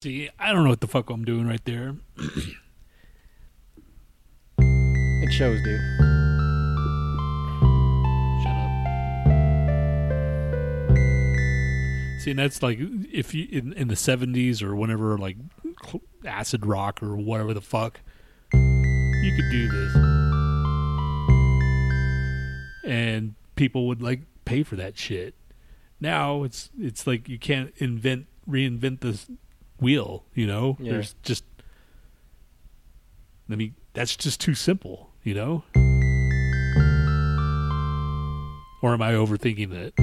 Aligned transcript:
See, 0.00 0.30
I 0.38 0.52
don't 0.52 0.62
know 0.62 0.70
what 0.70 0.80
the 0.80 0.86
fuck 0.86 1.10
I'm 1.10 1.24
doing 1.24 1.48
right 1.48 1.64
there. 1.64 1.96
It 5.20 5.32
shows, 5.32 5.60
dude. 5.62 5.80
Shut 8.40 8.54
up. 8.54 8.70
See, 12.20 12.30
and 12.30 12.38
that's 12.38 12.62
like 12.62 12.78
if 13.12 13.34
you 13.34 13.48
in, 13.50 13.72
in 13.72 13.88
the 13.88 13.94
'70s 13.94 14.62
or 14.62 14.76
whenever, 14.76 15.18
like 15.18 15.36
acid 16.24 16.64
rock 16.64 17.02
or 17.02 17.16
whatever 17.16 17.52
the 17.52 17.60
fuck, 17.60 18.00
you 18.52 19.32
could 19.36 19.50
do 19.50 19.68
this, 19.68 19.94
and 22.84 23.34
people 23.56 23.88
would 23.88 24.00
like 24.00 24.20
pay 24.44 24.62
for 24.62 24.76
that 24.76 24.96
shit. 24.96 25.34
Now 26.00 26.44
it's 26.44 26.70
it's 26.78 27.06
like 27.06 27.28
you 27.28 27.38
can't 27.38 27.74
invent 27.78 28.26
reinvent 28.48 29.00
the 29.00 29.20
wheel. 29.80 30.24
You 30.34 30.46
know, 30.46 30.76
Yeah. 30.80 30.92
there's 30.92 31.14
just. 31.22 31.44
I 33.50 33.56
mean, 33.56 33.74
that's 33.94 34.14
just 34.16 34.40
too 34.40 34.54
simple. 34.54 35.10
You 35.24 35.34
know. 35.34 35.64
Or 38.80 38.92
am 38.92 39.02
I 39.02 39.12
overthinking 39.12 39.72
it? 39.72 39.94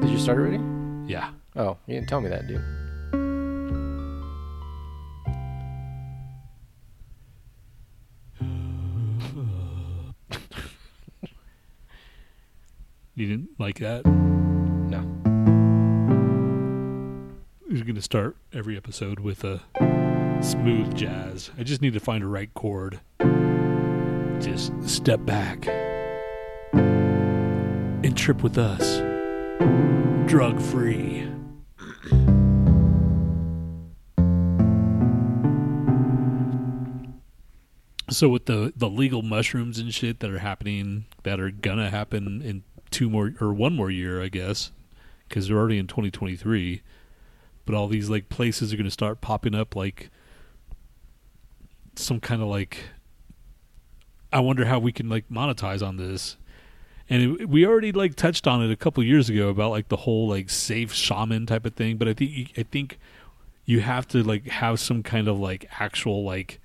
Did 0.00 0.10
you 0.10 0.18
start 0.18 0.38
already? 0.38 0.58
Yeah. 1.06 1.30
Oh, 1.54 1.76
you 1.86 1.94
didn't 1.94 2.08
tell 2.08 2.20
me 2.20 2.28
that, 2.30 2.46
dude. 2.48 2.62
You 13.14 13.26
didn't 13.26 13.50
like 13.58 13.78
that? 13.80 14.06
No. 14.06 15.00
We're 17.68 17.84
going 17.84 17.94
to 17.94 18.00
start 18.00 18.38
every 18.54 18.74
episode 18.74 19.20
with 19.20 19.44
a 19.44 19.60
smooth 20.42 20.96
jazz. 20.96 21.50
I 21.58 21.62
just 21.62 21.82
need 21.82 21.92
to 21.92 22.00
find 22.00 22.24
a 22.24 22.26
right 22.26 22.52
chord. 22.54 23.00
Just 24.40 24.72
step 24.88 25.26
back 25.26 25.66
and 26.72 28.16
trip 28.16 28.42
with 28.42 28.56
us. 28.56 28.98
Drug 30.26 30.58
free. 30.58 31.28
So 38.08 38.28
with 38.30 38.46
the 38.46 38.72
the 38.74 38.88
legal 38.88 39.20
mushrooms 39.22 39.78
and 39.78 39.92
shit 39.92 40.20
that 40.20 40.30
are 40.30 40.38
happening 40.38 41.04
that 41.24 41.40
are 41.40 41.50
gonna 41.50 41.90
happen 41.90 42.40
in 42.42 42.62
two 42.92 43.10
more 43.10 43.34
or 43.40 43.52
one 43.52 43.74
more 43.74 43.90
year, 43.90 44.22
I 44.22 44.28
guess, 44.28 44.70
because 45.28 45.48
they're 45.48 45.56
already 45.56 45.78
in 45.78 45.86
2023. 45.86 46.82
But 47.64 47.74
all 47.74 47.88
these 47.88 48.10
like 48.10 48.28
places 48.28 48.72
are 48.72 48.76
gonna 48.76 48.90
start 48.90 49.20
popping 49.20 49.54
up 49.54 49.74
like 49.74 50.10
some 51.96 52.20
kind 52.20 52.42
of 52.42 52.48
like. 52.48 52.84
I 54.32 54.40
wonder 54.40 54.64
how 54.64 54.78
we 54.78 54.92
can 54.92 55.08
like 55.08 55.28
monetize 55.28 55.86
on 55.86 55.96
this. 55.96 56.36
And 57.10 57.40
it, 57.40 57.48
we 57.48 57.66
already 57.66 57.92
like 57.92 58.14
touched 58.14 58.46
on 58.46 58.62
it 58.62 58.70
a 58.70 58.76
couple 58.76 59.02
years 59.02 59.28
ago 59.28 59.48
about 59.48 59.70
like 59.70 59.88
the 59.88 59.98
whole 59.98 60.28
like 60.28 60.48
safe 60.48 60.92
shaman 60.92 61.46
type 61.46 61.66
of 61.66 61.74
thing, 61.74 61.96
but 61.96 62.08
I 62.08 62.14
think 62.14 62.52
I 62.56 62.62
think 62.62 62.98
you 63.64 63.80
have 63.80 64.06
to 64.08 64.22
like 64.22 64.46
have 64.48 64.80
some 64.80 65.02
kind 65.02 65.28
of 65.28 65.38
like 65.38 65.68
actual 65.78 66.24
like 66.24 66.60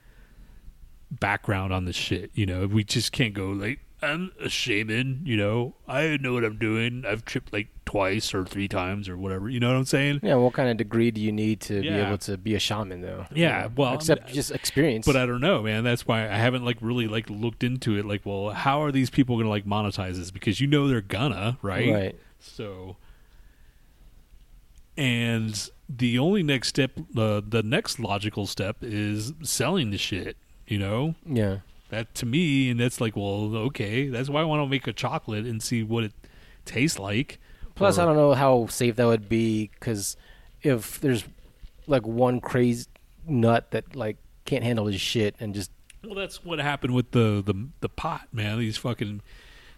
background 1.11 1.73
on 1.73 1.85
this 1.85 1.95
shit. 1.95 2.31
You 2.33 2.45
know, 2.45 2.67
we 2.67 2.83
just 2.83 3.11
can't 3.11 3.33
go 3.33 3.49
like 3.49 3.79
I'm 4.01 4.31
a 4.39 4.47
shaman. 4.49 5.21
You 5.25 5.37
know, 5.37 5.75
I 5.87 6.17
know 6.17 6.33
what 6.33 6.43
I'm 6.45 6.57
doing. 6.57 7.03
I've 7.07 7.25
tripped 7.25 7.51
like 7.51 7.67
twice 7.85 8.33
or 8.33 8.45
three 8.45 8.67
times 8.67 9.09
or 9.09 9.17
whatever. 9.17 9.49
You 9.49 9.59
know 9.59 9.69
what 9.69 9.77
I'm 9.77 9.85
saying? 9.85 10.19
Yeah, 10.21 10.35
what 10.35 10.53
kind 10.53 10.69
of 10.69 10.77
degree 10.77 11.09
do 11.09 11.19
you 11.19 11.31
need 11.31 11.61
to 11.61 11.81
be 11.81 11.89
able 11.89 12.17
to 12.19 12.37
be 12.37 12.53
a 12.53 12.59
shaman, 12.59 13.01
though? 13.01 13.25
Yeah, 13.33 13.63
You 13.63 13.69
know, 13.69 13.73
well, 13.75 13.93
except 13.95 14.29
I- 14.29 14.33
just 14.33 14.51
experience. 14.51 15.05
But 15.05 15.15
I 15.15 15.25
don't 15.25 15.41
know, 15.41 15.63
man. 15.63 15.83
That's 15.83 16.05
why 16.05 16.23
I 16.29 16.35
haven't 16.37 16.63
like 16.63 16.77
really 16.81 17.07
like 17.07 17.29
looked 17.29 17.63
into 17.63 17.97
it. 17.97 18.05
Like, 18.05 18.21
well, 18.25 18.51
how 18.51 18.83
are 18.83 18.91
these 18.91 19.09
people 19.09 19.35
gonna 19.37 19.49
like 19.49 19.65
monetize 19.65 20.17
this? 20.17 20.29
Because 20.31 20.61
you 20.61 20.67
know 20.67 20.87
they're 20.87 21.01
gonna, 21.01 21.57
right? 21.63 21.91
Right. 21.91 22.15
So, 22.39 22.97
and 24.95 25.69
the 25.89 26.19
only 26.19 26.43
next 26.43 26.67
step, 26.69 26.91
uh, 27.15 27.41
the 27.47 27.63
next 27.63 27.99
logical 27.99 28.45
step 28.45 28.77
is 28.81 29.33
selling 29.43 29.91
the 29.91 29.97
shit. 29.97 30.37
You 30.67 30.79
know, 30.79 31.15
Yeah. 31.25 31.59
That 31.89 32.13
to 32.15 32.25
me, 32.25 32.69
and 32.69 32.79
that's 32.79 32.99
like, 33.01 33.15
well, 33.15 33.55
okay, 33.55 34.07
that's 34.07 34.29
why 34.29 34.41
I 34.41 34.43
want 34.43 34.61
to 34.61 34.67
make 34.67 34.87
a 34.87 34.93
chocolate 34.93 35.45
and 35.45 35.61
see 35.61 35.83
what 35.83 36.03
it 36.03 36.13
tastes 36.65 36.99
like. 36.99 37.39
Plus, 37.75 37.97
Or- 37.97 38.01
I 38.01 38.05
don't 38.05 38.15
know 38.15 38.33
how 38.33 38.67
safe 38.67 38.95
that 38.97 39.05
would 39.05 39.29
be 39.29 39.69
because 39.79 40.17
if 40.61 40.99
there's 40.99 41.23
like 41.85 42.05
one 42.05 42.41
crazy 42.41 42.85
nut 43.27 43.71
that 43.71 43.95
like 43.95 44.17
can't 44.45 44.63
handle 44.63 44.87
his 44.87 44.99
shit 44.99 45.35
and 45.39 45.53
just 45.53 45.71
Well, 46.03 46.15
that's 46.15 46.43
what 46.43 46.59
happened 46.59 46.93
with 46.95 47.11
the 47.11 47.41
the 47.45 47.67
the 47.81 47.89
pot, 47.89 48.27
man. 48.31 48.59
These 48.59 48.77
fucking 48.77 49.21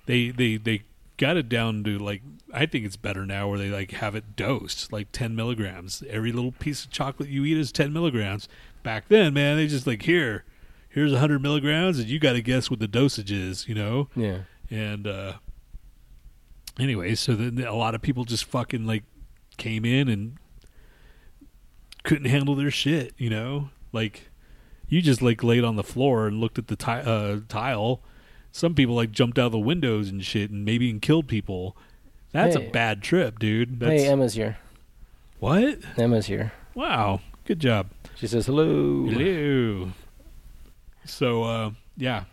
they 0.06 0.30
they 0.30 0.58
they 0.58 0.84
got 1.18 1.36
it 1.38 1.50
down 1.50 1.84
to 1.84 2.00
like 2.00 2.22
I 2.54 2.66
think 2.66 2.86
it's 2.86 2.96
better 2.96 3.26
now 3.26 3.50
where 3.50 3.60
they 3.60 3.70
like 3.70 3.92
have 3.92 4.16
it 4.16 4.36
dosed 4.36 4.92
like 4.94 5.12
ten 5.12 5.36
milligrams. 5.36 6.04
Every 6.10 6.32
little 6.32 6.54
piece 6.54 6.86
of 6.86 6.92
chocolate 6.92 7.30
you 7.30 7.44
eat 7.46 7.58
is 7.58 7.72
ten 7.72 7.92
milligrams. 7.94 8.48
Back 8.82 9.10
then, 9.10 9.34
man, 9.34 9.58
they 9.58 9.68
just 9.68 9.86
like 9.86 10.04
here, 10.04 10.46
here's 10.90 11.14
hundred 11.14 11.42
milligrams, 11.42 12.00
and 12.00 12.08
you 12.08 12.20
got 12.20 12.34
to 12.34 12.42
guess 12.42 12.70
what 12.70 12.80
the 12.80 12.88
dosage 12.88 13.32
is, 13.32 13.68
you 13.68 13.76
know. 13.76 14.08
yeah. 14.16 14.40
And 14.72 15.08
uh 15.08 15.34
anyway, 16.80 17.16
so 17.16 17.34
then 17.36 17.64
a 17.66 17.74
lot 17.76 17.96
of 17.96 18.02
people 18.02 18.24
just 18.26 18.46
fucking 18.46 18.86
like 18.86 19.04
came 19.58 19.84
in 19.86 20.08
and 20.10 20.38
couldn't 22.04 22.26
handle 22.30 22.56
their 22.56 22.72
shit, 22.72 23.14
you 23.18 23.30
know? 23.30 23.70
Like 23.92 24.30
you 24.88 25.02
just 25.02 25.22
like 25.22 25.44
laid 25.44 25.64
on 25.64 25.76
the 25.76 25.84
floor 25.84 26.28
and 26.28 26.40
looked 26.40 26.58
at 26.58 26.68
the 26.68 26.76
ti- 26.76 26.92
uh, 26.92 27.40
tile. 27.48 28.02
Some 28.52 28.74
people 28.74 28.96
like 28.96 29.12
jumped 29.12 29.38
out 29.38 29.48
of 29.48 29.52
the 29.52 29.60
windows 29.60 30.10
and 30.10 30.24
shit 30.24 30.50
and 30.52 30.64
maybe 30.66 30.86
even 30.88 31.00
killed 31.00 31.28
people. 31.28 31.76
That's 32.32 32.56
Hey. 32.56 32.68
a 32.68 32.72
bad 32.72 33.02
trip, 33.02 33.40
dude. 33.40 33.80
That's 33.80 34.04
Hey, 34.04 34.08
Emma's 34.08 34.34
here. 34.36 34.58
what? 35.40 35.80
Emma's 35.98 36.28
here. 36.28 36.52
Wow. 36.76 37.22
Good 37.46 37.60
job. 37.60 37.88
She 38.16 38.28
says 38.28 38.46
hello. 38.46 39.06
Hello. 39.08 39.90
So, 41.10 41.44
uh, 41.44 41.72
yeah. 41.98 42.26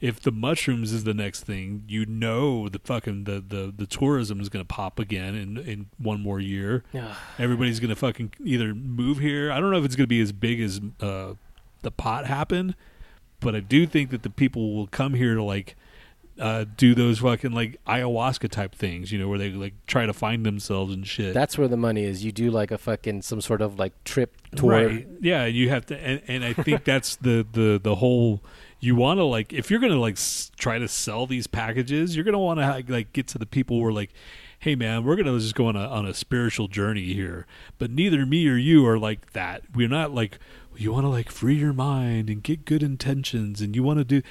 If 0.00 0.18
the 0.20 0.32
mushrooms 0.32 0.92
is 0.92 1.04
the 1.04 1.12
next 1.12 1.44
thing, 1.44 1.84
you 1.86 2.06
know 2.06 2.70
the 2.70 2.78
fucking 2.78 3.24
the 3.24 3.44
the, 3.46 3.72
the 3.76 3.86
tourism 3.86 4.40
is 4.40 4.48
going 4.48 4.64
to 4.64 4.68
pop 4.68 4.98
again 4.98 5.34
in 5.34 5.58
in 5.58 5.86
one 5.98 6.22
more 6.22 6.40
year. 6.40 6.84
Yeah. 6.92 7.14
Everybody's 7.38 7.80
going 7.80 7.90
to 7.90 7.96
fucking 7.96 8.32
either 8.42 8.74
move 8.74 9.18
here. 9.18 9.52
I 9.52 9.60
don't 9.60 9.70
know 9.70 9.76
if 9.76 9.84
it's 9.84 9.96
going 9.96 10.04
to 10.04 10.08
be 10.08 10.22
as 10.22 10.32
big 10.32 10.58
as 10.62 10.80
uh, 11.00 11.34
the 11.82 11.90
pot 11.90 12.26
happened, 12.26 12.76
but 13.40 13.54
I 13.54 13.60
do 13.60 13.86
think 13.86 14.08
that 14.10 14.22
the 14.22 14.30
people 14.30 14.74
will 14.74 14.86
come 14.86 15.12
here 15.12 15.34
to 15.34 15.42
like 15.42 15.76
uh, 16.40 16.64
do 16.76 16.94
those 16.94 17.18
fucking 17.18 17.52
like 17.52 17.78
ayahuasca 17.86 18.48
type 18.50 18.74
things, 18.74 19.12
you 19.12 19.18
know, 19.18 19.28
where 19.28 19.38
they 19.38 19.50
like 19.50 19.74
try 19.86 20.06
to 20.06 20.12
find 20.12 20.44
themselves 20.44 20.94
and 20.94 21.06
shit. 21.06 21.34
That's 21.34 21.58
where 21.58 21.68
the 21.68 21.76
money 21.76 22.04
is. 22.04 22.24
You 22.24 22.32
do 22.32 22.50
like 22.50 22.70
a 22.70 22.78
fucking 22.78 23.22
some 23.22 23.40
sort 23.40 23.60
of 23.60 23.78
like 23.78 23.92
trip 24.04 24.34
tour. 24.56 24.70
Right. 24.70 25.06
Yeah, 25.20 25.44
you 25.44 25.68
have 25.68 25.86
to, 25.86 25.98
and, 25.98 26.22
and 26.26 26.44
I 26.44 26.52
think 26.54 26.84
that's 26.84 27.16
the 27.16 27.46
the 27.52 27.78
the 27.82 27.96
whole. 27.96 28.42
You 28.82 28.96
want 28.96 29.18
to 29.18 29.24
like 29.24 29.52
if 29.52 29.70
you're 29.70 29.80
gonna 29.80 30.00
like 30.00 30.14
s- 30.14 30.50
try 30.58 30.78
to 30.78 30.88
sell 30.88 31.26
these 31.26 31.46
packages, 31.46 32.16
you're 32.16 32.24
gonna 32.24 32.38
want 32.38 32.60
to 32.60 32.92
like 32.92 33.12
get 33.12 33.26
to 33.28 33.38
the 33.38 33.44
people 33.44 33.78
who 33.78 33.84
are 33.84 33.92
like, 33.92 34.10
hey 34.58 34.74
man, 34.74 35.04
we're 35.04 35.16
gonna 35.16 35.38
just 35.38 35.54
go 35.54 35.66
on 35.66 35.76
a 35.76 35.86
on 35.86 36.06
a 36.06 36.14
spiritual 36.14 36.66
journey 36.66 37.12
here. 37.12 37.46
But 37.76 37.90
neither 37.90 38.24
me 38.24 38.48
or 38.48 38.56
you 38.56 38.86
are 38.86 38.98
like 38.98 39.32
that. 39.34 39.62
We're 39.74 39.88
not 39.88 40.14
like 40.14 40.38
you 40.76 40.92
want 40.92 41.04
to 41.04 41.08
like 41.10 41.30
free 41.30 41.56
your 41.56 41.74
mind 41.74 42.30
and 42.30 42.42
get 42.42 42.64
good 42.64 42.82
intentions, 42.82 43.60
and 43.60 43.76
you 43.76 43.82
want 43.82 43.98
to 43.98 44.04
do, 44.04 44.22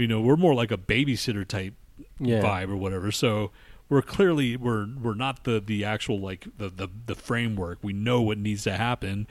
you 0.00 0.08
know, 0.08 0.20
we're 0.20 0.36
more 0.36 0.54
like 0.54 0.70
a 0.72 0.76
babysitter 0.78 1.46
type 1.46 1.74
Yeah. 2.18 2.40
vibe 2.42 2.70
or 2.70 2.76
whatever. 2.76 3.12
So 3.12 3.50
we're 3.88 4.02
clearly 4.02 4.56
we're 4.56 4.86
we're 5.00 5.14
not 5.14 5.44
the 5.44 5.60
the 5.60 5.84
actual 5.84 6.18
like 6.20 6.46
the 6.58 6.68
the 6.68 6.88
the 7.06 7.14
framework. 7.14 7.78
We 7.82 7.92
know 7.92 8.22
what 8.22 8.38
needs 8.38 8.64
to 8.64 8.72
happen, 8.76 9.26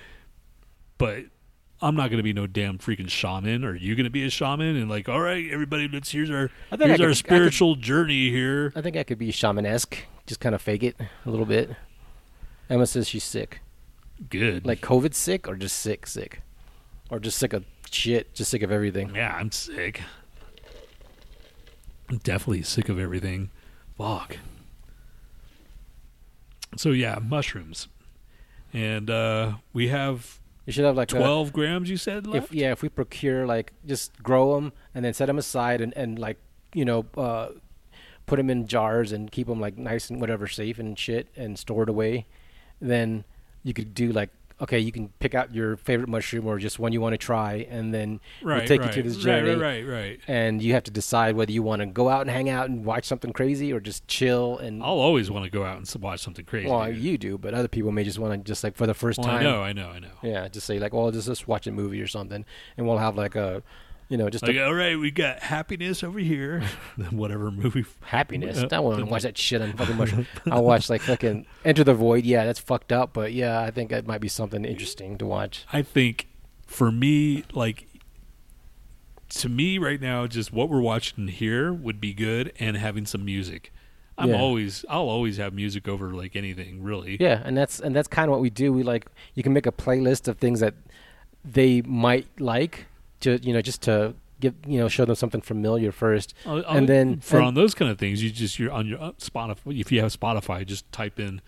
but 0.98 1.26
I'm 1.82 1.96
not 1.96 2.10
going 2.10 2.18
to 2.18 2.24
be 2.24 2.34
no 2.34 2.46
damn 2.46 2.78
freaking 2.78 3.10
shaman. 3.10 3.64
Are 3.64 3.74
you 3.76 3.96
going 3.96 4.04
to 4.04 4.10
be 4.10 4.26
a 4.26 4.30
shaman 4.30 4.76
and 4.76 4.90
like, 4.90 5.08
all 5.08 5.22
right, 5.22 5.50
everybody, 5.50 5.88
let's 5.88 6.12
here's 6.12 6.30
our 6.30 6.50
I 6.72 6.76
think 6.76 6.92
I 6.92 6.98
here's 6.98 6.98
could- 6.98 7.04
our 7.04 7.10
could- 7.10 7.18
spiritual 7.18 7.76
journey 7.76 8.30
here. 8.32 8.74
I 8.76 8.82
think 8.82 8.98
I 8.98 9.04
could 9.04 9.18
be 9.18 9.32
shamanesque. 9.32 9.96
Just 10.28 10.42
kind 10.42 10.54
of 10.54 10.62
fake 10.62 10.84
it 10.84 10.96
a 11.26 11.30
little 11.30 11.46
bit. 11.46 11.72
Emma 12.70 12.86
says 12.86 13.08
she's 13.08 13.24
sick. 13.24 13.62
Good. 14.30 14.66
Like 14.66 14.82
COVID 14.82 15.14
sick 15.14 15.48
or 15.48 15.56
just 15.56 15.80
sick, 15.80 16.06
sick? 16.06 16.42
Or 17.10 17.20
just 17.20 17.40
sick 17.40 17.54
of 17.54 17.64
shit, 17.90 18.34
just 18.36 18.52
sick 18.52 18.62
of 18.62 18.72
everything. 18.72 19.16
yeah, 19.16 19.36
I'm 19.36 19.52
sick. 19.52 20.02
I'm 22.10 22.18
definitely 22.18 22.64
sick 22.64 22.90
of 22.90 23.00
everything. 23.00 23.52
Fuck. 23.98 24.38
So 26.78 26.92
yeah, 26.92 27.20
mushrooms, 27.22 27.88
and 28.74 29.10
uh, 29.10 29.54
we 29.74 29.90
have 29.90 30.40
You 30.66 30.74
should 30.74 30.86
have 30.86 30.96
like 30.96 31.12
a, 31.12 31.18
Twelve 31.18 31.54
grams, 31.54 31.90
you 31.90 31.98
said. 31.98 32.28
Left? 32.28 32.48
if 32.48 32.54
yeah, 32.54 32.72
if 32.72 32.82
we 32.82 32.90
procure 32.90 33.46
like 33.46 33.74
just 33.86 34.22
grow 34.24 34.56
them 34.56 34.74
and 34.94 35.04
then 35.06 35.14
set 35.14 35.28
them 35.28 35.38
aside 35.38 35.82
and 35.82 35.96
and 35.96 36.18
like 36.20 36.38
you 36.74 36.86
know 36.86 37.06
uh, 37.18 37.50
put 38.26 38.38
them 38.38 38.50
in 38.50 38.68
jars 38.68 39.12
and 39.12 39.32
keep 39.32 39.48
them 39.48 39.60
like 39.60 39.78
nice 39.78 40.10
and 40.10 40.22
whatever 40.22 40.48
safe 40.48 40.80
and 40.80 40.98
shit 40.98 41.28
and 41.36 41.58
stored 41.58 41.90
away, 41.90 42.26
then 42.80 43.24
you 43.64 43.74
could 43.74 43.94
do 43.94 44.12
like 44.12 44.30
okay, 44.62 44.80
you 44.80 44.92
can 44.92 45.10
pick 45.20 45.34
out 45.36 45.54
your 45.54 45.78
favorite 45.78 46.10
mushroom 46.10 46.46
or 46.48 46.60
just 46.60 46.80
one 46.80 46.92
you 46.92 47.02
want 47.02 47.14
to 47.14 47.18
try, 47.18 47.66
and 47.70 47.94
then 47.94 48.20
right, 48.42 48.58
we'll 48.60 48.68
take 48.68 48.82
right, 48.82 48.96
you 48.96 49.02
to 49.04 49.08
this 49.10 49.18
journey. 49.18 49.52
right, 49.52 49.86
right, 49.86 49.88
right. 49.88 50.20
And 50.28 50.62
you 50.62 50.74
have 50.74 50.84
to 50.84 50.92
decide 50.92 51.36
whether 51.36 51.52
you 51.52 51.64
want 51.64 51.82
to 51.82 51.86
go 51.86 52.10
out 52.10 52.22
and 52.22 52.30
hang 52.30 52.50
out 52.50 52.70
and 52.70 52.84
watch 52.86 53.06
something 53.06 53.32
crazy 53.34 53.72
or 53.72 53.80
just 53.80 54.08
chill 54.08 54.58
and. 54.58 54.84
I'll 54.84 55.00
always 55.00 55.32
want 55.32 55.46
to 55.46 55.52
go 55.52 55.64
out 55.64 55.78
and 55.78 56.04
watch 56.04 56.20
something 56.22 56.46
crazy. 56.46 56.70
well, 56.70 56.92
you 56.92 57.18
do, 57.18 57.38
but 57.38 57.54
other 57.54 57.68
people 57.68 57.92
may 57.92 58.04
just 58.04 58.20
want 58.20 58.34
to 58.34 58.38
just 58.50 58.64
like 58.64 58.76
for 58.76 58.88
the 58.88 58.94
first 58.94 59.20
Well, 59.20 59.28
time. 59.28 59.40
I 59.40 59.44
know, 59.44 59.62
I 59.62 59.74
know, 59.74 59.90
I 59.90 60.00
know. 60.00 60.12
Yeah, 60.22 60.48
just 60.48 60.68
say 60.68 60.80
like, 60.80 60.94
well, 60.94 61.12
just 61.12 61.28
just 61.28 61.48
watch 61.48 61.66
a 61.68 61.72
movie 61.72 62.02
or 62.02 62.08
something, 62.08 62.44
and 62.78 62.88
we'll 62.88 62.98
have 62.98 63.16
like 63.16 63.36
a, 63.36 63.64
you 64.10 64.18
know, 64.18 64.30
just 64.30 64.46
Like, 64.46 64.56
a 64.56 64.66
all 64.66 64.74
right, 64.74 64.98
we 65.00 65.12
got 65.12 65.40
happiness 65.40 66.04
over 66.04 66.20
here. 66.20 66.62
Whatever 67.12 67.52
movie. 67.52 67.86
happiness. 68.02 68.58
Uh, 68.62 68.68
I 68.72 68.80
wouldn't 68.80 69.10
watch 69.10 69.22
that 69.24 69.38
shit 69.38 69.62
on 69.62 69.74
fucking 69.74 69.96
much. 69.96 70.12
I'll 70.52 70.64
watch 70.64 70.90
like 70.90 71.02
fucking 71.02 71.46
Enter 71.64 71.84
the 71.84 71.94
Void. 71.94 72.26
Yeah, 72.26 72.44
that's 72.46 72.60
fucked 72.60 72.92
up, 72.92 73.14
but 73.14 73.32
yeah, 73.34 73.62
I 73.62 73.72
think 73.72 73.92
that 73.92 74.06
might 74.08 74.20
be 74.22 74.28
something 74.28 74.66
interesting 74.66 75.18
to 75.20 75.26
watch. 75.26 75.66
I 75.72 75.82
think 75.84 76.28
for 76.66 76.92
me, 76.92 77.44
like 77.54 77.86
to 79.30 79.50
me 79.50 79.78
right 79.78 80.02
now, 80.02 80.26
just 80.28 80.52
what 80.52 80.70
we're 80.70 80.82
watching 80.82 81.28
here 81.28 81.72
would 81.72 82.02
be 82.02 82.14
good, 82.14 82.52
and 82.60 82.76
having 82.78 83.06
some 83.06 83.24
music. 83.24 83.72
I'm 84.18 84.30
Yeah. 84.30 84.42
always, 84.42 84.84
I'll 84.90 85.08
always 85.08 85.38
have 85.38 85.54
music 85.54 85.88
over 85.88 86.14
like 86.14 86.36
anything, 86.36 86.84
really. 86.84 87.16
Yeah, 87.20 87.42
and 87.46 87.56
that's 87.56 87.80
and 87.80 87.96
that's 87.96 88.08
kind 88.08 88.26
of 88.28 88.32
what 88.32 88.42
we 88.42 88.50
do. 88.50 88.74
We 88.74 88.84
like 88.84 89.06
you 89.36 89.44
can 89.44 89.54
make 89.54 89.66
a 89.68 89.72
playlist 89.72 90.28
of 90.28 90.40
things 90.40 90.60
that 90.62 90.74
they 91.46 91.82
might 91.84 92.28
like 92.40 92.88
to 93.22 93.38
you 93.42 93.54
know 93.54 93.62
just 93.62 93.82
to 93.84 94.14
give 94.40 94.54
you 94.66 94.80
know 94.80 94.88
show 94.88 95.06
them 95.06 95.16
something 95.16 95.42
familiar 95.42 95.92
first. 95.92 96.34
I'll- 96.46 96.64
I'll- 96.68 96.78
And 96.78 96.88
then- 96.90 97.20
for 97.20 97.38
and- 97.38 97.48
on 97.48 97.54
those 97.56 97.74
kind 97.74 97.92
of 97.92 97.98
things, 97.98 98.24
you 98.24 98.30
just 98.30 98.58
you're 98.60 98.72
on 98.72 98.88
your 98.88 99.02
uh, 99.02 99.12
Spotify. 99.20 99.80
If 99.80 99.92
you 99.92 100.00
have 100.02 100.12
Spotify, 100.18 100.66
just 100.66 100.90
type 100.92 101.20
in 101.20 101.42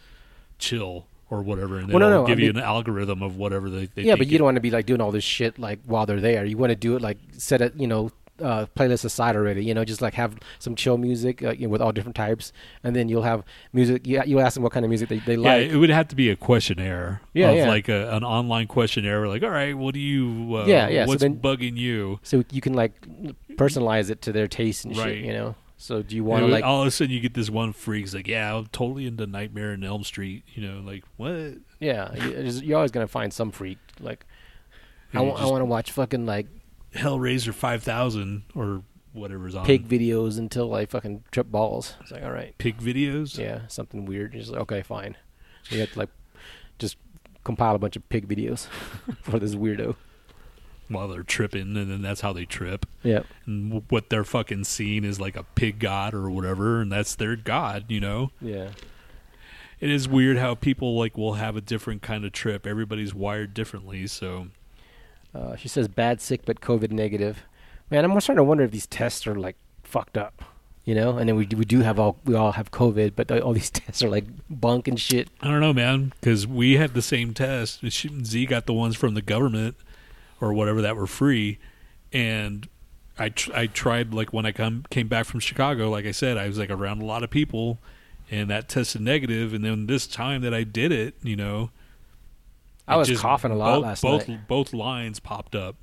"chill" 0.60 1.06
or 1.30 1.42
whatever, 1.42 1.78
and 1.78 1.88
then 1.88 1.94
Well, 1.94 2.02
no, 2.02 2.08
it'll 2.10 2.22
no, 2.24 2.28
give 2.28 2.40
I 2.40 2.42
you 2.42 2.48
mean- 2.54 2.58
an 2.58 2.64
algorithm 2.64 3.24
of 3.24 3.38
whatever 3.38 3.70
they. 3.70 3.86
they 3.96 4.04
yeah, 4.04 4.16
but 4.16 4.28
you 4.28 4.36
it- 4.36 4.38
don't 4.40 4.46
want 4.46 4.56
to 4.58 4.62
be 4.62 4.72
like 4.72 4.86
doing 4.86 5.00
all 5.02 5.12
this 5.12 5.24
shit 5.24 5.58
like 5.58 5.80
while 5.86 6.06
they're 6.06 6.20
there. 6.20 6.44
You 6.46 6.58
want 6.58 6.72
to 6.72 6.76
do 6.76 6.96
it 6.98 7.02
like 7.02 7.18
set 7.38 7.62
it 7.62 7.74
you 7.78 7.88
know 7.88 8.12
uh, 8.42 8.66
playlist 8.76 9.06
aside 9.06 9.36
already. 9.36 9.64
You 9.64 9.74
know, 9.74 9.86
just 9.86 10.02
like 10.02 10.14
have 10.16 10.36
some 10.60 10.76
chill 10.76 10.98
music 10.98 11.44
uh, 11.44 11.52
you 11.52 11.68
know, 11.68 11.70
with 11.72 11.82
all 11.82 11.92
different 11.92 12.16
types, 12.16 12.52
and 12.84 12.96
then 12.96 13.08
you'll 13.10 13.24
have 13.24 13.44
music. 13.74 14.06
You 14.08 14.22
you 14.26 14.40
ask 14.40 14.56
them 14.56 14.64
what 14.64 14.72
kind 14.72 14.86
of 14.86 14.90
music 14.90 15.10
they, 15.10 15.20
they 15.20 15.36
Yeah, 15.36 15.54
like. 15.56 15.70
it 15.70 15.78
would 15.78 15.90
have 15.90 16.08
to 16.10 16.16
be 16.16 16.30
a 16.30 16.36
questionnaire. 16.36 17.22
Yeah, 17.34 17.50
of 17.52 17.58
yeah. 17.58 17.68
like 17.70 17.88
a, 17.90 18.16
an 18.16 18.24
online 18.24 18.68
questionnaire. 18.68 19.28
Like, 19.28 19.44
all 19.44 19.50
right, 19.50 19.78
what 19.78 19.94
do 19.94 20.00
you? 20.00 20.56
Uh, 20.58 20.66
Yeah, 20.66 20.88
yeah, 20.90 21.06
so 21.06 21.10
What's 21.10 21.22
then- 21.22 21.40
bugging 21.40 21.78
you? 21.78 22.20
so 22.24 22.44
you 22.52 22.62
can 22.62 22.74
like 22.74 22.94
personalize 23.56 24.10
it 24.10 24.22
to 24.24 24.32
their 24.32 24.48
taste 24.48 24.86
and 24.86 24.98
Right. 24.98 25.16
shit. 25.16 25.26
You 25.26 25.34
know. 25.34 25.56
So 25.78 26.04
do 26.04 26.16
you 26.16 26.24
want 26.24 26.46
to 26.46 26.48
like? 26.52 26.64
all 26.64 26.82
of 26.82 26.88
a 26.88 26.92
sudden, 26.92 27.12
you 27.12 27.20
get 27.20 27.34
this 27.34 27.50
one 27.50 27.74
freak. 27.74 28.14
Like, 28.14 28.28
"Yeah, 28.28 28.56
I'm 28.56 28.68
totally 28.68 29.08
into 29.08 29.26
Nightmare 29.26 29.74
in 29.74 29.84
Elm 29.84 30.04
Street." 30.04 30.44
You 30.54 30.68
know, 30.68 30.80
like 30.86 31.04
what? 31.18 31.54
Yeah, 31.80 32.14
you're 32.14 32.78
always 32.78 32.92
gonna 32.92 33.08
find 33.08 33.34
some 33.34 33.50
freak 33.52 33.80
like. 34.00 34.26
I 35.14 35.20
You 35.22 35.26
want 35.30 35.42
I 35.42 35.46
want 35.48 35.62
to 35.62 35.66
watch 35.66 35.92
fucking 35.92 36.26
like 36.28 36.46
Hellraiser 36.96 37.54
five 37.54 37.84
thousand 37.84 38.44
or 38.56 38.84
whatever's 39.14 39.56
on 39.56 39.66
pig 39.66 39.88
videos 39.88 40.38
until 40.38 40.74
I 40.74 40.86
fucking 40.86 41.24
trip 41.32 41.48
balls. 41.52 41.96
It's 42.02 42.12
like 42.12 42.24
all 42.24 42.32
right, 42.32 42.58
pig 42.58 42.78
videos. 42.80 43.38
yeah, 43.38 43.62
something 43.68 44.06
weird. 44.06 44.34
Just 44.34 44.52
like 44.52 44.62
okay, 44.62 44.82
fine. 44.82 45.16
You 45.70 45.80
have 45.82 45.94
to 45.94 46.00
like 46.00 46.10
just 46.80 46.98
compile 47.44 47.76
a 47.76 47.80
bunch 47.80 47.96
of 47.96 48.08
pig 48.10 48.28
videos 48.28 48.68
for 49.22 49.40
this 49.40 49.56
weirdo. 49.56 49.96
while 50.90 51.08
they're 51.08 51.24
tripping, 51.24 51.78
and 51.78 51.90
then 51.90 52.02
that's 52.02 52.22
how 52.22 52.34
they 52.34 52.46
trip. 52.46 52.86
Yeah, 53.04 53.22
And 53.46 53.70
w- 53.70 53.86
what 53.90 54.10
they're 54.10 54.24
fucking 54.26 54.66
seeing 54.66 55.04
is 55.06 55.20
like 55.20 55.36
a 55.38 55.44
pig 55.44 55.80
god 55.80 56.14
or 56.14 56.30
whatever, 56.30 56.82
and 56.82 56.92
that's 56.92 57.16
their 57.16 57.36
god. 57.38 57.86
You 57.88 58.02
know, 58.02 58.32
yeah, 58.42 58.72
it 59.80 59.90
is 59.90 60.08
weird 60.10 60.38
how 60.38 60.56
people 60.56 60.98
like 60.98 61.18
will 61.18 61.34
have 61.36 61.56
a 61.56 61.62
different 61.62 62.02
kind 62.02 62.26
of 62.26 62.34
trip. 62.34 62.68
Everybody's 62.68 63.14
wired 63.14 63.54
differently, 63.54 64.06
so 64.08 64.48
uh, 65.34 65.56
she 65.56 65.68
says 65.68 65.88
bad 65.88 66.22
sick 66.22 66.42
but 66.46 66.62
COVID 66.62 66.92
negative. 66.92 67.44
Man, 67.90 68.06
I'm 68.06 68.12
starting 68.22 68.38
to 68.38 68.44
wonder 68.44 68.64
if 68.64 68.72
these 68.72 68.88
tests 68.88 69.28
are 69.28 69.36
like 69.36 69.56
fucked 69.84 70.18
up. 70.18 70.44
You 70.84 70.96
know, 70.96 71.20
and 71.20 71.30
then 71.30 71.36
we 71.36 71.46
do, 71.46 71.58
we 71.58 71.66
do 71.66 71.82
have 71.82 72.00
all 72.00 72.18
we 72.26 72.34
all 72.34 72.54
have 72.54 72.72
COVID, 72.72 73.14
but 73.16 73.30
all 73.32 73.54
these 73.60 73.70
tests 73.70 74.02
are 74.02 74.10
like 74.10 74.26
bunk 74.50 74.88
and 74.88 75.00
shit. 75.00 75.30
I 75.40 75.48
don't 75.48 75.60
know, 75.60 75.74
man, 75.74 76.12
because 76.20 76.48
we 76.48 76.78
had 76.78 76.96
the 76.96 77.04
same 77.04 77.36
test. 77.36 77.86
Z 77.88 78.46
got 78.48 78.66
the 78.66 78.74
ones 78.74 78.96
from 78.96 79.14
the 79.14 79.22
government 79.22 79.76
or 80.40 80.54
whatever 80.54 80.82
that 80.82 80.96
were 80.96 81.06
free, 81.06 81.60
and 82.12 82.68
I 83.20 83.30
tr- 83.30 83.52
I 83.54 83.68
tried 83.68 84.12
like 84.12 84.34
when 84.34 84.48
I 84.48 84.52
come 84.52 84.86
came 84.90 85.08
back 85.08 85.28
from 85.28 85.40
Chicago. 85.40 85.92
Like 85.92 86.08
I 86.08 86.12
said, 86.12 86.38
I 86.38 86.48
was 86.48 86.58
like 86.58 86.72
around 86.72 87.04
a 87.04 87.06
lot 87.06 87.24
of 87.24 87.30
people, 87.30 87.78
and 88.32 88.50
that 88.50 88.68
tested 88.68 89.02
negative. 89.02 89.54
And 89.54 89.64
then 89.64 89.86
this 89.86 90.08
time 90.08 90.42
that 90.42 90.54
I 90.54 90.64
did 90.64 90.92
it, 90.92 91.14
you 91.22 91.36
know, 91.36 91.70
I 92.88 92.98
was 92.98 93.20
coughing 93.20 93.52
a 93.52 93.56
lot 93.56 93.76
both, 93.76 93.84
last 93.84 94.02
both, 94.02 94.28
night. 94.28 94.48
Both 94.48 94.74
lines 94.74 95.20
popped 95.20 95.56
up. 95.56 95.76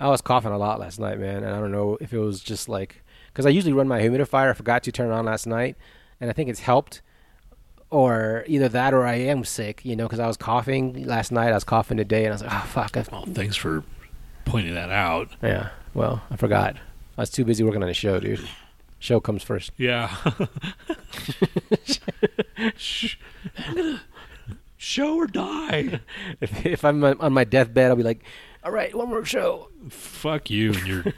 I 0.00 0.08
was 0.08 0.20
coughing 0.20 0.52
a 0.52 0.58
lot 0.58 0.78
last 0.80 0.98
night, 1.00 1.18
man, 1.18 1.42
and 1.44 1.54
I 1.54 1.58
don't 1.58 1.72
know 1.72 1.98
if 2.00 2.12
it 2.12 2.18
was 2.18 2.40
just 2.40 2.68
like 2.68 3.02
because 3.32 3.46
I 3.46 3.50
usually 3.50 3.72
run 3.72 3.88
my 3.88 4.00
humidifier. 4.00 4.50
I 4.50 4.52
forgot 4.54 4.82
to 4.84 4.92
turn 4.92 5.10
it 5.10 5.12
on 5.12 5.24
last 5.26 5.46
night, 5.46 5.76
and 6.20 6.30
I 6.30 6.32
think 6.32 6.48
it's 6.50 6.60
helped, 6.60 7.02
or 7.90 8.44
either 8.46 8.68
that 8.68 8.94
or 8.94 9.04
I 9.06 9.14
am 9.14 9.44
sick, 9.44 9.84
you 9.84 9.96
know, 9.96 10.06
because 10.06 10.20
I 10.20 10.26
was 10.26 10.36
coughing 10.36 11.04
last 11.04 11.30
night. 11.32 11.50
I 11.50 11.54
was 11.54 11.64
coughing 11.64 11.96
today, 11.96 12.24
and 12.24 12.28
I 12.28 12.34
was 12.34 12.42
like, 12.42 12.52
oh 12.52 12.66
fuck, 12.68 12.96
I, 12.96 13.04
Well, 13.10 13.26
thanks 13.26 13.56
for 13.56 13.82
pointing 14.44 14.74
that 14.74 14.90
out. 14.90 15.30
yeah. 15.42 15.70
Well, 15.94 16.22
I 16.30 16.36
forgot. 16.36 16.76
I 17.16 17.22
was 17.22 17.30
too 17.30 17.44
busy 17.44 17.64
working 17.64 17.82
on 17.82 17.88
the 17.88 17.94
show, 17.94 18.20
dude. 18.20 18.46
Show 19.00 19.20
comes 19.20 19.42
first. 19.42 19.72
Yeah. 19.76 20.14
Sh- 22.76 23.16
Show 24.88 25.16
or 25.16 25.26
die. 25.26 26.00
If, 26.40 26.64
if 26.64 26.82
I'm 26.82 27.04
on 27.04 27.34
my 27.34 27.44
deathbed, 27.44 27.90
I'll 27.90 27.96
be 27.96 28.02
like, 28.02 28.24
all 28.64 28.72
right, 28.72 28.94
one 28.94 29.10
more 29.10 29.22
show. 29.22 29.68
Fuck 29.90 30.48
you 30.48 30.72
and 30.72 30.86
your 30.86 31.04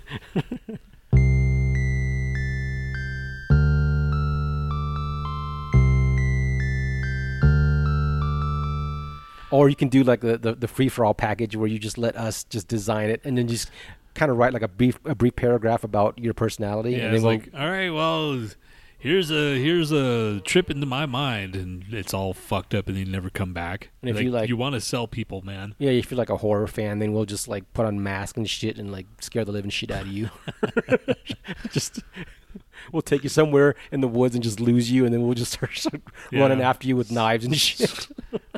Or 9.52 9.68
you 9.68 9.76
can 9.76 9.88
do 9.88 10.02
like 10.02 10.20
the, 10.20 10.36
the, 10.36 10.56
the 10.56 10.66
free 10.66 10.88
for 10.88 11.04
all 11.04 11.14
package 11.14 11.54
where 11.54 11.68
you 11.68 11.78
just 11.78 11.96
let 11.96 12.16
us 12.16 12.42
just 12.42 12.66
design 12.66 13.08
it 13.08 13.20
and 13.22 13.38
then 13.38 13.46
just 13.46 13.70
kind 14.14 14.32
of 14.32 14.36
write 14.38 14.52
like 14.52 14.62
a 14.62 14.68
brief 14.68 14.98
a 15.04 15.14
brief 15.14 15.36
paragraph 15.36 15.84
about 15.84 16.18
your 16.18 16.34
personality. 16.34 16.90
Yeah, 16.90 16.96
and 16.96 17.04
then 17.04 17.14
it's 17.14 17.22
we'll, 17.22 17.32
like, 17.34 17.50
all 17.54 17.70
right, 17.70 17.90
well, 17.90 18.48
here's 19.00 19.30
a 19.32 19.58
here's 19.58 19.90
a 19.90 20.40
trip 20.44 20.70
into 20.70 20.86
my 20.86 21.06
mind, 21.06 21.56
and 21.56 21.84
it's 21.90 22.14
all 22.14 22.32
fucked 22.32 22.74
up, 22.74 22.88
and 22.88 22.96
you 22.96 23.04
never 23.04 23.28
come 23.30 23.52
back. 23.52 23.90
And 24.02 24.10
if 24.10 24.20
you, 24.22 24.30
like- 24.30 24.48
you 24.48 24.56
want 24.56 24.74
to 24.76 24.80
sell 24.80 25.08
people, 25.08 25.42
man. 25.42 25.74
yeah, 25.78 25.90
if 25.90 26.10
you're 26.10 26.18
like 26.18 26.30
a 26.30 26.36
horror 26.36 26.66
fan, 26.68 26.98
then 27.00 27.12
we'll 27.12 27.24
just 27.24 27.48
like 27.48 27.70
put 27.72 27.86
on 27.86 28.02
masks 28.02 28.36
and 28.38 28.48
shit 28.48 28.78
and 28.78 28.92
like 28.92 29.06
scare 29.20 29.44
the 29.44 29.52
living 29.52 29.70
shit 29.70 29.90
out 29.90 30.02
of 30.02 30.08
you. 30.08 30.30
just 31.70 32.00
we'll 32.92 33.02
take 33.02 33.22
you 33.22 33.28
somewhere 33.28 33.74
in 33.92 34.00
the 34.00 34.08
woods 34.08 34.34
and 34.34 34.42
just 34.44 34.60
lose 34.60 34.90
you, 34.90 35.04
and 35.04 35.12
then 35.14 35.22
we'll 35.22 35.34
just 35.34 35.52
start, 35.54 35.76
start 35.76 36.02
Yeah. 36.30 36.40
running 36.40 36.60
after 36.62 36.86
you 36.86 36.96
with 36.96 37.10
knives 37.10 37.44
and 37.44 37.56
shit. 37.56 38.08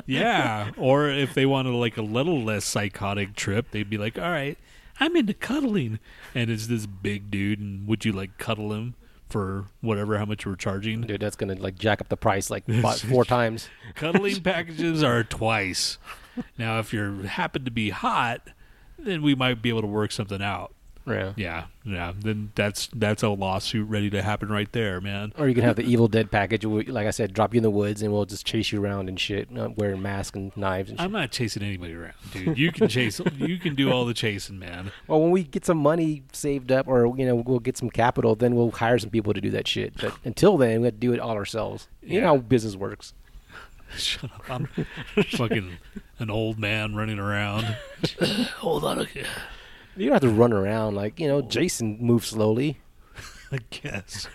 Yeah, 0.05 0.71
or 0.77 1.09
if 1.09 1.33
they 1.33 1.45
wanted 1.45 1.71
like 1.71 1.97
a 1.97 2.01
little 2.01 2.41
less 2.43 2.65
psychotic 2.65 3.35
trip, 3.35 3.71
they'd 3.71 3.89
be 3.89 3.97
like, 3.97 4.17
all 4.19 4.29
right, 4.31 4.57
I'm 4.99 5.15
into 5.15 5.33
cuddling, 5.33 5.99
and 6.35 6.49
it's 6.49 6.67
this 6.67 6.85
big 6.85 7.31
dude, 7.31 7.59
and 7.59 7.87
would 7.87 8.03
you 8.05 8.11
like 8.11 8.37
cuddle 8.37 8.73
him 8.73 8.95
for 9.33 9.65
whatever 9.81 10.19
how 10.19 10.25
much 10.25 10.45
we're 10.45 10.55
charging? 10.55 11.01
Dude, 11.01 11.19
that's 11.19 11.35
gonna 11.35 11.55
like 11.55 11.75
jack 11.75 11.99
up 11.99 12.07
the 12.07 12.15
price 12.15 12.51
like 12.51 12.63
four 13.09 13.25
times. 13.25 13.67
Cuddling 13.95 14.41
packages 14.41 15.01
are 15.01 15.23
twice. 15.23 15.97
Now, 16.55 16.79
if 16.79 16.93
you 16.93 17.23
happen 17.23 17.65
to 17.65 17.71
be 17.71 17.89
hot, 17.89 18.47
then 18.97 19.23
we 19.23 19.33
might 19.33 19.61
be 19.61 19.69
able 19.69 19.81
to 19.81 19.87
work 19.87 20.11
something 20.11 20.41
out. 20.41 20.73
Yeah. 21.05 21.33
Yeah, 21.35 21.65
yeah. 21.83 22.13
Then 22.17 22.51
that's 22.55 22.89
that's 22.93 23.23
a 23.23 23.29
lawsuit 23.29 23.89
ready 23.89 24.09
to 24.11 24.21
happen 24.21 24.49
right 24.49 24.71
there, 24.71 25.01
man. 25.01 25.33
Or 25.37 25.47
you 25.47 25.55
can 25.55 25.63
have 25.63 25.75
the 25.75 25.83
Evil 25.83 26.07
Dead 26.07 26.31
package, 26.31 26.65
where, 26.65 26.83
like 26.83 27.07
I 27.07 27.11
said, 27.11 27.33
drop 27.33 27.53
you 27.53 27.57
in 27.57 27.63
the 27.63 27.69
woods 27.69 28.01
and 28.01 28.13
we'll 28.13 28.25
just 28.25 28.45
chase 28.45 28.71
you 28.71 28.81
around 28.81 29.09
and 29.09 29.19
shit, 29.19 29.49
uh, 29.57 29.69
wearing 29.75 30.01
masks 30.01 30.35
and 30.35 30.55
knives 30.55 30.89
and 30.89 30.99
shit. 30.99 31.05
I'm 31.05 31.11
not 31.11 31.31
chasing 31.31 31.63
anybody 31.63 31.93
around, 31.93 32.13
dude. 32.31 32.57
You 32.57 32.71
can 32.71 32.87
chase. 32.87 33.19
you 33.37 33.57
can 33.57 33.75
do 33.75 33.91
all 33.91 34.05
the 34.05 34.13
chasing, 34.13 34.59
man. 34.59 34.91
Well, 35.07 35.21
when 35.21 35.31
we 35.31 35.43
get 35.43 35.65
some 35.65 35.77
money 35.77 36.23
saved 36.31 36.71
up, 36.71 36.87
or 36.87 37.13
you 37.17 37.25
know, 37.25 37.35
we'll 37.35 37.59
get 37.59 37.77
some 37.77 37.89
capital, 37.89 38.35
then 38.35 38.55
we'll 38.55 38.71
hire 38.71 38.97
some 38.99 39.09
people 39.09 39.33
to 39.33 39.41
do 39.41 39.49
that 39.51 39.67
shit. 39.67 39.93
But 39.99 40.13
until 40.23 40.57
then, 40.57 40.81
we 40.81 40.85
have 40.85 40.95
to 40.95 40.99
do 40.99 41.13
it 41.13 41.19
all 41.19 41.31
ourselves. 41.31 41.87
You 42.01 42.21
know 42.21 42.27
how 42.27 42.37
business 42.37 42.75
works. 42.75 43.13
Shut 43.97 44.31
up. 44.31 44.49
I'm 44.49 44.67
fucking 45.31 45.77
an 46.19 46.29
old 46.29 46.57
man 46.57 46.95
running 46.95 47.19
around. 47.19 47.65
Hold 48.57 48.85
on. 48.85 48.99
Okay. 48.99 49.25
You 49.95 50.05
don't 50.05 50.13
have 50.13 50.21
to 50.21 50.29
run 50.29 50.53
around 50.53 50.95
like 50.95 51.19
you 51.19 51.27
know. 51.27 51.41
Jason 51.41 51.97
moves 51.99 52.27
slowly. 52.27 52.79
I 53.51 53.59
guess. 53.69 54.27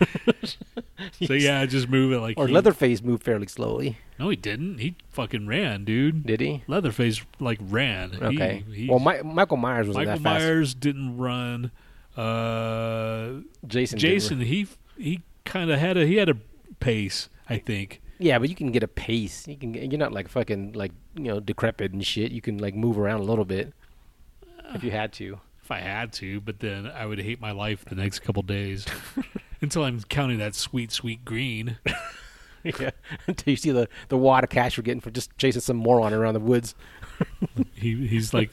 so 1.25 1.33
yeah, 1.33 1.65
just 1.65 1.89
move 1.89 2.13
it 2.13 2.19
like 2.19 2.37
Or 2.37 2.47
he- 2.47 2.53
Leatherface 2.53 3.01
moved 3.01 3.23
fairly 3.23 3.47
slowly. 3.47 3.97
No, 4.17 4.29
he 4.29 4.35
didn't. 4.35 4.79
He 4.79 4.95
fucking 5.09 5.47
ran, 5.47 5.83
dude. 5.85 6.25
Did 6.25 6.39
he? 6.41 6.63
Leatherface 6.67 7.21
like 7.39 7.59
ran. 7.61 8.17
Okay. 8.21 8.63
He, 8.73 8.89
well, 8.89 8.99
Mi- 8.99 9.21
Michael 9.23 9.57
Myers 9.57 9.87
wasn't 9.87 10.05
Michael 10.07 10.23
that 10.23 10.29
fast. 10.29 10.43
Myers 10.45 10.73
didn't 10.73 11.17
run. 11.17 11.71
Uh, 12.15 13.41
Jason. 13.67 13.97
Jason, 13.99 14.41
he 14.41 14.67
he 14.97 15.21
kind 15.45 15.69
of 15.71 15.79
had 15.79 15.97
a 15.97 16.05
he 16.05 16.15
had 16.15 16.29
a 16.29 16.35
pace. 16.79 17.29
I 17.49 17.57
think. 17.57 18.01
Yeah, 18.19 18.37
but 18.39 18.49
you 18.49 18.55
can 18.55 18.71
get 18.71 18.83
a 18.83 18.87
pace. 18.87 19.47
You 19.47 19.55
can. 19.57 19.73
You're 19.73 19.97
not 19.97 20.11
like 20.11 20.27
fucking 20.27 20.73
like 20.73 20.91
you 21.15 21.23
know 21.23 21.39
decrepit 21.39 21.93
and 21.93 22.05
shit. 22.05 22.31
You 22.31 22.41
can 22.41 22.57
like 22.57 22.75
move 22.75 22.97
around 22.99 23.21
a 23.21 23.23
little 23.23 23.45
bit 23.45 23.73
if 24.73 24.83
you 24.83 24.91
had 24.91 25.11
to. 25.13 25.39
If 25.69 25.73
I 25.73 25.81
had 25.81 26.13
to, 26.13 26.41
but 26.41 26.61
then 26.61 26.87
I 26.87 27.05
would 27.05 27.19
hate 27.19 27.39
my 27.39 27.51
life 27.51 27.85
the 27.85 27.93
next 27.93 28.21
couple 28.21 28.41
days 28.41 28.87
until 29.61 29.83
I'm 29.83 30.01
counting 30.01 30.39
that 30.39 30.55
sweet, 30.55 30.91
sweet 30.91 31.23
green. 31.23 31.77
yeah. 32.63 32.89
Until 33.27 33.51
you 33.51 33.55
see 33.55 33.69
the 33.69 33.87
the 34.07 34.17
wad 34.17 34.43
of 34.43 34.49
cash 34.49 34.79
we're 34.79 34.81
getting 34.81 34.99
for 34.99 35.11
just 35.11 35.37
chasing 35.37 35.61
some 35.61 35.77
moron 35.77 36.11
around 36.11 36.33
the 36.33 36.39
woods. 36.39 36.73
He 37.75 38.07
he's 38.07 38.33
like, 38.33 38.51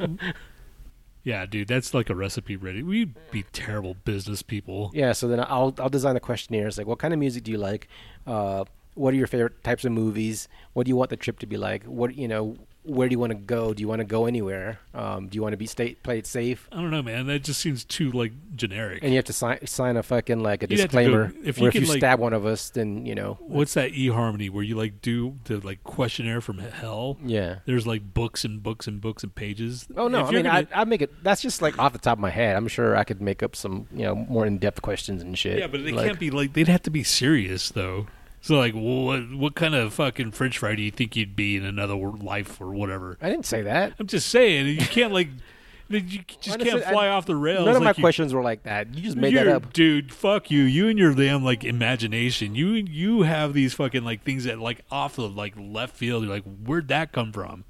yeah, 1.24 1.46
dude, 1.46 1.68
that's 1.68 1.94
like 1.94 2.10
a 2.10 2.14
recipe 2.14 2.54
ready. 2.56 2.82
We'd 2.82 3.14
be 3.30 3.44
terrible 3.44 3.94
business 4.04 4.42
people. 4.42 4.90
Yeah. 4.92 5.12
So 5.12 5.26
then 5.26 5.40
I'll 5.40 5.74
I'll 5.78 5.88
design 5.88 6.14
the 6.14 6.20
questionnaire. 6.20 6.68
It's 6.68 6.76
like, 6.76 6.86
what 6.86 6.98
kind 6.98 7.14
of 7.14 7.18
music 7.18 7.44
do 7.44 7.50
you 7.50 7.58
like? 7.58 7.88
Uh, 8.26 8.66
what 8.94 9.14
are 9.14 9.16
your 9.16 9.26
favorite 9.26 9.64
types 9.64 9.86
of 9.86 9.92
movies? 9.92 10.48
What 10.74 10.84
do 10.84 10.90
you 10.90 10.96
want 10.96 11.08
the 11.08 11.16
trip 11.16 11.38
to 11.38 11.46
be 11.46 11.56
like? 11.56 11.84
What 11.84 12.14
you 12.14 12.28
know? 12.28 12.56
Where 12.86 13.08
do 13.08 13.12
you 13.12 13.18
want 13.18 13.32
to 13.32 13.38
go? 13.38 13.74
Do 13.74 13.80
you 13.80 13.88
want 13.88 14.00
to 14.00 14.04
go 14.04 14.26
anywhere? 14.26 14.78
Um, 14.94 15.28
do 15.28 15.36
you 15.36 15.42
want 15.42 15.52
to 15.52 15.56
be 15.56 15.66
state 15.66 16.02
play 16.02 16.18
it 16.18 16.26
safe? 16.26 16.68
I 16.72 16.76
don't 16.76 16.90
know, 16.90 17.02
man. 17.02 17.26
That 17.26 17.42
just 17.42 17.60
seems 17.60 17.84
too 17.84 18.10
like 18.12 18.32
generic. 18.54 19.00
And 19.02 19.10
you 19.12 19.16
have 19.16 19.24
to 19.26 19.32
sign 19.32 19.66
sign 19.66 19.96
a 19.96 20.02
fucking 20.02 20.40
like 20.40 20.62
a 20.62 20.66
You'd 20.68 20.76
to 20.76 20.76
go- 20.76 20.82
disclaimer. 20.86 21.32
if 21.44 21.58
you 21.58 21.62
where 21.62 21.68
if 21.68 21.72
can, 21.74 21.82
you 21.82 21.88
like- 21.88 21.98
stab 21.98 22.20
one 22.20 22.32
of 22.32 22.46
us, 22.46 22.70
then 22.70 23.04
you 23.04 23.14
know. 23.14 23.38
What's 23.40 23.74
that 23.74 23.92
eHarmony 23.92 24.50
where 24.50 24.62
you 24.62 24.76
like 24.76 25.02
do 25.02 25.36
the 25.44 25.58
like 25.58 25.82
questionnaire 25.84 26.40
from 26.40 26.58
hell? 26.58 27.18
Yeah. 27.24 27.56
There's 27.66 27.86
like 27.86 28.14
books 28.14 28.44
and 28.44 28.62
books 28.62 28.86
and 28.86 29.00
books 29.00 29.22
and 29.22 29.34
pages. 29.34 29.86
Oh 29.96 30.08
no! 30.08 30.20
If 30.20 30.26
I 30.26 30.30
mean, 30.32 30.44
gonna- 30.44 30.66
I 30.72 30.80
I 30.82 30.84
make 30.84 31.02
it. 31.02 31.12
That's 31.22 31.42
just 31.42 31.60
like 31.62 31.78
off 31.78 31.92
the 31.92 31.98
top 31.98 32.18
of 32.18 32.20
my 32.22 32.30
head. 32.30 32.56
I'm 32.56 32.68
sure 32.68 32.96
I 32.96 33.04
could 33.04 33.20
make 33.20 33.42
up 33.42 33.56
some 33.56 33.86
you 33.92 34.04
know 34.04 34.14
more 34.14 34.46
in 34.46 34.58
depth 34.58 34.82
questions 34.82 35.22
and 35.22 35.36
shit. 35.36 35.58
yeah, 35.58 35.66
but 35.66 35.84
they 35.84 35.92
Like- 35.92 36.06
can't 36.06 36.18
be 36.20 36.30
like 36.30 36.52
they'd 36.52 36.68
have 36.68 36.82
to 36.82 36.90
be 36.90 37.02
serious 37.02 37.70
though. 37.70 38.06
So 38.46 38.56
like, 38.58 38.74
what 38.74 39.34
what 39.34 39.54
kind 39.56 39.74
of 39.74 39.92
fucking 39.94 40.30
French 40.30 40.58
fry 40.58 40.76
do 40.76 40.82
you 40.82 40.92
think 40.92 41.16
you'd 41.16 41.34
be 41.34 41.56
in 41.56 41.64
another 41.64 41.96
life 41.96 42.60
or 42.60 42.68
whatever? 42.72 43.18
I 43.20 43.28
didn't 43.28 43.46
say 43.46 43.62
that. 43.62 43.94
I'm 43.98 44.06
just 44.06 44.28
saying 44.28 44.66
you 44.68 44.76
can't 44.86 45.12
like 45.12 45.28
you 45.88 46.00
just 46.40 46.60
can't 46.60 46.78
it- 46.80 46.86
I- 46.86 46.92
fly 46.92 47.08
off 47.08 47.26
the 47.26 47.34
rails. 47.34 47.66
None 47.66 47.74
of 47.74 47.82
my 47.82 47.90
you- 47.96 48.02
questions 48.02 48.32
were 48.32 48.42
like 48.42 48.62
that. 48.62 48.94
You 48.94 49.02
just 49.02 49.16
made 49.16 49.34
that 49.34 49.48
up. 49.48 49.72
dude. 49.72 50.12
Fuck 50.14 50.48
you. 50.50 50.62
You 50.62 50.86
and 50.88 50.96
your 50.96 51.12
damn 51.12 51.42
like 51.44 51.64
imagination. 51.64 52.54
You 52.54 52.68
you 52.74 53.22
have 53.22 53.52
these 53.52 53.74
fucking 53.74 54.04
like 54.04 54.22
things 54.22 54.44
that 54.44 54.60
like 54.60 54.82
off 54.92 55.16
the 55.16 55.28
like 55.28 55.54
left 55.58 55.96
field. 55.96 56.22
You're 56.22 56.32
like, 56.32 56.44
where'd 56.64 56.86
that 56.86 57.10
come 57.10 57.32
from? 57.32 57.64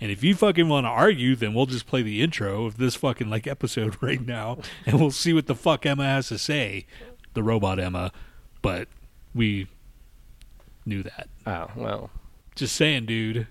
And 0.00 0.12
if 0.12 0.22
you 0.22 0.36
fucking 0.36 0.68
want 0.68 0.84
to 0.84 0.90
argue, 0.90 1.34
then 1.34 1.52
we'll 1.54 1.66
just 1.66 1.86
play 1.88 2.02
the 2.02 2.22
intro 2.22 2.64
of 2.66 2.76
this 2.76 2.94
fucking 2.94 3.28
like 3.28 3.48
episode 3.48 3.96
right 4.00 4.24
now, 4.24 4.58
and 4.86 5.00
we'll 5.00 5.10
see 5.10 5.32
what 5.32 5.46
the 5.46 5.54
fuck 5.56 5.84
Emma 5.84 6.04
has 6.04 6.28
to 6.28 6.38
say, 6.38 6.86
the 7.34 7.42
robot 7.42 7.80
Emma. 7.80 8.12
But 8.62 8.86
we 9.34 9.66
knew 10.84 11.02
that. 11.02 11.28
Oh 11.46 11.68
well. 11.76 12.10
Just 12.54 12.76
saying, 12.76 13.06
dude. 13.06 13.46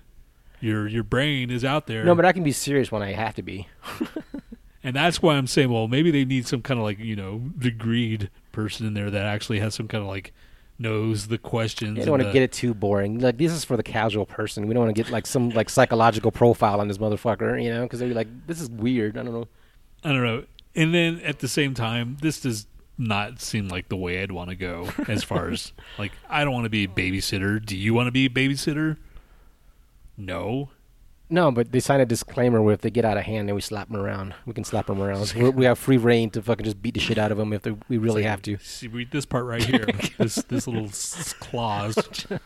Your 0.60 0.86
your 0.86 1.02
brain 1.02 1.50
is 1.50 1.64
out 1.64 1.88
there. 1.88 2.04
No, 2.04 2.14
but 2.14 2.24
I 2.24 2.30
can 2.30 2.44
be 2.44 2.52
serious 2.52 2.92
when 2.92 3.02
I 3.02 3.12
have 3.12 3.34
to 3.34 3.42
be. 3.42 3.66
And 4.84 4.96
that's 4.96 5.22
why 5.22 5.34
I'm 5.34 5.46
saying, 5.46 5.70
well, 5.70 5.86
maybe 5.86 6.10
they 6.10 6.24
need 6.24 6.46
some 6.46 6.60
kind 6.60 6.78
of 6.78 6.84
like, 6.84 6.98
you 6.98 7.14
know, 7.14 7.40
degreed 7.58 8.28
person 8.50 8.86
in 8.86 8.94
there 8.94 9.10
that 9.10 9.26
actually 9.26 9.60
has 9.60 9.74
some 9.74 9.86
kind 9.86 10.02
of 10.02 10.08
like 10.08 10.32
knows 10.78 11.28
the 11.28 11.38
questions. 11.38 11.98
You 11.98 12.04
don't 12.04 12.18
want 12.18 12.24
to 12.24 12.32
get 12.32 12.42
it 12.42 12.52
too 12.52 12.74
boring. 12.74 13.20
Like 13.20 13.38
this 13.38 13.52
is 13.52 13.64
for 13.64 13.76
the 13.76 13.82
casual 13.84 14.26
person. 14.26 14.66
We 14.66 14.74
don't 14.74 14.84
want 14.84 14.96
to 14.96 15.02
get 15.02 15.12
like 15.12 15.26
some 15.26 15.50
like 15.50 15.70
psychological 15.70 16.32
profile 16.32 16.80
on 16.80 16.88
this 16.88 16.98
motherfucker. 16.98 17.62
You 17.62 17.72
know, 17.72 17.82
because 17.82 18.00
they're 18.00 18.08
like, 18.08 18.28
this 18.46 18.60
is 18.60 18.70
weird. 18.70 19.16
I 19.16 19.22
don't 19.22 19.32
know. 19.32 19.48
I 20.02 20.08
don't 20.08 20.24
know. 20.24 20.44
And 20.74 20.92
then 20.92 21.20
at 21.20 21.38
the 21.38 21.48
same 21.48 21.74
time, 21.74 22.16
this 22.20 22.40
does 22.40 22.66
not 22.98 23.40
seem 23.40 23.68
like 23.68 23.88
the 23.88 23.96
way 23.96 24.22
I'd 24.22 24.32
want 24.32 24.50
to 24.50 24.56
go 24.56 24.88
as 25.08 25.24
far 25.24 25.48
as 25.48 25.72
like 25.98 26.12
I 26.28 26.44
don't 26.44 26.52
want 26.52 26.64
to 26.64 26.70
be 26.70 26.84
a 26.84 26.88
babysitter. 26.88 27.64
Do 27.64 27.76
you 27.76 27.94
want 27.94 28.06
to 28.06 28.12
be 28.12 28.26
a 28.26 28.30
babysitter? 28.30 28.96
No. 30.16 30.70
No, 31.30 31.50
but 31.50 31.72
they 31.72 31.80
sign 31.80 31.98
a 31.98 32.04
disclaimer 32.04 32.60
where 32.60 32.74
if 32.74 32.82
they 32.82 32.90
get 32.90 33.06
out 33.06 33.16
of 33.16 33.22
hand, 33.24 33.48
then 33.48 33.54
we 33.54 33.62
slap 33.62 33.88
them 33.88 33.96
around. 33.96 34.34
We 34.44 34.52
can 34.52 34.64
slap 34.64 34.86
them 34.88 35.00
around. 35.00 35.32
We're, 35.34 35.50
we 35.50 35.64
have 35.64 35.78
free 35.78 35.96
reign 35.96 36.28
to 36.30 36.42
fucking 36.42 36.64
just 36.64 36.82
beat 36.82 36.92
the 36.92 37.00
shit 37.00 37.16
out 37.16 37.32
of 37.32 37.38
them 37.38 37.54
if 37.54 37.62
they, 37.62 37.74
we 37.88 37.96
really 37.96 38.24
have 38.24 38.42
to. 38.42 38.58
See, 38.58 38.86
read 38.86 39.10
this 39.12 39.24
part 39.24 39.46
right 39.46 39.62
here. 39.64 39.86
this 40.18 40.34
this 40.34 40.66
little 40.66 40.88
s- 40.88 41.32
clause, 41.40 41.96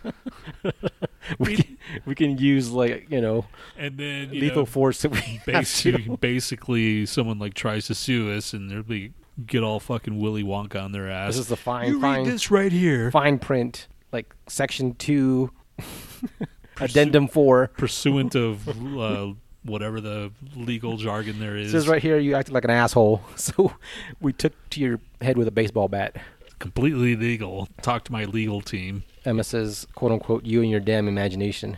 We 1.41 1.57
can, 1.57 1.79
we 2.05 2.15
can 2.15 2.39
use 2.39 2.71
like 2.71 3.11
you 3.11 3.21
know 3.21 3.47
and 3.77 3.99
then 3.99 4.33
you 4.33 4.43
lethal 4.43 4.59
know, 4.63 4.67
force 4.67 5.03
that 5.03 5.11
we 5.11 5.19
have 5.19 5.45
basically, 5.47 6.05
to. 6.05 6.17
basically 6.19 7.07
someone 7.07 7.41
like 7.41 7.55
tries 7.55 7.87
to 7.89 7.95
sue 7.97 8.31
us 8.33 8.53
and 8.53 8.71
they'll 8.71 8.85
be 8.85 9.13
get 9.45 9.63
all 9.63 9.81
fucking 9.81 10.19
Willy 10.19 10.43
Wonka 10.43 10.83
on 10.83 10.93
their 10.93 11.11
ass. 11.11 11.35
This 11.35 11.41
is 11.41 11.49
the 11.49 11.57
fine 11.57 11.89
you 11.89 12.01
fine 12.01 12.25
read 12.25 12.33
this 12.33 12.51
right 12.51 12.73
here. 12.73 13.11
fine 13.11 13.39
print 13.39 13.89
like 14.13 14.35
section 14.47 14.95
two, 14.95 15.51
addendum 16.81 17.29
four. 17.29 17.69
Pursuant 17.77 18.35
of 18.35 18.69
uh, 18.99 19.33
whatever 19.63 20.01
the 20.01 20.33
legal 20.55 20.97
jargon 20.97 21.39
there 21.39 21.57
is. 21.57 21.75
It 21.75 21.77
is. 21.77 21.85
says 21.85 21.89
right 21.89 22.03
here 22.03 22.19
you 22.19 22.35
acted 22.35 22.55
like 22.55 22.65
an 22.65 22.71
asshole, 22.71 23.23
so 23.37 23.73
we 24.21 24.33
took 24.33 24.53
to 24.71 24.81
your 24.81 25.01
head 25.21 25.37
with 25.37 25.49
a 25.49 25.53
baseball 25.53 25.89
bat. 25.89 26.17
completely 26.59 27.17
legal. 27.17 27.69
Talk 27.83 28.05
to 28.05 28.13
my 28.13 28.25
legal 28.25 28.61
team. 28.61 29.05
Emma 29.25 29.45
says, 29.45 29.87
"quote 29.95 30.13
unquote," 30.13 30.45
you 30.45 30.63
and 30.63 30.71
your 30.71 30.81
damn 30.81 31.09
imagination. 31.09 31.77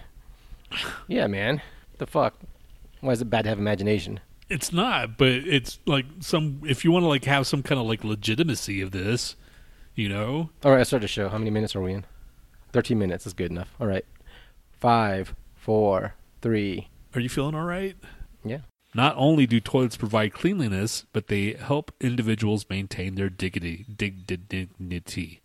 yeah, 1.09 1.27
man. 1.27 1.63
The 1.99 2.07
fuck? 2.07 2.35
Why 3.01 3.13
is 3.13 3.21
it 3.21 3.31
bad 3.31 3.43
to 3.43 3.49
have 3.49 3.59
imagination? 3.59 4.21
It's 4.49 4.73
not, 4.73 5.19
but 5.19 5.29
it's 5.29 5.79
like 5.87 6.07
some. 6.21 6.63
If 6.67 6.85
you 6.85 6.91
want 6.91 7.03
to 7.05 7.09
like 7.09 7.25
have 7.25 7.47
some 7.47 7.63
kind 7.63 7.81
of 7.81 7.87
like 7.87 8.03
legitimacy 8.05 8.81
of 8.81 8.91
this, 8.93 9.37
you 9.95 10.09
know, 10.09 10.51
All 10.65 10.73
right, 10.73 10.81
I 10.81 10.85
started 10.85 11.05
the 11.05 11.09
show. 11.09 11.29
How 11.29 11.39
many 11.39 11.51
minutes 11.51 11.77
are 11.77 11.83
we 11.83 11.93
in? 11.93 12.05
Thirteen 12.73 12.99
minutes 12.99 13.27
is 13.27 13.33
good 13.35 13.51
enough. 13.51 13.75
All 13.81 13.87
right. 13.87 14.05
Five, 14.81 15.35
four, 15.55 16.15
three. 16.41 16.89
are 17.15 17.21
you 17.21 17.29
feeling 17.29 17.55
all 17.55 17.65
right? 17.65 17.97
Yeah. 18.45 18.59
Not 18.95 19.15
only 19.19 19.47
do 19.47 19.61
toilets 19.61 19.97
provide 19.97 20.33
cleanliness, 20.33 21.05
but 21.13 21.27
they 21.27 21.53
help 21.55 21.93
individuals 22.01 22.65
maintain 22.71 23.17
their 23.17 23.29
dignity. 23.29 23.85
Dig, 23.95 24.27
dig, 24.27 24.49
dignity. 24.49 25.41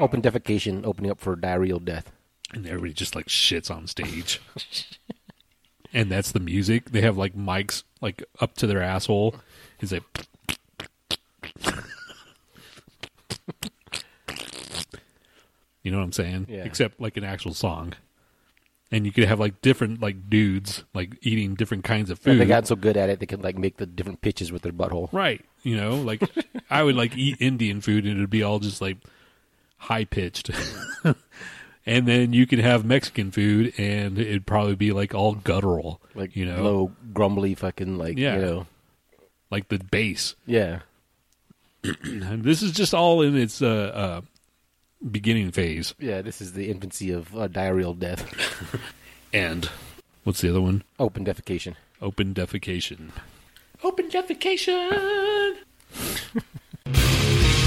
Open 0.00 0.20
defecation, 0.20 0.84
opening 0.84 1.10
up 1.10 1.20
for 1.20 1.36
diarrheal 1.36 1.82
death. 1.84 2.10
and 2.52 2.66
everybody 2.66 2.92
just 2.92 3.14
like 3.14 3.26
shits 3.26 3.70
on 3.70 3.86
stage. 3.86 4.40
and 5.96 6.10
that's 6.12 6.30
the 6.30 6.38
music. 6.40 6.90
They 6.90 7.00
have 7.00 7.16
like 7.16 7.34
mics 7.34 7.82
like 8.00 8.22
up 8.40 8.54
to 8.58 8.66
their 8.68 8.82
asshole. 8.82 9.34
Is 9.80 9.90
like 9.92 10.02
You 15.82 15.92
know 15.92 15.98
what 15.98 16.04
I'm 16.04 16.12
saying? 16.12 16.46
Yeah. 16.48 16.64
Except 16.64 17.00
like 17.00 17.16
an 17.16 17.24
actual 17.24 17.54
song. 17.54 17.94
And 18.90 19.04
you 19.06 19.12
could 19.12 19.24
have 19.24 19.38
like 19.40 19.60
different 19.62 20.00
like 20.00 20.28
dudes 20.28 20.84
like 20.94 21.16
eating 21.22 21.54
different 21.54 21.84
kinds 21.84 22.10
of 22.10 22.18
And 22.18 22.24
food. 22.24 22.38
they 22.40 22.46
got 22.46 22.66
so 22.66 22.76
good 22.76 22.96
at 22.96 23.08
it, 23.08 23.20
they 23.20 23.26
could 23.26 23.42
like 23.42 23.56
make 23.56 23.76
the 23.78 23.86
different 23.86 24.20
pitches 24.20 24.50
with 24.52 24.62
their 24.62 24.72
butthole. 24.72 25.08
Right. 25.12 25.44
You 25.62 25.76
know, 25.76 25.94
like 25.96 26.22
I 26.70 26.82
would 26.82 26.94
like 26.96 27.16
eat 27.16 27.36
Indian 27.40 27.80
food 27.80 28.04
and 28.04 28.16
it'd 28.16 28.30
be 28.30 28.42
all 28.42 28.58
just 28.58 28.80
like 28.80 28.98
high 29.78 30.04
pitched. 30.04 30.50
and 31.86 32.06
then 32.06 32.32
you 32.32 32.46
could 32.46 32.58
have 32.58 32.84
Mexican 32.84 33.30
food 33.30 33.72
and 33.78 34.18
it'd 34.18 34.44
probably 34.46 34.74
be 34.74 34.92
like 34.92 35.14
all 35.14 35.34
guttural. 35.36 36.00
Like 36.14 36.34
you 36.36 36.44
know, 36.46 36.62
low, 36.62 36.92
grumbly, 37.14 37.54
fucking 37.54 37.96
like 37.98 38.18
Yeah. 38.18 38.36
you 38.36 38.42
know, 38.42 38.66
like 39.50 39.68
the 39.68 39.78
bass. 39.78 40.34
yeah. 40.46 40.80
And 42.02 42.42
this 42.42 42.62
is 42.62 42.72
just 42.72 42.92
all 42.94 43.22
in 43.22 43.36
its 43.36 43.62
uh, 43.62 43.66
uh, 43.94 44.20
beginning 45.08 45.52
phase. 45.52 45.94
Yeah, 46.00 46.20
this 46.20 46.40
is 46.40 46.52
the 46.54 46.68
infancy 46.68 47.12
of 47.12 47.32
uh, 47.36 47.46
diarrheal 47.48 47.96
death. 47.98 48.24
And 49.32 49.68
what's 50.24 50.40
the 50.40 50.48
other 50.50 50.60
one? 50.62 50.82
Open 50.98 51.24
defecation. 51.24 51.74
Open 52.00 52.32
defecation. 52.34 53.10
Open 53.84 54.08
defecation. 54.08 55.56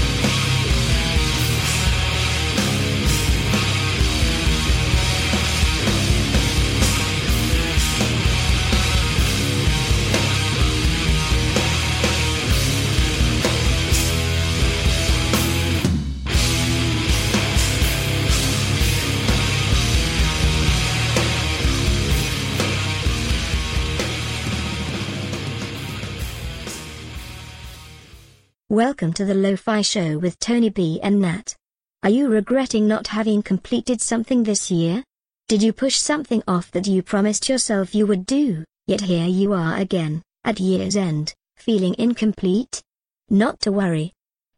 Welcome 28.70 29.12
to 29.14 29.24
the 29.24 29.34
Lo-Fi 29.34 29.82
Show 29.82 30.18
with 30.18 30.38
Tony 30.38 30.70
B 30.70 31.00
and 31.02 31.20
Nat. 31.20 31.56
Are 32.04 32.10
you 32.10 32.28
regretting 32.28 32.86
not 32.86 33.08
having 33.08 33.42
completed 33.42 34.00
something 34.00 34.44
this 34.44 34.70
year? 34.70 35.02
Did 35.48 35.60
you 35.60 35.72
push 35.72 35.96
something 35.96 36.40
off 36.46 36.70
that 36.70 36.86
you 36.86 37.02
promised 37.02 37.48
yourself 37.48 37.96
you 37.96 38.06
would 38.06 38.24
do, 38.26 38.62
yet 38.86 39.00
here 39.00 39.26
you 39.26 39.52
are 39.54 39.76
again, 39.76 40.22
at 40.44 40.60
year's 40.60 40.94
end, 40.94 41.34
feeling 41.56 41.96
incomplete? 41.98 42.80
Not 43.28 43.58
to 43.62 43.72
worry. 43.72 44.12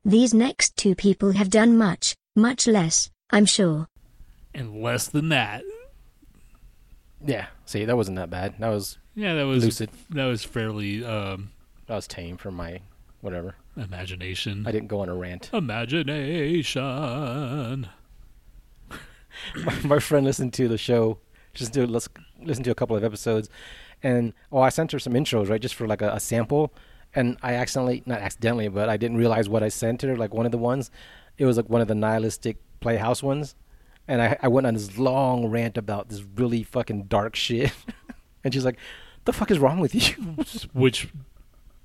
These 0.05 0.35
next 0.35 0.77
two 0.77 0.95
people 0.95 1.33
have 1.33 1.49
done 1.49 1.79
much, 1.79 2.15
much 2.37 2.67
less, 2.67 3.09
I'm 3.31 3.47
sure. 3.47 3.87
And 4.53 4.83
less 4.83 5.07
than 5.09 5.31
that. 5.31 5.63
Yeah. 7.25 7.47
See, 7.65 7.87
that 7.87 7.97
wasn't 7.97 8.19
that 8.19 8.29
bad. 8.29 8.57
That 8.59 8.69
was 8.69 8.99
Yeah, 9.15 9.35
that 9.37 9.45
was 9.47 9.65
lucid. 9.65 9.89
that 10.11 10.27
was 10.27 10.45
fairly 10.45 11.03
um, 11.03 11.53
That 11.87 11.95
was 11.95 12.07
tame 12.07 12.37
for 12.37 12.51
my 12.51 12.81
whatever. 13.23 13.55
Imagination. 13.77 14.67
I 14.67 14.73
didn't 14.73 14.89
go 14.89 15.01
on 15.01 15.09
a 15.09 15.15
rant. 15.15 15.51
Imagination. 15.53 16.83
my, 19.65 19.75
my 19.85 19.99
friend 19.99 20.25
listened 20.25 20.53
to 20.55 20.69
the 20.69 20.79
show, 20.79 21.19
just 21.55 21.73
to 21.75 21.87
let's 21.87 22.09
listen 22.41 22.65
to 22.65 22.71
a 22.71 22.75
couple 22.75 22.97
of 22.97 23.05
episodes, 23.05 23.49
and 24.03 24.33
oh, 24.51 24.61
I 24.61 24.69
sent 24.69 24.93
her 24.93 24.99
some 24.99 25.15
intros 25.15 25.49
right, 25.49 25.61
just 25.61 25.75
for 25.75 25.87
like 25.87 26.03
a, 26.03 26.13
a 26.13 26.21
sample, 26.21 26.73
and 27.15 27.37
I 27.43 27.55
accidentally, 27.55 28.03
not 28.07 28.21
accidentally, 28.21 28.69
but 28.69 28.89
I 28.89 28.97
didn't 28.97 29.17
realize 29.17 29.49
what 29.49 29.63
I 29.63 29.69
sent 29.69 30.03
her. 30.03 30.17
Like 30.17 30.35
one 30.35 30.47
of 30.47 30.53
the 30.53 30.59
ones, 30.59 30.91
it 31.39 31.47
was 31.47 31.57
like 31.57 31.69
one 31.69 31.81
of 31.81 31.89
the 31.89 31.95
nihilistic 31.95 32.59
playhouse 32.81 33.23
ones, 33.23 33.55
and 34.09 34.21
I 34.21 34.37
I 34.43 34.49
went 34.49 34.67
on 34.67 34.75
this 34.75 34.99
long 34.99 35.47
rant 35.47 35.79
about 35.79 36.09
this 36.09 36.23
really 36.37 36.63
fucking 36.63 37.05
dark 37.05 37.37
shit, 37.37 37.73
and 38.45 38.53
she's 38.53 38.65
like, 38.65 38.79
"The 39.25 39.33
fuck 39.33 39.51
is 39.51 39.59
wrong 39.59 39.81
with 39.81 39.95
you?" 39.95 40.15
Which 40.73 41.09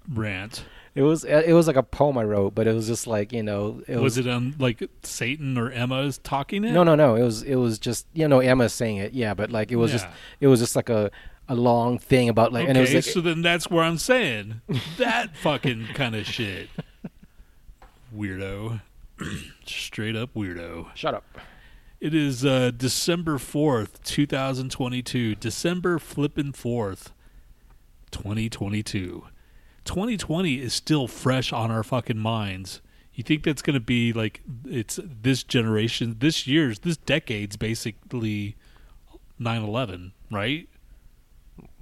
rant 0.10 0.64
It 0.98 1.04
was 1.04 1.24
it 1.26 1.54
was 1.54 1.68
like 1.68 1.76
a 1.76 1.84
poem 1.84 2.18
I 2.18 2.24
wrote, 2.24 2.56
but 2.56 2.66
it 2.66 2.74
was 2.74 2.88
just 2.88 3.06
like 3.06 3.32
you 3.32 3.44
know 3.44 3.84
it 3.88 3.98
was, 3.98 4.18
it 4.18 4.28
on 4.28 4.56
like 4.58 4.82
Satan 5.04 5.56
or 5.56 5.70
Emma's 5.70 6.18
talking 6.18 6.64
it? 6.64 6.72
No, 6.72 6.84
no, 6.84 6.96
no. 6.96 7.14
It 7.14 7.22
was 7.22 7.44
it 7.44 7.54
was 7.54 7.78
just 7.78 8.08
you 8.16 8.28
know 8.28 8.40
Emma 8.40 8.68
saying 8.68 8.98
it, 8.98 9.14
yeah, 9.14 9.36
but 9.36 9.52
like 9.52 9.72
it 9.72 9.76
was 9.76 9.92
just 9.92 10.08
it 10.40 10.48
was 10.48 10.60
just 10.60 10.76
like 10.76 10.90
a 10.90 11.12
a 11.48 11.54
long 11.54 12.00
thing 12.00 12.30
about 12.30 12.52
like 12.52 12.64
okay, 12.64 12.70
and 12.70 12.78
it 12.80 12.82
was 12.82 12.96
like 12.96 13.04
so 13.04 13.22
then 13.22 13.44
that's 13.44 13.70
where 13.70 13.84
I'm 13.84 14.00
saying 14.00 14.62
that 14.98 15.38
fucking 15.38 15.90
kind 15.94 16.16
of 16.16 16.26
shit. 16.26 16.68
Weirdo. 18.16 18.82
Straight 19.68 20.16
up 20.16 20.34
weirdo. 20.34 20.88
shut 20.96 21.14
up. 21.14 21.26
It 22.00 22.16
is 22.16 22.44
uh, 22.44 22.72
December 22.76 23.38
4th, 23.38 24.04
2022. 24.04 25.36
December 25.36 26.00
flippin' 26.00 26.54
4th, 26.54 27.12
2022. 28.10 29.26
2020 29.88 30.56
is 30.62 30.74
still 30.74 31.08
fresh 31.08 31.52
on 31.52 31.72
our 31.72 31.84
fucking 31.84 32.18
minds. 32.20 32.82
You 33.14 33.24
think 33.24 33.44
that's 33.44 33.64
going 33.64 33.74
to 33.74 33.80
be 33.80 34.14
like 34.14 34.42
it's 34.66 35.00
this 35.04 35.44
generation, 35.44 36.18
this 36.20 36.46
year's, 36.46 36.80
this 36.80 36.98
decade's 36.98 37.58
basically 37.58 38.56
9/11, 39.42 40.12
right? 40.32 40.70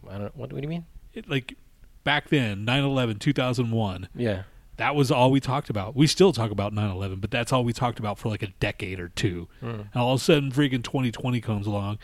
I 0.10 0.18
don't 0.18 0.36
what, 0.38 0.54
what 0.54 0.62
do 0.62 0.62
you 0.62 0.70
mean? 0.70 0.86
It, 1.14 1.30
like 1.30 1.58
back 2.04 2.30
then, 2.30 2.66
9/11, 2.66 3.20
2001. 3.20 4.08
Yeah. 4.16 4.44
That 4.78 4.94
was 4.96 5.10
all 5.10 5.32
we 5.32 5.40
talked 5.40 5.70
about. 5.70 5.96
We 5.96 6.06
still 6.08 6.32
talk 6.34 6.52
about 6.52 6.74
9/11, 6.74 7.22
but 7.22 7.32
that's 7.32 7.52
all 7.52 7.64
we 7.64 7.74
talked 7.74 8.00
about 8.00 8.18
for 8.18 8.30
like 8.30 8.44
a 8.44 8.48
decade 8.60 9.00
or 9.00 9.10
two. 9.10 9.48
Hmm. 9.60 9.68
And 9.68 9.90
all 9.96 10.14
of 10.14 10.22
a 10.22 10.24
sudden, 10.24 10.52
freaking 10.52 10.84
2020 10.84 11.42
comes 11.42 11.66
along. 11.68 11.98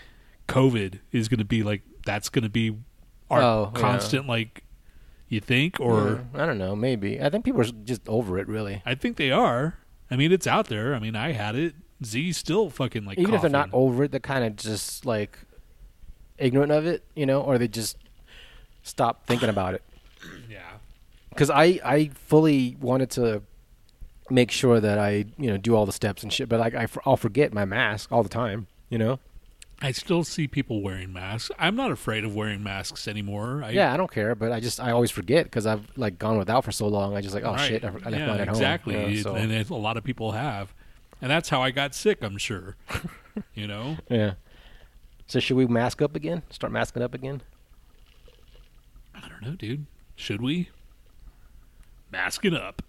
COVID 0.48 1.00
is 1.12 1.28
going 1.30 1.40
to 1.40 1.46
be 1.46 1.64
like 1.64 1.84
that's 2.06 2.30
going 2.30 2.44
to 2.44 2.50
be 2.50 2.76
our 3.30 3.42
Oh, 3.42 3.72
yeah. 3.74 3.80
constant 3.82 4.28
like. 4.28 4.64
You 5.32 5.40
think, 5.40 5.80
or 5.80 6.26
Yeah, 6.36 6.44
I 6.44 6.46
don't 6.46 6.58
know, 6.58 6.76
maybe. 6.76 7.22
I 7.22 7.30
think 7.30 7.46
people 7.46 7.62
are 7.62 7.72
just 7.86 8.02
over 8.10 8.38
it 8.38 8.50
really. 8.50 8.82
I 8.86 8.96
think 8.96 9.16
they 9.16 9.32
are. 9.32 9.78
I 10.12 10.18
mean, 10.18 10.30
it's 10.34 10.46
out 10.46 10.68
there. 10.68 10.94
I 10.94 11.00
mean, 11.00 11.16
I 11.16 11.32
had 11.32 11.56
it. 11.56 11.74
Z 12.04 12.34
still 12.34 12.70
fucking 12.70 13.06
like 13.06 13.18
Even 13.18 13.34
if 13.36 13.40
they're 13.40 13.50
not 13.50 13.70
over 13.72 14.04
it, 14.04 14.12
they're 14.12 14.20
kind 14.20 14.44
of 14.44 14.58
just 14.58 15.06
like 15.06 15.40
ignorant 16.38 16.74
of 16.74 16.86
it, 16.86 17.06
you 17.16 17.26
know, 17.26 17.40
or 17.40 17.58
they 17.58 17.70
just 17.70 17.96
stop 18.84 19.26
thinking 19.26 19.48
about 19.48 19.74
it. 19.74 19.84
yeah. 20.50 20.60
Because 21.30 21.50
I 21.50 21.80
I 21.86 22.12
fully 22.14 22.76
wanted 22.82 23.10
to 23.12 23.42
make 24.30 24.52
sure 24.52 24.82
that 24.82 25.00
I 25.00 25.28
you 25.38 25.50
know 25.50 25.56
do 25.56 25.78
all 25.78 25.86
the 25.86 25.94
steps 25.94 26.24
and 26.24 26.34
shit, 26.34 26.50
but 26.50 26.60
like 26.60 26.76
I 26.76 26.88
I'll 27.06 27.16
forget 27.16 27.54
my 27.54 27.64
mask 27.64 28.12
all 28.12 28.22
the 28.22 28.28
time, 28.28 28.68
you 28.90 28.98
know. 28.98 29.20
I 29.84 29.92
still 29.92 30.24
see 30.24 30.48
people 30.48 30.82
wearing 30.84 31.12
masks. 31.12 31.50
I'm 31.58 31.76
not 31.76 31.92
afraid 31.92 32.24
of 32.24 32.36
wearing 32.36 32.62
masks 32.64 33.08
anymore. 33.08 33.64
I, 33.66 33.72
yeah, 33.72 33.92
I 33.94 33.98
don't 33.98 34.12
care, 34.12 34.36
but 34.36 34.52
I 34.52 34.60
just 34.60 34.80
I 34.80 34.92
always 34.92 35.10
forget 35.10 35.46
because 35.46 35.66
I've 35.66 35.86
like 35.98 36.20
gone 36.20 36.38
without 36.38 36.64
for 36.64 36.72
so 36.72 36.88
long. 36.88 37.16
I 37.18 37.22
just 37.22 37.34
like 37.34 37.44
oh 37.44 37.54
Right. 37.54 37.68
shit, 37.68 37.84
I, 37.84 37.88
I 37.88 37.92
left 37.92 38.12
yeah, 38.12 38.28
mine 38.28 38.40
at 38.42 38.48
exactly. 38.48 38.94
home. 38.96 39.10
you 39.10 39.18
know, 39.18 39.22
so- 39.24 39.36
And 39.36 39.52
a 39.72 39.76
lot 39.76 39.98
of 39.98 40.04
people 40.04 40.34
have, 40.34 40.74
and 41.22 41.32
that's 41.32 41.50
how 41.50 41.62
I 41.64 41.72
got 41.72 41.96
sick. 41.96 42.20
I'm 42.24 42.38
sure. 42.38 42.76
you 43.56 43.66
know. 43.68 43.98
yeah. 44.10 44.34
So 45.28 45.40
should 45.40 45.58
we 45.58 45.66
mask 45.66 46.02
up 46.02 46.16
again? 46.16 46.44
Start 46.52 46.72
masking 46.74 47.02
up 47.02 47.14
again? 47.16 47.42
I 49.16 49.28
don't 49.30 49.42
know, 49.42 49.56
dude. 49.56 49.86
Should 50.16 50.42
we? 50.42 50.70
Masking 52.12 52.54
up. 52.54 52.82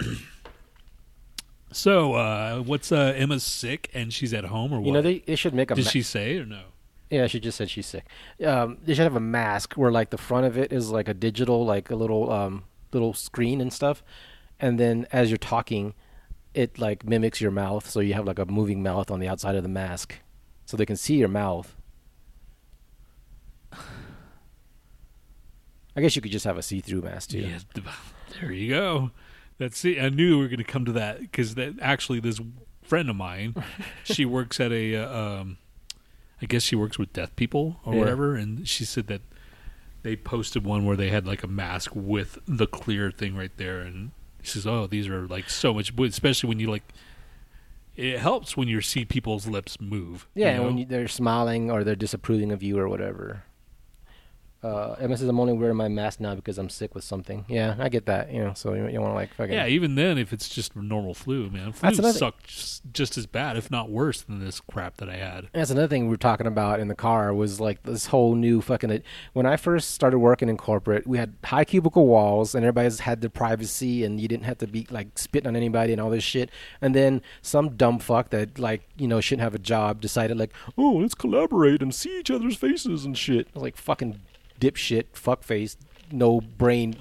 so, 1.72 2.14
uh, 2.14 2.60
what's 2.60 2.90
uh, 2.92 3.12
Emma's 3.16 3.44
sick 3.44 3.90
and 3.94 4.12
she's 4.12 4.32
at 4.32 4.44
home 4.44 4.72
or 4.72 4.78
what? 4.78 4.86
You 4.86 4.92
know 4.92 5.02
they, 5.02 5.18
they 5.20 5.36
should 5.36 5.54
make 5.54 5.70
a. 5.70 5.74
Did 5.74 5.84
ma- 5.84 5.90
she 5.90 6.02
say 6.02 6.38
or 6.38 6.46
no? 6.46 6.62
Yeah, 7.10 7.26
she 7.26 7.40
just 7.40 7.56
said 7.56 7.70
she's 7.70 7.86
sick. 7.86 8.04
Um, 8.44 8.78
they 8.84 8.94
should 8.94 9.04
have 9.04 9.16
a 9.16 9.20
mask 9.20 9.74
where 9.74 9.90
like 9.90 10.10
the 10.10 10.18
front 10.18 10.46
of 10.46 10.58
it 10.58 10.72
is 10.72 10.90
like 10.90 11.08
a 11.08 11.14
digital, 11.14 11.64
like 11.64 11.90
a 11.90 11.96
little 11.96 12.30
um 12.30 12.64
little 12.92 13.14
screen 13.14 13.60
and 13.60 13.72
stuff, 13.72 14.02
and 14.60 14.78
then 14.78 15.06
as 15.12 15.30
you're 15.30 15.38
talking, 15.38 15.94
it 16.54 16.78
like 16.78 17.04
mimics 17.04 17.40
your 17.40 17.50
mouth, 17.50 17.88
so 17.88 18.00
you 18.00 18.14
have 18.14 18.26
like 18.26 18.38
a 18.38 18.44
moving 18.46 18.82
mouth 18.82 19.10
on 19.10 19.20
the 19.20 19.28
outside 19.28 19.54
of 19.54 19.62
the 19.62 19.68
mask, 19.68 20.16
so 20.66 20.76
they 20.76 20.86
can 20.86 20.96
see 20.96 21.16
your 21.16 21.28
mouth. 21.28 21.74
I 25.96 26.00
guess 26.00 26.14
you 26.14 26.22
could 26.22 26.30
just 26.30 26.44
have 26.44 26.56
a 26.56 26.62
see-through 26.62 27.02
mask 27.02 27.30
too. 27.30 27.40
Yeah, 27.40 27.58
there 28.40 28.52
you 28.52 28.68
go. 28.72 29.10
That's 29.58 29.84
it. 29.84 30.00
I 30.00 30.08
knew 30.08 30.36
we 30.38 30.44
were 30.44 30.48
going 30.48 30.58
to 30.58 30.64
come 30.64 30.84
to 30.84 30.92
that 30.92 31.20
because 31.20 31.54
that 31.56 31.74
actually 31.80 32.20
this 32.20 32.40
friend 32.82 33.10
of 33.10 33.16
mine, 33.16 33.54
she 34.04 34.24
works 34.24 34.60
at 34.60 34.72
a, 34.72 34.96
uh, 34.96 35.18
um, 35.18 35.58
I 36.40 36.46
guess 36.46 36.62
she 36.62 36.76
works 36.76 36.98
with 36.98 37.12
deaf 37.12 37.34
people 37.36 37.80
or 37.84 37.92
Yeah. 37.94 37.98
whatever, 38.00 38.34
and 38.36 38.66
she 38.68 38.84
said 38.84 39.08
that 39.08 39.20
they 40.02 40.14
posted 40.16 40.64
one 40.64 40.84
where 40.86 40.96
they 40.96 41.10
had 41.10 41.26
like 41.26 41.42
a 41.42 41.48
mask 41.48 41.90
with 41.94 42.38
the 42.46 42.66
clear 42.68 43.10
thing 43.10 43.34
right 43.36 43.50
there, 43.56 43.80
and 43.80 44.12
she 44.42 44.52
says, 44.52 44.66
"Oh, 44.66 44.86
these 44.86 45.08
are 45.08 45.26
like 45.26 45.50
so 45.50 45.74
much, 45.74 45.92
especially 45.98 46.48
when 46.48 46.60
you 46.60 46.70
like." 46.70 46.84
It 47.96 48.20
helps 48.20 48.56
when 48.56 48.68
you 48.68 48.80
see 48.80 49.04
people's 49.04 49.48
lips 49.48 49.80
move. 49.80 50.28
Yeah, 50.36 50.50
you 50.50 50.56
and 50.58 50.64
when 50.66 50.78
you, 50.78 50.84
they're 50.86 51.08
smiling 51.08 51.68
or 51.68 51.82
they're 51.82 51.96
disapproving 51.96 52.52
of 52.52 52.62
you 52.62 52.78
or 52.78 52.88
whatever. 52.88 53.42
Uh, 54.60 54.96
Emma 54.98 55.16
says 55.16 55.28
I'm 55.28 55.38
only 55.38 55.52
wearing 55.52 55.76
my 55.76 55.86
mask 55.86 56.18
now 56.18 56.34
because 56.34 56.58
I'm 56.58 56.68
sick 56.68 56.94
with 56.94 57.04
something. 57.04 57.44
Yeah, 57.48 57.76
I 57.78 57.88
get 57.88 58.06
that. 58.06 58.32
You 58.32 58.42
know, 58.42 58.54
so 58.54 58.74
you, 58.74 58.88
you 58.88 59.00
want 59.00 59.12
to 59.12 59.14
like 59.14 59.32
fucking. 59.34 59.52
Yeah, 59.54 59.66
even 59.68 59.94
then, 59.94 60.18
if 60.18 60.32
it's 60.32 60.48
just 60.48 60.74
normal 60.74 61.14
flu, 61.14 61.48
man, 61.48 61.72
flu 61.72 61.88
That's 61.88 61.98
another- 62.00 62.18
sucked 62.18 62.48
just, 62.48 62.82
just 62.92 63.16
as 63.16 63.26
bad, 63.26 63.56
if 63.56 63.70
not 63.70 63.88
worse, 63.88 64.22
than 64.22 64.44
this 64.44 64.60
crap 64.60 64.96
that 64.96 65.08
I 65.08 65.16
had. 65.16 65.48
That's 65.52 65.70
another 65.70 65.86
thing 65.86 66.04
we 66.06 66.10
were 66.10 66.16
talking 66.16 66.46
about 66.48 66.80
in 66.80 66.88
the 66.88 66.96
car 66.96 67.32
was 67.32 67.60
like 67.60 67.84
this 67.84 68.06
whole 68.06 68.34
new 68.34 68.60
fucking. 68.60 69.02
When 69.32 69.46
I 69.46 69.56
first 69.56 69.92
started 69.92 70.18
working 70.18 70.48
in 70.48 70.56
corporate, 70.56 71.06
we 71.06 71.18
had 71.18 71.34
high 71.44 71.64
cubicle 71.64 72.06
walls 72.06 72.54
and 72.56 72.64
everybody's 72.64 73.00
had 73.00 73.20
their 73.20 73.30
privacy 73.30 74.02
and 74.02 74.18
you 74.20 74.26
didn't 74.26 74.44
have 74.44 74.58
to 74.58 74.66
be 74.66 74.88
like 74.90 75.18
spitting 75.18 75.46
on 75.46 75.54
anybody 75.54 75.92
and 75.92 76.00
all 76.00 76.10
this 76.10 76.24
shit. 76.24 76.50
And 76.80 76.96
then 76.96 77.22
some 77.42 77.76
dumb 77.76 78.00
fuck 78.00 78.30
that 78.30 78.58
like 78.58 78.82
you 78.96 79.06
know 79.06 79.20
shouldn't 79.20 79.42
have 79.42 79.54
a 79.54 79.58
job 79.60 80.00
decided 80.00 80.36
like, 80.36 80.52
oh, 80.76 80.94
let's 80.94 81.14
collaborate 81.14 81.80
and 81.80 81.94
see 81.94 82.18
each 82.18 82.30
other's 82.30 82.56
faces 82.56 83.04
and 83.04 83.16
shit. 83.16 83.46
I 83.48 83.50
was 83.54 83.62
like 83.62 83.76
fucking 83.76 84.20
dipshit, 84.60 85.04
fuckface, 85.14 85.76
no 86.12 86.40
brain, 86.40 86.96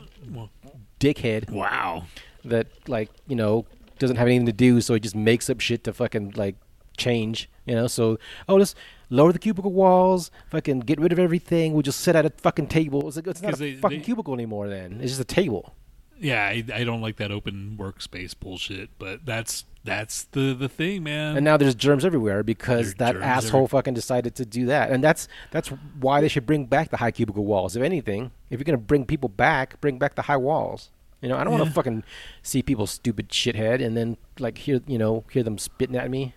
dickhead 1.00 1.50
Wow. 1.50 2.06
that 2.46 2.68
like 2.88 3.10
you 3.28 3.36
know 3.36 3.66
doesn't 4.00 4.18
have 4.18 4.28
anything 4.28 4.46
to 4.46 4.54
do, 4.54 4.80
so 4.82 4.94
he 4.94 5.00
just 5.00 5.16
makes 5.16 5.50
up 5.50 5.60
shit 5.60 5.84
to 5.86 5.94
fucking 5.94 6.34
like 6.36 6.56
change. 6.98 7.50
You 7.66 7.76
know, 7.76 7.88
so 7.88 8.18
oh 8.48 8.56
let's 8.56 8.76
lower 9.10 9.32
the 9.32 9.40
cubicle 9.40 9.72
walls, 9.74 10.32
fucking 10.50 10.82
get 10.82 11.00
rid 11.00 11.12
of 11.12 11.20
everything. 11.20 11.74
We'll 11.74 11.82
just 11.82 12.02
sit 12.02 12.16
at 12.16 12.26
a 12.26 12.30
fucking 12.30 12.68
table. 12.68 13.08
It's, 13.08 13.18
like, 13.18 13.28
it's 13.28 13.42
not 13.42 13.54
a 13.56 13.58
they- 13.58 13.76
fucking 13.76 14.00
they- 14.00 14.06
cubicle 14.06 14.34
anymore. 14.34 14.68
Then 14.70 15.00
it's 15.02 15.12
just 15.12 15.22
a 15.22 15.26
table. 15.26 15.74
Yeah, 16.20 16.44
I, 16.44 16.64
I 16.74 16.84
don't 16.84 17.02
like 17.02 17.18
that 17.18 17.32
open 17.32 17.78
workspace 17.80 18.34
bullshit, 18.40 18.90
but 18.98 19.26
that's 19.26 19.66
that's 19.84 20.24
the 20.26 20.54
the 20.54 20.68
thing, 20.68 21.04
man. 21.04 21.36
And 21.38 21.46
now 21.46 21.58
there's 21.58 21.76
germs 21.76 22.04
everywhere 22.04 22.44
because 22.44 22.96
There's 22.96 23.14
that 23.16 23.22
asshole 23.22 23.62
every- 23.66 23.68
fucking 23.78 23.94
decided 23.94 24.36
to 24.36 24.46
do 24.46 24.66
that. 24.66 24.90
And 24.92 25.04
that's 25.04 25.28
that's 25.52 25.70
why 26.00 26.22
they 26.22 26.28
should 26.28 26.46
bring 26.46 26.66
back 26.66 26.90
the 26.90 26.98
high 26.98 27.12
cubicle 27.12 27.46
walls. 27.46 27.76
If 27.76 27.84
anything, 27.84 28.32
if 28.50 28.60
you're 28.60 28.66
gonna 28.66 28.78
bring 28.78 29.06
people 29.06 29.30
back, 29.30 29.80
bring 29.80 29.98
back 30.00 30.16
the 30.16 30.24
high 30.24 30.38
walls. 30.38 30.90
You 31.22 31.30
know, 31.30 31.38
I 31.38 31.44
don't 31.44 31.54
want 31.54 31.66
to 31.66 31.72
fucking 31.72 32.04
see 32.44 32.62
people 32.62 32.86
stupid 32.86 33.30
shithead 33.30 33.84
and 33.84 33.96
then 33.98 34.18
like 34.40 34.58
hear 34.60 34.82
you 34.88 34.98
know 34.98 35.24
hear 35.32 35.44
them 35.44 35.58
spitting 35.58 35.96
at 35.96 36.10
me. 36.10 36.34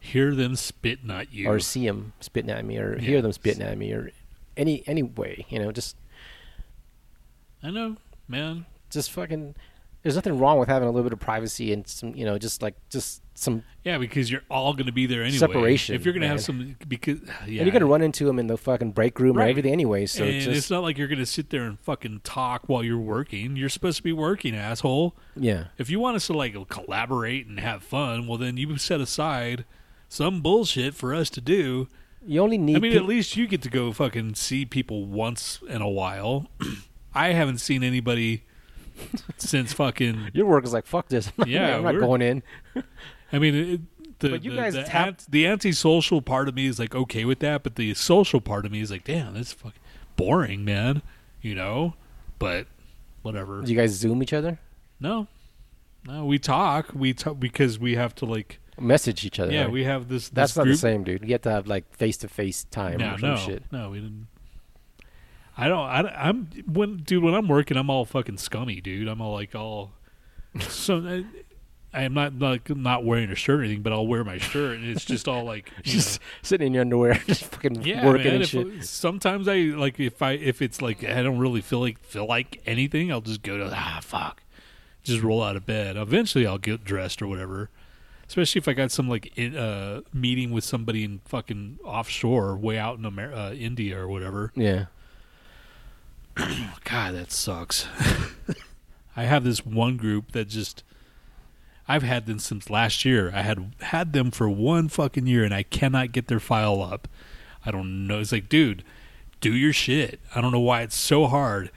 Hear 0.00 0.34
them 0.34 0.54
spitting 0.56 1.10
at 1.10 1.32
you. 1.32 1.48
or 1.48 1.58
see 1.58 1.84
them 1.86 2.12
spitting 2.20 2.50
at 2.50 2.64
me, 2.64 2.78
or 2.78 2.94
Yeah. 2.96 3.00
hear 3.02 3.22
them 3.22 3.32
spitting 3.32 3.62
at 3.62 3.76
me, 3.76 3.92
or 3.92 4.10
any 4.56 4.82
any 4.86 5.02
way, 5.02 5.46
you 5.48 5.58
know, 5.58 5.72
just 5.72 5.96
I 7.62 7.70
know, 7.70 7.96
man. 8.28 8.66
Just 8.90 9.10
fucking. 9.10 9.54
there's 10.02 10.14
nothing 10.14 10.38
wrong 10.38 10.58
with 10.58 10.68
having 10.68 10.86
a 10.88 10.90
little 10.90 11.02
bit 11.08 11.12
of 11.12 11.18
privacy 11.20 11.72
and 11.72 11.86
some, 11.86 12.14
you 12.14 12.24
know, 12.24 12.38
just 12.38 12.62
like 12.62 12.74
just 12.90 13.22
some. 13.34 13.62
Yeah, 13.84 13.98
because 13.98 14.30
you're 14.30 14.42
all 14.50 14.72
going 14.72 14.86
to 14.86 14.92
be 14.92 15.06
there 15.06 15.22
anyway. 15.22 15.38
Separation, 15.38 15.94
If 15.94 16.04
you're 16.04 16.14
going 16.14 16.22
to 16.22 16.28
have 16.28 16.40
some, 16.40 16.76
because 16.88 17.20
yeah, 17.46 17.60
And 17.60 17.66
you're 17.66 17.70
gonna 17.70 17.86
run 17.86 18.02
into 18.02 18.24
them 18.24 18.38
in 18.38 18.46
the 18.46 18.56
fucking 18.56 18.92
break 18.92 19.18
room 19.20 19.36
or 19.38 19.42
everything 19.42 19.72
anyway. 19.72 20.06
So 20.06 20.24
it's 20.24 20.46
it's 20.46 20.70
not 20.70 20.82
like 20.82 20.96
you're 20.96 21.08
going 21.08 21.18
to 21.18 21.26
sit 21.26 21.50
there 21.50 21.64
and 21.64 21.78
fucking 21.80 22.20
talk 22.24 22.68
while 22.68 22.82
you're 22.84 22.98
working. 22.98 23.56
You're 23.56 23.68
supposed 23.68 23.96
to 23.98 24.02
be 24.02 24.12
working, 24.12 24.54
asshole. 24.54 25.14
yeah. 25.34 25.66
If 25.76 25.90
you 25.90 25.98
want 26.00 26.16
us 26.16 26.26
to 26.28 26.32
like 26.32 26.54
collaborate 26.68 27.46
and 27.46 27.60
have 27.60 27.82
fun, 27.82 28.26
well, 28.26 28.38
then 28.38 28.56
you 28.56 28.76
set 28.78 29.00
aside 29.00 29.64
some 30.08 30.40
bullshit 30.40 30.94
for 30.94 31.14
us 31.14 31.28
to 31.30 31.40
do. 31.40 31.88
You 32.24 32.40
only 32.40 32.58
need. 32.58 32.76
I 32.76 32.80
mean, 32.80 32.92
peop- 32.92 33.02
at 33.02 33.06
least 33.06 33.36
you 33.36 33.46
get 33.46 33.62
to 33.62 33.70
go 33.70 33.92
fucking 33.92 34.34
see 34.36 34.64
people 34.64 35.06
once 35.06 35.60
in 35.68 35.82
a 35.82 35.88
while. 35.88 36.46
I 37.14 37.28
haven't 37.32 37.58
seen 37.58 37.82
anybody 37.84 38.44
since 39.36 39.72
fucking. 39.72 40.30
your 40.32 40.46
work 40.46 40.64
is 40.64 40.72
like 40.72 40.86
fuck 40.86 41.08
this. 41.08 41.28
I'm 41.30 41.32
not, 41.38 41.48
Yeah, 41.48 41.76
I'm 41.76 41.82
not 41.82 41.94
we're- 41.94 42.06
going 42.06 42.22
in. 42.22 42.42
I 43.32 43.38
mean, 43.38 43.54
it, 43.54 43.80
the 44.20 44.28
But 44.30 44.44
you 44.44 44.52
the, 44.52 44.56
guys 44.56 44.74
the, 44.74 44.84
tap- 44.84 45.06
ant- 45.08 45.26
the 45.28 45.46
antisocial 45.46 46.22
part 46.22 46.48
of 46.48 46.54
me 46.54 46.66
is 46.66 46.78
like 46.78 46.94
okay 46.94 47.24
with 47.24 47.40
that, 47.40 47.62
but 47.62 47.74
the 47.76 47.92
social 47.94 48.40
part 48.40 48.64
of 48.64 48.72
me 48.72 48.80
is 48.80 48.90
like, 48.90 49.04
damn, 49.04 49.34
that's 49.34 49.52
fucking 49.52 49.80
boring, 50.16 50.64
man. 50.64 51.02
You 51.42 51.54
know, 51.54 51.94
but 52.38 52.66
whatever. 53.22 53.62
Do 53.62 53.70
you 53.70 53.76
guys 53.78 53.90
zoom 53.92 54.22
each 54.22 54.32
other? 54.32 54.58
No, 55.00 55.26
no, 56.06 56.24
we 56.24 56.38
talk. 56.38 56.90
We 56.94 57.12
talk 57.12 57.38
because 57.38 57.78
we 57.78 57.94
have 57.96 58.14
to 58.16 58.24
like. 58.26 58.58
Message 58.78 59.24
each 59.24 59.40
other. 59.40 59.52
Yeah, 59.52 59.62
right? 59.62 59.70
we 59.72 59.84
have 59.84 60.08
this. 60.08 60.28
That's 60.28 60.52
this 60.52 60.56
not 60.58 60.62
group. 60.64 60.74
the 60.74 60.78
same, 60.80 61.02
dude. 61.02 61.22
You 61.22 61.32
have 61.32 61.42
to 61.42 61.50
have 61.50 61.66
like 61.66 61.94
face 61.96 62.16
to 62.18 62.28
face 62.28 62.64
time 62.64 62.98
No, 62.98 63.14
or 63.14 63.18
some 63.18 63.28
no, 63.30 63.36
shit. 63.36 63.62
no, 63.72 63.90
we 63.90 64.00
didn't. 64.00 64.26
I 65.56 65.68
don't. 65.68 65.78
I, 65.88 66.28
am 66.28 66.48
when, 66.66 66.98
dude. 66.98 67.22
When 67.22 67.34
I'm 67.34 67.48
working, 67.48 67.76
I'm 67.76 67.88
all 67.90 68.04
fucking 68.04 68.38
scummy, 68.38 68.80
dude. 68.80 69.08
I'm 69.08 69.20
all 69.20 69.32
like 69.34 69.54
all. 69.54 69.92
So 70.68 70.98
I, 71.06 71.24
I 71.98 72.02
am 72.02 72.12
not 72.14 72.38
like 72.38 72.68
not 72.74 73.04
wearing 73.04 73.30
a 73.30 73.34
shirt 73.34 73.60
or 73.60 73.62
anything, 73.62 73.82
but 73.82 73.92
I'll 73.92 74.06
wear 74.06 74.22
my 74.24 74.36
shirt, 74.38 74.78
and 74.78 74.86
it's 74.88 75.04
just 75.04 75.26
all 75.28 75.44
like 75.44 75.70
Just 75.82 76.20
sitting 76.42 76.68
in 76.68 76.74
your 76.74 76.82
underwear, 76.82 77.14
just 77.26 77.44
fucking 77.44 77.82
yeah, 77.84 78.04
working 78.04 78.24
man. 78.24 78.34
and 78.34 78.42
If, 78.44 78.50
shit. 78.50 78.84
sometimes 78.84 79.48
I 79.48 79.56
like 79.76 79.98
if 79.98 80.20
I 80.20 80.32
if 80.32 80.60
it's 80.60 80.82
like 80.82 81.04
I 81.04 81.22
don't 81.22 81.38
really 81.38 81.62
feel 81.62 81.80
like 81.80 81.98
feel 82.04 82.26
like 82.26 82.60
anything, 82.66 83.10
I'll 83.10 83.22
just 83.22 83.42
go 83.42 83.56
to 83.56 83.70
ah 83.74 84.00
fuck, 84.02 84.42
just 85.04 85.22
roll 85.22 85.42
out 85.42 85.56
of 85.56 85.64
bed. 85.64 85.96
Eventually, 85.96 86.46
I'll 86.46 86.58
get 86.58 86.84
dressed 86.84 87.22
or 87.22 87.26
whatever. 87.28 87.70
Especially 88.28 88.58
if 88.58 88.66
I 88.66 88.72
got 88.72 88.90
some 88.90 89.08
like 89.08 89.32
in, 89.38 89.56
uh, 89.56 90.00
meeting 90.12 90.50
with 90.50 90.64
somebody 90.64 91.04
in 91.04 91.20
fucking 91.26 91.78
offshore, 91.84 92.56
way 92.56 92.76
out 92.76 92.98
in 92.98 93.06
Amer- 93.06 93.32
uh, 93.32 93.52
India 93.52 93.98
or 93.98 94.08
whatever. 94.08 94.52
Yeah. 94.56 94.86
God, 96.84 97.14
that 97.14 97.32
sucks. 97.32 97.86
I 99.16 99.24
have 99.24 99.44
this 99.44 99.64
one 99.64 99.96
group 99.96 100.32
that 100.32 100.48
just 100.48 100.82
I've 101.88 102.02
had 102.02 102.26
them 102.26 102.38
since 102.38 102.68
last 102.68 103.04
year. 103.04 103.32
I 103.34 103.42
had 103.42 103.72
had 103.80 104.12
them 104.12 104.30
for 104.30 104.48
one 104.48 104.88
fucking 104.88 105.26
year 105.26 105.44
and 105.44 105.54
I 105.54 105.62
cannot 105.62 106.12
get 106.12 106.28
their 106.28 106.40
file 106.40 106.82
up. 106.82 107.08
I 107.64 107.70
don't 107.70 108.06
know. 108.06 108.20
It's 108.20 108.32
like, 108.32 108.48
dude, 108.48 108.84
do 109.40 109.52
your 109.54 109.72
shit. 109.72 110.20
I 110.34 110.40
don't 110.40 110.52
know 110.52 110.60
why 110.60 110.82
it's 110.82 110.96
so 110.96 111.26
hard. 111.26 111.70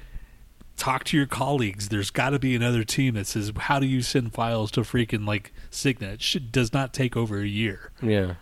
Talk 0.78 1.04
to 1.06 1.18
your 1.18 1.26
colleagues. 1.26 1.90
There's 1.90 2.10
got 2.10 2.30
to 2.30 2.40
be 2.40 2.56
another 2.56 2.86
team 2.86 3.16
that 3.16 3.28
says, 3.28 3.52
"How 3.58 3.80
do 3.80 3.86
you 3.86 4.02
send 4.02 4.34
files 4.34 4.72
to 4.72 4.82
freaking 4.82 5.28
like 5.28 5.52
Signet?" 5.70 6.14
It 6.14 6.22
should, 6.22 6.54
does 6.54 6.72
not 6.72 6.94
take 6.94 7.18
over 7.18 7.40
a 7.40 7.46
year. 7.46 7.92
Yeah. 8.02 8.36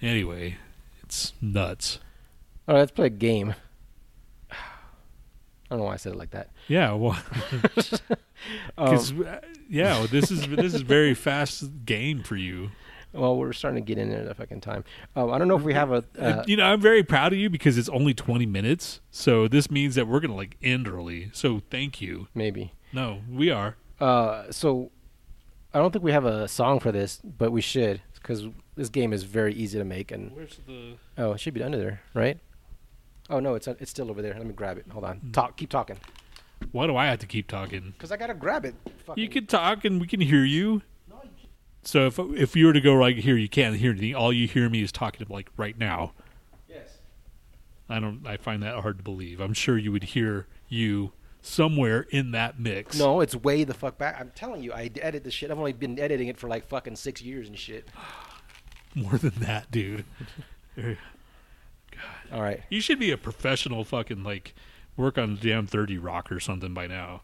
Anyway, 0.00 0.56
it's 1.02 1.34
nuts. 1.42 1.98
All 2.66 2.74
right, 2.74 2.80
let's 2.80 2.92
play 2.92 3.06
a 3.06 3.10
game. 3.10 3.54
I 5.68 5.74
don't 5.74 5.80
know 5.80 5.86
why 5.86 5.94
I 5.94 5.96
said 5.96 6.12
it 6.12 6.18
like 6.18 6.30
that. 6.30 6.50
Yeah, 6.68 6.92
well, 6.92 7.18
Um, 8.78 8.84
Because 8.90 9.12
yeah, 9.68 9.98
well, 9.98 10.06
this 10.06 10.30
is 10.30 10.46
this 10.48 10.74
is 10.74 10.82
very 10.82 11.14
fast 11.14 11.84
game 11.84 12.22
for 12.22 12.36
you. 12.36 12.70
well, 13.12 13.36
we're 13.36 13.52
starting 13.54 13.82
to 13.82 13.86
get 13.86 13.98
in 13.98 14.10
there 14.10 14.24
the 14.24 14.34
fucking 14.34 14.60
time. 14.60 14.84
Um, 15.16 15.32
I 15.32 15.38
don't 15.38 15.48
know 15.48 15.56
if 15.56 15.62
we 15.62 15.74
have 15.74 15.90
a. 15.90 16.04
Uh, 16.18 16.22
Uh, 16.22 16.44
you 16.46 16.56
know, 16.56 16.64
I'm 16.66 16.80
very 16.80 17.02
proud 17.02 17.32
of 17.32 17.38
you 17.38 17.48
because 17.50 17.78
it's 17.78 17.88
only 17.88 18.12
20 18.14 18.44
minutes. 18.46 19.00
So 19.10 19.48
this 19.48 19.70
means 19.70 19.94
that 19.94 20.06
we're 20.06 20.20
gonna 20.20 20.36
like 20.36 20.56
end 20.62 20.86
early. 20.86 21.30
So 21.32 21.60
thank 21.70 22.00
you. 22.00 22.28
maybe. 22.34 22.72
No, 22.92 23.22
we 23.30 23.50
are. 23.50 23.76
Uh, 24.00 24.44
so 24.52 24.90
I 25.74 25.78
don't 25.78 25.90
think 25.92 26.04
we 26.04 26.12
have 26.12 26.26
a 26.26 26.46
song 26.46 26.78
for 26.78 26.92
this, 26.92 27.20
but 27.24 27.50
we 27.50 27.60
should 27.62 28.02
because 28.14 28.46
this 28.76 28.88
game 28.90 29.12
is 29.12 29.22
very 29.24 29.54
easy 29.54 29.78
to 29.78 29.84
make. 29.84 30.12
And 30.12 30.30
Where's 30.36 30.60
the? 30.66 30.96
oh, 31.18 31.32
it 31.32 31.40
should 31.40 31.54
be 31.54 31.62
under 31.62 31.78
there, 31.78 32.02
right? 32.14 32.38
Oh 33.28 33.40
no, 33.40 33.54
it's 33.54 33.66
it's 33.68 33.90
still 33.90 34.10
over 34.10 34.22
there. 34.22 34.34
Let 34.34 34.46
me 34.46 34.52
grab 34.52 34.78
it. 34.78 34.86
Hold 34.90 35.04
Hmm. 35.04 35.10
on. 35.10 35.30
Talk. 35.32 35.56
Keep 35.56 35.70
talking. 35.70 35.96
Why 36.72 36.86
do 36.86 36.96
I 36.96 37.06
have 37.06 37.18
to 37.18 37.26
keep 37.26 37.48
talking? 37.48 37.92
Cause 37.98 38.10
I 38.12 38.16
gotta 38.16 38.32
grab 38.34 38.64
it. 38.64 38.74
Fucking- 39.04 39.22
You 39.22 39.28
can 39.28 39.46
talk 39.46 39.84
and 39.84 40.00
we 40.00 40.06
can 40.06 40.20
hear 40.20 40.44
you. 40.44 40.82
So 41.82 42.06
if 42.06 42.18
if 42.18 42.56
you 42.56 42.66
were 42.66 42.72
to 42.72 42.80
go 42.80 42.94
right 42.94 43.16
here, 43.16 43.36
you 43.36 43.48
can't 43.48 43.76
hear 43.76 43.92
anything. 43.92 44.14
All 44.14 44.32
you 44.32 44.48
hear 44.48 44.68
me 44.68 44.82
is 44.82 44.90
talking 44.90 45.24
like 45.30 45.50
right 45.56 45.78
now. 45.78 46.12
Yes. 46.68 46.98
I 47.88 48.00
don't. 48.00 48.26
I 48.26 48.36
find 48.38 48.60
that 48.64 48.80
hard 48.80 48.96
to 48.98 49.04
believe. 49.04 49.38
I'm 49.40 49.52
sure 49.54 49.78
you 49.78 49.92
would 49.92 50.02
hear 50.04 50.46
you 50.68 51.12
somewhere 51.42 52.06
in 52.10 52.32
that 52.32 52.58
mix. 52.58 52.98
No, 52.98 53.20
it's 53.20 53.36
way 53.36 53.62
the 53.62 53.72
fuck 53.74 53.98
back. 53.98 54.16
I'm 54.18 54.32
telling 54.34 54.64
you, 54.64 54.72
I 54.72 54.90
edit 55.00 55.22
the 55.22 55.30
shit. 55.30 55.48
I've 55.52 55.58
only 55.58 55.72
been 55.72 55.96
editing 56.00 56.26
it 56.26 56.38
for 56.38 56.48
like 56.48 56.66
fucking 56.66 56.96
six 56.96 57.22
years 57.22 57.46
and 57.46 57.56
shit. 57.56 57.86
more 58.96 59.16
than 59.18 59.34
that, 59.40 59.70
dude. 59.70 60.04
All 62.32 62.42
right. 62.42 62.62
You 62.70 62.80
should 62.80 62.98
be 62.98 63.10
a 63.10 63.16
professional 63.16 63.84
fucking 63.84 64.22
like 64.22 64.54
work 64.96 65.18
on 65.18 65.38
damn 65.40 65.66
30 65.66 65.98
rock 65.98 66.30
or 66.32 66.40
something 66.40 66.74
by 66.74 66.86
now. 66.86 67.22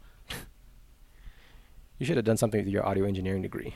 You 1.99 2.07
should 2.07 2.17
have 2.17 2.25
done 2.25 2.37
something 2.37 2.65
with 2.65 2.73
your 2.73 2.85
audio 2.85 3.05
engineering 3.05 3.43
degree. 3.43 3.75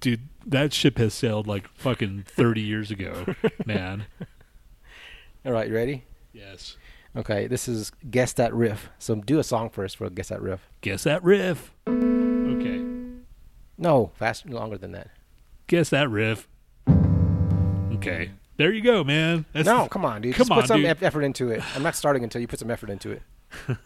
Dude, 0.00 0.28
that 0.44 0.72
ship 0.72 0.98
has 0.98 1.14
sailed 1.14 1.46
like 1.46 1.68
fucking 1.74 2.24
30 2.26 2.60
years 2.60 2.90
ago, 2.90 3.36
man. 3.66 4.06
All 5.46 5.52
right, 5.52 5.68
you 5.68 5.74
ready? 5.74 6.04
Yes. 6.32 6.76
Okay, 7.14 7.46
this 7.46 7.68
is 7.68 7.92
guess 8.10 8.32
that 8.32 8.52
riff. 8.52 8.90
So 8.98 9.14
do 9.14 9.38
a 9.38 9.44
song 9.44 9.70
first 9.70 9.96
for 9.96 10.10
guess 10.10 10.28
that 10.28 10.42
riff. 10.42 10.68
Guess 10.80 11.04
that 11.04 11.22
riff. 11.22 11.72
Okay. 11.86 12.82
No, 13.78 14.10
faster, 14.16 14.48
longer 14.48 14.78
than 14.78 14.92
that. 14.92 15.10
Guess 15.66 15.90
that 15.90 16.10
riff. 16.10 16.48
Okay. 17.94 18.32
There 18.62 18.70
you 18.70 18.80
go, 18.80 19.02
man. 19.02 19.44
That's 19.52 19.66
no, 19.66 19.88
come 19.88 20.04
on, 20.04 20.22
dude. 20.22 20.36
Come 20.36 20.46
Just 20.46 20.50
put 20.52 20.68
some 20.68 20.82
dude. 20.82 21.02
effort 21.02 21.22
into 21.22 21.50
it. 21.50 21.64
I'm 21.74 21.82
not 21.82 21.96
starting 21.96 22.22
until 22.22 22.40
you 22.40 22.46
put 22.46 22.60
some 22.60 22.70
effort 22.70 22.90
into 22.90 23.10
it. 23.10 23.22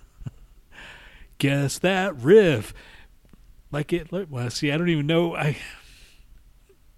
Guess 1.39 1.79
that 1.79 2.15
riff. 2.15 2.75
Like 3.73 3.95
it 3.95 4.13
well, 4.13 4.51
see, 4.51 4.71
I 4.71 4.77
don't 4.77 4.91
even 4.91 5.07
know 5.07 5.35
I 5.35 5.57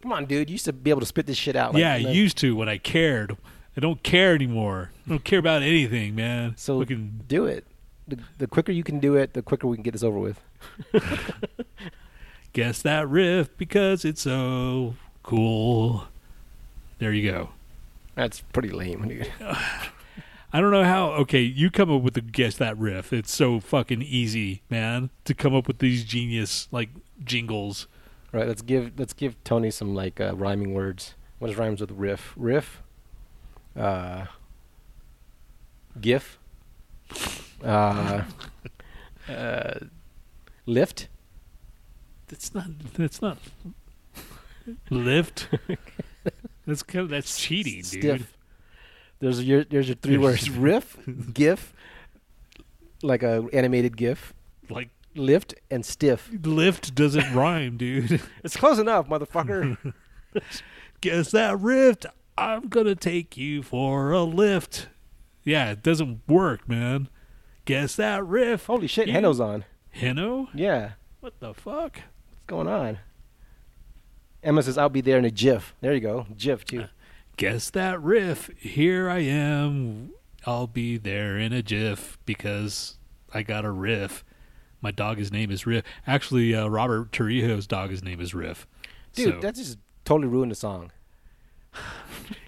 Come 0.02 0.10
on, 0.10 0.26
dude. 0.26 0.50
You 0.50 0.54
used 0.54 0.64
to 0.64 0.72
be 0.72 0.90
able 0.90 0.98
to 1.02 1.06
spit 1.06 1.26
this 1.26 1.36
shit 1.36 1.54
out. 1.54 1.72
Like, 1.72 1.80
Yeah, 1.82 1.92
I 1.92 1.98
used 1.98 2.36
to 2.38 2.56
when 2.56 2.68
I 2.68 2.78
cared. 2.78 3.36
I 3.76 3.80
don't 3.80 4.02
care 4.02 4.34
anymore. 4.34 4.90
I 5.06 5.10
don't 5.10 5.22
care 5.22 5.38
about 5.38 5.62
anything, 5.62 6.16
man. 6.16 6.54
So 6.56 6.78
we 6.78 6.86
can 6.86 7.22
do 7.28 7.46
it. 7.46 7.64
The, 8.08 8.18
the 8.38 8.46
quicker 8.48 8.72
you 8.72 8.82
can 8.82 8.98
do 8.98 9.14
it, 9.14 9.34
the 9.34 9.42
quicker 9.42 9.68
we 9.68 9.76
can 9.76 9.84
get 9.84 9.92
this 9.92 10.02
over 10.02 10.18
with. 10.18 10.40
guess 12.52 12.82
that 12.82 13.08
riff 13.08 13.56
because 13.56 14.04
it's 14.04 14.22
so 14.22 14.96
cool. 15.22 16.08
There 16.98 17.12
you 17.12 17.30
go. 17.30 17.50
That's 18.18 18.40
pretty 18.40 18.70
lame, 18.70 19.06
dude. 19.06 19.30
I 19.40 20.60
don't 20.60 20.72
know 20.72 20.82
how. 20.82 21.10
Okay, 21.12 21.40
you 21.40 21.70
come 21.70 21.88
up 21.88 22.02
with 22.02 22.14
the 22.14 22.20
guess 22.20 22.56
that 22.56 22.76
riff. 22.76 23.12
It's 23.12 23.32
so 23.32 23.60
fucking 23.60 24.02
easy, 24.02 24.62
man, 24.68 25.10
to 25.24 25.34
come 25.34 25.54
up 25.54 25.68
with 25.68 25.78
these 25.78 26.02
genius 26.02 26.66
like 26.72 26.88
jingles. 27.22 27.86
Right. 28.32 28.48
Let's 28.48 28.60
give 28.60 28.98
let's 28.98 29.12
give 29.12 29.36
Tony 29.44 29.70
some 29.70 29.94
like 29.94 30.20
uh, 30.20 30.34
rhyming 30.34 30.74
words. 30.74 31.14
What 31.38 31.48
is 31.48 31.56
rhymes 31.56 31.80
with 31.80 31.92
riff? 31.92 32.34
Riff. 32.36 32.82
Uh. 33.78 34.24
GIF. 36.00 36.40
Uh. 37.62 38.24
uh 39.28 39.74
lift. 40.66 41.06
That's 42.26 42.52
not. 42.52 42.66
That's 42.94 43.22
not. 43.22 43.38
Lift. 44.90 45.46
That's 46.68 46.82
kind 46.84 47.02
of, 47.04 47.08
that's 47.08 47.36
cheating, 47.40 47.76
dude. 47.76 47.84
Stiff. 48.20 48.36
There's 49.20 49.42
your 49.42 49.64
there's 49.64 49.88
your 49.88 49.96
three 49.96 50.18
words: 50.18 50.48
riff, 50.68 50.96
GIF, 51.34 51.72
like 53.02 53.22
a 53.22 53.46
animated 53.52 53.96
GIF, 53.96 54.34
Like 54.68 54.90
lift, 55.16 55.54
and 55.70 55.84
stiff. 55.84 56.30
lift 56.44 56.94
doesn't 56.94 57.34
rhyme, 57.34 57.76
dude. 57.78 58.20
It's 58.44 58.56
close 58.56 58.78
enough, 58.78 59.08
motherfucker. 59.08 59.94
guess 61.00 61.30
that 61.32 61.58
rift. 61.58 62.06
I'm 62.36 62.68
gonna 62.68 62.94
take 62.94 63.36
you 63.36 63.62
for 63.62 64.12
a 64.12 64.22
lift. 64.22 64.88
Yeah, 65.44 65.70
it 65.72 65.82
doesn't 65.82 66.20
work, 66.28 66.68
man. 66.68 67.08
Guess 67.64 67.96
that 67.96 68.24
riff. 68.24 68.66
Holy 68.66 68.86
shit, 68.86 69.08
You- 69.08 69.14
Heno's 69.14 69.40
on. 69.40 69.64
Heno? 69.90 70.48
Yeah, 70.54 70.92
What 71.20 71.40
the 71.40 71.54
fuck? 71.54 71.96
what's 72.28 72.42
going 72.46 72.68
on? 72.68 72.98
Emma 74.42 74.62
says, 74.62 74.78
"I'll 74.78 74.88
be 74.88 75.00
there 75.00 75.18
in 75.18 75.24
a 75.24 75.30
GIF." 75.30 75.74
There 75.80 75.92
you 75.94 76.00
go, 76.00 76.26
GIF 76.36 76.64
too. 76.64 76.84
Guess 77.36 77.70
that 77.70 78.00
riff. 78.02 78.50
Here 78.58 79.08
I 79.08 79.18
am. 79.20 80.10
I'll 80.46 80.66
be 80.66 80.96
there 80.96 81.36
in 81.38 81.52
a 81.52 81.62
jiff 81.62 82.18
because 82.24 82.96
I 83.34 83.42
got 83.42 83.64
a 83.64 83.70
riff. 83.70 84.24
My 84.80 84.90
dog, 84.92 85.18
his 85.18 85.32
name 85.32 85.50
is 85.50 85.66
Riff. 85.66 85.84
Actually, 86.06 86.54
uh, 86.54 86.68
Robert 86.68 87.10
Torrijos' 87.10 87.66
dog, 87.66 87.90
his 87.90 88.02
name 88.04 88.20
is 88.20 88.32
Riff. 88.34 88.66
Dude, 89.12 89.34
So- 89.34 89.40
that 89.40 89.54
just 89.56 89.78
totally 90.04 90.28
ruined 90.28 90.52
the 90.52 90.56
song. 90.56 90.92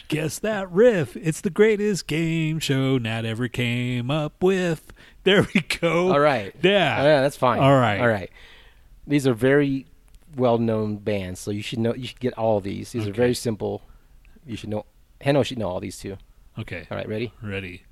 Guess 0.08 0.40
that 0.40 0.70
riff. 0.72 1.16
It's 1.16 1.40
the 1.40 1.50
greatest 1.50 2.06
game 2.08 2.58
show 2.58 2.98
Nat 2.98 3.24
ever 3.24 3.46
came 3.48 4.10
up 4.10 4.42
with. 4.42 4.92
There 5.22 5.46
we 5.54 5.60
go. 5.60 6.10
All 6.12 6.18
right. 6.20 6.54
Yeah. 6.62 6.98
Oh, 7.00 7.04
yeah, 7.04 7.20
that's 7.20 7.36
fine. 7.36 7.60
All 7.60 7.74
right. 7.76 8.00
All 8.00 8.08
right. 8.08 8.30
These 9.06 9.26
are 9.26 9.34
very 9.34 9.86
well-known 10.36 10.96
bands, 10.98 11.40
so 11.40 11.50
you 11.50 11.62
should 11.62 11.78
know. 11.78 11.94
You 11.94 12.06
should 12.06 12.20
get 12.20 12.34
all 12.34 12.60
these. 12.60 12.92
These 12.92 13.06
are 13.06 13.12
very 13.12 13.34
simple. 13.34 13.82
You 14.46 14.56
should 14.56 14.70
know. 14.70 14.86
Heno 15.20 15.42
should 15.42 15.58
know 15.58 15.68
all 15.68 15.80
these 15.80 15.98
too. 15.98 16.16
Okay. 16.58 16.86
All 16.90 16.96
right, 16.96 17.08
ready? 17.08 17.32
Ready. 17.42 17.84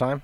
More 0.00 0.08
time. 0.08 0.22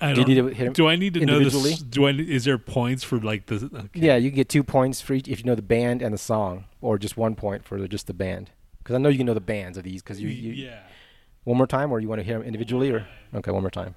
I 0.00 0.14
Do 0.14 0.20
you 0.20 0.26
don't, 0.26 0.28
need 0.28 0.34
to 0.50 0.56
hit 0.56 0.66
'em 0.66 0.72
do 0.72 0.88
I 0.88 0.96
need 0.96 1.14
to 1.14 1.24
know 1.24 1.38
this? 1.38 1.80
Do 1.80 2.06
I? 2.06 2.10
Is 2.10 2.44
there 2.44 2.58
points 2.58 3.04
for 3.04 3.20
like 3.20 3.46
the? 3.46 3.70
Okay. 3.72 3.88
Yeah, 3.94 4.16
you 4.16 4.30
can 4.30 4.36
get 4.36 4.48
two 4.48 4.64
points 4.64 5.00
for 5.00 5.14
each 5.14 5.28
if 5.28 5.38
you 5.38 5.44
know 5.44 5.54
the 5.54 5.62
band 5.62 6.02
and 6.02 6.12
the 6.12 6.18
song, 6.18 6.64
or 6.80 6.98
just 6.98 7.16
one 7.16 7.36
point 7.36 7.64
for 7.64 7.80
the, 7.80 7.86
just 7.86 8.08
the 8.08 8.14
band. 8.14 8.50
Because 8.78 8.96
I 8.96 8.98
know 8.98 9.08
you 9.08 9.18
can 9.18 9.26
know 9.26 9.34
the 9.34 9.40
bands 9.40 9.78
of 9.78 9.84
these. 9.84 10.02
Because 10.02 10.20
you, 10.20 10.28
you 10.28 10.52
yeah. 10.54 10.80
one 11.44 11.56
more 11.56 11.68
time, 11.68 11.92
or 11.92 12.00
you 12.00 12.08
want 12.08 12.18
to 12.18 12.24
hear 12.24 12.38
them 12.38 12.46
individually, 12.46 12.90
or 12.90 13.06
okay, 13.32 13.52
one 13.52 13.62
more 13.62 13.70
time. 13.70 13.94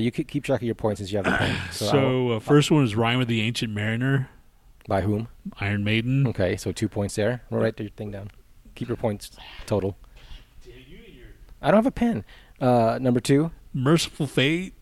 You 0.00 0.10
keep 0.10 0.28
keep 0.28 0.44
track 0.44 0.60
of 0.60 0.66
your 0.66 0.74
points 0.74 0.98
since 1.00 1.10
you 1.12 1.18
have 1.18 1.24
the 1.26 1.32
pen. 1.36 1.56
So, 1.70 1.86
So, 1.86 2.28
uh, 2.32 2.40
first 2.40 2.70
one 2.70 2.84
is 2.84 2.94
Rime 2.96 3.20
of 3.20 3.26
the 3.28 3.40
Ancient 3.42 3.72
Mariner, 3.72 4.28
by 4.88 5.00
whom? 5.02 5.28
Iron 5.60 5.84
Maiden. 5.84 6.26
Okay, 6.26 6.56
so 6.56 6.72
two 6.72 6.88
points 6.88 7.14
there. 7.16 7.42
We'll 7.50 7.60
write 7.62 7.78
your 7.78 7.90
thing 7.90 8.10
down. 8.10 8.30
Keep 8.74 8.88
your 8.88 8.96
points 8.96 9.30
total. 9.66 9.96
I 11.62 11.66
don't 11.70 11.76
have 11.78 11.86
a 11.86 11.90
pen. 11.90 12.24
Uh, 12.60 12.98
number 13.00 13.20
two, 13.20 13.50
Mercyful 13.74 14.26
Fate, 14.26 14.74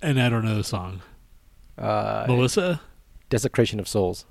and 0.00 0.20
I 0.20 0.28
don't 0.28 0.44
know 0.44 0.56
the 0.56 0.64
song. 0.64 1.02
uh, 1.76 2.24
Melissa. 2.28 2.80
Desecration 3.30 3.78
of 3.78 3.86
Souls. 3.86 4.24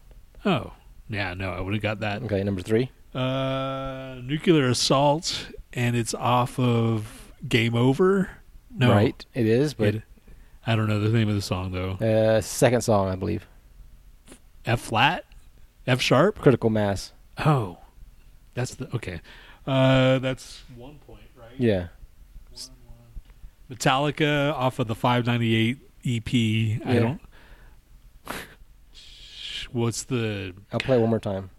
Oh, 0.44 0.74
yeah. 1.08 1.36
No, 1.36 1.52
I 1.52 1.62
would 1.62 1.74
have 1.76 1.84
got 1.84 2.00
that. 2.00 2.24
Okay, 2.24 2.44
number 2.44 2.62
three. 2.64 2.90
Uh, 3.14 4.16
Nuclear 4.24 4.70
Assault, 4.70 5.50
and 5.74 5.96
it's 5.96 6.16
off 6.16 6.58
of 6.60 7.32
Game 7.48 7.76
Over. 7.76 8.32
No, 8.80 8.92
Right, 8.92 9.26
it 9.34 9.46
is, 9.48 9.74
but 9.74 9.96
It- 9.96 10.04
I 10.66 10.76
don't 10.76 10.88
know 10.88 11.00
the 11.00 11.10
name 11.10 11.30
of 11.30 11.36
the 11.36 11.42
song 11.42 11.72
though. 11.72 11.92
uh, 11.94 12.42
second 12.42 12.82
song, 12.82 13.10
I 13.10 13.16
believe. 13.16 13.48
F 14.66 14.82
flat, 14.82 15.26
F 15.88 16.00
sharp. 16.02 16.40
Critical 16.40 16.70
Mass. 16.70 17.14
Oh, 17.40 17.78
that's 18.54 18.76
the 18.76 18.94
okay. 18.96 19.22
Uh, 19.66 20.20
that's 20.20 20.64
one 20.76 21.00
point, 21.08 21.22
right? 21.36 21.52
Yeah. 21.58 21.88
Metallica 23.70 24.54
off 24.54 24.80
of 24.80 24.88
the 24.88 24.96
598 24.96 25.78
EP. 26.06 26.82
I 26.86 27.00
don't. 27.00 27.20
What's 29.72 30.04
the? 30.04 30.54
I'll 30.72 30.80
play 30.80 30.98
it 30.98 31.02
one 31.02 31.10
more 31.10 31.20
time. 31.20 31.50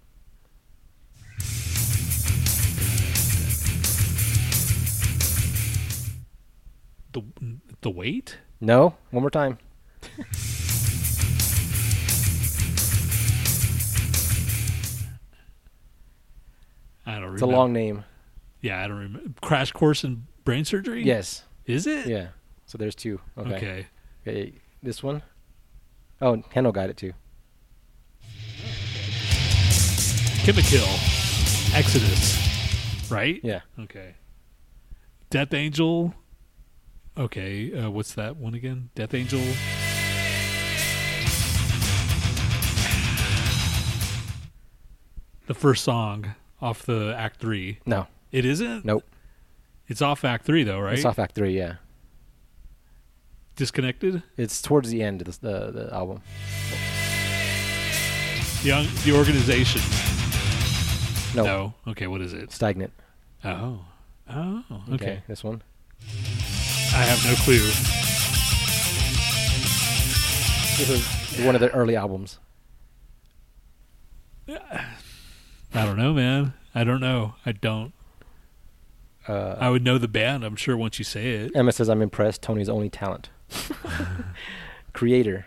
The 7.12 7.23
the 7.81 7.90
weight? 7.90 8.38
No, 8.61 8.97
one 9.11 9.23
more 9.23 9.31
time. 9.31 9.59
I 17.07 17.12
don't 17.12 17.23
remember. 17.23 17.35
It's 17.35 17.42
a 17.42 17.47
long 17.47 17.73
name. 17.73 18.05
Yeah, 18.61 18.85
I 18.85 18.88
don't 18.88 18.99
remember. 18.99 19.40
Crash 19.40 19.73
course 19.73 20.05
in 20.05 20.27
brain 20.44 20.64
surgery. 20.64 21.03
Yes. 21.05 21.44
Is 21.64 21.87
it? 21.87 22.07
Yeah. 22.07 22.29
So 22.66 22.77
there's 22.77 22.94
two. 22.94 23.21
Okay. 23.38 23.55
Okay. 23.57 23.87
Okay. 24.27 24.53
This 24.83 25.03
one. 25.03 25.23
Oh, 26.21 26.42
Heno 26.53 26.73
got 26.73 26.90
it 26.90 26.97
too. 26.97 27.12
Chemi-Kill. 30.44 31.77
Exodus. 31.77 33.11
Right. 33.11 33.40
Yeah. 33.42 33.61
Okay. 33.81 34.16
Death 35.31 35.55
Angel. 35.55 36.14
Okay. 37.18 37.76
Uh, 37.76 37.90
what's 37.90 38.14
that 38.14 38.37
one 38.37 38.54
again? 38.54 38.90
Death 38.94 39.12
Angel. 39.12 39.40
The 45.46 45.54
first 45.54 45.83
song 45.83 46.35
off 46.61 46.83
the 46.85 47.14
Act 47.16 47.40
Three. 47.40 47.78
No. 47.87 48.07
It 48.31 48.44
isn't. 48.44 48.85
Nope. 48.85 49.04
It's 49.88 50.02
off 50.02 50.24
Act 50.24 50.44
Three 50.44 50.62
though, 50.62 50.78
right? 50.78 50.94
It's 50.94 51.04
off 51.04 51.18
Act 51.18 51.35
Three. 51.35 51.57
Yeah. 51.57 51.76
Disconnected. 53.57 54.22
It's 54.37 54.62
towards 54.62 54.90
the 54.90 55.02
end 55.02 55.20
of 55.22 55.40
the 55.40 55.48
the, 55.48 55.70
the 55.72 55.94
album. 55.94 56.20
The 58.62 58.88
the 59.04 59.16
organization. 59.16 59.81
No. 61.35 61.44
No. 61.44 61.74
Okay. 61.88 62.07
What 62.07 62.20
is 62.20 62.33
it? 62.33 62.52
Stagnant. 62.52 62.92
Oh. 63.44 63.81
Oh. 64.31 64.62
Okay. 64.92 65.22
This 65.26 65.42
one. 65.42 65.62
I 66.94 67.03
have 67.03 67.24
no 67.27 67.35
clue. 67.44 67.59
This 70.79 70.88
is 70.90 71.44
one 71.44 71.55
of 71.55 71.61
the 71.61 71.70
early 71.72 71.96
albums. 71.96 72.38
I 74.48 75.85
don't 75.85 75.96
know, 75.96 76.12
man. 76.14 76.55
I 76.74 76.85
don't 76.85 77.01
know. 77.01 77.35
I 77.44 77.53
don't. 77.53 77.92
Uh, 79.27 79.57
I 79.61 79.68
would 79.68 79.85
know 79.85 79.98
the 79.98 80.09
band. 80.09 80.44
I'm 80.44 80.57
sure 80.57 80.77
once 80.77 80.98
you 80.98 81.05
say 81.05 81.31
it. 81.33 81.53
Emma 81.55 81.72
says, 81.72 81.88
"I'm 81.90 82.01
impressed. 82.01 82.40
Tony's 82.42 82.68
only 82.68 82.88
talent." 82.88 83.29
Kreator. 84.94 85.44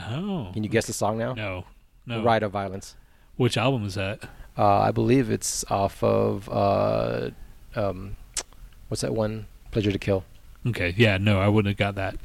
Oh. 0.00 0.50
Can 0.52 0.64
you 0.64 0.68
guess 0.68 0.86
the 0.86 0.92
song 0.92 1.18
now? 1.18 1.34
No. 1.34 1.64
No. 2.06 2.22
Riot 2.22 2.42
of 2.42 2.50
Violence. 2.50 2.96
Which 3.36 3.56
album 3.56 3.84
is 3.84 3.94
that? 3.94 4.24
Uh, 4.58 4.80
I 4.80 4.90
believe 4.90 5.30
it's 5.30 5.64
off 5.70 6.02
of 6.02 6.48
uh, 6.50 7.30
um, 7.76 8.16
what's 8.88 9.02
that 9.02 9.14
one? 9.14 9.46
Pleasure 9.70 9.92
to 9.92 9.98
Kill. 9.98 10.24
Okay. 10.66 10.94
Yeah. 10.96 11.18
No, 11.18 11.40
I 11.40 11.48
wouldn't 11.48 11.70
have 11.70 11.78
got 11.78 11.94
that. 11.96 12.16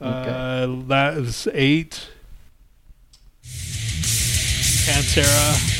Okay. 0.00 0.30
Uh, 0.30 0.66
that 0.88 1.16
is 1.18 1.48
eight. 1.52 2.08
Pantera. 4.88 5.74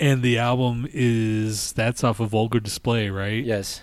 And 0.00 0.22
the 0.22 0.38
album 0.38 0.86
is 0.92 1.72
that's 1.72 2.04
off 2.04 2.20
of 2.20 2.30
Vulgar 2.30 2.60
Display, 2.60 3.10
right? 3.10 3.42
Yes. 3.44 3.82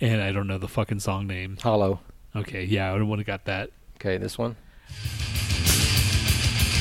And 0.00 0.22
I 0.22 0.32
don't 0.32 0.46
know 0.46 0.56
the 0.56 0.68
fucking 0.68 1.00
song 1.00 1.26
name. 1.26 1.58
Hollow. 1.60 2.00
Okay, 2.34 2.64
yeah, 2.64 2.90
I 2.90 2.94
wouldn't 2.94 3.18
have 3.18 3.26
got 3.26 3.44
that. 3.44 3.70
Okay, 3.96 4.16
this 4.16 4.38
one. 4.38 4.56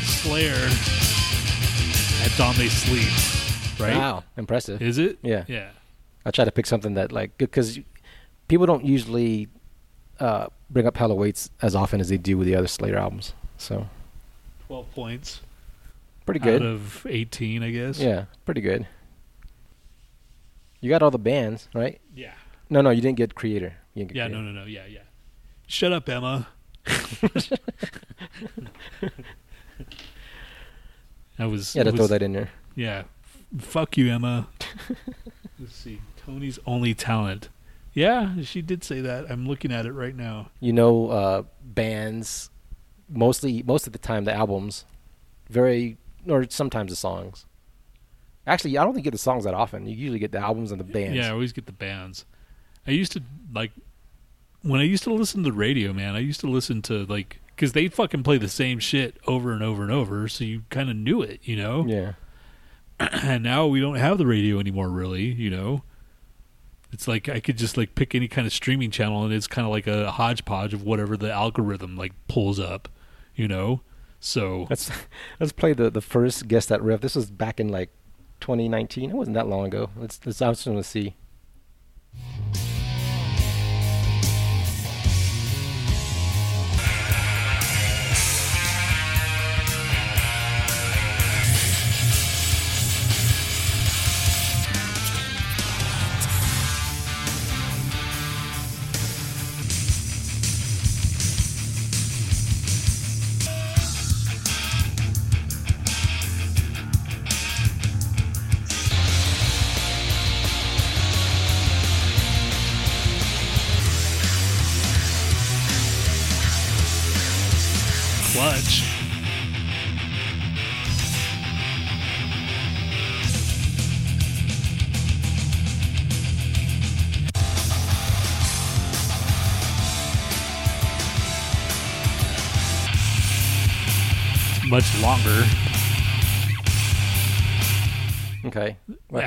Slayer 0.05 0.69
at 2.23 2.31
Dawn 2.37 2.55
They 2.57 2.69
Sleep, 2.69 3.79
right? 3.79 3.97
Wow, 3.97 4.23
impressive. 4.37 4.81
Is 4.81 4.97
it? 4.97 5.19
Yeah. 5.21 5.43
Yeah. 5.47 5.69
I 6.25 6.31
try 6.31 6.45
to 6.45 6.51
pick 6.51 6.65
something 6.65 6.93
that 6.95 7.11
like 7.11 7.37
because 7.37 7.79
people 8.47 8.65
don't 8.65 8.85
usually 8.85 9.47
uh, 10.19 10.47
bring 10.69 10.87
up 10.87 10.95
Hell 10.97 11.11
Awaits 11.11 11.49
as 11.61 11.75
often 11.75 11.99
as 11.99 12.09
they 12.09 12.17
do 12.17 12.37
with 12.37 12.47
the 12.47 12.55
other 12.55 12.67
Slayer 12.67 12.97
albums. 12.97 13.33
So 13.57 13.87
Twelve 14.67 14.89
points 14.93 15.41
pretty 16.25 16.39
good. 16.39 16.61
out 16.61 16.67
of 16.67 17.05
eighteen, 17.09 17.61
I 17.63 17.71
guess. 17.71 17.99
yeah, 17.99 18.25
pretty 18.45 18.61
good. 18.61 18.87
You 20.81 20.89
got 20.89 21.01
all 21.03 21.11
the 21.11 21.19
bands, 21.19 21.67
right? 21.73 21.99
Yeah. 22.15 22.33
No, 22.69 22.81
no, 22.81 22.89
you 22.89 23.01
didn't 23.01 23.17
get 23.17 23.35
Kreator. 23.35 23.73
You 23.93 24.05
didn't 24.05 24.13
get 24.13 24.17
Yeah. 24.17 24.27
Kreator. 24.29 24.31
No. 24.31 24.41
No. 24.41 24.51
No. 24.51 24.65
Yeah. 24.65 24.85
Yeah. 24.87 24.99
Shut 25.67 25.91
up, 25.93 26.07
Emma. 26.09 26.47
I 31.39 31.45
was. 31.45 31.73
Had 31.73 31.85
to 31.85 31.93
I 31.93 31.95
throw 31.95 32.07
that 32.07 32.21
in 32.21 32.33
there. 32.33 32.49
Yeah. 32.75 33.03
Fuck 33.59 33.97
you, 33.97 34.11
Emma. 34.11 34.47
Let's 35.59 35.75
see. 35.75 36.01
Tony's 36.25 36.59
only 36.65 36.93
talent. 36.93 37.49
Yeah, 37.93 38.41
she 38.41 38.61
did 38.61 38.83
say 38.83 39.01
that. 39.01 39.29
I'm 39.29 39.47
looking 39.47 39.71
at 39.71 39.85
it 39.85 39.91
right 39.91 40.15
now. 40.15 40.49
You 40.59 40.73
know, 40.73 41.09
uh, 41.09 41.43
bands 41.63 42.49
mostly 43.09 43.61
most 43.63 43.85
of 43.85 43.93
the 43.93 43.99
time 43.99 44.25
the 44.25 44.33
albums, 44.33 44.85
very 45.49 45.97
or 46.27 46.45
sometimes 46.49 46.91
the 46.91 46.95
songs. 46.95 47.45
Actually, 48.45 48.77
I 48.77 48.83
don't 48.83 48.93
think 48.93 49.05
you 49.05 49.11
get 49.11 49.17
the 49.17 49.21
songs 49.21 49.45
that 49.45 49.53
often. 49.53 49.85
You 49.85 49.95
usually 49.95 50.19
get 50.19 50.31
the 50.31 50.39
albums 50.39 50.71
and 50.71 50.79
the 50.79 50.85
bands. 50.85 51.15
Yeah, 51.15 51.27
I 51.27 51.31
always 51.31 51.53
get 51.53 51.65
the 51.65 51.71
bands. 51.71 52.25
I 52.85 52.91
used 52.91 53.11
to 53.13 53.21
like 53.53 53.71
when 54.63 54.79
I 54.81 54.83
used 54.83 55.03
to 55.03 55.13
listen 55.13 55.43
to 55.43 55.51
the 55.51 55.55
radio, 55.55 55.93
man. 55.93 56.15
I 56.15 56.19
used 56.19 56.39
to 56.41 56.47
listen 56.47 56.81
to 56.83 57.05
like 57.05 57.39
because 57.55 57.73
they 57.73 57.87
fucking 57.87 58.23
play 58.23 58.37
the 58.37 58.49
same 58.49 58.79
shit 58.79 59.17
over 59.27 59.51
and 59.53 59.61
over 59.61 59.83
and 59.83 59.91
over, 59.91 60.27
so 60.27 60.43
you 60.43 60.63
kind 60.69 60.89
of 60.89 60.95
knew 60.95 61.21
it, 61.21 61.39
you 61.43 61.55
know. 61.55 61.85
Yeah. 61.85 62.13
and 62.99 63.43
now 63.43 63.67
we 63.67 63.79
don't 63.79 63.95
have 63.95 64.17
the 64.17 64.25
radio 64.25 64.59
anymore, 64.59 64.89
really. 64.89 65.25
You 65.25 65.49
know, 65.49 65.83
it's 66.93 67.07
like 67.07 67.27
I 67.27 67.39
could 67.39 67.57
just 67.57 67.75
like 67.77 67.95
pick 67.95 68.13
any 68.15 68.27
kind 68.27 68.45
of 68.45 68.53
streaming 68.53 68.91
channel, 68.91 69.23
and 69.23 69.33
it's 69.33 69.47
kind 69.47 69.65
of 69.65 69.71
like 69.71 69.87
a 69.87 70.11
hodgepodge 70.11 70.73
of 70.73 70.83
whatever 70.83 71.17
the 71.17 71.31
algorithm 71.31 71.97
like 71.97 72.13
pulls 72.27 72.59
up, 72.59 72.87
you 73.35 73.47
know. 73.47 73.81
So 74.19 74.67
Let's 74.69 74.89
let's 75.39 75.51
play 75.51 75.73
the 75.73 75.89
the 75.89 76.01
first 76.01 76.47
guess 76.47 76.65
that 76.67 76.81
riff. 76.81 77.01
This 77.01 77.15
was 77.15 77.29
back 77.29 77.59
in 77.59 77.69
like 77.69 77.89
2019. 78.39 79.09
It 79.09 79.13
wasn't 79.13 79.35
that 79.35 79.47
long 79.47 79.65
ago. 79.65 79.89
Let's 79.97 80.19
let's 80.25 80.41
I 80.41 80.51
just 80.51 80.67
want 80.67 80.79
to 80.79 80.83
see. 80.83 81.15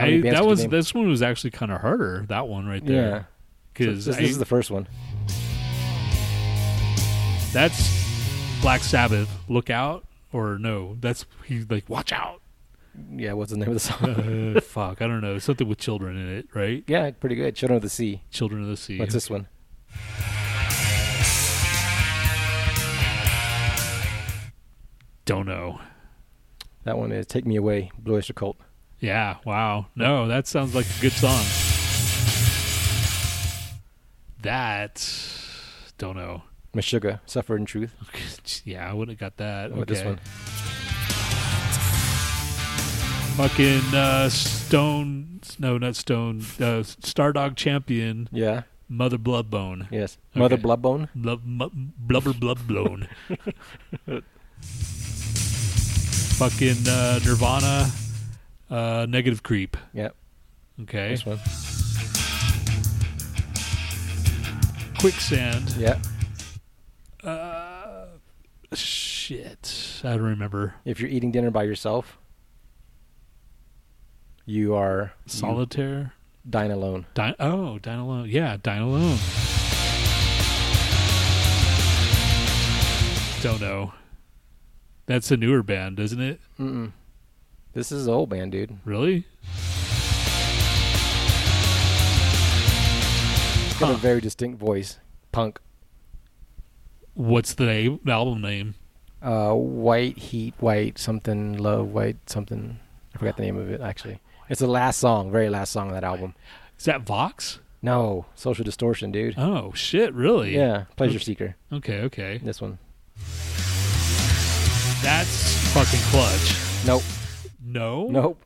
I, 0.07 0.21
that 0.31 0.47
was 0.47 0.61
name? 0.61 0.71
this 0.71 0.95
one 0.95 1.09
was 1.09 1.23
actually 1.23 1.51
kind 1.51 1.73
of 1.73 1.81
harder. 1.81 2.25
That 2.29 2.49
one 2.49 2.67
right 2.67 2.83
yeah. 2.83 2.89
there, 2.89 3.21
So 3.21 3.27
because 3.75 4.05
this, 4.07 4.17
this 4.17 4.31
is 4.31 4.39
the 4.39 4.45
first 4.45 4.71
one. 4.71 4.87
that's 7.53 8.61
Black 8.61 8.83
Sabbath. 8.83 9.29
Look 9.49 9.71
out, 9.71 10.07
or 10.33 10.59
no? 10.59 10.97
That's 11.01 11.27
he's 11.45 11.71
like 11.71 11.89
watch 11.89 12.13
out. 12.13 12.41
Yeah. 13.13 13.35
What's 13.35 13.51
the 13.53 13.59
name 13.59 13.69
of 13.69 13.75
the 13.75 13.81
song? 13.81 14.57
Uh, 14.57 14.61
fuck, 14.63 15.03
I 15.03 15.07
don't 15.07 15.21
know. 15.21 15.39
Something 15.39 15.69
with 15.69 15.79
children 15.79 16.17
in 16.17 16.29
it, 16.29 16.49
right? 16.55 16.85
yeah, 16.87 17.11
pretty 17.11 17.37
good. 17.37 17.55
Children 17.55 17.77
of 17.77 17.83
the 17.83 17.89
Sea. 17.91 18.23
Children 18.31 18.63
of 18.63 18.69
the 18.69 18.77
Sea. 18.77 18.99
What's 18.99 19.15
this 19.15 19.29
one? 19.31 19.49
Don't 25.25 25.47
know. 25.47 25.81
That 26.85 26.99
one 26.99 27.11
is 27.11 27.27
"Take 27.27 27.47
Me 27.47 27.57
Away," 27.57 27.91
Blue 27.99 28.15
Oyster 28.15 28.33
Cult. 28.33 28.57
Yeah. 29.01 29.37
Wow. 29.45 29.87
No, 29.95 30.27
that 30.29 30.47
sounds 30.47 30.75
like 30.75 30.87
a 30.99 31.01
good 31.01 31.13
song. 31.13 31.45
That 34.43 35.03
don't 35.99 36.17
know. 36.17 36.43
Meshuggah, 36.75 37.21
"Suffer 37.27 37.57
in 37.57 37.65
Truth." 37.65 37.95
Yeah, 38.65 38.89
I 38.89 38.93
wouldn't 38.93 39.19
have 39.19 39.33
got 39.33 39.37
that. 39.39 39.71
What 39.73 39.91
okay. 39.91 39.95
this 39.95 40.05
one? 40.05 40.19
Fucking 43.37 43.95
uh, 43.95 44.29
Stone. 44.29 45.41
No, 45.59 45.79
not 45.79 45.97
Stone. 45.97 46.39
Uh, 46.59 46.83
Stardog 46.83 47.57
Champion. 47.57 48.29
Yeah. 48.33 48.63
Mother 48.89 49.19
Bloodbone. 49.19 49.89
Yes. 49.91 50.17
Mother 50.35 50.57
Bloodbone. 50.57 51.09
Blub, 51.15 51.43
mu- 51.45 51.71
blubber 51.99 52.33
bloodbone. 52.33 53.09
Fucking 56.39 56.89
uh, 56.89 57.19
Nirvana. 57.25 57.91
Uh, 58.71 59.07
negative 59.09 59.43
creep. 59.43 59.77
Yep. 59.93 60.15
Okay. 60.83 61.09
This 61.11 61.25
one. 61.27 61.39
Quicksand. 64.99 65.75
Yeah. 65.79 65.99
Uh, 67.23 68.07
shit. 68.73 70.01
I 70.05 70.11
don't 70.11 70.23
remember. 70.23 70.75
If 70.85 71.01
you're 71.01 71.11
eating 71.11 71.31
dinner 71.31 71.51
by 71.51 71.65
yourself, 71.65 72.19
you 74.45 74.75
are 74.75 75.13
you 75.27 75.31
Solitaire. 75.33 76.13
dine 76.49 76.71
alone. 76.71 77.07
Dine, 77.15 77.35
oh, 77.39 77.79
Dine 77.79 77.99
Alone. 77.99 78.29
Yeah, 78.29 78.57
Dine 78.63 78.83
Alone. 78.83 79.19
Don't 83.43 83.61
know. 83.61 83.93
That's 85.07 85.31
a 85.31 85.37
newer 85.37 85.63
band, 85.63 86.01
isn't 86.01 86.21
it? 86.21 86.41
Mm-mm. 86.59 86.93
This 87.77 87.93
is 87.93 88.07
an 88.07 88.15
old 88.15 88.31
band, 88.31 88.53
dude. 88.53 88.79
Really? 88.87 89.27
It's 93.67 93.79
got 93.79 93.89
Huh. 93.89 93.93
a 93.93 93.97
very 93.99 94.23
distinct 94.23 94.59
voice. 94.59 94.99
Punk. 95.31 95.61
What's 97.13 97.53
the 97.53 97.67
name, 97.67 98.01
album 98.09 98.41
name? 98.41 98.77
Uh, 99.21 99.53
white 99.53 100.17
heat, 100.17 100.55
white 100.59 100.97
something, 100.99 101.59
love, 101.59 101.89
white 101.89 102.17
something. 102.31 102.79
I 103.15 103.19
forgot 103.19 103.37
the 103.37 103.43
name 103.43 103.59
of 103.59 103.69
it 103.71 103.83
actually. 103.83 104.21
It's 104.49 104.61
the 104.61 104.67
last 104.67 104.99
song, 104.99 105.31
very 105.31 105.51
last 105.51 105.71
song 105.71 105.89
of 105.89 105.93
that 105.93 106.05
album. 106.05 106.35
Is 106.79 106.87
that 106.87 107.03
Vox? 107.03 107.59
No, 107.83 108.25
Social 108.37 108.65
Distortion, 108.65 109.13
dude. 109.13 109.35
Oh 109.37 109.73
shit! 109.75 110.15
Really? 110.15 110.57
Yeah, 110.57 110.85
Pleasure 110.97 111.19
Seeker. 111.19 111.57
Okay. 111.71 112.01
Okay. 112.05 112.39
This 112.39 112.63
one. 112.63 112.79
That's 115.03 115.73
fucking 115.75 116.01
clutch. 116.11 116.57
Nope. 116.87 117.03
No. 117.77 118.07
Nope. 118.09 118.43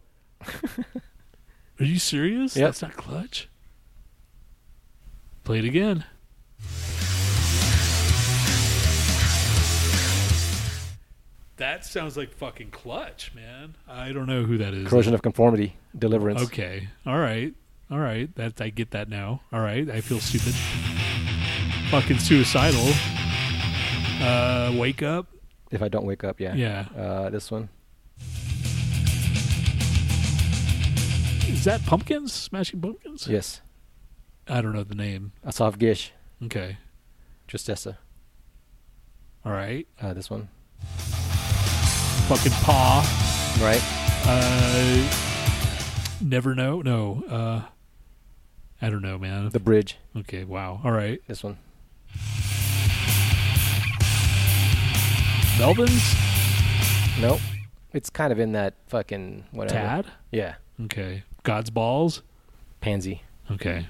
Are 1.79 1.85
you 1.85 2.01
serious? 2.01 2.57
Yep. 2.57 2.67
That's 2.67 2.83
not 2.83 2.97
clutch. 2.97 3.49
Play 5.45 5.61
it 5.61 5.65
again. 5.65 6.05
That 11.59 11.85
sounds 11.85 12.17
like 12.17 12.33
fucking 12.33 12.71
clutch, 12.71 13.33
man. 13.35 13.77
I 13.87 14.11
don't 14.13 14.27
know 14.27 14.43
who 14.43 14.59
that 14.59 14.75
is. 14.75 14.89
Corrosion 14.89 15.15
of 15.15 15.23
Conformity. 15.23 15.77
Deliverance. 15.97 16.43
Okay. 16.43 16.89
All 17.07 17.19
right. 17.19 17.55
All 17.89 17.99
right. 17.99 18.35
That 18.35 18.61
I 18.61 18.71
get 18.71 18.91
that 18.91 19.09
now. 19.09 19.43
All 19.53 19.61
right. 19.61 19.89
I 19.89 20.01
feel 20.01 20.19
stupid. 20.19 20.55
Fucking 21.91 22.19
suicidal. 22.19 22.89
Uh, 24.27 24.73
wake 24.77 25.03
up. 25.03 25.27
If 25.71 25.83
I 25.83 25.89
don't 25.89 26.05
wake 26.05 26.25
up, 26.25 26.41
yeah. 26.41 26.55
Yeah. 26.55 26.87
Uh, 26.97 27.31
this 27.31 27.51
one. 27.51 27.69
Is 31.61 31.67
that 31.67 31.85
Pumpkins? 31.85 32.33
Smashing 32.33 32.81
Pumpkins? 32.81 33.29
Yes. 33.29 33.61
I 34.49 34.63
don't 34.63 34.73
know 34.73 34.83
the 34.83 34.95
name. 34.95 35.33
Asaf 35.47 35.79
Gish. 35.79 36.11
Okay. 36.43 36.79
Tristessa. 37.47 37.99
All 39.45 39.53
right. 39.53 39.87
Uh, 40.01 40.15
this 40.15 40.31
one. 40.31 40.49
Fucking 42.29 42.53
Paw. 42.63 43.03
Right. 43.61 43.83
Uh, 44.25 45.07
never 46.23 46.55
know. 46.55 46.81
No. 46.81 47.25
Uh, 47.29 47.61
I 48.81 48.89
don't 48.89 49.03
know, 49.03 49.19
man. 49.19 49.51
The 49.51 49.61
bridge. 49.61 49.99
Okay. 50.17 50.45
Wow. 50.45 50.81
All 50.83 50.93
right. 50.93 51.21
This 51.29 51.45
one. 51.45 51.59
Melvins. 55.59 56.17
Nope. 57.21 57.41
It's 57.93 58.09
kind 58.09 58.33
of 58.33 58.39
in 58.41 58.53
that 58.53 58.73
fucking 58.87 59.45
whatever. 59.51 59.79
Tad. 59.79 60.07
Yeah. 60.33 60.55
Okay. 60.85 61.25
God's 61.43 61.71
balls. 61.71 62.23
Pansy. 62.81 63.23
Okay. 63.51 63.87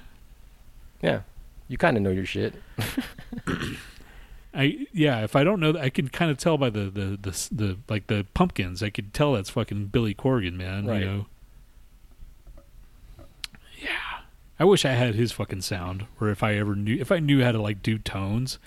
Yeah. 1.01 1.21
You 1.67 1.77
kind 1.77 1.95
of 1.97 2.03
know 2.03 2.09
your 2.09 2.25
shit. 2.25 2.53
I 4.53 4.87
yeah. 4.91 5.23
If 5.23 5.35
I 5.35 5.43
don't 5.43 5.59
know, 5.59 5.77
I 5.77 5.89
can 5.89 6.09
kind 6.09 6.29
of 6.29 6.37
tell 6.37 6.57
by 6.57 6.69
the 6.69 6.89
the, 6.89 7.17
the 7.21 7.47
the 7.51 7.77
like 7.87 8.07
the 8.07 8.25
pumpkins. 8.33 8.83
I 8.83 8.89
could 8.89 9.13
tell 9.13 9.33
that's 9.33 9.49
fucking 9.49 9.87
Billy 9.87 10.13
Corgan, 10.13 10.53
man. 10.53 10.85
Right. 10.85 11.01
You 11.01 11.05
know. 11.05 11.25
Yeah. 13.81 14.19
I 14.59 14.65
wish 14.65 14.85
I 14.85 14.91
had 14.91 15.15
his 15.15 15.31
fucking 15.31 15.61
sound, 15.61 16.05
or 16.19 16.29
if 16.29 16.43
I 16.43 16.55
ever 16.55 16.75
knew, 16.75 16.97
if 16.99 17.11
I 17.11 17.19
knew 17.19 17.43
how 17.43 17.51
to 17.51 17.61
like 17.61 17.81
do 17.81 17.97
tones, 17.97 18.59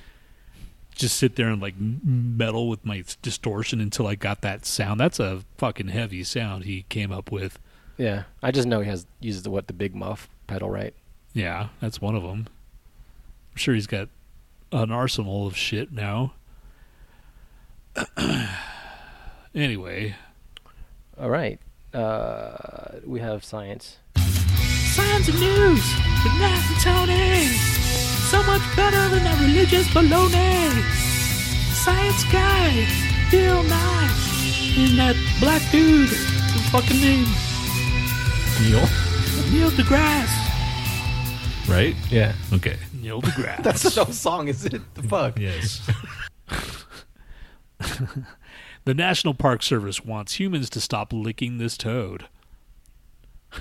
just 0.95 1.17
sit 1.17 1.37
there 1.37 1.49
and 1.49 1.61
like 1.61 1.75
meddle 1.79 2.69
with 2.69 2.85
my 2.85 3.05
distortion 3.23 3.81
until 3.81 4.07
I 4.07 4.15
got 4.15 4.41
that 4.41 4.65
sound. 4.65 4.99
That's 4.99 5.21
a 5.21 5.43
fucking 5.59 5.89
heavy 5.89 6.25
sound 6.25 6.65
he 6.65 6.87
came 6.89 7.13
up 7.13 7.31
with. 7.31 7.59
Yeah. 7.97 8.25
I 8.43 8.51
just 8.51 8.67
know 8.67 8.81
he 8.81 8.89
has 8.89 9.07
uses 9.21 9.43
the 9.45 9.51
what 9.51 9.67
the 9.67 9.73
big 9.73 9.95
muff 9.95 10.29
pedal, 10.47 10.69
right? 10.71 10.95
Yeah, 11.33 11.69
that's 11.81 12.01
one 12.01 12.15
of 12.15 12.23
them. 12.23 12.47
I'm 13.53 13.57
sure 13.57 13.75
he's 13.75 13.87
got 13.87 14.09
an 14.73 14.91
arsenal 14.91 15.47
of 15.47 15.57
shit 15.57 15.93
now. 15.93 16.33
anyway, 19.55 20.15
All 21.21 21.31
right. 21.31 21.61
Uh, 21.93 22.99
we 23.07 23.21
have 23.21 23.45
science. 23.45 23.99
science 24.17 25.29
and 25.29 25.39
news 25.39 25.85
with 26.25 26.33
Nat 26.41 26.63
and 26.71 26.81
Tony. 26.83 27.47
So 28.31 28.43
much 28.43 28.63
better 28.75 29.09
than 29.11 29.23
that 29.23 29.39
religious 29.41 29.87
baloney. 29.89 30.83
Science 31.73 32.25
guy, 32.33 32.87
Bill 33.31 33.63
Nye, 33.63 34.11
and 34.77 34.99
that 34.99 35.15
black 35.39 35.63
dude. 35.71 36.09
His 36.09 36.69
fucking 36.71 37.01
name, 37.01 37.27
Neil. 38.61 38.81
Neil 39.51 39.71
deGrasse. 39.71 40.51
Right? 41.69 41.95
Yeah. 42.11 42.33
Okay, 42.53 42.77
Neil 43.01 43.21
deGrasse. 43.23 43.63
That's 43.63 43.97
no 43.97 44.05
song, 44.07 44.49
is 44.49 44.65
it? 44.65 44.81
The 44.95 45.03
fuck? 45.03 45.39
Yes. 45.39 45.81
the 48.85 48.95
National 48.95 49.35
Park 49.35 49.63
Service 49.63 50.05
wants 50.05 50.35
humans 50.39 50.71
to 50.71 50.81
stop 50.81 51.13
licking 51.13 51.59
this 51.59 51.77
toad. 51.77 52.27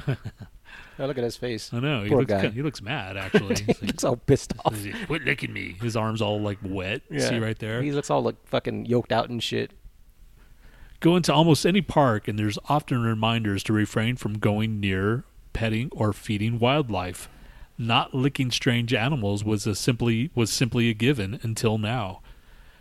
Oh, 0.99 1.07
look 1.07 1.17
at 1.17 1.23
his 1.23 1.35
face. 1.37 1.71
I 1.73 1.79
know 1.79 2.03
he 2.03 2.09
Poor 2.09 2.19
looks 2.19 2.29
guy. 2.29 2.41
kinda- 2.41 2.55
he 2.55 2.61
looks 2.61 2.79
mad 2.79 3.17
actually. 3.17 3.55
he 3.55 3.65
like, 3.65 3.81
looks 3.81 4.03
all 4.03 4.15
pissed 4.15 4.53
off. 4.63 4.75
Quit 5.07 5.23
licking 5.25 5.51
me. 5.51 5.75
His 5.81 5.95
arms 5.95 6.21
all 6.21 6.39
like 6.39 6.59
wet. 6.63 7.01
See 7.17 7.39
right 7.39 7.57
there. 7.57 7.81
He 7.81 7.91
looks 7.91 8.11
all 8.11 8.21
like 8.21 8.35
fucking 8.45 8.85
yoked 8.85 9.11
out 9.11 9.27
and 9.27 9.41
shit. 9.41 9.71
Go 11.03 11.17
into 11.17 11.33
almost 11.33 11.65
any 11.65 11.81
park, 11.81 12.29
and 12.29 12.39
there's 12.39 12.57
often 12.69 13.03
reminders 13.03 13.61
to 13.63 13.73
refrain 13.73 14.15
from 14.15 14.39
going 14.39 14.79
near, 14.79 15.25
petting, 15.51 15.89
or 15.91 16.13
feeding 16.13 16.59
wildlife. 16.59 17.27
Not 17.77 18.15
licking 18.15 18.51
strange 18.51 18.93
animals 18.93 19.43
was 19.43 19.67
simply 19.77 20.31
was 20.33 20.49
simply 20.49 20.89
a 20.89 20.93
given 20.93 21.41
until 21.43 21.77
now. 21.77 22.21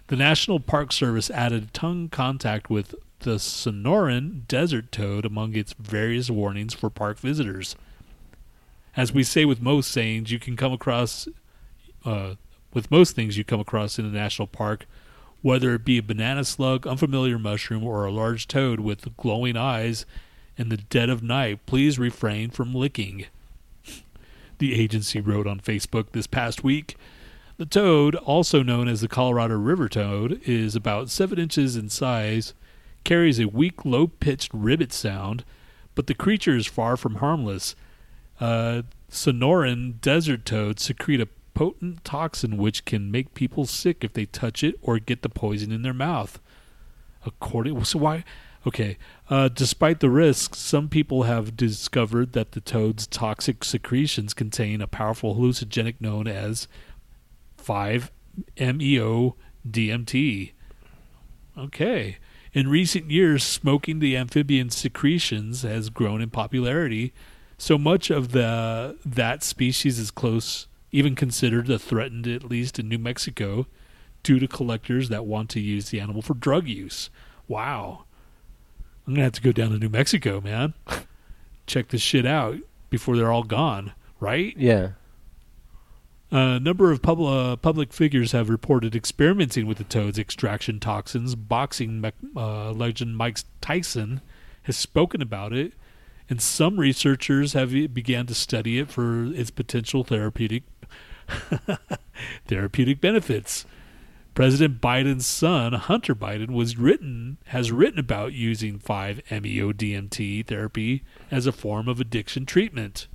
The 0.07 0.15
National 0.15 0.61
Park 0.61 0.93
Service 0.93 1.31
added 1.31 1.75
tongue 1.75 2.09
contact 2.11 2.71
with 2.71 2.95
the 3.19 3.41
Sonoran 3.41 4.47
desert 4.47 4.93
toad 4.93 5.27
among 5.27 5.57
its 5.57 5.73
various 5.73 6.31
warnings 6.31 6.75
for 6.75 6.91
park 6.91 7.19
visitors. 7.19 7.75
As 8.97 9.13
we 9.13 9.25
say 9.25 9.45
with 9.45 9.61
most 9.61 9.91
sayings, 9.91 10.31
you 10.31 10.39
can 10.39 10.55
come 10.57 10.73
across, 10.73 11.27
uh, 12.05 12.37
with 12.73 12.89
most 12.89 13.17
things 13.17 13.37
you 13.37 13.43
come 13.43 13.59
across 13.59 13.99
in 13.99 14.05
a 14.05 14.11
national 14.11 14.47
park, 14.47 14.87
whether 15.43 15.75
it 15.75 15.85
be 15.85 15.99
a 15.99 16.03
banana 16.03 16.45
slug, 16.45 16.87
unfamiliar 16.87 17.39
mushroom, 17.39 17.85
or 17.85 18.05
a 18.05 18.13
large 18.13 18.49
toad 18.49 18.81
with 18.81 19.17
glowing 19.17 19.57
eyes 19.57 20.07
in 20.57 20.69
the 20.69 20.77
dead 20.77 21.11
of 21.11 21.23
night, 21.23 21.67
please 21.67 21.99
refrain 21.99 22.51
from 22.51 22.75
licking. 22.75 23.27
The 24.59 24.81
agency 24.81 25.21
wrote 25.21 25.47
on 25.47 25.61
Facebook 25.61 26.13
this 26.13 26.29
past 26.29 26.63
week. 26.63 26.97
The 27.57 27.67
toad, 27.67 28.15
also 28.15 28.63
known 28.63 28.89
as 28.89 29.01
the 29.01 29.09
Colorado 29.09 29.57
River 29.57 29.89
toad, 29.89 30.41
is 30.45 30.77
about 30.77 31.11
seven 31.11 31.39
inches 31.39 31.77
in 31.77 31.89
size, 31.89 32.55
carries 33.05 33.41
a 33.41 33.49
weak, 33.49 33.85
low 33.85 34.07
pitched 34.07 34.51
ribbit 34.55 34.93
sound, 34.93 35.45
but 35.95 36.07
the 36.07 36.15
creature 36.15 36.57
is 36.57 36.67
far 36.67 36.97
from 36.97 37.17
harmless. 37.17 37.75
Uh, 38.41 38.83
Sonoran 39.11 40.01
desert 40.01 40.45
toads 40.45 40.83
secrete 40.83 41.21
a 41.21 41.29
potent 41.55 42.05
toxin 42.05 42.57
which 42.57 42.85
can 42.85 43.11
make 43.11 43.35
people 43.35 43.67
sick 43.67 44.05
if 44.05 44.13
they 44.13 44.27
touch 44.27 44.63
it 44.65 44.77
or 44.83 44.99
get 44.99 45.23
the 45.23 45.29
poison 45.29 45.73
in 45.73 45.83
their 45.83 45.95
mouth. 45.95 46.41
According, 47.25 47.85
so 47.85 47.99
why? 47.99 48.25
Okay. 48.67 48.97
Uh, 49.29 49.49
despite 49.49 50.01
the 50.01 50.11
risks, 50.11 50.59
some 50.59 50.89
people 50.89 51.25
have 51.25 51.57
discovered 51.57 52.33
that 52.33 52.53
the 52.53 52.61
toad's 52.61 53.07
toxic 53.07 53.65
secretions 53.65 54.35
contain 54.35 54.81
a 54.81 54.87
powerful 54.87 55.35
hallucinogenic 55.35 55.97
known 56.01 56.27
as 56.27 56.69
5-MeO 57.63 59.37
DMT. 59.69 60.53
Okay. 61.59 62.19
In 62.53 62.69
recent 62.69 63.11
years, 63.11 63.43
smoking 63.43 63.99
the 63.99 64.17
amphibian 64.17 64.71
secretions 64.71 65.63
has 65.63 65.89
grown 65.89 66.21
in 66.21 66.31
popularity. 66.31 67.13
So 67.57 67.79
much 67.79 68.11
of 68.11 68.33
the 68.33 68.99
that 69.05 69.43
species 69.43 69.99
is 69.99 70.11
close, 70.11 70.67
even 70.93 71.15
considered 71.15 71.69
a 71.71 71.79
threatened, 71.79 72.29
at 72.29 72.45
least 72.45 72.79
in 72.79 72.89
New 72.89 72.99
Mexico, 72.99 73.67
due 74.23 74.39
to 74.39 74.47
collectors 74.47 75.09
that 75.09 75.25
want 75.25 75.49
to 75.51 75.61
use 75.61 75.89
the 75.89 75.99
animal 75.99 76.23
for 76.23 76.35
drug 76.35 76.69
use. 76.69 77.11
Wow. 77.49 78.05
I'm 79.07 79.15
gonna 79.15 79.25
have 79.25 79.33
to 79.33 79.43
go 79.43 79.53
down 79.53 79.71
to 79.71 79.79
New 79.79 79.89
Mexico, 79.89 80.41
man. 80.41 80.75
Check 81.67 81.89
this 81.89 82.03
shit 82.03 82.27
out 82.27 82.59
before 82.91 83.17
they're 83.17 83.33
all 83.33 83.43
gone, 83.43 83.93
right? 84.21 84.55
Yeah. 84.57 84.91
A 86.31 86.61
number 86.61 86.91
of 86.93 87.03
pub- 87.03 87.21
uh, 87.21 87.57
public 87.57 87.93
figures 87.93 88.33
have 88.33 88.49
reported 88.49 88.95
experimenting 88.95 89.67
with 89.67 89.79
the 89.79 89.85
toad's 89.85 90.19
extraction 90.19 90.81
toxins. 90.81 91.35
Boxing 91.35 92.01
mech- 92.01 92.15
uh, 92.37 92.71
legend 92.73 93.17
Mike 93.17 93.41
Tyson 93.61 94.21
has 94.63 94.77
spoken 94.77 95.21
about 95.21 95.53
it, 95.53 95.73
and 96.31 96.41
some 96.41 96.79
researchers 96.79 97.53
have 97.55 97.73
began 97.93 98.27
to 98.27 98.35
study 98.35 98.79
it 98.79 98.91
for 98.91 99.27
its 99.27 99.51
potential 99.51 100.05
therapeutic 100.05 100.63
therapeutic 102.47 103.01
benefits. 103.01 103.65
President 104.35 104.81
Biden's 104.81 105.27
son, 105.27 105.75
Hunter 105.75 106.15
Biden, 106.15 106.53
was 106.53 106.79
written 106.79 107.37
has 107.47 107.71
written 107.71 107.99
about 107.99 108.33
using 108.33 108.79
5-MeO 108.79 109.73
DMT 109.73 110.47
therapy 110.47 111.03
as 111.31 111.47
a 111.47 111.53
form 111.53 111.87
of 111.87 112.01
addiction 112.01 112.47
treatment. 112.47 113.09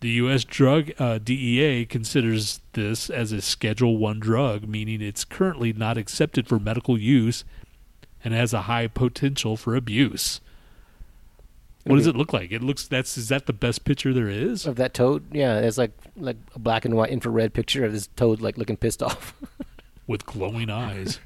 The 0.00 0.10
U.S. 0.10 0.44
Drug 0.44 0.90
uh, 0.98 1.18
DEA 1.18 1.84
considers 1.84 2.60
this 2.72 3.10
as 3.10 3.32
a 3.32 3.42
Schedule 3.42 3.98
One 3.98 4.18
drug, 4.18 4.66
meaning 4.66 5.00
it's 5.00 5.24
currently 5.24 5.72
not 5.72 5.98
accepted 5.98 6.48
for 6.48 6.58
medical 6.58 6.98
use 6.98 7.44
and 8.24 8.34
has 8.34 8.52
a 8.52 8.62
high 8.62 8.88
potential 8.88 9.56
for 9.56 9.76
abuse. 9.76 10.40
What 11.84 11.96
does 11.96 12.06
it 12.06 12.14
look 12.16 12.32
like? 12.32 12.52
It 12.52 12.62
looks 12.62 12.86
that's 12.86 13.16
is 13.16 13.28
that 13.30 13.46
the 13.46 13.52
best 13.52 13.84
picture 13.84 14.12
there 14.12 14.28
is? 14.28 14.66
Of 14.66 14.76
that 14.76 14.92
toad? 14.94 15.24
Yeah, 15.34 15.58
it's 15.58 15.78
like 15.78 15.92
like 16.16 16.36
a 16.54 16.58
black 16.58 16.84
and 16.84 16.94
white 16.94 17.10
infrared 17.10 17.54
picture 17.54 17.84
of 17.84 17.92
this 17.92 18.08
toad 18.16 18.40
like 18.42 18.58
looking 18.58 18.76
pissed 18.76 19.02
off. 19.02 19.34
with 20.06 20.26
glowing 20.26 20.68
eyes. 20.70 21.20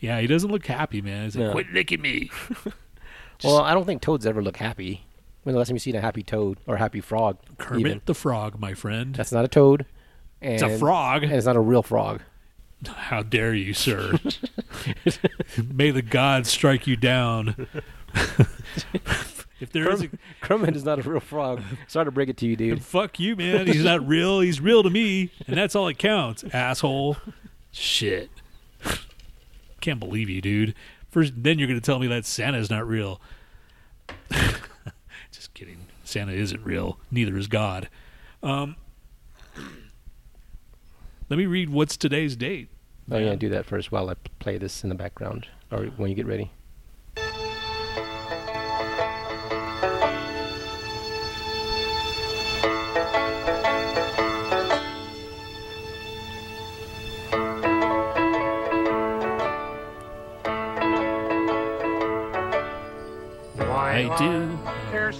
Yeah, 0.00 0.20
he 0.20 0.26
doesn't 0.26 0.50
look 0.50 0.66
happy, 0.66 1.00
man. 1.02 1.24
He's 1.24 1.36
like, 1.36 1.46
No. 1.46 1.52
quit 1.52 1.70
licking 1.72 2.00
me. 2.00 2.30
well, 3.44 3.58
I 3.58 3.74
don't 3.74 3.84
think 3.84 4.00
toads 4.02 4.26
ever 4.26 4.42
look 4.42 4.56
happy. 4.56 5.04
When 5.42 5.52
the 5.54 5.58
last 5.58 5.68
time 5.68 5.76
you 5.76 5.80
seen 5.80 5.96
a 5.96 6.00
happy 6.00 6.22
toad 6.22 6.58
or 6.66 6.76
a 6.76 6.78
happy 6.78 7.00
frog? 7.00 7.36
Kermit 7.58 7.80
even. 7.86 8.00
the 8.06 8.14
Frog, 8.14 8.58
my 8.60 8.74
friend. 8.74 9.14
That's 9.14 9.32
not 9.32 9.44
a 9.44 9.48
toad. 9.48 9.86
It's 10.40 10.62
a 10.62 10.78
frog. 10.78 11.22
And 11.24 11.32
it's 11.32 11.46
not 11.46 11.56
a 11.56 11.60
real 11.60 11.82
frog. 11.82 12.22
How 12.86 13.22
dare 13.22 13.52
you, 13.54 13.74
sir? 13.74 14.12
May 15.72 15.90
the 15.92 16.02
gods 16.02 16.48
strike 16.50 16.86
you 16.86 16.96
down. 16.96 17.68
If 19.62 19.70
there 19.70 19.90
is 19.90 20.02
a, 20.02 20.10
Kermit 20.40 20.76
is 20.76 20.84
not 20.84 20.98
a 20.98 21.08
real 21.08 21.20
frog. 21.20 21.62
Sorry 21.86 22.04
to 22.04 22.10
break 22.10 22.28
it 22.28 22.36
to 22.38 22.46
you, 22.46 22.56
dude. 22.56 22.82
fuck 22.84 23.18
you, 23.20 23.36
man. 23.36 23.66
He's 23.66 23.84
not 23.84 24.06
real. 24.06 24.40
He's 24.40 24.60
real 24.60 24.82
to 24.82 24.90
me, 24.90 25.30
and 25.46 25.56
that's 25.56 25.76
all 25.76 25.86
that 25.86 25.98
counts, 25.98 26.44
asshole. 26.52 27.16
Shit. 27.70 28.30
Can't 29.80 30.00
believe 30.00 30.28
you, 30.28 30.40
dude. 30.40 30.74
First, 31.10 31.32
then 31.36 31.58
you're 31.58 31.68
gonna 31.68 31.80
tell 31.80 31.98
me 31.98 32.06
that 32.08 32.24
Santa's 32.24 32.70
not 32.70 32.86
real. 32.86 33.20
Just 35.30 35.54
kidding. 35.54 35.86
Santa 36.04 36.32
isn't 36.32 36.64
real. 36.64 36.98
Neither 37.10 37.36
is 37.36 37.46
God. 37.46 37.88
Um, 38.42 38.76
let 41.28 41.36
me 41.36 41.46
read 41.46 41.70
what's 41.70 41.96
today's 41.96 42.36
date. 42.36 42.68
Oh, 43.10 43.18
yeah, 43.18 43.34
do 43.34 43.48
that 43.48 43.66
first 43.66 43.90
while 43.92 44.10
I 44.10 44.14
play 44.38 44.58
this 44.58 44.82
in 44.82 44.88
the 44.88 44.94
background, 44.94 45.46
or 45.70 45.86
when 45.96 46.10
you 46.10 46.16
get 46.16 46.26
ready. 46.26 46.50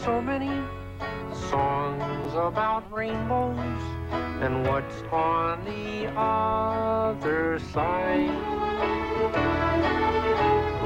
So 0.05 0.21
many 0.21 0.51
songs 1.49 2.35
about 2.35 2.83
rainbows? 2.93 3.83
And 4.43 4.67
what's 4.67 5.03
on 5.13 5.65
the 5.65 6.09
other 6.17 7.61
side? 7.73 8.29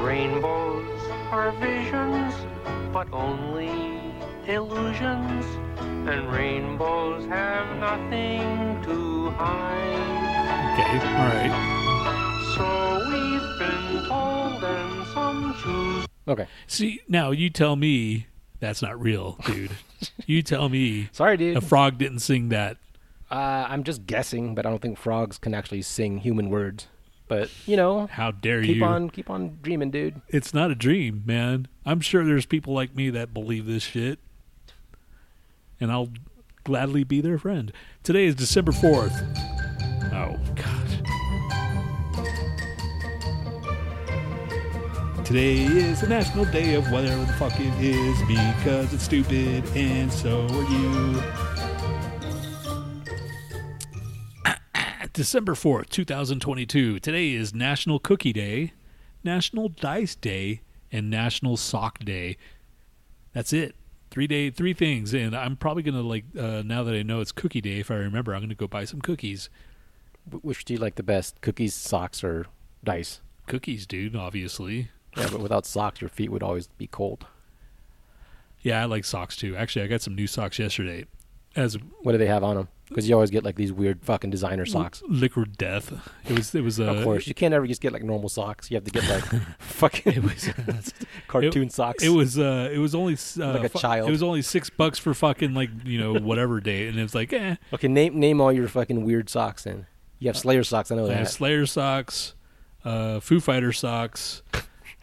Rainbows 0.05 1.01
are 1.31 1.51
visions, 1.53 2.33
but 2.93 3.11
only 3.11 4.13
illusions. 4.45 5.45
And 5.79 6.31
rainbows 6.31 7.25
have 7.25 7.75
nothing 7.77 8.83
to 8.83 9.31
hide. 9.31 10.73
Okay, 10.73 10.97
all 11.07 11.27
right. 11.33 11.53
So 12.55 12.67
we've 13.09 13.49
been 13.57 14.07
told, 14.07 14.63
and 14.63 15.07
some 15.07 15.55
choose 15.55 16.07
Okay. 16.27 16.47
See, 16.67 17.01
now 17.07 17.31
you 17.31 17.49
tell 17.49 17.75
me 17.75 18.27
that's 18.59 18.81
not 18.81 18.99
real, 19.01 19.37
dude. 19.45 19.71
you 20.25 20.41
tell 20.41 20.69
me 20.69 21.09
Sorry, 21.11 21.37
dude. 21.37 21.57
a 21.57 21.61
frog 21.61 21.97
didn't 21.97 22.19
sing 22.19 22.49
that. 22.49 22.77
Uh, 23.29 23.65
I'm 23.69 23.83
just 23.83 24.05
guessing, 24.07 24.55
but 24.55 24.65
I 24.65 24.69
don't 24.69 24.81
think 24.81 24.97
frogs 24.97 25.37
can 25.37 25.53
actually 25.53 25.81
sing 25.81 26.19
human 26.19 26.49
words. 26.49 26.87
But 27.27 27.49
you 27.65 27.75
know, 27.75 28.07
How 28.07 28.31
dare 28.31 28.61
keep 28.63 28.77
you? 28.77 28.83
on, 28.85 29.09
keep 29.09 29.29
on 29.29 29.59
dreaming, 29.61 29.91
dude. 29.91 30.21
It's 30.29 30.53
not 30.53 30.71
a 30.71 30.75
dream, 30.75 31.23
man. 31.25 31.67
I'm 31.85 31.99
sure 31.99 32.23
there's 32.23 32.45
people 32.45 32.73
like 32.73 32.95
me 32.95 33.09
that 33.09 33.33
believe 33.33 33.65
this 33.65 33.83
shit. 33.83 34.19
And 35.79 35.91
I'll 35.91 36.09
gladly 36.63 37.03
be 37.03 37.19
their 37.21 37.37
friend. 37.37 37.71
Today 38.03 38.25
is 38.25 38.35
December 38.35 38.71
4th. 38.71 39.13
Oh, 40.13 40.39
God. 40.55 40.86
Today 45.27 45.57
is 45.57 45.99
the 45.99 46.07
National 46.07 46.45
Day 46.45 46.75
of 46.75 46.89
whatever 46.89 47.21
the 47.25 47.33
fuck 47.33 47.51
it 47.59 47.73
is 47.83 48.17
because 48.29 48.93
it's 48.93 49.03
stupid 49.03 49.61
and 49.75 50.09
so 50.09 50.47
are 50.47 50.63
you. 50.63 51.21
December 55.11 55.53
4th, 55.53 55.89
2022. 55.89 57.01
Today 57.01 57.33
is 57.33 57.53
National 57.53 57.99
Cookie 57.99 58.31
Day, 58.31 58.71
National 59.21 59.67
Dice 59.67 60.15
Day, 60.15 60.61
and 60.93 61.09
National 61.09 61.57
Sock 61.57 61.99
Day. 61.99 62.37
That's 63.33 63.51
it. 63.51 63.75
Three 64.09 64.27
day, 64.27 64.49
three 64.49 64.73
things, 64.73 65.13
and 65.13 65.35
I'm 65.35 65.57
probably 65.57 65.83
gonna 65.83 66.03
like 66.03 66.23
uh, 66.39 66.63
now 66.65 66.83
that 66.83 66.95
I 66.95 67.03
know 67.03 67.19
it's 67.19 67.33
Cookie 67.33 67.59
Day. 67.59 67.81
If 67.81 67.91
I 67.91 67.95
remember, 67.95 68.33
I'm 68.33 68.43
gonna 68.43 68.55
go 68.55 68.65
buy 68.67 68.85
some 68.85 69.01
cookies. 69.01 69.49
Which 70.41 70.63
do 70.63 70.75
you 70.75 70.79
like 70.79 70.95
the 70.95 71.03
best, 71.03 71.41
cookies, 71.41 71.73
socks, 71.73 72.23
or 72.23 72.45
dice? 72.81 73.19
Cookies, 73.45 73.85
dude. 73.85 74.15
Obviously, 74.15 74.87
Yeah, 75.17 75.27
but 75.31 75.39
without 75.41 75.65
socks, 75.65 76.01
your 76.01 76.09
feet 76.09 76.31
would 76.31 76.43
always 76.43 76.67
be 76.67 76.87
cold. 76.87 77.25
yeah, 78.61 78.81
I 78.81 78.85
like 78.85 79.05
socks 79.05 79.35
too. 79.35 79.55
Actually, 79.55 79.85
I 79.85 79.87
got 79.87 80.01
some 80.01 80.15
new 80.15 80.27
socks 80.27 80.59
yesterday. 80.59 81.05
As 81.55 81.75
What 82.01 82.11
do 82.11 82.17
they 82.17 82.27
have 82.27 82.43
on 82.43 82.55
them? 82.55 82.67
Because 82.89 83.09
you 83.09 83.15
always 83.15 83.31
get 83.31 83.43
like 83.43 83.55
these 83.55 83.73
weird 83.73 84.01
fucking 84.05 84.29
designer 84.29 84.65
socks. 84.65 85.03
liquid 85.09 85.57
death. 85.57 85.91
It 86.29 86.37
was. 86.37 86.55
It 86.55 86.63
was. 86.63 86.79
Uh, 86.79 86.85
of 86.85 87.03
course, 87.03 87.27
you 87.27 87.33
can't 87.33 87.53
ever 87.53 87.67
just 87.67 87.81
get 87.81 87.91
like 87.91 88.03
normal 88.03 88.29
socks. 88.29 88.71
You 88.71 88.75
have 88.75 88.85
to 88.85 88.91
get 88.91 89.09
like 89.09 89.23
fucking 89.59 90.13
It 90.13 90.23
was. 90.23 90.93
cartoon 91.27 91.69
socks. 91.69 92.01
It 92.03 92.09
was. 92.09 92.39
Uh, 92.39 92.69
it 92.71 92.77
was 92.77 92.95
only 92.95 93.15
uh, 93.39 93.53
Like 93.55 93.63
a 93.65 93.69
fu- 93.69 93.79
child. 93.79 94.07
It 94.07 94.11
was 94.11 94.23
only 94.23 94.41
six 94.41 94.69
bucks 94.69 94.99
for 94.99 95.13
fucking 95.13 95.53
like 95.53 95.69
you 95.83 95.99
know 95.99 96.13
whatever 96.13 96.61
day, 96.61 96.87
and 96.87 96.97
it 96.97 97.03
was 97.03 97.13
like 97.15 97.33
eh. 97.33 97.55
okay, 97.73 97.87
name 97.89 98.17
name 98.19 98.39
all 98.39 98.53
your 98.53 98.69
fucking 98.69 99.03
weird 99.03 99.29
socks. 99.29 99.63
Then 99.65 99.85
you 100.19 100.27
have 100.29 100.37
Slayer 100.37 100.63
socks. 100.63 100.89
I 100.89 100.95
know 100.95 101.07
I 101.07 101.13
have 101.13 101.25
that. 101.25 101.31
Slayer 101.31 101.65
socks, 101.65 102.35
uh, 102.85 103.19
Foo 103.19 103.41
Fighter 103.41 103.73
socks, 103.73 104.43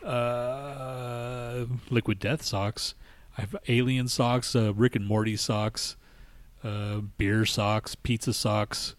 uh, 0.04 1.66
Liquid 1.90 2.18
Death 2.18 2.42
socks. 2.42 2.94
I 3.36 3.40
have 3.42 3.56
Alien 3.68 4.08
socks, 4.08 4.54
uh, 4.54 4.72
Rick 4.74 4.94
and 4.96 5.06
Morty 5.06 5.36
socks, 5.36 5.96
uh, 6.62 6.98
beer 7.18 7.44
socks, 7.44 7.94
pizza 7.94 8.32
socks, 8.32 8.94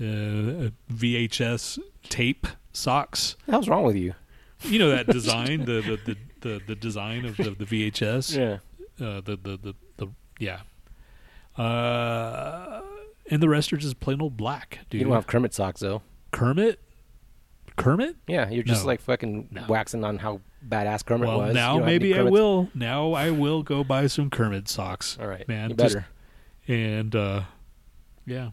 uh, 0.00 0.70
VHS 0.92 1.78
tape 2.08 2.46
socks. 2.72 3.36
Hell's 3.48 3.68
wrong 3.68 3.84
with 3.84 3.96
you? 3.96 4.14
You 4.62 4.78
know 4.78 4.90
that 4.90 5.06
design, 5.12 5.64
the, 5.64 5.80
the, 5.82 5.98
the, 6.04 6.16
the, 6.40 6.62
the 6.66 6.74
design 6.74 7.24
of 7.24 7.36
the, 7.36 7.50
the 7.50 7.64
VHS. 7.64 8.36
Yeah. 8.36 8.58
Uh, 9.04 9.20
the, 9.20 9.36
the, 9.36 9.56
the, 9.56 9.74
the, 9.96 10.08
yeah. 10.38 10.60
Uh, 11.56 12.82
and 13.30 13.42
the 13.42 13.48
rest 13.48 13.72
are 13.72 13.76
just 13.76 14.00
plain 14.00 14.20
old 14.20 14.36
black, 14.36 14.80
dude. 14.90 15.00
You 15.00 15.06
don't 15.06 15.14
have 15.14 15.26
Kermit 15.26 15.54
socks 15.54 15.80
though. 15.80 16.02
Kermit? 16.32 16.80
Kermit? 17.76 18.16
Yeah, 18.28 18.48
you're 18.50 18.62
just 18.62 18.82
No. 18.84 18.86
like 18.88 19.00
fucking 19.00 19.48
No. 19.50 19.64
waxing 19.68 20.04
on 20.04 20.18
how 20.18 20.40
badass 20.66 21.04
Kermit 21.04 21.28
well, 21.28 21.38
was. 21.38 21.48
You 21.48 21.54
now 21.54 21.72
don't 21.72 21.80
have 21.80 21.88
any 21.88 21.92
maybe 21.98 22.14
I 22.14 22.16
Kermits? 22.18 22.32
will. 22.32 22.68
Now 22.74 23.12
I 23.12 23.30
will 23.30 23.62
go 23.62 23.82
buy 23.84 24.06
some 24.06 24.30
Kermit 24.30 24.68
socks. 24.68 25.18
All 25.20 25.26
right, 25.26 25.46
man. 25.48 25.70
You 25.70 25.76
just- 25.76 25.94
better. 25.94 26.06
and 26.68 27.14
uh, 27.16 27.42
yeah, 28.26 28.50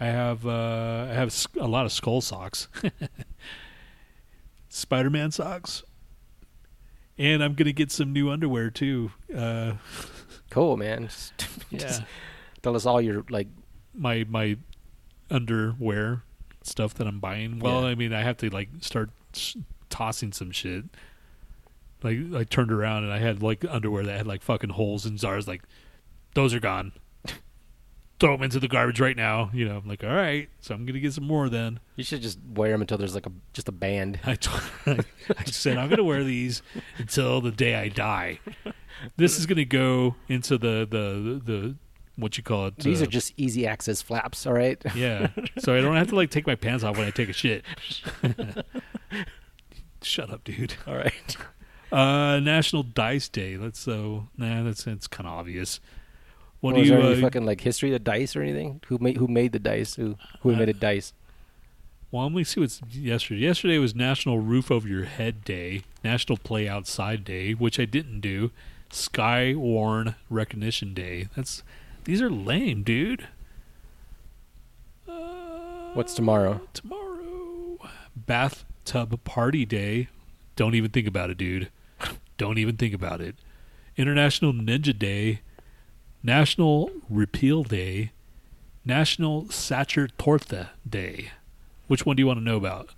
I 0.00 0.06
have 0.06 0.44
uh, 0.46 1.06
I 1.10 1.14
have 1.14 1.28
s- 1.28 1.46
a 1.58 1.66
lot 1.68 1.86
of 1.86 1.92
skull 1.92 2.20
socks, 2.20 2.68
Spider-Man 4.68 5.30
socks, 5.30 5.82
and 7.18 7.42
I'm 7.42 7.54
gonna 7.54 7.72
get 7.72 7.90
some 7.92 8.12
new 8.12 8.30
underwear 8.30 8.70
too. 8.70 9.12
Uh, 9.34 9.74
Cool, 10.50 10.76
man. 10.76 11.04
Just- 11.08 11.48
yeah, 11.70 11.78
just 11.78 12.02
tell 12.62 12.76
us 12.76 12.86
all 12.86 13.00
your 13.00 13.24
like. 13.28 13.48
my 13.92 14.24
my 14.28 14.56
underwear 15.30 16.22
stuff 16.66 16.94
that 16.94 17.06
I'm 17.06 17.20
buying. 17.20 17.58
Well, 17.60 17.82
Yeah. 17.82 17.88
I 17.88 17.94
mean, 17.94 18.12
I 18.12 18.22
have 18.22 18.36
to 18.38 18.50
like 18.50 18.68
start 18.80 19.10
s- 19.34 19.56
tossing 19.90 20.32
some 20.32 20.50
shit. 20.50 20.84
Like 22.02 22.18
I 22.34 22.44
turned 22.44 22.70
around 22.72 23.04
and 23.04 23.12
I 23.12 23.18
had 23.18 23.42
like 23.42 23.64
underwear 23.68 24.04
that 24.04 24.16
had 24.18 24.26
like 24.26 24.42
fucking 24.42 24.70
holes 24.70 25.06
and 25.06 25.18
jars. 25.18 25.48
Like 25.48 25.62
those 26.34 26.52
are 26.52 26.60
gone. 26.60 26.92
Throw 28.20 28.36
them 28.36 28.44
into 28.44 28.60
the 28.60 28.68
garbage 28.68 29.00
right 29.00 29.16
now. 29.16 29.50
You 29.52 29.66
know, 29.68 29.76
I'm 29.78 29.88
like, 29.88 30.04
all 30.04 30.10
right, 30.14 30.48
so 30.60 30.74
I'm 30.74 30.84
gonna 30.86 31.00
get 31.00 31.12
some 31.14 31.24
more 31.26 31.48
then. 31.48 31.80
You 31.96 32.04
should 32.04 32.22
just 32.22 32.38
wear 32.54 32.70
them 32.72 32.80
until 32.80 32.96
there's 32.98 33.14
like 33.14 33.26
a 33.26 33.32
just 33.54 33.68
a 33.68 33.72
band. 33.72 34.20
I, 34.24 34.34
t- 34.36 34.50
I 34.86 35.44
said 35.46 35.78
I'm 35.78 35.88
gonna 35.88 36.04
wear 36.04 36.22
these 36.24 36.62
until 36.98 37.40
the 37.40 37.50
day 37.50 37.74
I 37.74 37.88
die. 37.88 38.40
This 39.16 39.38
is 39.40 39.44
gonna 39.46 39.64
go 39.64 40.14
into 40.28 40.56
the 40.56 40.86
the 40.88 41.42
the 41.44 41.74
what 42.16 42.36
you 42.36 42.42
call 42.44 42.66
it. 42.66 42.76
These 42.76 43.00
uh, 43.00 43.04
are 43.04 43.08
just 43.08 43.32
easy 43.36 43.66
access 43.66 44.00
flaps. 44.02 44.46
All 44.46 44.52
right. 44.52 44.80
Yeah. 44.94 45.28
So 45.58 45.74
I 45.74 45.80
don't 45.80 45.96
have 45.96 46.08
to 46.08 46.16
like 46.16 46.30
take 46.30 46.46
my 46.46 46.54
pants 46.54 46.84
off 46.84 46.96
when 46.96 47.06
I 47.06 47.10
take 47.10 47.28
a 47.28 47.32
shit. 47.32 47.64
Shut 50.02 50.30
up, 50.30 50.44
dude. 50.44 50.74
All 50.86 50.96
right. 50.96 51.36
Uh 51.92 52.40
National 52.40 52.82
Dice 52.82 53.28
Day. 53.28 53.56
Let's 53.56 53.78
so 53.78 54.26
nah 54.36 54.64
that's 54.64 54.82
that's 54.82 55.06
kinda 55.06 55.30
obvious. 55.30 55.78
What 56.60 56.74
Well, 56.74 56.76
do 56.76 56.82
is 56.82 56.88
you 56.88 56.96
there 56.96 57.04
any 57.12 57.18
uh, 57.18 57.20
fucking 57.20 57.46
like 57.46 57.60
history 57.60 57.94
of 57.94 58.02
dice 58.02 58.34
or 58.34 58.42
anything? 58.42 58.80
Who 58.88 58.98
made 58.98 59.16
who 59.18 59.28
made 59.28 59.52
the 59.52 59.60
dice? 59.60 59.94
Who 59.94 60.16
who 60.40 60.48
Uh, 60.48 60.52
invented 60.54 60.80
dice? 60.80 61.12
well 62.10 62.24
let 62.24 62.32
me 62.32 62.42
see 62.42 62.58
what's 62.58 62.80
yesterday. 62.90 63.42
Yesterday 63.42 63.78
was 63.78 63.94
National 63.94 64.40
Roof 64.40 64.72
Over 64.72 64.88
Your 64.88 65.04
Head 65.04 65.44
Day, 65.44 65.82
National 66.02 66.36
Play 66.36 66.66
Outside 66.68 67.22
Day, 67.22 67.52
which 67.52 67.78
I 67.78 67.84
didn't 67.84 68.20
do. 68.20 68.50
Skywarn 68.90 70.16
Recognition 70.28 70.94
Day. 70.94 71.28
That's 71.36 71.62
these 72.04 72.22
are 72.22 72.30
lame, 72.30 72.82
dude. 72.82 73.28
Uh, 75.08 75.92
What's 75.94 76.14
tomorrow? 76.14 76.60
Tomorrow. 76.72 77.78
Bathtub 78.16 79.22
Party 79.24 79.64
Day. 79.64 80.08
Don't 80.56 80.74
even 80.74 80.90
think 80.90 81.06
about 81.06 81.30
it, 81.30 81.38
dude. 81.38 81.70
Don't 82.36 82.58
even 82.58 82.76
think 82.76 82.94
about 82.94 83.20
it. 83.20 83.36
International 83.96 84.52
Ninja 84.52 84.96
Day. 84.96 85.40
National 86.22 86.90
Repeal 87.08 87.62
Day. 87.62 88.12
National 88.84 89.48
Sacher 89.50 90.08
Torta 90.08 90.70
Day. 90.88 91.30
Which 91.86 92.04
one 92.06 92.16
do 92.16 92.22
you 92.22 92.26
want 92.26 92.38
to 92.38 92.44
know 92.44 92.56
about? 92.56 92.94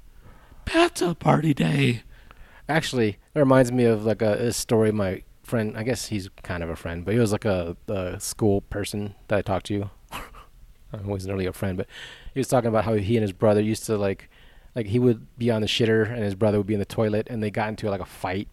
Bathtub 0.64 1.18
Party 1.18 1.54
Day. 1.54 2.02
Actually, 2.68 3.18
that 3.32 3.40
reminds 3.40 3.70
me 3.70 3.84
of 3.84 4.04
like 4.04 4.22
a, 4.22 4.32
a 4.32 4.52
story. 4.52 4.90
My 4.90 5.22
friend, 5.46 5.76
I 5.76 5.82
guess 5.82 6.06
he's 6.06 6.28
kind 6.42 6.62
of 6.62 6.68
a 6.70 6.76
friend, 6.76 7.04
but 7.04 7.14
he 7.14 7.20
was 7.20 7.32
like 7.32 7.44
a, 7.44 7.76
a 7.88 8.18
school 8.20 8.60
person 8.62 9.14
that 9.28 9.38
I 9.38 9.42
talked 9.42 9.66
to. 9.66 9.90
I 10.12 10.98
wasn't 11.04 11.32
really 11.34 11.46
a 11.46 11.52
friend, 11.52 11.76
but 11.76 11.86
he 12.34 12.40
was 12.40 12.48
talking 12.48 12.68
about 12.68 12.84
how 12.84 12.94
he 12.94 13.16
and 13.16 13.22
his 13.22 13.32
brother 13.32 13.60
used 13.60 13.84
to 13.86 13.96
like, 13.96 14.28
like 14.74 14.86
he 14.86 14.98
would 14.98 15.26
be 15.38 15.50
on 15.50 15.60
the 15.62 15.66
shitter 15.66 16.06
and 16.08 16.22
his 16.22 16.34
brother 16.34 16.58
would 16.58 16.66
be 16.66 16.74
in 16.74 16.80
the 16.80 16.84
toilet, 16.86 17.26
and 17.30 17.42
they 17.42 17.50
got 17.50 17.68
into 17.68 17.88
like 17.90 18.00
a 18.00 18.04
fight. 18.06 18.48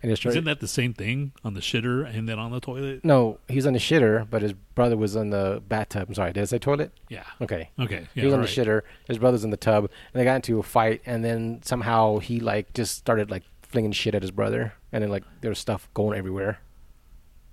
And 0.00 0.12
Isn't 0.12 0.44
that 0.44 0.60
the 0.60 0.68
same 0.68 0.94
thing 0.94 1.32
on 1.44 1.54
the 1.54 1.60
shitter 1.60 2.06
and 2.08 2.28
then 2.28 2.38
on 2.38 2.52
the 2.52 2.60
toilet? 2.60 3.04
no, 3.04 3.40
he 3.48 3.56
was 3.56 3.66
on 3.66 3.72
the 3.72 3.80
shitter, 3.80 4.28
but 4.30 4.42
his 4.42 4.52
brother 4.52 4.96
was 4.96 5.16
on 5.16 5.30
the 5.30 5.60
bathtub. 5.68 6.06
I'm 6.08 6.14
sorry, 6.14 6.32
did 6.32 6.42
I 6.42 6.44
say 6.44 6.58
toilet? 6.58 6.92
Yeah. 7.08 7.24
Okay. 7.40 7.70
Okay. 7.80 8.06
he 8.14 8.20
was 8.24 8.32
on 8.32 8.38
alright. 8.38 8.54
the 8.54 8.62
shitter. 8.64 8.82
His 9.08 9.18
brother's 9.18 9.42
in 9.42 9.50
the 9.50 9.56
tub, 9.56 9.84
and 9.84 10.20
they 10.20 10.22
got 10.22 10.36
into 10.36 10.60
a 10.60 10.62
fight. 10.62 11.02
And 11.04 11.24
then 11.24 11.62
somehow 11.64 12.18
he 12.18 12.38
like 12.38 12.72
just 12.74 12.96
started 12.96 13.28
like 13.28 13.42
flinging 13.68 13.92
shit 13.92 14.14
at 14.14 14.22
his 14.22 14.30
brother, 14.30 14.74
and 14.92 15.02
then 15.02 15.10
like 15.10 15.24
there 15.40 15.50
was 15.50 15.58
stuff 15.58 15.88
going 15.94 16.18
everywhere. 16.18 16.58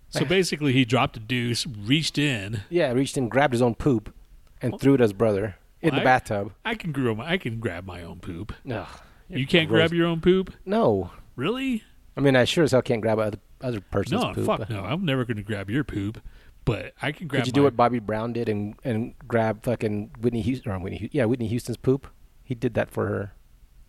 So 0.10 0.26
basically, 0.26 0.74
he 0.74 0.86
dropped 0.86 1.18
a 1.18 1.20
deuce, 1.20 1.66
reached 1.68 2.18
in. 2.18 2.62
Yeah, 2.70 2.92
reached 2.92 3.18
in, 3.18 3.30
grabbed 3.30 3.54
his 3.54 3.62
own 3.62 3.76
poop, 3.76 4.14
and 4.62 4.80
threw 4.80 4.94
it 4.94 5.02
at 5.02 5.06
his 5.06 5.14
brother 5.14 5.56
in 5.82 5.94
the 5.96 6.02
bathtub. 6.02 6.54
I 6.64 6.76
can 6.76 6.92
grow. 6.92 7.16
My, 7.16 7.32
I 7.34 7.38
can 7.38 7.60
grab 7.60 7.86
my 7.86 8.02
own 8.04 8.20
poop. 8.20 8.54
No, 8.64 8.88
You 9.30 9.46
can't 9.46 9.68
gross. 9.68 9.80
grab 9.80 9.94
your 9.94 10.08
own 10.08 10.22
poop, 10.22 10.54
No, 10.66 11.12
really? 11.36 11.84
I 12.18 12.22
mean 12.22 12.36
I 12.38 12.46
sure 12.46 12.64
as 12.64 12.72
hell 12.72 12.82
can't 12.82 13.02
grab 13.02 13.20
other 13.20 13.40
other 13.62 13.82
person's 13.82 14.22
poop. 14.24 14.30
No, 14.30 14.34
poop. 14.46 14.46
fuck 14.60 14.70
no. 14.70 14.84
I'm 14.86 15.04
never 15.06 15.26
going 15.26 15.38
to 15.38 15.44
grab 15.44 15.70
your 15.70 15.84
poop, 15.84 16.22
but 16.64 16.94
I 17.02 17.12
can 17.12 17.28
grab. 17.28 17.44
Did 17.44 17.48
you 17.50 17.54
do 17.54 17.60
my- 17.62 17.66
what 17.66 17.76
Bobby 17.76 18.00
Brown 18.00 18.32
did 18.34 18.48
and 18.48 18.76
and 18.86 19.14
grab 19.28 19.64
fucking 19.64 20.12
Whitney 20.22 20.42
Houston? 20.42 20.72
Or 20.72 20.80
Whitney, 20.80 21.00
Hu- 21.00 21.10
yeah, 21.12 21.26
Whitney 21.26 21.48
Houston's 21.48 21.78
poop. 21.78 22.08
He 22.44 22.56
did 22.56 22.74
that 22.76 22.90
for 22.90 23.08
her, 23.08 23.34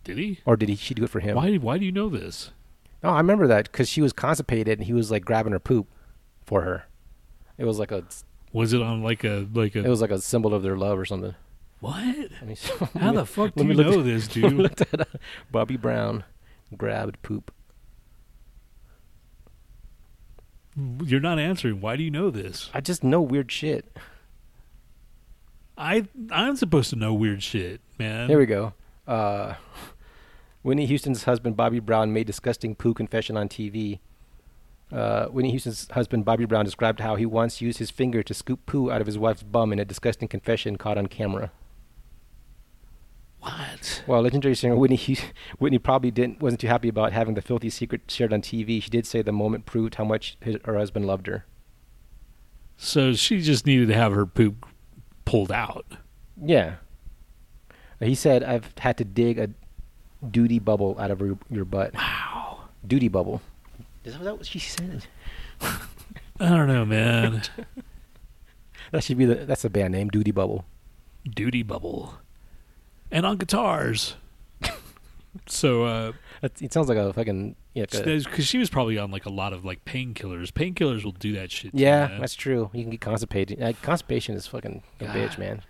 Did 0.07 0.17
he? 0.17 0.39
or 0.45 0.55
did 0.55 0.69
he? 0.69 0.75
She 0.75 0.93
do 0.93 1.03
it 1.03 1.09
for 1.09 1.19
him? 1.19 1.35
Why? 1.35 1.55
Why 1.57 1.77
do 1.77 1.85
you 1.85 1.91
know 1.91 2.07
this? 2.09 2.51
No, 3.03 3.09
I 3.09 3.17
remember 3.17 3.45
that 3.47 3.71
because 3.71 3.87
she 3.89 4.01
was 4.01 4.13
constipated 4.13 4.79
and 4.79 4.87
he 4.87 4.93
was 4.93 5.11
like 5.11 5.23
grabbing 5.25 5.51
her 5.53 5.59
poop 5.59 5.87
for 6.45 6.61
her. 6.63 6.85
It 7.57 7.65
was 7.65 7.77
like 7.77 7.91
a 7.91 8.03
Was 8.53 8.71
it 8.73 8.81
on 8.81 9.03
like 9.03 9.23
a 9.23 9.47
like 9.53 9.75
a 9.75 9.79
it 9.85 9.89
was 9.89 10.01
like 10.01 10.11
a 10.11 10.19
symbol 10.21 10.53
of 10.53 10.63
their 10.63 10.77
love 10.77 10.97
or 10.97 11.05
something. 11.05 11.35
what? 11.81 11.93
I 11.93 12.45
mean, 12.45 12.57
How 12.99 13.11
the 13.11 13.25
fuck 13.25 13.53
do 13.55 13.65
you 13.65 13.73
know 13.73 13.99
at- 13.99 14.05
this, 14.05 14.27
dude? 14.29 14.53
look 14.53 14.75
that 14.77 15.01
up. 15.01 15.09
Bobby 15.51 15.75
Brown 15.77 16.23
grabbed 16.75 17.21
poop. 17.21 17.51
You're 21.03 21.19
not 21.19 21.39
answering. 21.39 21.81
Why 21.81 21.95
do 21.95 22.03
you 22.03 22.11
know 22.11 22.29
this? 22.29 22.69
I 22.73 22.81
just 22.81 23.03
know 23.03 23.21
weird 23.21 23.51
shit. 23.51 23.97
I 25.77 26.07
I'm 26.31 26.55
supposed 26.55 26.89
to 26.91 26.95
know 26.95 27.13
weird 27.13 27.41
shit, 27.43 27.81
man. 27.99 28.27
Here 28.29 28.37
we 28.39 28.45
go. 28.45 28.73
Uh, 29.07 29.55
Whitney 30.67 30.85
Houston's 30.87 31.23
husband 31.23 31.55
Bobby 31.55 31.79
Brown 31.79 32.11
made 32.11 32.27
disgusting 32.27 32.75
poo 32.75 32.93
confession 32.93 33.37
on 33.37 33.47
TV. 33.47 33.99
Uh, 34.91 35.27
Whitney 35.27 35.51
Houston's 35.51 35.89
husband 35.91 36.25
Bobby 36.25 36.43
Brown 36.43 36.65
described 36.65 36.99
how 36.99 37.15
he 37.15 37.25
once 37.25 37.61
used 37.61 37.79
his 37.79 37.89
finger 37.89 38.21
to 38.23 38.33
scoop 38.33 38.65
poo 38.65 38.91
out 38.91 38.99
of 38.99 39.07
his 39.07 39.17
wife's 39.17 39.43
bum 39.43 39.71
in 39.71 39.79
a 39.79 39.85
disgusting 39.85 40.27
confession 40.27 40.75
caught 40.75 40.97
on 40.97 41.07
camera. 41.07 41.53
What? 43.39 44.03
Well, 44.07 44.21
legendary 44.21 44.55
singer 44.55 44.75
Whitney 44.75 44.97
Hu- 44.97 45.15
Whitney 45.57 45.79
probably 45.79 46.11
didn't 46.11 46.41
wasn't 46.41 46.59
too 46.59 46.67
happy 46.67 46.89
about 46.89 47.13
having 47.13 47.35
the 47.35 47.41
filthy 47.41 47.69
secret 47.69 48.01
shared 48.09 48.33
on 48.33 48.41
TV. 48.41 48.83
She 48.83 48.89
did 48.89 49.05
say 49.05 49.21
the 49.21 49.31
moment 49.31 49.65
proved 49.65 49.95
how 49.95 50.03
much 50.03 50.35
his, 50.41 50.57
her 50.65 50.77
husband 50.77 51.07
loved 51.07 51.27
her. 51.27 51.45
So 52.75 53.13
she 53.13 53.39
just 53.39 53.65
needed 53.65 53.87
to 53.87 53.93
have 53.93 54.11
her 54.11 54.25
poop 54.25 54.65
pulled 55.23 55.53
out. 55.53 55.85
Yeah. 56.35 56.75
He 58.01 58.15
said, 58.15 58.43
"I've 58.43 58.77
had 58.77 58.97
to 58.97 59.05
dig 59.05 59.39
a 59.39 59.51
duty 60.29 60.59
bubble 60.59 60.97
out 60.99 61.11
of 61.11 61.21
your, 61.21 61.37
your 61.49 61.65
butt." 61.65 61.93
Wow. 61.93 62.69
Duty 62.85 63.07
bubble. 63.07 63.41
Is 64.03 64.17
that 64.17 64.37
what 64.37 64.45
she 64.45 64.59
said? 64.59 65.05
I 65.61 65.79
don't 66.39 66.67
know, 66.67 66.85
man. 66.85 67.43
That 68.91 69.03
should 69.03 69.17
be 69.17 69.25
the 69.25 69.35
that's 69.35 69.65
a 69.65 69.69
band 69.69 69.93
name, 69.93 70.09
Duty 70.09 70.31
Bubble. 70.31 70.65
Duty 71.25 71.63
bubble, 71.63 72.19
and 73.11 73.25
on 73.25 73.37
guitars. 73.37 74.15
so, 75.45 75.83
uh, 75.83 76.11
it 76.41 76.71
sounds 76.71 76.87
like 76.87 76.97
a 76.97 77.11
fucking 77.11 77.55
yeah. 77.73 77.85
because 77.85 78.47
she 78.47 78.57
was 78.57 78.69
probably 78.69 78.97
on 78.97 79.11
like 79.11 79.25
a 79.25 79.29
lot 79.29 79.51
of 79.51 79.65
like 79.65 79.83
painkillers. 79.83 80.51
Painkillers 80.51 81.03
will 81.03 81.11
do 81.11 81.33
that 81.33 81.51
shit. 81.51 81.71
yeah, 81.73 82.03
you, 82.03 82.09
man. 82.11 82.21
that's 82.21 82.35
true. 82.35 82.69
You 82.73 82.83
can 82.83 82.91
get 82.91 83.01
constipated. 83.01 83.61
Uh, 83.61 83.73
constipation 83.81 84.35
is 84.35 84.47
fucking 84.47 84.83
a 85.01 85.05
bitch, 85.05 85.37
man. 85.37 85.63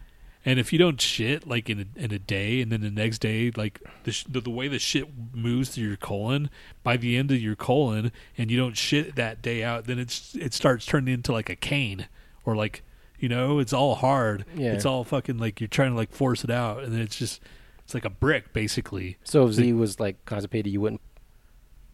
And 0.47 0.59
if 0.59 0.71
you 0.71 0.79
don't 0.79 1.01
shit 1.01 1.45
like 1.45 1.69
in 1.69 1.81
a, 1.81 1.99
in 1.99 2.13
a 2.13 2.19
day, 2.19 2.61
and 2.61 2.71
then 2.71 2.79
the 2.79 2.89
next 2.89 3.17
day, 3.19 3.51
like 3.57 3.81
the, 4.03 4.13
sh- 4.13 4.23
the 4.29 4.39
the 4.39 4.49
way 4.49 4.69
the 4.69 4.79
shit 4.79 5.05
moves 5.33 5.67
through 5.71 5.83
your 5.83 5.97
colon, 5.97 6.49
by 6.83 6.95
the 6.95 7.17
end 7.17 7.31
of 7.31 7.41
your 7.41 7.57
colon, 7.57 8.13
and 8.37 8.49
you 8.49 8.57
don't 8.57 8.77
shit 8.77 9.17
that 9.17 9.41
day 9.41 9.61
out, 9.61 9.87
then 9.87 9.99
it's 9.99 10.35
it 10.35 10.53
starts 10.53 10.85
turning 10.85 11.13
into 11.13 11.33
like 11.33 11.49
a 11.49 11.55
cane, 11.57 12.07
or 12.45 12.55
like 12.55 12.81
you 13.19 13.27
know, 13.27 13.59
it's 13.59 13.73
all 13.73 13.95
hard. 13.95 14.45
Yeah. 14.55 14.71
It's 14.71 14.85
all 14.85 15.03
fucking 15.03 15.37
like 15.37 15.59
you're 15.59 15.67
trying 15.67 15.91
to 15.91 15.97
like 15.97 16.13
force 16.13 16.45
it 16.45 16.49
out, 16.49 16.81
and 16.81 16.93
then 16.93 17.01
it's 17.01 17.17
just 17.17 17.41
it's 17.83 17.93
like 17.93 18.05
a 18.05 18.09
brick 18.09 18.53
basically. 18.53 19.17
So 19.25 19.45
if 19.47 19.51
Z 19.51 19.73
was 19.73 19.99
like 19.99 20.23
constipated, 20.23 20.71
you 20.71 20.79
wouldn't 20.79 21.01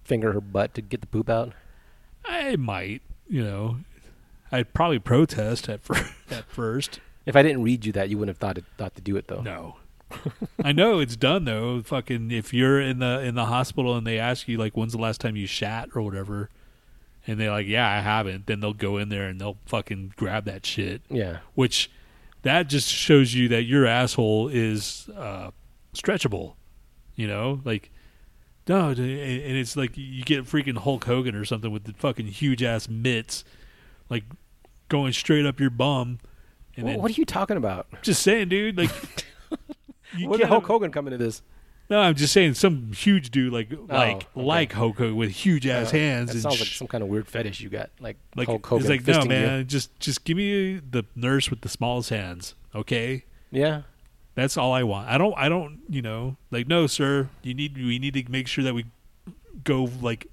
finger 0.03 0.31
her 0.31 0.41
butt 0.41 0.75
to 0.75 0.81
get 0.83 1.01
the 1.01 1.07
poop 1.07 1.27
out. 1.27 1.53
I 2.23 2.55
might, 2.57 3.01
you 3.27 3.43
know, 3.43 3.77
I'd 4.51 4.75
probably 4.75 4.99
protest 4.99 5.67
at 5.69 5.81
fir- 5.81 6.09
at 6.29 6.45
first. 6.51 6.99
If 7.25 7.35
I 7.35 7.43
didn't 7.43 7.63
read 7.63 7.85
you 7.85 7.91
that, 7.93 8.09
you 8.09 8.17
wouldn't 8.17 8.35
have 8.35 8.39
thought 8.39 8.57
it, 8.57 8.65
thought 8.77 8.95
to 8.95 9.01
do 9.01 9.15
it 9.15 9.27
though. 9.27 9.41
No. 9.41 9.77
I 10.63 10.71
know 10.71 10.99
it's 10.99 11.15
done 11.15 11.45
though. 11.45 11.81
Fucking 11.81 12.31
if 12.31 12.53
you're 12.53 12.79
in 12.79 12.99
the 12.99 13.21
in 13.21 13.35
the 13.35 13.45
hospital 13.45 13.95
and 13.95 14.05
they 14.05 14.19
ask 14.19 14.47
you 14.47 14.57
like 14.57 14.75
when's 14.75 14.93
the 14.93 14.99
last 14.99 15.21
time 15.21 15.35
you 15.35 15.47
shat 15.47 15.89
or 15.95 16.01
whatever, 16.01 16.49
and 17.25 17.39
they're 17.39 17.51
like, 17.51 17.67
Yeah, 17.67 17.89
I 17.89 18.01
haven't, 18.01 18.47
then 18.47 18.59
they'll 18.59 18.73
go 18.73 18.97
in 18.97 19.09
there 19.09 19.27
and 19.27 19.39
they'll 19.39 19.57
fucking 19.65 20.13
grab 20.15 20.45
that 20.45 20.65
shit. 20.65 21.01
Yeah. 21.09 21.39
Which 21.55 21.89
that 22.43 22.67
just 22.67 22.89
shows 22.89 23.33
you 23.33 23.47
that 23.49 23.63
your 23.63 23.85
asshole 23.85 24.49
is 24.49 25.09
uh 25.15 25.51
stretchable. 25.93 26.55
You 27.15 27.27
know? 27.27 27.61
Like 27.63 27.91
no, 28.67 28.89
and 28.89 28.99
and 28.99 29.57
it's 29.57 29.75
like 29.75 29.97
you 29.97 30.23
get 30.23 30.45
freaking 30.45 30.77
Hulk 30.77 31.03
Hogan 31.03 31.35
or 31.35 31.43
something 31.43 31.71
with 31.71 31.83
the 31.83 31.93
fucking 31.93 32.27
huge 32.27 32.63
ass 32.63 32.87
mitts, 32.87 33.43
like 34.09 34.23
going 34.87 35.11
straight 35.11 35.45
up 35.45 35.59
your 35.59 35.69
bum. 35.69 36.19
And 36.75 36.85
Wha- 36.85 36.91
then, 36.91 37.01
what 37.01 37.11
are 37.11 37.15
you 37.15 37.25
talking 37.25 37.57
about? 37.57 37.87
just 38.01 38.21
saying, 38.23 38.49
dude. 38.49 38.77
Like, 38.77 38.91
what 40.21 40.39
did 40.39 40.47
Hulk 40.47 40.65
Hogan 40.65 40.91
come 40.91 41.07
into 41.07 41.17
this? 41.17 41.41
No, 41.89 41.99
I'm 41.99 42.15
just 42.15 42.33
saying 42.33 42.53
some 42.53 42.93
huge 42.93 43.29
dude 43.29 43.51
like 43.51 43.69
like 43.87 44.15
okay. 44.15 44.27
like 44.35 44.71
Hulk 44.71 44.97
Hogan 44.97 45.15
with 45.17 45.31
huge 45.31 45.67
ass 45.67 45.89
Uh, 45.89 45.97
hands 45.97 46.33
That 46.33 46.39
sounds 46.39 46.59
like 46.59 46.69
some 46.69 46.87
kind 46.87 47.03
of 47.03 47.09
weird 47.09 47.27
fetish 47.27 47.59
you 47.59 47.69
got, 47.69 47.89
like, 47.99 48.17
like 48.35 48.47
Hulk 48.47 48.65
Hogan. 48.65 48.81
it's 48.83 48.89
like 48.89 49.05
no 49.05 49.19
fisting 49.19 49.23
you. 49.23 49.29
man, 49.29 49.67
just 49.67 49.99
just 49.99 50.23
give 50.23 50.37
me 50.37 50.75
the 50.77 51.03
nurse 51.15 51.49
with 51.49 51.61
the 51.61 51.69
smallest 51.69 52.09
hands, 52.09 52.55
okay? 52.73 53.25
Yeah. 53.51 53.81
That's 54.35 54.57
all 54.57 54.71
I 54.71 54.83
want. 54.83 55.09
I 55.09 55.17
don't 55.17 55.37
I 55.37 55.49
don't 55.49 55.81
you 55.89 56.01
know 56.01 56.37
like 56.51 56.67
no 56.67 56.87
sir, 56.87 57.29
you 57.43 57.53
need 57.53 57.77
we 57.77 57.99
need 57.99 58.13
to 58.15 58.31
make 58.31 58.47
sure 58.47 58.63
that 58.63 58.73
we 58.73 58.85
go 59.63 59.89
like 60.01 60.27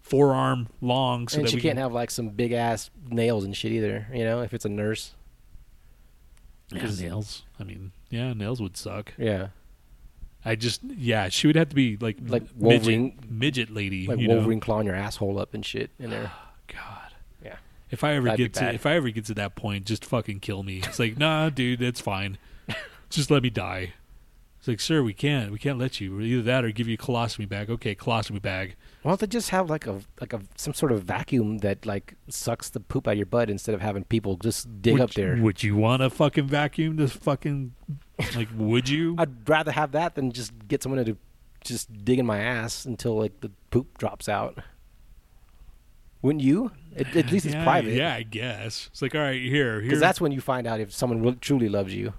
forearm 0.00 0.68
long 0.80 1.28
so 1.28 1.36
and 1.38 1.44
that 1.46 1.50
she 1.50 1.56
we 1.56 1.62
can't 1.62 1.76
can 1.76 1.82
have 1.82 1.92
like 1.92 2.10
some 2.10 2.28
big 2.30 2.52
ass 2.52 2.90
nails 3.08 3.44
and 3.44 3.56
shit 3.56 3.72
either. 3.72 4.06
You 4.14 4.24
know, 4.24 4.40
if 4.40 4.54
it's 4.54 4.64
a 4.64 4.70
nurse. 4.70 5.14
Yeah, 6.76 7.08
nails. 7.08 7.42
I 7.60 7.64
mean, 7.64 7.92
yeah, 8.10 8.32
nails 8.32 8.60
would 8.60 8.76
suck. 8.76 9.12
Yeah. 9.18 9.48
I 10.44 10.56
just 10.56 10.82
yeah, 10.84 11.28
she 11.28 11.46
would 11.46 11.56
have 11.56 11.68
to 11.68 11.74
be 11.74 11.96
like 11.98 12.16
Like 12.20 12.42
midget, 12.42 12.56
Wolverine- 12.56 13.18
midget 13.28 13.70
lady, 13.70 14.06
Like 14.06 14.18
you 14.18 14.28
know? 14.28 14.36
Wolverine 14.36 14.60
clawing 14.60 14.86
your 14.86 14.96
asshole 14.96 15.38
up 15.38 15.54
and 15.54 15.64
shit 15.64 15.90
in 15.98 16.10
there. 16.10 16.32
God. 16.68 17.12
Yeah. 17.44 17.56
If 17.90 18.02
I 18.02 18.14
ever 18.14 18.24
That'd 18.26 18.52
get 18.52 18.60
to 18.60 18.72
if 18.74 18.84
I 18.86 18.94
ever 18.94 19.10
get 19.10 19.26
to 19.26 19.34
that 19.34 19.54
point, 19.54 19.84
just 19.86 20.04
fucking 20.04 20.40
kill 20.40 20.62
me. 20.62 20.78
It's 20.78 20.98
like, 20.98 21.16
nah, 21.16 21.48
dude, 21.50 21.78
that's 21.80 22.00
fine. 22.00 22.38
just 23.10 23.30
let 23.30 23.42
me 23.42 23.50
die. 23.50 23.92
It's 24.58 24.68
like, 24.68 24.80
sir, 24.80 25.02
we 25.02 25.12
can't. 25.12 25.50
We 25.52 25.58
can't 25.58 25.78
let 25.78 26.00
you. 26.00 26.20
Either 26.20 26.42
that 26.42 26.64
or 26.64 26.70
give 26.70 26.86
you 26.88 26.94
a 26.94 26.96
colostomy 26.96 27.48
bag. 27.48 27.68
Okay, 27.68 27.94
colostomy 27.94 28.40
bag. 28.40 28.76
Why 29.02 29.10
don't 29.10 29.20
they 29.20 29.26
just 29.26 29.50
have 29.50 29.68
like 29.68 29.86
a 29.86 30.00
like 30.20 30.32
a 30.32 30.40
some 30.56 30.74
sort 30.74 30.92
of 30.92 31.02
vacuum 31.02 31.58
that 31.58 31.84
like 31.84 32.14
sucks 32.28 32.70
the 32.70 32.78
poop 32.78 33.08
out 33.08 33.12
of 33.12 33.16
your 33.16 33.26
butt 33.26 33.50
instead 33.50 33.74
of 33.74 33.80
having 33.80 34.04
people 34.04 34.36
just 34.36 34.80
dig 34.80 34.94
would, 34.94 35.02
up 35.02 35.10
there? 35.14 35.36
Would 35.36 35.62
you 35.62 35.76
want 35.76 36.02
a 36.02 36.10
fucking 36.10 36.46
vacuum 36.46 36.96
this 36.96 37.12
fucking 37.12 37.74
like 38.36 38.48
would 38.56 38.88
you? 38.88 39.16
I'd 39.18 39.48
rather 39.48 39.72
have 39.72 39.92
that 39.92 40.14
than 40.14 40.30
just 40.30 40.52
get 40.68 40.84
someone 40.84 41.04
to 41.04 41.16
just 41.64 42.04
dig 42.04 42.20
in 42.20 42.26
my 42.26 42.38
ass 42.38 42.84
until 42.84 43.18
like 43.18 43.40
the 43.40 43.50
poop 43.70 43.98
drops 43.98 44.28
out. 44.28 44.58
Wouldn't 46.22 46.42
you? 46.44 46.70
At, 46.96 47.16
at 47.16 47.32
least 47.32 47.46
it's 47.46 47.54
yeah, 47.56 47.64
private. 47.64 47.94
Yeah, 47.94 48.14
I 48.14 48.22
guess. 48.22 48.88
It's 48.92 49.02
like, 49.02 49.16
all 49.16 49.20
right, 49.20 49.42
here, 49.42 49.80
here. 49.80 49.82
Because 49.82 49.98
that's 49.98 50.20
when 50.20 50.30
you 50.30 50.40
find 50.40 50.68
out 50.68 50.78
if 50.78 50.92
someone 50.92 51.20
really, 51.20 51.36
truly 51.36 51.68
loves 51.68 51.92
you. 51.92 52.14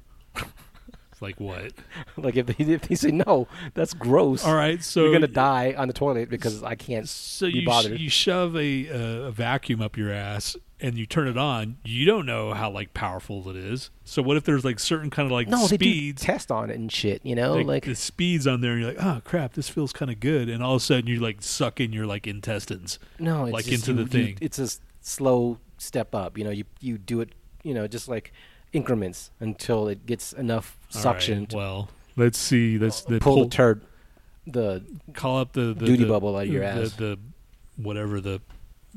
Like 1.21 1.39
what? 1.39 1.71
like 2.17 2.35
if 2.35 2.45
they, 2.47 2.63
if 2.73 2.81
they 2.87 2.95
say 2.95 3.11
no, 3.11 3.47
that's 3.73 3.93
gross. 3.93 4.43
All 4.45 4.55
right, 4.55 4.83
so 4.83 5.03
you're 5.03 5.13
gonna 5.13 5.27
die 5.27 5.73
on 5.77 5.87
the 5.87 5.93
toilet 5.93 6.29
because 6.29 6.63
I 6.63 6.75
can't 6.75 7.07
So 7.07 7.47
be 7.47 7.53
you 7.53 7.61
sh- 7.61 7.65
bothered. 7.65 7.99
you 7.99 8.09
shove 8.09 8.55
a, 8.55 8.89
uh, 8.89 9.27
a 9.27 9.31
vacuum 9.31 9.81
up 9.81 9.97
your 9.97 10.11
ass 10.11 10.55
and 10.79 10.97
you 10.97 11.05
turn 11.05 11.27
it 11.29 11.37
on. 11.37 11.77
You 11.85 12.05
don't 12.05 12.25
know 12.25 12.53
how 12.53 12.69
like 12.69 12.93
powerful 12.93 13.47
it 13.49 13.55
is. 13.55 13.89
So 14.03 14.21
what 14.21 14.35
if 14.37 14.43
there's 14.43 14.65
like 14.65 14.79
certain 14.79 15.09
kind 15.09 15.25
of 15.25 15.31
like 15.31 15.47
no, 15.47 15.65
they 15.67 15.77
do 15.77 16.13
test 16.13 16.51
on 16.51 16.69
it 16.69 16.75
and 16.77 16.91
shit. 16.91 17.21
You 17.25 17.35
know, 17.35 17.53
like, 17.55 17.65
like, 17.67 17.85
the 17.85 17.95
speeds 17.95 18.45
on 18.47 18.59
there, 18.61 18.73
and 18.73 18.81
you're 18.81 18.93
like, 18.93 19.03
oh 19.03 19.21
crap, 19.23 19.53
this 19.53 19.69
feels 19.69 19.93
kind 19.93 20.11
of 20.11 20.19
good, 20.19 20.49
and 20.49 20.61
all 20.61 20.75
of 20.75 20.81
a 20.81 20.85
sudden 20.85 21.07
you 21.07 21.19
like 21.19 21.41
suck 21.41 21.79
in 21.79 21.93
your 21.93 22.05
like 22.05 22.27
intestines. 22.27 22.99
no, 23.19 23.45
it's 23.45 23.53
like 23.53 23.65
just 23.65 23.87
into 23.87 24.01
you- 24.01 24.07
the 24.07 24.17
you- 24.19 24.25
thing. 24.25 24.37
it's 24.41 24.59
a 24.59 24.67
slow 25.01 25.57
step 25.77 26.13
up. 26.15 26.37
You 26.37 26.43
know, 26.43 26.49
you 26.49 26.65
you 26.81 26.97
do 26.97 27.21
it. 27.21 27.29
You 27.63 27.73
know, 27.73 27.87
just 27.87 28.09
like 28.09 28.33
increments 28.73 29.31
until 29.39 29.87
it 29.87 30.05
gets 30.05 30.33
enough 30.33 30.77
suction 30.89 31.41
right, 31.41 31.53
well, 31.53 31.89
let's 32.15 32.37
see. 32.37 32.77
Let's 32.77 33.01
the 33.01 33.19
pull 33.19 33.45
the 33.45 33.49
turd, 33.49 33.85
the 34.45 34.83
call 35.13 35.39
up 35.39 35.53
the, 35.53 35.73
the 35.73 35.85
duty 35.85 36.03
the- 36.03 36.09
bubble 36.09 36.35
out 36.35 36.43
of 36.43 36.49
your 36.49 36.61
the, 36.61 36.67
ass. 36.67 36.93
The 36.93 37.17
whatever 37.77 38.19
the 38.19 38.41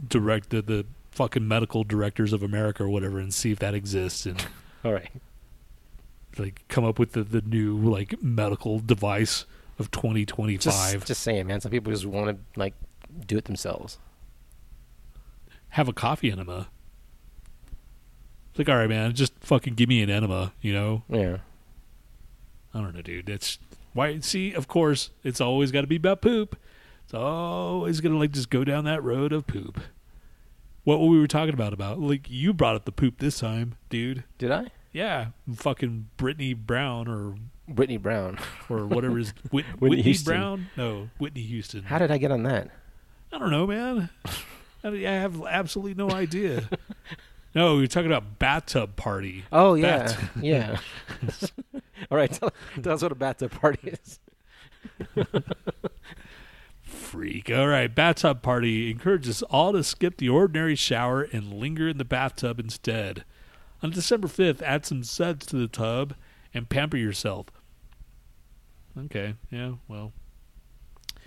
direct 0.08 0.50
the, 0.50 0.60
the 0.62 0.86
fucking 1.10 1.46
medical 1.46 1.84
directors 1.84 2.32
of 2.34 2.42
America 2.42 2.84
or 2.84 2.88
whatever 2.90 3.18
and 3.18 3.32
see 3.32 3.50
if 3.50 3.58
that 3.58 3.72
exists 3.74 4.26
and 4.26 4.46
All 4.84 4.92
right. 4.92 5.10
like 6.36 6.62
come 6.68 6.84
up 6.84 6.98
with 6.98 7.12
the, 7.12 7.22
the 7.24 7.40
new 7.40 7.76
like 7.76 8.22
medical 8.22 8.78
device 8.78 9.46
of 9.78 9.90
2025. 9.90 10.92
Just, 10.92 11.06
just 11.06 11.22
saying, 11.22 11.46
man. 11.46 11.60
Some 11.60 11.70
people 11.70 11.92
just 11.92 12.06
want 12.06 12.28
to 12.28 12.58
like 12.58 12.74
do 13.26 13.36
it 13.38 13.44
themselves. 13.46 13.98
Have 15.70 15.88
a 15.88 15.92
coffee 15.92 16.30
enema. 16.30 16.68
It's 18.56 18.58
like, 18.66 18.70
all 18.70 18.76
right, 18.80 18.88
man, 18.88 19.12
just 19.12 19.34
fucking 19.40 19.74
give 19.74 19.86
me 19.86 20.00
an 20.02 20.08
enema, 20.08 20.52
you 20.62 20.72
know? 20.72 21.02
Yeah. 21.10 21.38
I 22.72 22.80
don't 22.80 22.94
know, 22.94 23.02
dude. 23.02 23.28
It's 23.28 23.58
why. 23.92 24.18
See, 24.20 24.54
of 24.54 24.66
course, 24.66 25.10
it's 25.22 25.42
always 25.42 25.70
got 25.72 25.82
to 25.82 25.86
be 25.86 25.96
about 25.96 26.22
poop. 26.22 26.56
It's 27.04 27.12
always 27.12 28.00
gonna 28.00 28.18
like 28.18 28.30
just 28.32 28.48
go 28.48 28.64
down 28.64 28.84
that 28.86 29.02
road 29.02 29.32
of 29.34 29.46
poop. 29.46 29.78
What 30.84 31.00
were 31.00 31.06
we 31.08 31.18
were 31.18 31.26
talking 31.26 31.52
about 31.52 31.72
about 31.74 32.00
like 32.00 32.30
you 32.30 32.54
brought 32.54 32.76
up 32.76 32.86
the 32.86 32.92
poop 32.92 33.18
this 33.18 33.38
time, 33.40 33.74
dude. 33.90 34.24
Did 34.38 34.50
I? 34.52 34.68
Yeah, 34.92 35.26
fucking 35.54 36.08
Brittany 36.16 36.54
Brown 36.54 37.08
or 37.08 37.36
Brittany 37.68 37.98
Brown. 37.98 38.38
or 38.70 38.86
whatever 38.86 39.18
is 39.18 39.34
Whit- 39.50 39.66
Whitney 39.78 39.88
Whitney 39.98 40.02
Houston. 40.02 40.32
Brown? 40.34 40.66
No, 40.78 41.10
Whitney 41.18 41.42
Houston. 41.42 41.82
How 41.82 41.98
did 41.98 42.10
I 42.10 42.16
get 42.18 42.32
on 42.32 42.42
that? 42.44 42.70
I 43.32 43.38
don't 43.38 43.50
know, 43.50 43.66
man. 43.66 44.08
I 44.82 44.90
have 44.96 45.42
absolutely 45.46 45.94
no 45.94 46.10
idea. 46.10 46.68
no, 47.56 47.76
were 47.76 47.86
talking 47.86 48.12
about 48.12 48.38
bathtub 48.38 48.96
party. 48.96 49.44
Oh 49.50 49.74
yeah, 49.74 50.04
Bat- 50.04 50.18
yeah. 50.42 50.78
All 52.10 52.18
right, 52.18 52.30
tell, 52.30 52.52
tell 52.82 52.92
us 52.92 53.02
what 53.02 53.12
a 53.12 53.16
bathtub 53.16 53.50
party 53.50 53.94
is. 53.94 54.20
Freak. 56.82 57.50
All 57.50 57.66
right, 57.66 57.92
bathtub 57.92 58.42
party 58.42 58.90
encourages 58.90 59.42
all 59.44 59.72
to 59.72 59.82
skip 59.82 60.18
the 60.18 60.28
ordinary 60.28 60.76
shower 60.76 61.22
and 61.22 61.54
linger 61.54 61.88
in 61.88 61.98
the 61.98 62.04
bathtub 62.04 62.60
instead. 62.60 63.24
On 63.82 63.90
December 63.90 64.28
5th, 64.28 64.62
add 64.62 64.84
some 64.86 65.02
suds 65.02 65.46
to 65.46 65.56
the 65.56 65.66
tub 65.68 66.14
and 66.54 66.68
pamper 66.68 66.96
yourself. 66.96 67.46
Okay, 68.98 69.34
yeah, 69.50 69.72
well. 69.88 70.12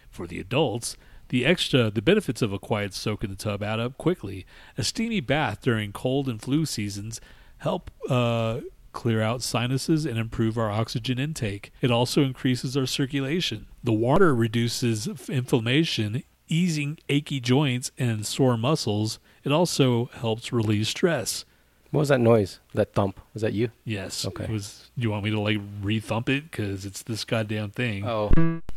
For 0.10 0.28
the 0.28 0.40
adults, 0.40 0.96
the 1.30 1.46
extra 1.46 1.90
the 1.90 2.02
benefits 2.02 2.42
of 2.42 2.52
a 2.54 2.60
quiet 2.60 2.94
soak 2.94 3.24
in 3.24 3.30
the 3.30 3.36
tub 3.36 3.64
add 3.64 3.80
up 3.80 3.98
quickly. 3.98 4.46
A 4.78 4.84
steamy 4.84 5.20
bath 5.22 5.62
during 5.62 5.92
cold 5.92 6.28
and 6.28 6.42
flu 6.42 6.66
seasons 6.66 7.20
help 7.60 7.90
uh, 8.10 8.60
clear 8.94 9.22
out 9.22 9.42
sinuses 9.42 10.06
and 10.06 10.18
improve 10.18 10.58
our 10.58 10.70
oxygen 10.72 11.20
intake. 11.20 11.72
It 11.82 11.92
also 11.92 12.24
increases 12.24 12.76
our 12.76 12.86
circulation. 12.86 13.68
The 13.84 13.94
water 13.94 14.34
reduces 14.36 15.08
inflammation, 15.30 16.24
easing 16.48 16.98
achy 17.10 17.40
joints 17.40 17.92
and 17.98 18.26
sore 18.26 18.58
muscles. 18.58 19.20
It 19.44 19.52
also 19.52 20.06
helps 20.14 20.52
release 20.52 20.90
stress. 20.90 21.46
What 21.92 22.02
was 22.02 22.10
that 22.10 22.20
noise? 22.22 22.60
That 22.76 22.94
thump? 22.94 23.20
Was 23.34 23.42
that 23.42 23.54
you? 23.54 23.72
Yes. 23.84 24.24
Okay. 24.26 24.44
It 24.44 24.50
was. 24.52 24.92
You 24.96 25.10
want 25.10 25.24
me 25.24 25.32
to 25.32 25.40
like 25.40 25.58
re-thump 25.82 26.30
it 26.30 26.44
because 26.52 26.86
it's 26.86 27.02
this 27.02 27.24
goddamn 27.24 27.72
thing. 27.72 28.06
Oh, 28.08 28.32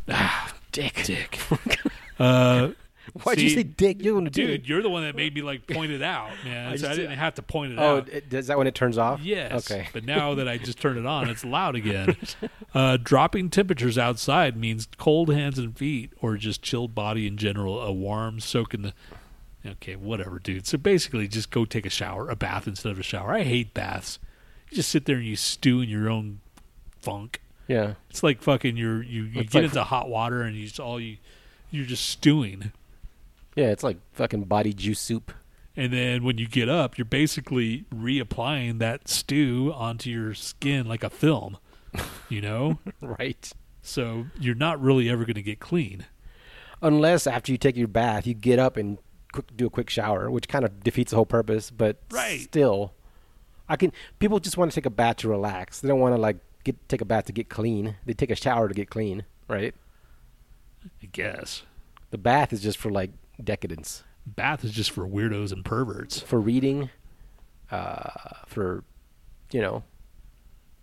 Ah, 0.08 0.52
dick, 0.72 1.02
dick. 1.04 1.38
uh, 2.18 2.70
why'd 3.22 3.40
you 3.40 3.48
See, 3.48 3.54
say 3.56 3.62
dick? 3.62 4.02
You're 4.02 4.14
gonna 4.14 4.30
do 4.30 4.46
dude, 4.46 4.68
you're 4.68 4.82
the 4.82 4.90
one 4.90 5.02
that 5.02 5.16
made 5.16 5.34
me 5.34 5.42
like 5.42 5.66
point 5.66 5.92
it 5.92 6.02
out, 6.02 6.30
man. 6.44 6.72
I 6.72 6.76
so 6.76 6.88
I 6.90 6.94
didn't 6.94 7.18
have 7.18 7.34
to 7.34 7.42
point 7.42 7.72
it 7.72 7.78
out. 7.78 8.08
Oh, 8.12 8.36
is 8.36 8.46
that 8.46 8.58
when 8.58 8.66
it 8.66 8.74
turns 8.74 8.98
off? 8.98 9.20
Yes. 9.22 9.70
Okay. 9.70 9.88
But 9.92 10.04
now 10.04 10.34
that 10.34 10.48
I 10.48 10.58
just 10.58 10.80
turned 10.80 10.98
it 10.98 11.06
on, 11.06 11.28
it's 11.28 11.44
loud 11.44 11.74
again. 11.76 12.16
Uh, 12.74 12.96
dropping 12.96 13.50
temperatures 13.50 13.98
outside 13.98 14.56
means 14.56 14.88
cold 14.96 15.28
hands 15.30 15.58
and 15.58 15.76
feet, 15.76 16.10
or 16.22 16.38
just 16.38 16.62
chilled 16.62 16.94
body 16.94 17.26
in 17.26 17.36
general. 17.36 17.82
A 17.82 17.92
warm 17.92 18.40
soak 18.40 18.72
in 18.72 18.80
the. 18.80 18.94
Okay, 19.64 19.94
whatever, 19.94 20.38
dude. 20.38 20.66
So 20.66 20.78
basically, 20.78 21.28
just 21.28 21.50
go 21.50 21.66
take 21.66 21.84
a 21.84 21.90
shower, 21.90 22.30
a 22.30 22.34
bath 22.34 22.66
instead 22.66 22.90
of 22.90 22.98
a 22.98 23.02
shower. 23.02 23.34
I 23.34 23.42
hate 23.42 23.74
baths. 23.74 24.18
You 24.70 24.76
just 24.76 24.88
sit 24.88 25.04
there 25.04 25.16
and 25.16 25.26
you 25.26 25.36
stew 25.36 25.82
in 25.82 25.90
your 25.90 26.08
own 26.08 26.40
funk. 27.02 27.42
Yeah. 27.68 27.92
It's 28.08 28.22
like 28.22 28.40
fucking 28.40 28.78
you're 28.78 29.02
you, 29.02 29.24
you 29.24 29.40
It's 29.42 29.52
get 29.52 29.60
like- 29.64 29.68
into 29.68 29.84
hot 29.84 30.08
water 30.08 30.40
and 30.40 30.56
you 30.56 30.64
just 30.66 30.80
all 30.80 30.98
you 30.98 31.18
you're 31.72 31.86
just 31.86 32.08
stewing. 32.08 32.70
Yeah, 33.56 33.66
it's 33.70 33.82
like 33.82 33.98
fucking 34.12 34.44
body 34.44 34.72
juice 34.72 35.00
soup. 35.00 35.32
And 35.76 35.92
then 35.92 36.22
when 36.22 36.38
you 36.38 36.46
get 36.46 36.68
up, 36.68 36.96
you're 36.98 37.04
basically 37.04 37.84
reapplying 37.94 38.78
that 38.78 39.08
stew 39.08 39.72
onto 39.74 40.10
your 40.10 40.34
skin 40.34 40.86
like 40.86 41.02
a 41.02 41.10
film, 41.10 41.56
you 42.28 42.40
know? 42.40 42.78
Right. 43.00 43.50
so 43.82 44.26
you're 44.38 44.54
not 44.54 44.80
really 44.80 45.08
ever 45.10 45.24
going 45.24 45.34
to 45.34 45.42
get 45.42 45.58
clean. 45.60 46.04
Unless 46.82 47.26
after 47.26 47.52
you 47.52 47.58
take 47.58 47.76
your 47.76 47.88
bath, 47.88 48.26
you 48.26 48.34
get 48.34 48.58
up 48.58 48.76
and 48.76 48.98
quick, 49.32 49.46
do 49.56 49.66
a 49.66 49.70
quick 49.70 49.88
shower, 49.90 50.30
which 50.30 50.46
kind 50.48 50.64
of 50.64 50.82
defeats 50.84 51.10
the 51.10 51.16
whole 51.16 51.26
purpose. 51.26 51.70
But 51.70 51.96
Right. 52.10 52.40
still, 52.40 52.92
I 53.68 53.76
can. 53.76 53.92
People 54.18 54.40
just 54.40 54.56
want 54.56 54.70
to 54.72 54.74
take 54.74 54.86
a 54.86 54.90
bath 54.90 55.16
to 55.18 55.28
relax. 55.28 55.80
They 55.80 55.88
don't 55.88 56.00
want 56.00 56.14
to 56.14 56.20
like 56.20 56.36
get 56.64 56.76
take 56.88 57.00
a 57.00 57.04
bath 57.04 57.26
to 57.26 57.32
get 57.32 57.48
clean. 57.48 57.96
They 58.04 58.12
take 58.14 58.30
a 58.30 58.36
shower 58.36 58.68
to 58.68 58.74
get 58.74 58.90
clean, 58.90 59.24
right? 59.48 59.74
I 61.02 61.06
guess. 61.12 61.62
The 62.10 62.18
bath 62.18 62.52
is 62.52 62.62
just 62.62 62.78
for 62.78 62.90
like 62.90 63.10
decadence, 63.42 64.02
Bath 64.26 64.64
is 64.64 64.72
just 64.72 64.90
for 64.90 65.06
weirdos 65.06 65.52
and 65.52 65.64
perverts. 65.64 66.20
for 66.20 66.40
reading, 66.40 66.90
uh, 67.70 68.10
for 68.46 68.84
you 69.50 69.60
know, 69.60 69.82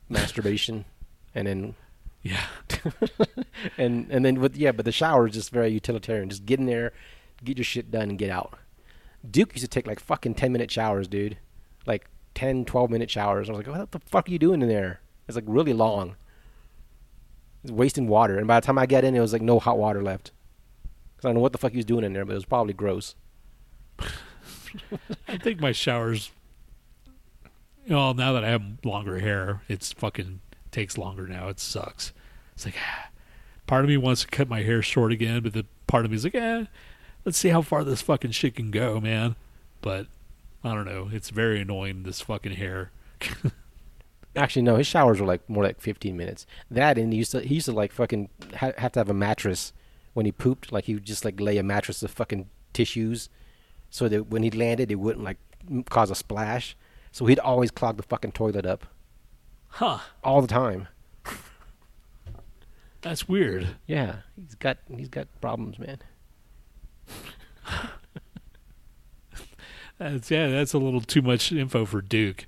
masturbation, 0.10 0.86
and 1.36 1.48
then 1.48 1.76
Yeah. 2.22 2.44
and 3.78 4.10
and 4.12 4.26
then 4.26 4.40
with 4.40 4.56
yeah, 4.58 4.72
but 4.72 4.86
the 4.86 4.92
shower 4.92 5.28
is 5.28 5.34
just 5.34 5.52
very 5.52 5.70
utilitarian. 5.70 6.30
Just 6.30 6.46
get 6.46 6.60
in 6.60 6.66
there, 6.66 6.92
get 7.44 7.58
your 7.58 7.66
shit 7.66 7.92
done, 7.92 8.10
and 8.10 8.18
get 8.18 8.30
out. 8.30 8.58
Duke 9.30 9.54
used 9.54 9.64
to 9.64 9.68
take 9.70 9.88
like 9.88 10.00
fucking 10.00 10.36
ten 10.36 10.52
minute 10.52 10.72
showers, 10.72 11.08
dude. 11.08 11.38
Like 11.86 12.08
10, 12.36 12.66
12 12.66 12.90
minute 12.90 13.10
showers. 13.10 13.50
I 13.50 13.54
was 13.54 13.66
like, 13.66 13.76
what 13.76 13.92
the 13.92 14.00
fuck 14.00 14.28
are 14.28 14.32
you 14.32 14.38
doing 14.40 14.62
in 14.62 14.68
there? 14.70 15.02
It's 15.28 15.36
like 15.36 15.46
really 15.48 15.74
long. 15.74 16.16
Wasting 17.64 18.08
water. 18.08 18.38
And 18.38 18.48
by 18.48 18.60
the 18.60 18.66
time 18.66 18.78
I 18.78 18.86
got 18.86 19.04
in, 19.04 19.16
it 19.16 19.20
was 19.20 19.34
like 19.34 19.42
no 19.42 19.60
hot 19.60 19.78
water 19.78 20.02
left. 20.02 20.32
Cause 21.18 21.26
I 21.26 21.28
don't 21.30 21.36
know 21.36 21.42
what 21.42 21.52
the 21.52 21.58
fuck 21.58 21.72
he 21.72 21.78
was 21.78 21.86
doing 21.86 22.06
in 22.06 22.14
there, 22.14 22.26
but 22.26 22.32
it 22.32 22.36
was 22.36 22.46
probably 22.46 22.74
gross. 22.74 23.16
I 25.28 25.38
think 25.38 25.60
my 25.60 25.74
showers 25.74 26.32
well, 27.90 28.14
now 28.14 28.34
that 28.34 28.44
I 28.44 28.50
have 28.50 28.64
longer 28.86 29.20
hair, 29.20 29.64
it's 29.68 29.92
fucking 29.94 30.42
takes 30.72 30.98
longer 30.98 31.28
now. 31.28 31.48
It 31.48 31.60
sucks. 31.60 32.14
It's 32.54 32.66
like 32.66 32.76
ah, 32.80 33.10
part 33.66 33.84
of 33.84 33.90
me 33.90 33.98
wants 33.98 34.22
to 34.22 34.28
cut 34.28 34.48
my 34.48 34.62
hair 34.62 34.82
short 34.82 35.12
again, 35.12 35.42
but 35.42 35.54
the 35.54 35.66
part 35.88 36.06
of 36.06 36.12
me 36.12 36.18
is 36.18 36.24
like, 36.24 36.36
eh, 36.36 36.66
let's 37.26 37.38
see 37.38 37.50
how 37.50 37.64
far 37.64 37.84
this 37.84 38.02
fucking 38.02 38.32
shit 38.32 38.56
can 38.56 38.70
go, 38.70 39.00
man. 39.00 39.36
But 39.82 40.06
I 40.64 40.76
don't 40.76 40.86
know. 40.86 41.10
It's 41.12 41.32
very 41.32 41.62
annoying 41.62 42.04
this 42.04 42.22
fucking 42.22 42.54
hair. 42.54 42.92
Actually, 44.36 44.62
no, 44.62 44.76
his 44.76 44.88
showers 44.88 45.20
were 45.20 45.26
like 45.28 45.48
more 45.50 45.64
like 45.64 45.82
15 45.82 46.16
minutes. 46.16 46.46
That 46.70 46.98
and 46.98 47.12
he 47.12 47.18
used 47.20 47.32
to 47.32 47.42
he 47.42 47.56
used 47.56 47.66
to 47.66 47.72
like 47.72 47.92
fucking 47.92 48.30
ha- 48.58 48.74
have 48.78 48.92
to 48.94 49.00
have 49.00 49.10
a 49.10 49.14
mattress 49.14 49.74
when 50.14 50.26
he 50.26 50.32
pooped. 50.32 50.72
Like 50.72 50.86
he 50.86 50.94
would 50.94 51.06
just 51.06 51.26
like 51.26 51.40
lay 51.40 51.58
a 51.58 51.64
mattress 51.64 52.04
of 52.04 52.12
fucking 52.12 52.48
tissues, 52.74 53.30
so 53.90 54.08
that 54.08 54.28
when 54.30 54.44
he 54.44 54.52
landed, 54.52 54.92
it 54.92 54.96
wouldn't 54.96 55.24
like 55.26 55.38
cause 55.90 56.12
a 56.12 56.16
splash. 56.16 56.78
So 57.12 57.26
he'd 57.26 57.40
always 57.40 57.72
clog 57.72 57.98
the 57.98 58.04
fucking 58.04 58.34
toilet 58.34 58.66
up 58.68 58.86
Huh. 59.70 60.00
all 60.24 60.42
the 60.42 60.48
time. 60.48 60.88
That's 63.02 63.28
weird. 63.28 63.68
Yeah, 63.88 64.18
he's 64.36 64.56
got 64.56 64.78
he's 64.96 65.10
got 65.10 65.28
problems, 65.42 65.80
man. 65.80 65.98
That's 69.98 70.32
yeah, 70.32 70.48
that's 70.50 70.74
a 70.74 70.78
little 70.78 71.02
too 71.02 71.22
much 71.22 71.52
info 71.52 71.86
for 71.86 72.02
Duke. 72.02 72.48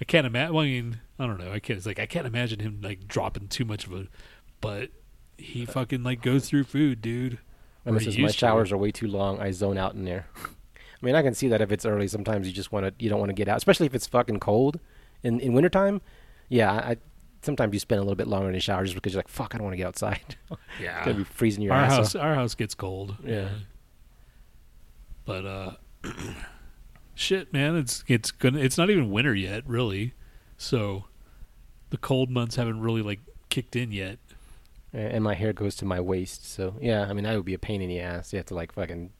I 0.00 0.04
can't 0.04 0.26
imagine. 0.26 0.54
Well, 0.54 0.64
I 0.64 0.68
mean, 0.68 1.00
I 1.18 1.26
don't 1.26 1.38
know. 1.38 1.52
I 1.52 1.58
can't. 1.58 1.76
It's 1.76 1.86
like 1.86 1.98
I 1.98 2.06
can't 2.06 2.26
imagine 2.26 2.60
him 2.60 2.80
like 2.82 3.08
dropping 3.08 3.48
too 3.48 3.64
much 3.64 3.86
of 3.86 3.92
a. 3.92 4.06
But 4.60 4.90
he 5.38 5.64
fucking 5.64 6.02
like 6.02 6.22
goes 6.22 6.48
through 6.48 6.64
food, 6.64 7.00
dude. 7.00 7.38
And 7.84 7.96
this 7.96 8.06
is 8.06 8.16
my 8.16 8.24
used 8.24 8.34
to. 8.34 8.38
showers 8.38 8.72
are 8.72 8.76
way 8.76 8.90
too 8.90 9.06
long. 9.06 9.40
I 9.40 9.52
zone 9.52 9.78
out 9.78 9.94
in 9.94 10.04
there. 10.04 10.26
I 10.36 11.06
mean, 11.06 11.14
I 11.14 11.22
can 11.22 11.34
see 11.34 11.48
that 11.48 11.60
if 11.60 11.70
it's 11.70 11.86
early, 11.86 12.08
sometimes 12.08 12.46
you 12.46 12.52
just 12.52 12.72
want 12.72 12.86
to 12.86 12.92
you 13.02 13.08
don't 13.08 13.20
want 13.20 13.30
to 13.30 13.34
get 13.34 13.48
out, 13.48 13.56
especially 13.56 13.86
if 13.86 13.94
it's 13.94 14.06
fucking 14.06 14.40
cold 14.40 14.80
in 15.22 15.40
in 15.40 15.52
wintertime. 15.52 16.00
Yeah, 16.48 16.72
I, 16.72 16.76
I 16.90 16.96
sometimes 17.42 17.72
you 17.72 17.78
spend 17.78 18.00
a 18.00 18.02
little 18.02 18.16
bit 18.16 18.26
longer 18.26 18.48
in 18.48 18.54
the 18.54 18.60
shower 18.60 18.82
just 18.84 18.94
because 18.94 19.12
you're 19.12 19.20
like, 19.20 19.28
fuck, 19.28 19.54
I 19.54 19.58
don't 19.58 19.64
want 19.64 19.74
to 19.74 19.78
get 19.78 19.86
outside. 19.86 20.36
Yeah. 20.80 20.98
It's 20.98 21.06
gonna 21.06 21.18
be 21.18 21.24
freezing 21.24 21.62
your 21.62 21.72
our 21.72 21.84
ass 21.84 21.92
house, 21.92 22.14
off. 22.14 22.22
our 22.22 22.34
house 22.34 22.54
gets 22.54 22.74
cold. 22.74 23.16
Yeah. 23.24 23.48
But 25.24 25.46
uh, 25.46 25.70
shit, 27.14 27.52
man, 27.52 27.76
it's 27.76 28.04
it's 28.06 28.30
gonna. 28.30 28.58
It's 28.58 28.76
not 28.76 28.90
even 28.90 29.10
winter 29.10 29.34
yet, 29.34 29.66
really. 29.66 30.12
So, 30.58 31.04
the 31.90 31.96
cold 31.96 32.30
months 32.30 32.56
haven't 32.56 32.80
really 32.80 33.02
like 33.02 33.20
kicked 33.48 33.76
in 33.76 33.92
yet. 33.92 34.18
and 34.92 35.22
my 35.22 35.34
hair 35.34 35.52
goes 35.52 35.76
to 35.76 35.84
my 35.84 36.00
waist. 36.00 36.50
So 36.50 36.74
yeah, 36.80 37.06
I 37.08 37.12
mean 37.12 37.24
that 37.24 37.36
would 37.36 37.44
be 37.44 37.54
a 37.54 37.58
pain 37.58 37.82
in 37.82 37.88
the 37.88 38.00
ass. 38.00 38.32
You 38.32 38.38
have 38.38 38.46
to 38.46 38.54
like 38.54 38.72
fucking 38.72 39.10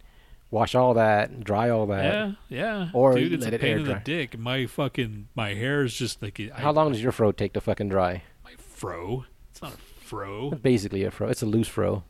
wash 0.51 0.75
all 0.75 0.95
that, 0.95 1.45
dry 1.45 1.69
all 1.69 1.87
that. 1.87 2.05
yeah, 2.05 2.33
yeah. 2.49 2.89
Or 2.95 3.15
dude, 3.15 3.33
it's 3.35 3.45
let 3.45 3.53
a 3.53 3.57
it 3.57 3.61
pain 3.61 3.79
in 3.79 3.85
the 3.85 4.01
dick. 4.03 4.39
My 4.39 4.67
fucking 4.67 5.29
my 5.35 5.55
hair 5.55 5.85
is 5.85 5.95
just 5.95 6.23
like 6.23 6.41
I, 6.41 6.61
How 6.61 6.73
long 6.73 6.93
does 6.93 7.03
your 7.03 7.13
fro 7.13 7.33
take 7.33 7.53
to 7.55 7.61
fucking 7.61 7.89
dry? 7.91 8.23
my 8.45 8.53
fro. 8.59 9.25
It's 9.51 9.61
not 9.61 9.75
a 9.75 9.77
fro. 9.77 10.51
Basically 10.51 11.05
a 11.05 11.11
fro. 11.11 11.29
It's 11.29 11.43
a 11.43 11.47
loose 11.47 11.69
fro. 11.69 12.05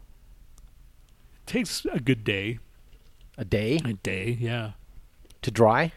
takes 1.47 1.85
a 1.87 1.99
good 2.01 2.25
day. 2.25 2.59
A 3.39 3.45
day 3.45 3.79
a 3.85 3.93
day. 3.95 4.37
Yeah, 4.41 4.73
to 5.43 5.51
dry? 5.51 5.93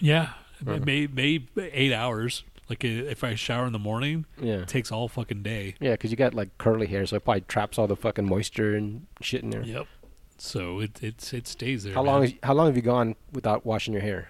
yeah. 0.00 0.30
Uh-huh. 0.66 0.78
May 0.84 1.06
maybe 1.06 1.48
eight 1.56 1.92
hours. 1.92 2.44
Like 2.68 2.84
uh, 2.84 2.88
if 2.88 3.22
I 3.24 3.34
shower 3.34 3.66
in 3.66 3.72
the 3.72 3.78
morning, 3.78 4.24
Yeah. 4.40 4.58
it 4.60 4.68
takes 4.68 4.90
all 4.92 5.08
fucking 5.08 5.42
day. 5.42 5.74
Yeah, 5.80 5.92
because 5.92 6.10
you 6.10 6.16
got 6.16 6.32
like 6.32 6.56
curly 6.58 6.86
hair, 6.86 7.04
so 7.06 7.16
it 7.16 7.24
probably 7.24 7.42
traps 7.42 7.78
all 7.78 7.86
the 7.86 7.96
fucking 7.96 8.26
moisture 8.28 8.74
and 8.76 9.06
shit 9.20 9.42
in 9.42 9.50
there. 9.50 9.62
Yep. 9.62 9.86
So 10.38 10.80
it 10.80 11.02
it 11.02 11.32
it 11.34 11.46
stays 11.48 11.84
there. 11.84 11.94
How 11.94 12.02
man. 12.02 12.12
long? 12.14 12.24
Is, 12.24 12.34
how 12.42 12.54
long 12.54 12.66
have 12.66 12.76
you 12.76 12.82
gone 12.82 13.16
without 13.32 13.66
washing 13.66 13.92
your 13.92 14.02
hair? 14.02 14.28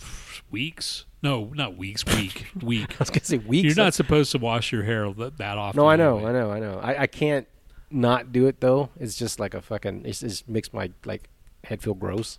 weeks? 0.50 1.04
No, 1.22 1.50
not 1.54 1.76
weeks. 1.76 2.04
Week, 2.04 2.46
week. 2.62 2.92
I 2.92 2.96
was 2.98 3.10
gonna 3.10 3.24
say 3.24 3.38
weeks. 3.38 3.64
You're 3.64 3.84
not 3.84 3.94
supposed 3.94 4.30
to 4.32 4.38
wash 4.38 4.70
your 4.72 4.82
hair 4.82 5.10
that, 5.14 5.38
that 5.38 5.58
often. 5.58 5.78
No, 5.80 5.88
I 5.88 5.96
know, 5.96 6.18
anyway. 6.18 6.30
I 6.30 6.32
know, 6.32 6.50
I 6.52 6.60
know. 6.60 6.78
I, 6.80 7.02
I 7.02 7.06
can't 7.06 7.48
not 7.90 8.32
do 8.32 8.46
it 8.46 8.60
though. 8.60 8.90
It's 9.00 9.16
just 9.16 9.40
like 9.40 9.54
a 9.54 9.62
fucking. 9.62 10.04
It's, 10.04 10.22
it 10.22 10.28
just 10.28 10.48
makes 10.48 10.72
my 10.72 10.90
like 11.04 11.28
head 11.64 11.82
feel 11.82 11.94
gross. 11.94 12.38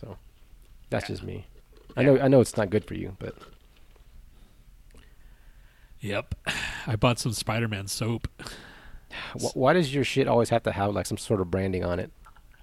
So 0.00 0.16
that's 0.90 1.06
just 1.06 1.22
me. 1.22 1.46
I 1.98 2.02
know. 2.02 2.18
I 2.18 2.28
know 2.28 2.40
it's 2.40 2.56
not 2.56 2.70
good 2.70 2.84
for 2.84 2.94
you, 2.94 3.16
but 3.18 3.34
Yep. 6.00 6.34
I 6.86 6.96
bought 6.96 7.18
some 7.18 7.32
Spider-Man 7.32 7.88
soap. 7.88 8.28
wh- 9.40 9.56
why 9.56 9.72
does 9.72 9.92
your 9.92 10.04
shit 10.04 10.28
always 10.28 10.50
have 10.50 10.62
to 10.64 10.72
have 10.72 10.94
like 10.94 11.06
some 11.06 11.18
sort 11.18 11.40
of 11.40 11.50
branding 11.50 11.84
on 11.84 11.98
it? 11.98 12.12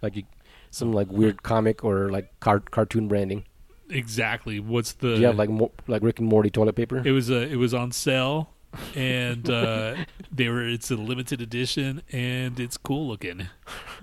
Like 0.02 0.16
you, 0.16 0.24
some 0.72 0.94
like 0.94 1.10
weird 1.12 1.44
comic 1.44 1.84
or 1.84 2.10
like 2.10 2.40
car- 2.40 2.60
cartoon 2.62 3.08
branding. 3.08 3.44
Exactly. 3.90 4.60
What's 4.60 4.94
the? 4.94 5.16
Do 5.16 5.22
you 5.22 5.28
have 5.28 5.36
like 5.38 5.50
mo- 5.50 5.72
like 5.88 6.02
Rick 6.02 6.20
and 6.20 6.28
Morty 6.30 6.50
toilet 6.50 6.76
paper? 6.76 7.02
It 7.06 7.12
was 7.12 7.30
a. 7.30 7.42
It 7.48 7.58
was 7.58 7.74
on 7.74 7.92
sale, 7.92 8.50
and 8.96 9.48
uh, 9.50 9.96
they 10.32 10.48
were. 10.50 10.68
It's 10.68 10.90
a 10.90 10.96
limited 10.96 11.40
edition, 11.42 12.02
and 12.12 12.60
it's 12.60 12.78
cool 12.78 13.08
looking. 13.08 13.48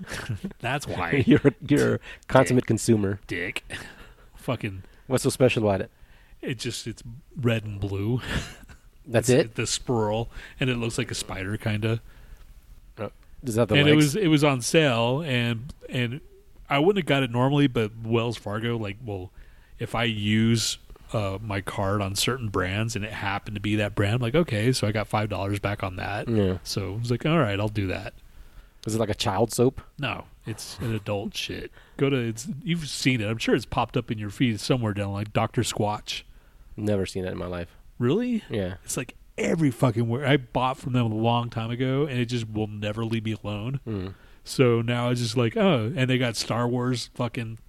That's 0.59 0.87
why. 0.87 1.23
you're 1.27 1.41
you're 1.67 1.95
a 1.95 1.99
consummate 2.27 2.65
consumer. 2.65 3.19
Dick. 3.27 3.63
Fucking. 4.35 4.83
What's 5.07 5.23
so 5.23 5.29
special 5.29 5.63
about 5.67 5.81
it? 5.81 5.91
It 6.41 6.59
just. 6.59 6.87
It's 6.87 7.03
red 7.39 7.63
and 7.63 7.79
blue. 7.79 8.21
That's 9.05 9.29
It's 9.29 9.45
it. 9.45 9.55
The 9.55 9.67
swirl, 9.67 10.29
and 10.59 10.69
it 10.69 10.77
looks 10.77 10.97
like 10.97 11.11
a 11.11 11.15
spider, 11.15 11.57
kind 11.57 11.85
of. 11.85 11.99
Does 13.43 13.55
that 13.55 13.67
the 13.67 13.75
and 13.75 13.85
legs? 13.85 13.91
it 13.91 13.95
was 13.95 14.15
it 14.15 14.27
was 14.29 14.43
on 14.43 14.61
sale 14.61 15.21
and 15.21 15.73
and 15.89 16.21
I 16.69 16.79
wouldn't 16.79 17.03
have 17.03 17.05
got 17.07 17.23
it 17.23 17.31
normally, 17.31 17.67
but 17.67 17.91
Wells 18.03 18.37
Fargo 18.37 18.77
like 18.77 18.97
well, 19.05 19.31
if 19.79 19.95
I 19.95 20.05
use 20.05 20.77
uh, 21.11 21.37
my 21.41 21.59
card 21.59 22.01
on 22.01 22.15
certain 22.15 22.47
brands 22.47 22.95
and 22.95 23.03
it 23.03 23.11
happened 23.11 23.55
to 23.55 23.61
be 23.61 23.75
that 23.75 23.95
brand, 23.95 24.15
I'm 24.15 24.21
like 24.21 24.35
okay, 24.35 24.71
so 24.71 24.87
I 24.87 24.93
got 24.93 25.07
five 25.07 25.27
dollars 25.27 25.59
back 25.59 25.83
on 25.83 25.97
that. 25.97 26.29
Yeah. 26.29 26.59
So 26.63 26.93
I 26.93 26.97
was 26.97 27.11
like, 27.11 27.25
all 27.25 27.37
right, 27.37 27.59
I'll 27.59 27.67
do 27.67 27.87
that. 27.87 28.13
Is 28.87 28.95
it 28.95 28.99
like 28.99 29.09
a 29.09 29.15
child 29.15 29.51
soap? 29.51 29.81
No, 29.99 30.23
it's 30.45 30.77
an 30.79 30.95
adult 30.95 31.35
shit. 31.35 31.69
Go 32.03 32.09
to 32.09 32.17
it's 32.17 32.49
you've 32.61 32.89
seen 32.89 33.21
it. 33.21 33.29
I'm 33.29 33.37
sure 33.37 33.55
it's 33.55 33.65
popped 33.65 33.95
up 33.95 34.11
in 34.11 34.17
your 34.17 34.29
feed 34.29 34.59
somewhere 34.59 34.93
down 34.93 35.13
like 35.13 35.31
Doctor 35.31 35.61
Squatch. 35.61 36.23
Never 36.75 37.05
seen 37.05 37.23
that 37.23 37.31
in 37.31 37.37
my 37.37 37.45
life. 37.45 37.77
Really? 37.97 38.43
Yeah. 38.49 38.73
It's 38.83 38.97
like 38.97 39.15
every 39.37 39.71
fucking 39.71 40.09
word. 40.09 40.25
I 40.25 40.35
bought 40.35 40.75
from 40.75 40.91
them 40.91 41.09
a 41.09 41.15
long 41.15 41.49
time 41.49 41.71
ago, 41.71 42.05
and 42.05 42.19
it 42.19 42.25
just 42.25 42.49
will 42.49 42.67
never 42.67 43.05
leave 43.05 43.23
me 43.23 43.37
alone. 43.41 43.79
Mm. 43.87 44.15
So 44.43 44.81
now 44.81 45.11
it's 45.11 45.21
just 45.21 45.37
like, 45.37 45.55
oh, 45.55 45.93
and 45.95 46.09
they 46.09 46.17
got 46.17 46.35
Star 46.35 46.67
Wars 46.67 47.09
fucking, 47.13 47.59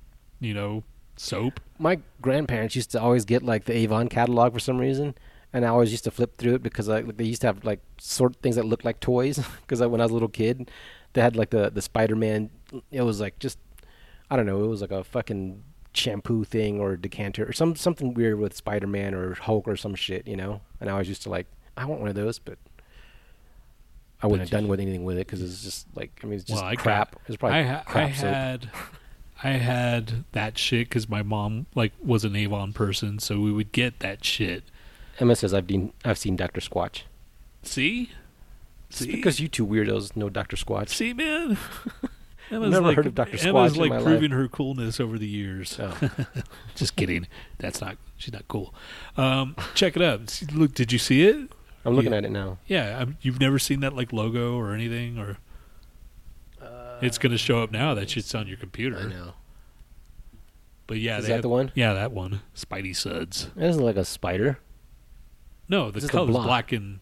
you 0.40 0.52
know, 0.52 0.82
soap. 1.14 1.60
My 1.78 2.00
grandparents 2.20 2.74
used 2.74 2.90
to 2.90 3.00
always 3.00 3.24
get 3.24 3.44
like 3.44 3.66
the 3.66 3.76
Avon 3.76 4.08
catalog 4.08 4.52
for 4.52 4.58
some 4.58 4.78
reason, 4.78 5.14
and 5.52 5.64
I 5.64 5.68
always 5.68 5.92
used 5.92 6.02
to 6.04 6.10
flip 6.10 6.38
through 6.38 6.56
it 6.56 6.64
because 6.64 6.88
like 6.88 7.16
they 7.18 7.24
used 7.24 7.42
to 7.42 7.46
have 7.46 7.64
like 7.64 7.78
sort 8.00 8.34
of 8.34 8.42
things 8.42 8.56
that 8.56 8.64
looked 8.64 8.84
like 8.84 8.98
toys. 8.98 9.38
Because 9.60 9.80
when 9.80 10.00
I 10.00 10.04
was 10.04 10.10
a 10.10 10.14
little 10.14 10.28
kid, 10.28 10.72
they 11.12 11.20
had 11.20 11.36
like 11.36 11.50
the 11.50 11.70
the 11.70 11.82
Spider 11.82 12.16
Man. 12.16 12.50
It 12.90 13.02
was 13.02 13.20
like 13.20 13.38
just 13.38 13.58
I 14.30 14.36
don't 14.36 14.46
know. 14.46 14.64
It 14.64 14.68
was 14.68 14.80
like 14.80 14.90
a 14.90 15.04
fucking 15.04 15.62
shampoo 15.92 16.42
thing 16.44 16.80
or 16.80 16.96
decanter 16.96 17.48
or 17.48 17.52
some 17.52 17.76
something 17.76 18.14
weird 18.14 18.38
with 18.38 18.54
Spider 18.56 18.86
Man 18.86 19.14
or 19.14 19.34
Hulk 19.34 19.68
or 19.68 19.76
some 19.76 19.94
shit, 19.94 20.26
you 20.26 20.36
know. 20.36 20.60
And 20.80 20.90
I 20.90 20.98
was 20.98 21.08
used 21.08 21.22
to 21.22 21.30
like 21.30 21.46
I 21.76 21.84
want 21.84 22.00
one 22.00 22.08
of 22.10 22.14
those, 22.14 22.38
but. 22.38 22.58
I 24.22 24.26
wouldn't 24.26 24.48
But 24.48 24.56
have 24.56 24.62
done 24.62 24.70
with 24.70 24.80
anything 24.80 25.04
with 25.04 25.18
it 25.18 25.26
because 25.26 25.42
it's 25.42 25.62
just 25.62 25.86
like 25.94 26.18
I 26.22 26.26
mean 26.26 26.36
it's 26.36 26.44
just 26.44 26.62
well, 26.62 26.74
crap. 26.76 27.16
It's 27.26 27.36
probably 27.36 27.58
I, 27.58 27.62
ha- 27.64 27.82
crap 27.84 28.04
I 28.04 28.08
had, 28.08 28.70
I 29.42 29.50
had 29.50 30.24
that 30.32 30.56
shit 30.56 30.88
because 30.88 31.10
my 31.10 31.22
mom 31.22 31.66
like 31.74 31.92
was 32.02 32.24
an 32.24 32.34
Avon 32.34 32.72
person, 32.72 33.18
so 33.18 33.38
we 33.40 33.52
would 33.52 33.70
get 33.72 33.98
that 33.98 34.24
shit. 34.24 34.64
Emma 35.18 35.36
says 35.36 35.52
I've 35.52 35.66
been 35.66 35.92
I've 36.06 36.16
seen 36.16 36.36
Doctor 36.36 36.62
Squatch. 36.62 37.02
See, 37.64 38.12
It's 38.88 39.00
see, 39.00 39.12
because 39.12 39.40
you 39.40 39.48
two 39.48 39.66
weirdos 39.66 40.16
know 40.16 40.30
Doctor 40.30 40.56
Squatch. 40.56 40.88
see, 40.88 41.12
man. 41.12 41.58
Emma's 42.54 42.70
Never 42.70 42.86
like, 42.88 42.96
heard 42.96 43.06
of 43.06 43.14
Dr. 43.14 43.30
Emma's 43.46 43.72
Squatch 43.72 43.74
in 43.74 43.80
like 43.80 43.90
my 43.90 43.96
life. 43.96 44.04
proving 44.04 44.30
her 44.30 44.48
coolness 44.48 45.00
over 45.00 45.18
the 45.18 45.26
years. 45.26 45.78
Oh. 45.80 46.10
Just 46.74 46.96
kidding. 46.96 47.26
That's 47.58 47.80
not. 47.80 47.96
She's 48.16 48.32
not 48.32 48.46
cool. 48.48 48.74
Um, 49.16 49.56
check 49.74 49.96
it 49.96 50.02
out. 50.02 50.42
Look, 50.52 50.74
did 50.74 50.92
you 50.92 50.98
see 50.98 51.24
it? 51.26 51.50
I'm 51.84 51.94
looking 51.94 52.12
Yeah. 52.12 52.18
at 52.18 52.24
it 52.24 52.30
now. 52.30 52.58
Yeah, 52.66 53.04
i 53.06 53.12
you've 53.20 53.40
never 53.40 53.58
seen 53.58 53.80
that 53.80 53.94
like 53.94 54.12
logo 54.12 54.56
or 54.56 54.72
anything, 54.72 55.18
or 55.18 55.38
it's 57.02 57.18
going 57.18 57.32
to 57.32 57.38
show 57.38 57.62
up 57.62 57.70
now. 57.72 57.92
That 57.94 58.08
shit's 58.08 58.34
on 58.34 58.46
your 58.46 58.56
computer. 58.56 58.96
I 58.98 59.06
know. 59.08 59.34
But 60.86 60.98
yeah, 60.98 61.18
Is 61.18 61.24
they 61.24 61.28
that 61.28 61.34
have- 61.36 61.42
the 61.42 61.48
one? 61.48 61.72
Yeah, 61.74 61.92
that 61.94 62.12
one. 62.12 62.40
Spidey 62.56 62.94
Suds. 62.94 63.50
It 63.56 63.60
doesn't 63.60 63.82
look 63.82 63.96
like 63.96 64.02
a 64.02 64.04
spider. 64.04 64.58
No, 65.68 65.86
the 65.86 65.92
This 65.94 66.04
is 66.04 66.10
color's 66.10 66.34
black 66.36 66.72
and 66.72 67.00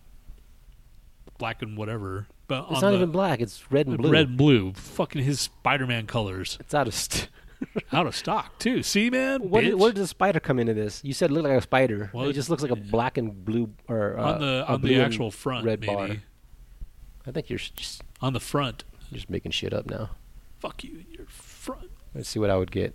black 1.39 1.63
and 1.63 1.77
whatever. 1.77 2.27
But 2.53 2.67
It's 2.73 2.83
not 2.83 2.91
the, 2.91 2.97
even 2.97 3.11
black. 3.11 3.41
It's 3.41 3.71
red 3.73 3.87
and 3.87 3.97
blue. 3.97 4.11
red 4.11 4.29
and 4.29 4.37
blue. 4.37 4.73
Fucking 4.75 5.23
his 5.23 5.41
Spider-Man 5.41 6.07
colors 6.07 6.59
It's 6.61 6.75
out 6.75 6.87
of. 6.87 6.95
St- 6.95 7.29
out 7.93 8.07
of 8.07 8.15
stock 8.17 8.59
too. 8.59 8.83
See, 8.83 9.09
man. 9.09 9.49
what, 9.49 9.65
bitch? 9.65 9.75
where 9.79 9.93
does 9.93 10.03
the 10.03 10.07
spider 10.09 10.41
come 10.41 10.59
into 10.59 10.75
this? 10.75 11.01
You 11.05 11.13
said 11.15 11.31
it 11.31 11.33
looked 11.33 11.49
like 11.49 11.57
a 11.57 11.63
spider. 11.63 12.11
Well, 12.13 12.27
it 12.27 12.31
it- 12.31 12.33
just 12.35 12.51
looks 12.51 12.63
like 12.63 12.73
a 12.73 12.77
black 12.77 13.17
and 13.19 13.45
blue 13.45 13.73
or 13.89 14.19
uh, 14.19 14.33
on 14.35 14.41
the 14.41 14.65
on 14.69 14.83
the 14.83 15.01
actual 15.01 15.31
front, 15.31 15.65
red 15.65 15.81
maybe 15.81 15.95
bar. 15.95 16.09
I 17.27 17.31
think 17.31 17.49
you're 17.49 17.59
just 17.61 18.03
on 18.21 18.33
the 18.33 18.41
front. 18.41 18.85
you're 19.11 19.17
just 19.19 19.31
making 19.31 19.53
shit 19.53 19.73
up 19.73 19.87
now. 19.87 20.11
Fuck 20.59 20.83
you, 20.85 21.05
your 21.11 21.27
front. 21.27 21.91
Let's 22.15 22.29
see 22.29 22.39
what 22.41 22.51
I 22.51 22.57
would 22.57 22.73
get. 22.73 22.95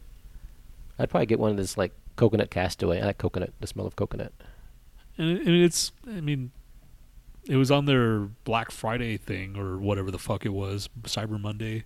I'd 1.00 1.10
probably 1.10 1.28
get 1.28 1.40
one 1.40 1.52
of 1.52 1.58
this 1.58 1.78
like 1.78 1.94
coconut 2.18 2.50
castaway. 2.52 3.02
I 3.02 3.06
like 3.06 3.18
coconut. 3.18 3.54
The 3.62 3.68
smell 3.68 3.88
of 3.88 3.96
coconut. 3.96 4.34
And 5.18 5.38
and 5.38 5.50
it's, 5.64 5.92
I 6.06 6.20
mean, 6.22 6.52
it 7.48 7.56
was 7.56 7.72
on 7.72 7.86
their 7.86 8.20
Black 8.44 8.72
Friday 8.72 9.18
thing 9.18 9.58
or 9.58 9.78
whatever 9.78 10.12
the 10.12 10.20
fuck 10.20 10.46
it 10.46 10.54
was, 10.54 10.90
Cyber 11.04 11.40
Monday. 11.40 11.86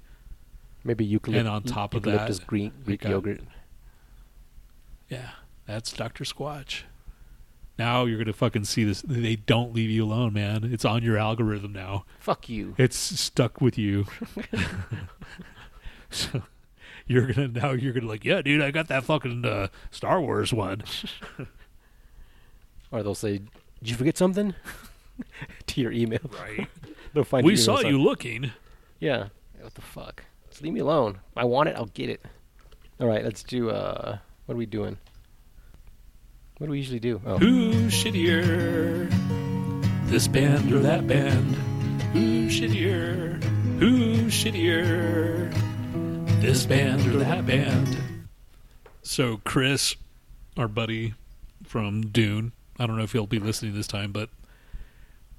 Maybe 0.84 1.07
eucalypt- 1.07 1.38
And 1.38 1.47
on 1.47 1.64
top 1.64 1.93
of 1.93 2.03
that, 2.03 2.47
Greek, 2.47 2.72
Greek 2.86 3.01
got- 3.01 3.09
yogurt. 3.12 3.41
Yeah, 5.09 5.32
that's 5.68 5.91
Doctor 5.93 6.24
Squatch. 6.24 6.84
Now 7.78 8.05
you're 8.05 8.18
gonna 8.18 8.34
fucking 8.34 8.66
see 8.66 8.84
this. 8.84 9.01
They 9.01 9.36
don't 9.36 9.74
leave 9.74 9.89
you 9.89 10.03
alone, 10.05 10.34
man. 10.34 10.64
It's 10.64 10.86
on 10.86 11.03
your 11.03 11.18
algorithm 11.18 11.74
now. 11.74 12.05
Fuck 12.20 12.47
you. 12.49 12.76
It's 12.78 12.95
stuck 12.97 13.59
with 13.62 13.78
you. 13.78 14.05
so 16.09 16.43
you're 17.07 17.32
gonna 17.32 17.47
now 17.47 17.72
you're 17.72 17.93
gonna 17.93 18.07
like, 18.07 18.24
yeah, 18.26 18.41
dude, 18.41 18.62
I 18.62 18.72
got 18.72 18.88
that 18.89 19.03
fucking 19.03 19.45
uh, 19.45 19.68
Star 19.89 20.22
Wars 20.22 20.53
one. 20.53 20.84
Or 22.91 23.01
they'll 23.03 23.16
say, 23.16 23.39
"Did 23.80 23.89
you 23.89 23.95
forget 23.95 24.18
something?" 24.18 24.53
to 25.68 25.82
your 25.82 25.92
email. 25.92 26.20
Right. 26.40 26.68
They'll 27.14 27.24
find 27.24 27.46
we 27.46 27.56
saw 27.56 27.80
you 27.80 28.02
looking. 28.02 28.52
Yeah. 29.00 29.28
What 29.60 29.74
the 29.76 29.82
fuck? 29.82 30.24
Just 30.50 30.62
leave 30.64 30.74
me 30.74 30.80
alone. 30.80 31.20
If 31.32 31.38
I 31.38 31.44
want 31.46 31.70
it, 31.70 31.76
I'll 31.76 31.86
get 31.88 32.10
it. 32.10 32.22
All 33.00 33.08
right, 33.08 33.24
let's 33.24 33.44
do. 33.44 33.70
uh 33.70 34.18
What 34.46 34.56
are 34.56 34.58
we 34.58 34.66
doing? 34.66 34.98
What 36.58 36.68
do 36.68 36.72
we 36.72 36.78
usually 36.78 37.00
do? 37.00 37.20
Oh, 37.26 37.38
Who's 37.40 37.92
shittier? 37.94 39.10
This 40.08 40.28
band 40.28 40.72
or 40.72 40.80
that 40.80 41.08
band? 41.08 41.56
Who's 42.14 42.52
shittier? 42.60 43.42
Who's 43.80 44.32
shittier? 44.34 45.52
This 46.42 46.66
band 46.66 47.08
or 47.08 47.18
that 47.20 47.46
band? 47.48 47.98
So 49.02 49.42
Chris, 49.44 49.96
our 50.58 50.68
buddy 50.68 51.14
from 51.66 52.02
Dune, 52.08 52.52
I 52.78 52.86
don't 52.86 52.98
know 52.98 53.04
if 53.04 53.12
he'll 53.14 53.26
be 53.28 53.40
listening 53.40 53.74
this 53.74 53.88
time, 53.88 54.12
but 54.12 54.30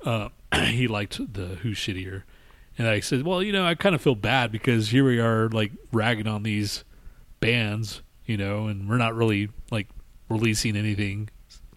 uh, 0.05 0.29
he 0.67 0.89
liked 0.89 1.33
the 1.35 1.57
Who's 1.63 1.79
shittier, 1.79 2.23
and 2.79 2.89
I 2.89 3.01
said, 3.01 3.25
well, 3.25 3.43
you 3.43 3.53
know, 3.53 3.67
I 3.67 3.75
kind 3.75 3.95
of 3.95 4.01
feel 4.01 4.15
bad 4.15 4.53
because 4.53 4.89
here 4.91 5.05
we 5.05 5.19
are 5.19 5.49
like 5.49 5.73
ragging 5.93 6.27
on 6.27 6.43
these 6.43 6.85
bands, 7.41 8.03
you 8.27 8.37
know, 8.37 8.67
and 8.67 8.89
we're 8.89 8.99
not 8.99 9.15
really 9.15 9.51
like 9.71 9.89
releasing 10.29 10.77
anything, 10.77 11.29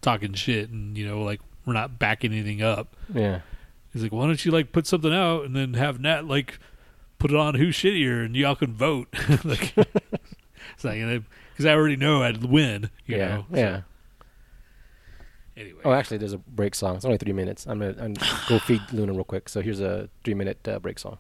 talking 0.02 0.34
shit, 0.34 0.70
and 0.70 0.98
you 0.98 1.08
know, 1.08 1.22
like 1.22 1.42
we're 1.66 1.74
not 1.74 2.00
backing 2.00 2.32
anything 2.32 2.62
up. 2.62 2.96
yeah. 3.14 3.42
He's 3.92 4.04
like, 4.04 4.12
why 4.12 4.28
don't 4.28 4.44
you 4.44 4.52
like 4.52 4.74
put 4.74 4.86
something 4.86 5.14
out 5.14 5.46
and 5.46 5.56
then 5.56 5.74
have 5.76 6.02
Nat 6.02 6.28
like 6.28 6.60
put 7.18 7.32
it 7.32 7.38
on 7.38 7.56
who's 7.56 7.78
shittier 7.78 8.26
and 8.26 8.36
y'all 8.36 8.54
can 8.56 8.74
vote. 8.74 9.08
like, 9.46 9.74
it's 9.78 10.84
like 10.84 11.00
because 11.54 11.66
I 11.66 11.72
already 11.72 11.96
know 11.96 12.22
I'd 12.22 12.44
win. 12.44 12.90
You 13.06 13.18
yeah. 13.18 13.28
know. 13.28 13.46
Yeah. 13.54 13.82
Anyway, 15.58 15.80
Oh, 15.86 15.92
actually, 15.94 16.18
there's 16.18 16.34
a 16.34 16.38
break 16.38 16.76
song. 16.76 16.98
It's 16.98 17.06
only 17.06 17.18
three 17.18 17.34
minutes. 17.34 17.66
I'm 17.66 17.80
gonna, 17.80 18.14
go 18.50 18.60
feed 18.60 18.82
Luna 18.92 19.14
real 19.14 19.24
quick. 19.24 19.48
So 19.50 19.62
here's 19.62 19.80
a 19.80 20.10
three 20.24 20.34
minute 20.34 20.68
uh, 20.68 20.80
break 20.80 21.00
song. 21.00 21.18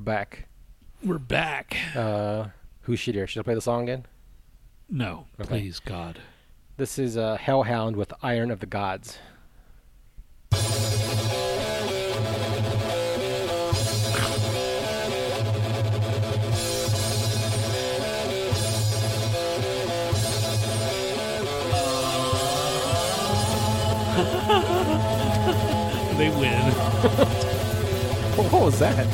We're 0.00 0.04
back. 0.04 0.48
We're 1.04 1.18
back. 1.18 1.76
Uh, 1.94 2.46
who's 2.82 2.98
shittier? 3.00 3.28
Should 3.28 3.40
I 3.40 3.42
play 3.42 3.54
the 3.54 3.60
song 3.60 3.82
again? 3.82 4.06
No, 4.88 5.26
Okay. 5.38 5.48
please, 5.48 5.78
God. 5.78 6.18
This 6.78 6.98
is 6.98 7.18
uh, 7.18 7.36
Hellhound 7.36 7.96
with 7.96 8.10
Iron 8.22 8.50
of 8.50 8.60
the 8.60 8.66
Gods. 8.66 9.18
They 26.18 26.28
win. 26.28 26.60
What 28.50 28.62
was 28.62 28.78
that? 28.78 29.06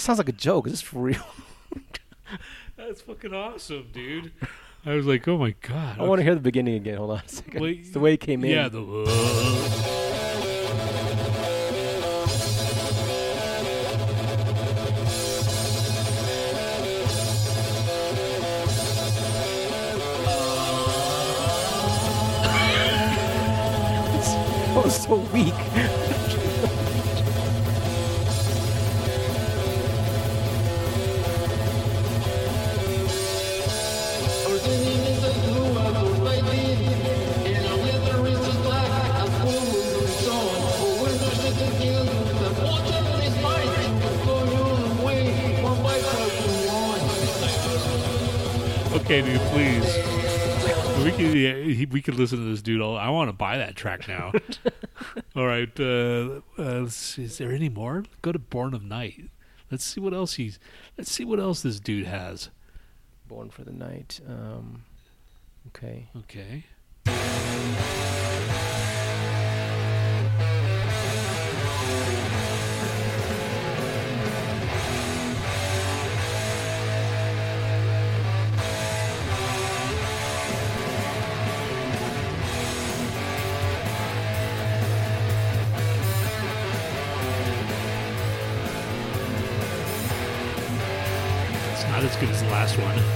This 0.00 0.06
sounds 0.06 0.16
like 0.18 0.30
a 0.30 0.32
joke. 0.32 0.66
Is 0.66 0.72
this 0.72 0.80
for 0.80 0.98
real? 1.02 1.26
That's 2.78 3.02
fucking 3.02 3.34
awesome, 3.34 3.88
dude. 3.92 4.32
I 4.86 4.94
was 4.94 5.04
like, 5.04 5.28
oh 5.28 5.36
my 5.36 5.54
god. 5.60 6.00
I 6.00 6.04
want 6.04 6.20
to 6.20 6.22
hear 6.22 6.34
the 6.34 6.40
beginning 6.40 6.76
again. 6.76 6.96
Hold 6.96 7.10
on 7.10 7.18
a 7.18 7.28
second. 7.28 7.60
Wait, 7.60 7.80
it's 7.80 7.90
the 7.90 8.00
way 8.00 8.14
it 8.14 8.20
came 8.20 8.42
in. 8.42 8.50
Yeah, 8.50 8.70
the. 8.70 8.80
That 24.72 24.84
was 24.84 25.02
so 25.02 25.16
weak. 25.34 26.09
Okay, 49.10 49.22
dude, 49.22 49.40
please. 49.48 49.96
We 51.04 51.10
could 51.10 51.34
yeah, 51.34 51.86
we 51.90 52.00
could 52.00 52.14
listen 52.14 52.38
to 52.38 52.44
this 52.44 52.62
dude. 52.62 52.80
All 52.80 52.96
I 52.96 53.08
want 53.08 53.28
to 53.28 53.32
buy 53.32 53.56
that 53.58 53.74
track 53.74 54.06
now. 54.06 54.32
all 55.36 55.46
right, 55.46 55.68
uh, 55.80 56.40
uh, 56.56 56.80
let's 56.82 56.94
see, 56.94 57.24
is 57.24 57.38
there 57.38 57.50
any 57.50 57.68
more? 57.68 58.04
Go 58.22 58.30
to 58.30 58.38
Born 58.38 58.72
of 58.72 58.84
Night. 58.84 59.30
Let's 59.68 59.84
see 59.84 60.00
what 60.00 60.14
else 60.14 60.34
he's. 60.34 60.60
Let's 60.96 61.10
see 61.10 61.24
what 61.24 61.40
else 61.40 61.62
this 61.62 61.80
dude 61.80 62.06
has. 62.06 62.50
Born 63.26 63.50
for 63.50 63.64
the 63.64 63.72
night. 63.72 64.20
Um, 64.28 64.84
okay. 65.68 66.08
Okay. 66.16 66.66
Last 92.60 92.76
one. 92.76 93.09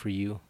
For 0.00 0.08
you? 0.08 0.40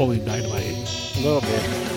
Napoleon 0.00 0.24
Dynamite. 0.24 1.16
A 1.16 1.20
little 1.20 1.40
bit. 1.42 1.90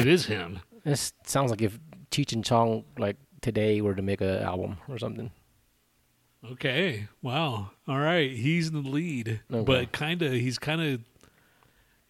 It 0.00 0.08
is 0.08 0.26
him. 0.26 0.58
This 0.82 1.12
sounds 1.24 1.52
like 1.52 1.62
if 1.62 1.78
Cheech 2.10 2.32
and 2.32 2.44
Chong 2.44 2.84
like 2.98 3.18
today 3.40 3.80
were 3.80 3.94
to 3.94 4.02
make 4.02 4.20
an 4.20 4.42
album 4.42 4.78
or 4.88 4.98
something. 4.98 5.30
Okay. 6.54 7.06
Wow. 7.22 7.70
All 7.86 7.98
right. 8.00 8.32
He's 8.32 8.66
in 8.66 8.82
the 8.82 8.88
lead, 8.90 9.42
Okay. 9.52 9.62
but 9.64 9.92
kind 9.92 10.20
of. 10.20 10.32
He's 10.32 10.58
kind 10.58 10.82
of. 10.82 11.00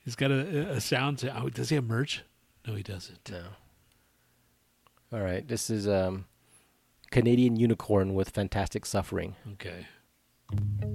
He's 0.07 0.17
got 0.17 0.31
a, 0.31 0.71
a 0.71 0.81
sound 0.81 1.19
to. 1.19 1.39
Oh, 1.39 1.51
does 1.51 1.69
he 1.69 1.75
have 1.75 1.85
merch? 1.85 2.23
No, 2.67 2.75
he 2.77 2.83
doesn't. 2.83 3.31
No. 3.31 3.43
All 5.13 5.21
right. 5.21 5.47
This 5.47 5.69
is 5.69 5.87
um, 5.87 6.25
Canadian 7.11 7.57
Unicorn 7.57 8.15
with 8.15 8.31
Fantastic 8.31 8.87
Suffering. 8.87 9.37
Okay. 9.53 9.87
Get 10.51 10.90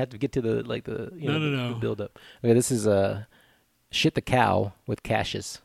Have 0.00 0.10
to 0.10 0.18
get 0.18 0.32
to 0.32 0.40
the 0.40 0.62
like 0.62 0.84
the 0.84 1.10
you 1.14 1.28
No, 1.28 1.34
know, 1.34 1.38
no, 1.38 1.50
the, 1.50 1.56
no. 1.56 1.68
the 1.74 1.80
build 1.80 2.00
up. 2.00 2.18
Okay, 2.44 2.52
this 2.54 2.70
is 2.72 2.86
uh, 2.86 3.24
shit 3.90 4.14
the 4.14 4.20
cow 4.20 4.72
with 4.86 5.02
Cassius. 5.02 5.60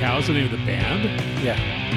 Cow's 0.00 0.26
the 0.28 0.32
name 0.32 0.46
of 0.46 0.50
the 0.52 0.56
band. 0.64 1.04
Yeah. 1.44 1.89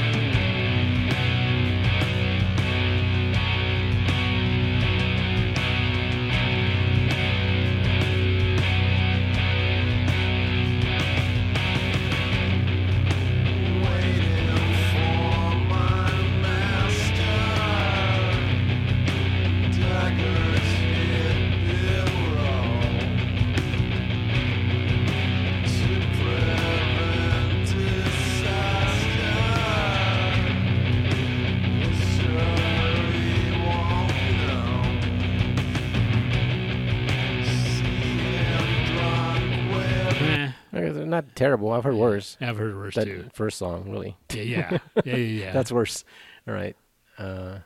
Terrible. 41.43 41.71
I've 41.71 41.83
heard 41.83 41.95
worse. 41.95 42.37
I've 42.39 42.57
heard 42.57 42.75
worse 42.75 42.95
That 42.95 43.05
too. 43.05 43.29
first 43.33 43.57
song, 43.57 43.89
really. 43.89 44.15
Yeah, 44.33 44.41
yeah, 44.43 44.77
yeah, 45.03 45.15
yeah. 45.15 45.15
yeah. 45.15 45.51
That's 45.53 45.71
worse. 45.71 46.03
All 46.47 46.53
right. 46.53 46.75
Uh, 47.17 47.59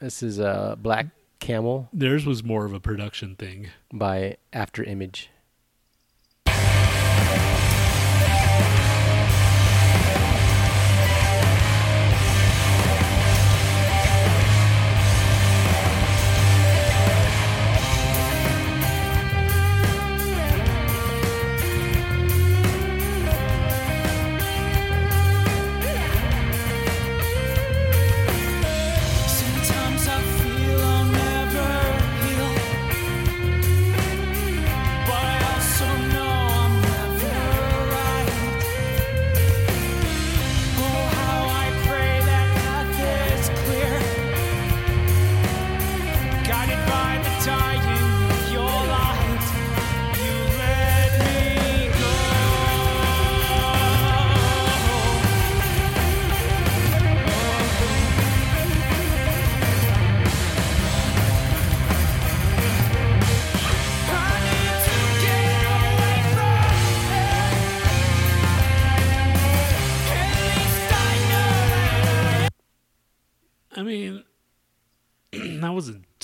this 0.00 0.22
is 0.22 0.40
uh, 0.40 0.76
Black 0.78 1.06
Camel 1.40 1.88
Theirs 1.92 2.24
was 2.26 2.42
more 2.42 2.64
of 2.64 2.72
a 2.72 2.80
production 2.80 3.36
thing. 3.36 3.68
by 3.92 4.36
After 4.52 4.82
Image. 4.82 5.30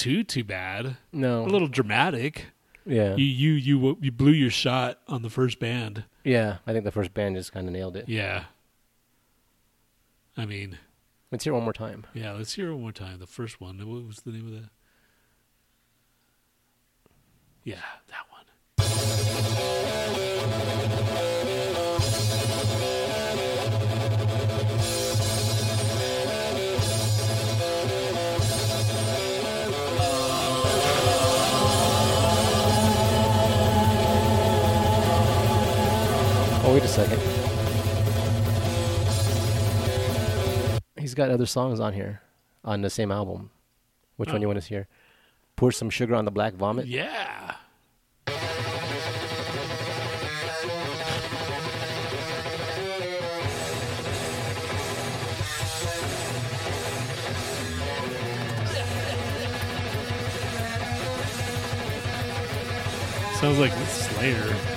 Too 0.04 0.22
too 0.22 0.44
bad. 0.44 0.96
No. 1.12 1.44
A 1.44 1.48
little 1.48 1.68
dramatic. 1.68 2.46
Yeah. 2.84 3.16
You 3.16 3.24
you 3.24 3.52
you 3.52 3.98
you 4.02 4.12
blew 4.12 4.32
your 4.32 4.50
shot 4.50 5.00
on 5.08 5.22
the 5.22 5.30
first 5.30 5.58
band. 5.58 6.04
yeah. 6.24 6.58
I 6.66 6.72
think 6.72 6.84
the 6.84 6.92
first 6.92 7.14
band 7.14 7.36
just 7.36 7.52
kind 7.52 7.66
of 7.66 7.72
nailed 7.72 7.96
it. 7.96 8.06
Yeah. 8.08 8.44
I 10.36 10.44
mean, 10.44 10.78
Let's 11.32 11.44
hear 11.44 11.54
one 11.54 11.62
more 11.64 11.72
time. 11.72 12.04
yeah. 12.12 12.32
Let's 12.32 12.52
hear 12.54 12.70
one 12.72 12.82
more 12.82 12.92
time. 12.92 13.18
The 13.18 13.26
first 13.26 13.60
one. 13.60 13.78
What 13.78 14.06
was 14.06 14.18
the 14.18 14.30
name 14.32 14.46
of 14.46 14.52
that? 14.52 14.68
Yeah, 17.64 17.80
that 18.08 18.26
one. 18.30 19.23
Oh, 36.66 36.72
wait 36.74 36.82
a 36.82 36.88
second. 36.88 37.20
He's 40.98 41.14
got 41.14 41.30
other 41.30 41.44
songs 41.46 41.78
on 41.80 41.92
here 41.92 42.22
on 42.64 42.80
the 42.80 42.88
same 42.90 43.12
album. 43.12 43.50
Which 44.16 44.28
one 44.30 44.38
Oh. 44.38 44.40
you 44.40 44.46
want 44.48 44.62
to 44.62 44.66
hear? 44.68 44.88
Pour 45.56 45.70
some 45.72 45.90
sugar 45.90 46.14
on 46.14 46.24
the 46.24 46.30
black 46.30 46.54
vomit. 46.54 46.86
Yeah. 46.86 47.56
Sounds 63.40 63.58
like 63.58 63.72
Slayer. 63.88 64.73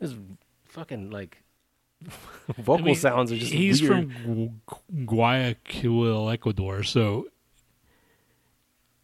His 0.00 0.14
fucking 0.66 1.10
like 1.10 1.42
vocal 2.58 2.74
I 2.74 2.82
mean, 2.82 2.94
sounds 2.94 3.32
are 3.32 3.38
just. 3.38 3.52
He's 3.52 3.80
weird. 3.80 4.12
from 4.12 4.60
Guayaquil, 5.06 6.30
Ecuador, 6.30 6.82
so 6.82 7.26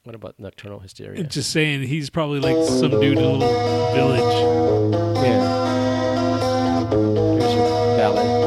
what 0.04 0.14
about 0.14 0.36
nocturnal 0.38 0.78
hysteria? 0.80 1.22
just 1.24 1.50
saying, 1.50 1.82
he's 1.82 2.08
probably 2.08 2.40
like 2.40 2.56
oh. 2.56 2.64
some 2.64 2.90
dude 2.90 3.18
in 3.18 3.24
a 3.24 3.32
little 3.32 3.92
village. 3.92 4.20
yeah. 5.22 6.88
Here's 6.88 7.52
your 7.52 7.98
ballad. 7.98 8.40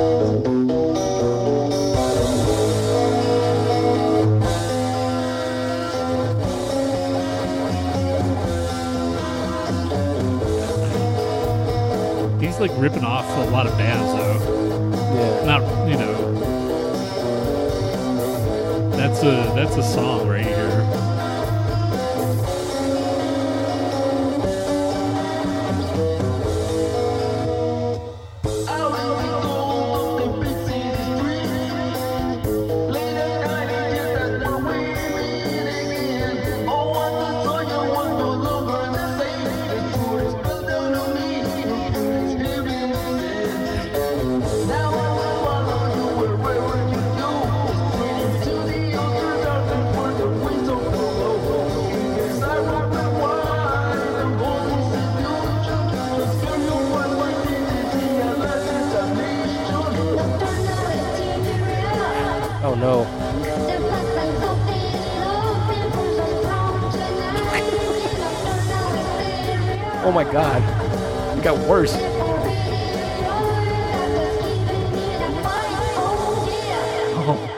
He's 12.42 12.60
like 12.60 12.72
ripping 12.82 13.04
off 13.04 13.26
a 13.30 13.52
lot 13.52 13.68
of 13.68 13.78
bands, 13.78 14.12
though. 14.12 14.40
Yeah. 15.14 15.46
Not 15.46 15.62
you 15.88 15.98
know. 15.98 16.14
That's 18.98 19.22
a 19.22 19.54
that's 19.56 19.76
a 19.76 19.84
song 19.84 20.28
right 20.28 20.44
here. 20.44 20.83
Oh 70.06 70.12
my 70.12 70.26
god. 70.26 70.62
It 71.38 71.44
got 71.44 71.58
worse. 71.68 71.94
Oh. 77.26 77.50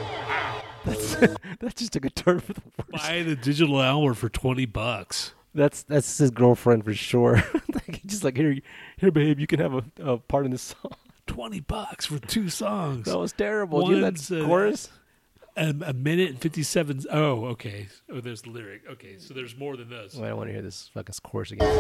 That's 0.86 1.16
that 1.60 1.76
just 1.76 1.94
took 1.94 2.06
a 2.06 2.12
turn 2.12 2.40
for 2.40 2.54
the 2.54 2.62
worse. 2.78 3.02
Buy 3.02 3.24
the 3.24 3.36
digital 3.36 3.80
hour 3.80 4.14
for 4.14 4.30
twenty 4.30 4.68
bucks. 4.68 5.34
That's 5.56 5.82
that's 5.84 6.20
his 6.20 6.30
girlfriend 6.30 6.86
for 6.86 6.94
sure. 6.94 7.44
like, 7.74 8.02
just 8.06 8.24
like 8.24 8.38
here, 8.38 8.58
here, 8.98 9.12
babe, 9.12 9.40
you 9.40 9.48
can 9.48 9.60
have 9.60 9.74
a, 9.74 9.84
a 10.04 10.18
part 10.20 10.46
in 10.46 10.52
this 10.52 10.62
song. 10.62 10.94
Twenty 11.26 11.62
bucks 11.62 12.06
for 12.06 12.20
two 12.20 12.50
songs. 12.50 13.06
That 13.06 13.18
was 13.18 13.34
terrible. 13.34 13.82
One's, 13.82 14.02
that's 14.02 14.32
uh, 14.32 14.46
chorus. 14.46 14.90
A, 15.56 15.76
a 15.86 15.94
minute 15.94 16.30
and 16.30 16.40
fifty 16.40 16.64
seven. 16.64 17.02
Oh, 17.12 17.46
okay. 17.46 17.88
Oh, 18.12 18.22
there's 18.22 18.42
the 18.42 18.50
lyric. 18.50 18.82
Okay, 18.92 19.18
so 19.18 19.34
there's 19.34 19.58
more 19.58 19.78
than 19.78 19.90
this. 19.90 20.16
Oh, 20.18 20.24
I 20.24 20.30
don't 20.30 20.38
want 20.38 20.50
to 20.50 20.54
hear 20.54 20.62
this 20.62 20.90
fucking 20.94 21.16
chorus 21.24 21.52
again. 21.52 21.72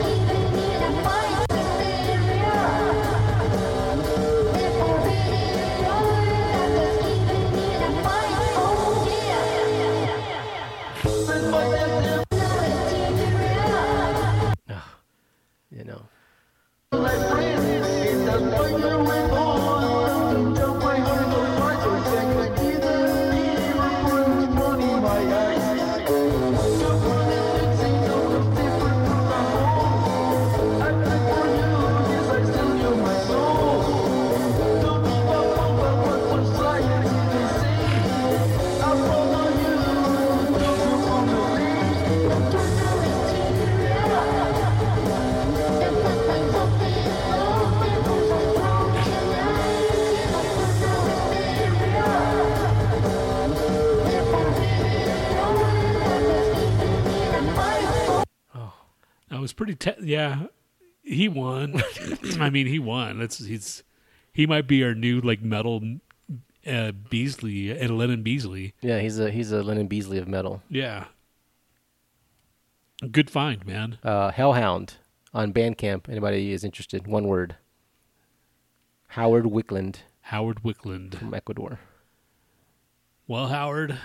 You 15.71 15.83
know. 15.83 16.07
Was 59.45 59.53
pretty. 59.53 59.75
Te- 59.75 59.91
yeah, 60.01 60.47
he 61.03 61.29
won. 61.29 61.81
I 62.39 62.49
mean, 62.49 62.65
he 62.67 62.79
won. 62.79 63.19
That's 63.19 63.37
he's 63.45 63.83
he 64.33 64.47
might 64.47 64.67
be 64.67 64.83
our 64.83 64.95
new 64.95 65.21
like 65.21 65.41
metal 65.41 65.81
uh, 66.65 66.91
Beasley 66.91 67.69
and 67.71 67.95
Lennon 67.97 68.23
Beasley. 68.23 68.73
Yeah, 68.81 68.99
he's 68.99 69.19
a 69.19 69.29
he's 69.29 69.51
a 69.51 69.61
Lennon 69.61 69.85
Beasley 69.87 70.17
of 70.17 70.27
metal. 70.27 70.63
Yeah, 70.67 71.05
good 73.11 73.29
find, 73.29 73.65
man. 73.67 73.99
Uh, 74.03 74.31
Hellhound 74.31 74.95
on 75.33 75.53
Bandcamp. 75.53 76.09
Anybody 76.09 76.51
is 76.51 76.63
interested? 76.63 77.05
One 77.05 77.27
word. 77.27 77.57
Howard 79.09 79.45
Wickland 79.45 79.97
Howard 80.21 80.63
Wickland. 80.63 81.15
from 81.19 81.35
Ecuador. 81.35 81.79
Well, 83.27 83.47
Howard, 83.47 83.99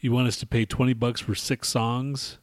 you 0.00 0.10
want 0.10 0.26
us 0.28 0.36
to 0.38 0.46
pay 0.46 0.64
twenty 0.64 0.94
bucks 0.94 1.20
for 1.20 1.36
six 1.36 1.68
songs? 1.68 2.38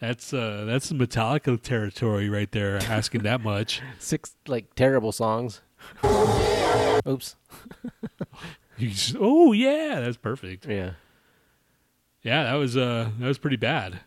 That's 0.00 0.32
uh 0.32 0.64
that's 0.64 0.92
Metallica 0.92 1.60
territory 1.60 2.28
right 2.28 2.50
there. 2.52 2.76
Asking 2.88 3.22
that 3.22 3.40
much. 3.40 3.80
Six 3.98 4.36
like 4.46 4.74
terrible 4.74 5.12
songs. 5.12 5.60
Oops. 7.06 7.36
You 8.80 8.90
just, 8.90 9.16
oh 9.18 9.50
yeah, 9.50 9.98
that's 9.98 10.16
perfect. 10.16 10.64
Yeah. 10.64 10.92
Yeah, 12.22 12.44
that 12.44 12.54
was 12.54 12.76
uh 12.76 13.10
that 13.18 13.26
was 13.26 13.36
pretty 13.36 13.56
bad. 13.56 14.00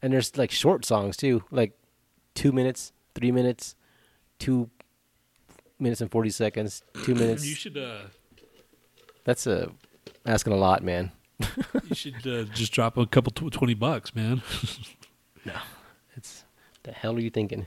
And 0.00 0.12
there's 0.12 0.36
like 0.36 0.52
short 0.52 0.84
songs 0.84 1.16
too, 1.16 1.42
like 1.50 1.72
two 2.34 2.52
minutes, 2.52 2.92
three 3.16 3.32
minutes, 3.32 3.74
two 4.38 4.70
minutes 5.80 6.00
and 6.00 6.08
forty 6.08 6.30
seconds, 6.30 6.84
two 7.02 7.14
minutes. 7.16 7.44
You 7.44 7.56
should 7.56 7.76
uh 7.76 8.02
That's 9.24 9.44
a 9.48 9.72
asking 10.24 10.52
a 10.52 10.56
lot, 10.56 10.84
man. 10.84 11.10
you 11.88 11.94
should 11.96 12.24
uh, 12.28 12.44
just 12.54 12.72
drop 12.72 12.96
a 12.96 13.06
couple 13.06 13.32
tw- 13.32 13.52
twenty 13.52 13.74
bucks, 13.74 14.14
man. 14.14 14.40
No, 15.46 15.54
it's 16.16 16.44
the 16.82 16.92
hell 16.92 17.16
are 17.16 17.20
you 17.20 17.30
thinking? 17.30 17.66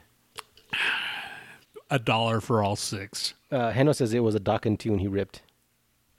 a 1.90 1.98
dollar 1.98 2.40
for 2.42 2.62
all 2.64 2.76
six. 2.76 3.34
Uh, 3.52 3.72
Heno 3.72 3.92
says 3.94 4.14
it 4.14 4.20
was 4.20 4.36
a 4.36 4.40
Dokken 4.40 4.78
tune 4.78 5.00
he 5.00 5.08
ripped. 5.08 5.42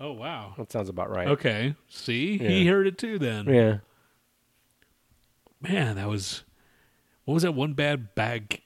Oh 0.01 0.13
wow. 0.13 0.55
That 0.59 0.73
sounds 0.73 0.89
about 0.89 1.11
right. 1.11 1.29
Okay. 1.29 1.75
See, 1.89 2.39
he 2.39 2.67
heard 2.67 2.87
it 2.87 2.99
too. 2.99 3.19
Then, 3.19 3.47
Yeah. 3.47 3.79
man, 5.61 5.97
that 5.97 6.09
was 6.09 6.43
what 7.25 7.35
was 7.35 7.43
that 7.43 7.53
one 7.53 7.75
bad 7.75 8.15
bag? 8.15 8.63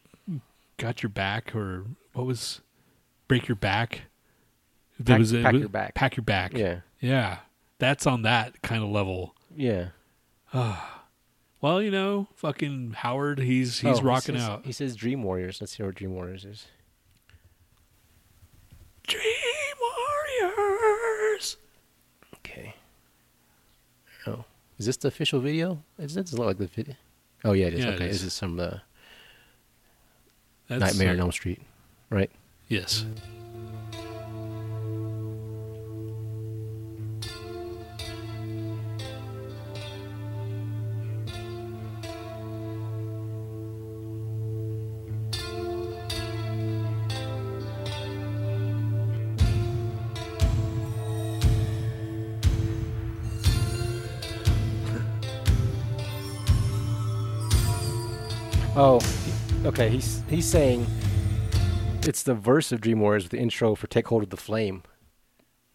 Got 0.77 1.03
your 1.03 1.11
back, 1.11 1.55
or 1.55 1.85
what 2.15 2.27
was 2.27 2.61
break 3.29 3.49
your 3.49 3.57
back? 3.57 4.03
There 4.99 5.15
Pack- 5.15 5.19
was 5.19 5.33
a- 5.33 5.43
Pack 5.43 5.53
was- 5.53 5.61
Your 5.61 5.69
Back. 5.69 5.95
Pack 5.95 6.16
your 6.16 6.25
back. 6.25 6.55
Yeah. 6.57 6.81
yeah. 7.01 7.39
That's 7.79 8.07
on 8.07 8.23
that 8.23 8.62
kind 8.62 8.83
of 8.83 8.89
level. 8.91 9.35
Yeah. 9.55 9.89
Well, 11.65 11.81
you 11.81 11.91
know, 11.91 12.28
fucking 12.35 12.93
Howard, 12.99 13.39
he's 13.39 13.78
he's 13.81 13.97
Oh, 13.97 14.01
he 14.03 14.07
rocking 14.07 14.35
says- 14.35 14.45
out. 14.45 14.66
He 14.66 14.73
says 14.73 14.95
Dream 14.95 15.23
Warriors. 15.23 15.62
Let's 15.62 15.73
hear 15.73 15.86
what 15.86 15.95
Dream 15.95 16.12
Warriors 16.12 16.45
is. 16.45 16.66
Dream 19.07 19.23
Warriors. 20.43 21.57
Okay. 22.35 22.74
Oh, 24.27 24.45
is 24.77 24.85
this 24.85 24.99
the 24.99 25.09
official 25.09 25.41
video? 25.41 25.82
It 25.99 26.12
doesn't 26.15 26.35
look 26.35 26.49
like 26.49 26.59
the 26.59 26.66
video. 26.66 26.97
Oh 27.47 27.53
yeah, 27.53 27.69
it 27.69 27.73
is. 27.73 27.81
Yeah, 27.81 27.93
it 27.93 27.95
okay, 27.95 28.09
is. 28.11 28.20
this 28.20 28.27
is 28.27 28.35
some 28.35 28.61
uh, 28.61 28.81
That's, 30.69 30.82
Nightmare 30.82 31.15
on 31.15 31.20
Elm 31.20 31.32
Street, 31.32 31.62
right? 32.11 32.31
Yes. 32.69 33.07
Oh, 33.09 33.20
okay. 59.75 59.89
He's 59.89 60.23
he's 60.29 60.47
saying 60.47 60.87
it's 62.03 62.23
the 62.23 62.35
verse 62.35 62.71
of 62.71 62.81
Dream 62.81 63.01
Warriors 63.01 63.25
with 63.25 63.33
the 63.33 63.39
intro 63.39 63.75
for 63.75 63.89
"Take 63.89 64.09
Hold 64.09 64.23
of 64.23 64.31
the 64.31 64.37
Flame." 64.37 64.83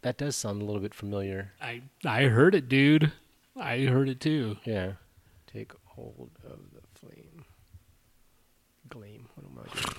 That 0.01 0.17
does 0.17 0.35
sound 0.35 0.61
a 0.61 0.65
little 0.65 0.81
bit 0.81 0.93
familiar. 0.93 1.51
I 1.61 1.81
I 2.05 2.23
heard 2.23 2.55
it, 2.55 2.69
dude. 2.69 3.11
I 3.57 3.79
heard 3.81 4.07
it 4.07 4.21
too. 4.21 4.57
Yeah. 4.63 4.93
Take 5.51 5.73
hold 5.83 6.31
of 6.45 6.59
the 6.73 6.81
flame. 6.97 7.43
Gleam. 8.87 9.27
What 9.35 9.45
am 9.45 9.59
I 9.59 9.63
doing? 9.81 9.95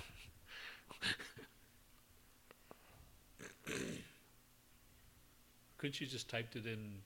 Couldn't 5.77 6.01
you 6.01 6.07
just 6.07 6.29
typed 6.29 6.57
it 6.57 6.65
in? 6.67 7.03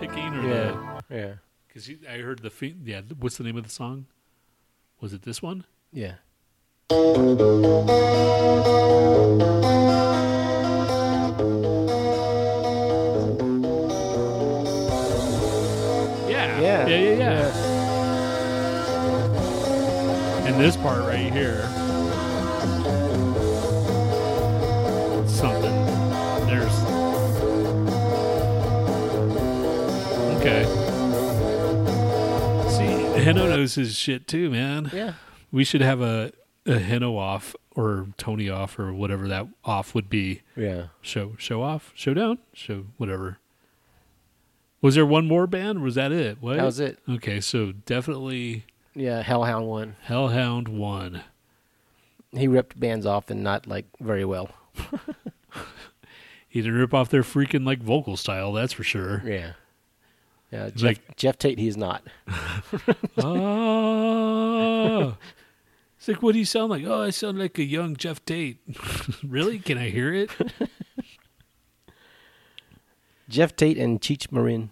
Picking 0.00 0.34
or 0.34 0.42
Yeah. 0.48 1.00
Yeah. 1.10 1.34
because 1.68 1.90
I 2.08 2.18
heard 2.18 2.40
the 2.40 2.50
fi- 2.50 2.76
yeah. 2.84 3.02
What's 3.18 3.36
the 3.36 3.44
name 3.44 3.56
of 3.56 3.64
the 3.64 3.70
song? 3.70 4.06
Was 5.00 5.12
it 5.12 5.22
this 5.22 5.40
one? 5.42 5.64
Yeah. 5.92 6.14
Yeah, 16.28 16.60
Yeah. 16.60 16.86
yeah, 16.86 16.96
yeah, 16.96 17.14
yeah. 17.18 17.50
And 20.46 20.60
this 20.60 20.76
part 20.76 21.00
right 21.00 21.32
here, 21.32 21.68
Heno 33.38 33.48
knows 33.48 33.74
his 33.74 33.96
shit 33.96 34.26
too, 34.28 34.50
man. 34.50 34.90
Yeah. 34.92 35.14
We 35.52 35.64
should 35.64 35.80
have 35.80 36.00
a 36.00 36.32
a 36.66 36.78
Heno 36.78 37.16
off 37.16 37.56
or 37.74 38.08
Tony 38.16 38.48
off 38.50 38.78
or 38.78 38.92
whatever 38.92 39.26
that 39.28 39.46
off 39.64 39.94
would 39.94 40.08
be. 40.08 40.42
Yeah. 40.56 40.88
Show 41.00 41.34
show 41.38 41.62
off, 41.62 41.92
showdown, 41.94 42.38
show 42.52 42.86
whatever. 42.96 43.38
Was 44.82 44.94
there 44.94 45.06
one 45.06 45.26
more 45.26 45.46
band? 45.46 45.78
Or 45.78 45.82
was 45.82 45.94
that 45.96 46.12
it? 46.12 46.38
What? 46.40 46.56
That 46.56 46.64
was 46.64 46.80
it. 46.80 46.98
Okay, 47.08 47.40
so 47.40 47.72
definitely 47.72 48.64
Yeah. 48.94 49.22
Hellhound 49.22 49.66
won. 49.66 49.96
Hellhound 50.02 50.68
one. 50.68 51.22
He 52.32 52.46
ripped 52.48 52.78
bands 52.78 53.06
off 53.06 53.28
and 53.30 53.42
not 53.42 53.66
like 53.66 53.86
very 54.00 54.24
well. 54.24 54.50
He 56.52 56.62
didn't 56.62 56.78
rip 56.78 56.92
off 56.92 57.10
their 57.10 57.22
freaking 57.22 57.64
like 57.64 57.78
vocal 57.80 58.16
style, 58.16 58.52
that's 58.52 58.72
for 58.72 58.82
sure. 58.82 59.22
Yeah. 59.24 59.52
Yeah. 60.50 60.70
Geoff, 60.70 60.82
Like- 60.82 61.16
Geoff 61.16 61.38
Tate, 61.38 61.58
he's 61.58 61.76
not. 61.76 62.02
oh. 63.18 65.16
It's 65.98 66.08
like, 66.08 66.22
what 66.22 66.32
do 66.32 66.38
you 66.38 66.46
sound 66.46 66.70
like? 66.70 66.82
Oh, 66.86 67.02
I 67.02 67.10
sound 67.10 67.38
like 67.38 67.58
a 67.58 67.62
young 67.62 67.94
Geoff 67.94 68.24
Tate. 68.24 68.56
really? 69.22 69.58
Can 69.58 69.76
I 69.76 69.90
hear 69.90 70.14
it? 70.14 70.30
Geoff 73.28 73.54
Tate 73.54 73.76
and 73.76 74.00
Cheech 74.00 74.32
Marin 74.32 74.70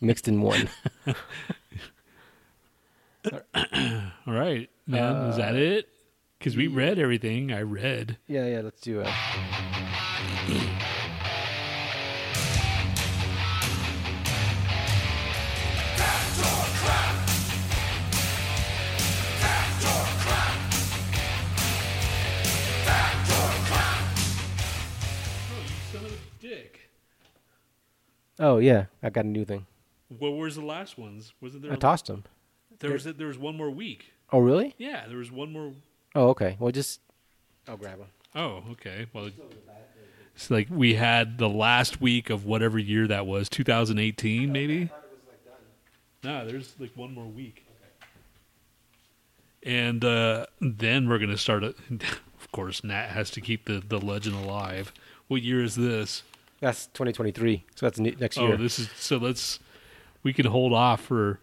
mixed 0.00 0.26
in 0.26 0.40
one. 0.40 0.70
All 3.30 3.42
right, 4.26 4.70
man. 4.86 5.26
Is 5.26 5.36
that 5.36 5.54
uh, 5.54 5.58
it? 5.58 5.88
Because 6.38 6.56
we 6.56 6.66
read 6.66 6.98
everything. 6.98 7.52
I 7.52 7.60
read. 7.60 8.16
Yeah, 8.26 8.46
yeah. 8.46 8.60
Let's 8.62 8.80
do 8.80 9.02
it. 9.04 9.10
Oh 28.40 28.58
yeah, 28.58 28.86
I 29.02 29.10
got 29.10 29.26
a 29.26 29.28
new 29.28 29.44
thing. 29.44 29.66
Well, 30.18 30.32
where's 30.32 30.56
the 30.56 30.64
last 30.64 30.98
ones? 30.98 31.34
Wasn't 31.40 31.62
there? 31.62 31.72
I 31.72 31.76
tossed 31.76 32.06
them. 32.06 32.24
there 32.80 32.92
was 32.92 33.04
there 33.04 33.26
was 33.26 33.38
one 33.38 33.56
more 33.56 33.70
week. 33.70 34.12
Oh 34.32 34.38
really? 34.40 34.74
Yeah, 34.78 35.06
there 35.06 35.18
was 35.18 35.30
one 35.30 35.52
more. 35.52 35.72
Oh 36.14 36.28
okay. 36.30 36.56
Well, 36.58 36.72
just 36.72 37.00
I'll 37.68 37.76
grab 37.76 37.98
him. 37.98 38.06
Oh, 38.34 38.62
okay. 38.72 39.06
Well, 39.12 39.30
it's 40.34 40.50
like 40.50 40.68
we 40.70 40.94
had 40.94 41.38
the 41.38 41.48
last 41.48 42.00
week 42.00 42.30
of 42.30 42.44
whatever 42.44 42.78
year 42.78 43.06
that 43.08 43.26
was, 43.26 43.48
2018, 43.48 44.50
maybe. 44.52 44.88
No, 46.22 46.46
there's 46.46 46.74
like 46.78 46.92
one 46.96 47.12
more 47.12 47.26
week. 47.26 47.66
And 49.62 50.04
uh, 50.04 50.46
then 50.60 51.08
we're 51.08 51.18
gonna 51.18 51.36
start. 51.36 51.64
A, 51.64 51.74
of 51.90 52.52
course, 52.52 52.82
Nat 52.82 53.08
has 53.08 53.30
to 53.32 53.40
keep 53.40 53.66
the 53.66 53.82
the 53.86 53.98
legend 54.00 54.36
alive. 54.36 54.92
What 55.28 55.42
year 55.42 55.62
is 55.62 55.74
this? 55.76 56.22
That's 56.60 56.86
2023. 56.88 57.64
So 57.74 57.86
that's 57.86 57.98
ne- 57.98 58.16
next 58.20 58.38
Oh, 58.38 58.48
year. 58.48 58.56
this 58.56 58.78
is 58.78 58.90
so. 58.96 59.16
Let's 59.16 59.58
we 60.22 60.32
can 60.32 60.46
hold 60.46 60.72
off 60.72 61.00
for 61.00 61.40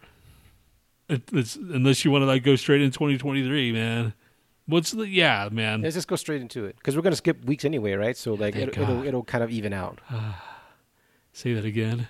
it's, 1.08 1.56
unless 1.56 2.04
you 2.04 2.10
want 2.10 2.22
to 2.22 2.26
like 2.26 2.42
go 2.44 2.54
straight 2.56 2.82
in 2.82 2.90
2023, 2.90 3.72
man. 3.72 4.12
What's 4.66 4.90
the 4.92 5.08
yeah, 5.08 5.48
man? 5.50 5.80
Let's 5.82 5.94
just 5.94 6.08
go 6.08 6.16
straight 6.16 6.42
into 6.42 6.66
it 6.66 6.76
because 6.76 6.94
we're 6.94 7.02
gonna 7.02 7.16
skip 7.16 7.42
weeks 7.44 7.64
anyway, 7.64 7.92
right? 7.94 8.16
So 8.16 8.34
like 8.34 8.54
it, 8.54 8.68
it'll 8.76 9.04
it'll 9.04 9.24
kind 9.24 9.42
of 9.42 9.50
even 9.50 9.72
out. 9.72 10.00
Say 11.32 11.54
that 11.54 11.64
again. 11.64 12.08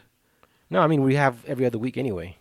No, 0.68 0.80
I 0.80 0.86
mean 0.86 1.02
we 1.02 1.14
have 1.14 1.44
every 1.47 1.64
other 1.64 1.78
week 1.78 1.97
anyway. 1.97 2.36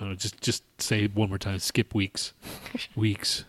No, 0.00 0.14
just 0.14 0.40
just 0.40 0.62
say 0.80 1.04
it 1.04 1.14
one 1.14 1.28
more 1.28 1.38
time. 1.38 1.58
Skip 1.58 1.94
weeks, 1.94 2.32
weeks. 2.96 3.44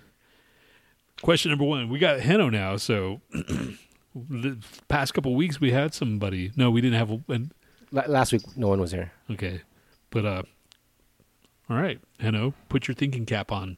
Question 1.22 1.52
number 1.52 1.66
one: 1.66 1.90
We 1.90 1.99
got 1.99 2.20
Heno 2.20 2.49
now, 2.49 2.78
so 2.78 3.22
the 4.16 4.58
past 4.88 5.14
couple 5.14 5.36
weeks 5.36 5.60
we 5.60 5.72
had 5.72 5.94
somebody. 5.94 6.52
No, 6.56 6.72
we 6.72 6.82
didn't 6.82 6.98
have. 6.98 7.12
a- 7.12 7.22
An, 7.34 7.52
La- 7.92 8.06
last 8.08 8.32
week 8.34 8.42
no 8.58 8.68
one 8.68 8.80
was 8.82 8.92
here. 8.92 9.12
okay, 9.30 9.62
but 10.10 10.26
uh, 10.26 10.44
all 11.70 11.78
right, 11.78 12.00
Heno, 12.20 12.54
put 12.70 12.88
your 12.88 12.96
thinking 12.96 13.26
cap 13.26 13.52
on. 13.52 13.78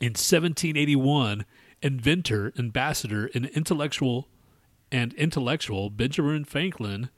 In 0.00 0.10
1781, 0.14 1.44
inventor, 1.80 2.52
ambassador, 2.58 3.30
and 3.34 3.46
intellectual 3.46 4.28
and 4.90 5.12
intellectual 5.14 5.90
Benjamin 5.90 6.44
Franklin 6.44 7.08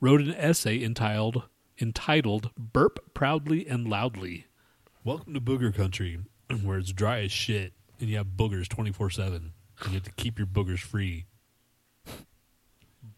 wrote 0.00 0.20
an 0.20 0.34
essay 0.34 0.82
entitled 0.82 1.44
entitled 1.80 2.50
"Burp 2.58 2.98
Proudly 3.14 3.66
and 3.66 3.88
Loudly." 3.88 4.46
Welcome 5.04 5.34
to 5.34 5.40
Booger 5.40 5.74
Country, 5.74 6.18
where 6.62 6.78
it's 6.78 6.92
dry 6.92 7.20
as 7.20 7.32
shit 7.32 7.72
and 8.00 8.08
you 8.10 8.16
have 8.16 8.28
boogers 8.36 8.68
twenty 8.68 8.92
four 8.92 9.10
seven. 9.10 9.52
You 9.86 9.94
have 9.94 10.02
to 10.04 10.12
keep 10.12 10.38
your 10.38 10.46
boogers 10.46 10.80
free. 10.80 11.26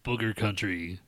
Booger 0.08 0.34
Country. 0.34 1.00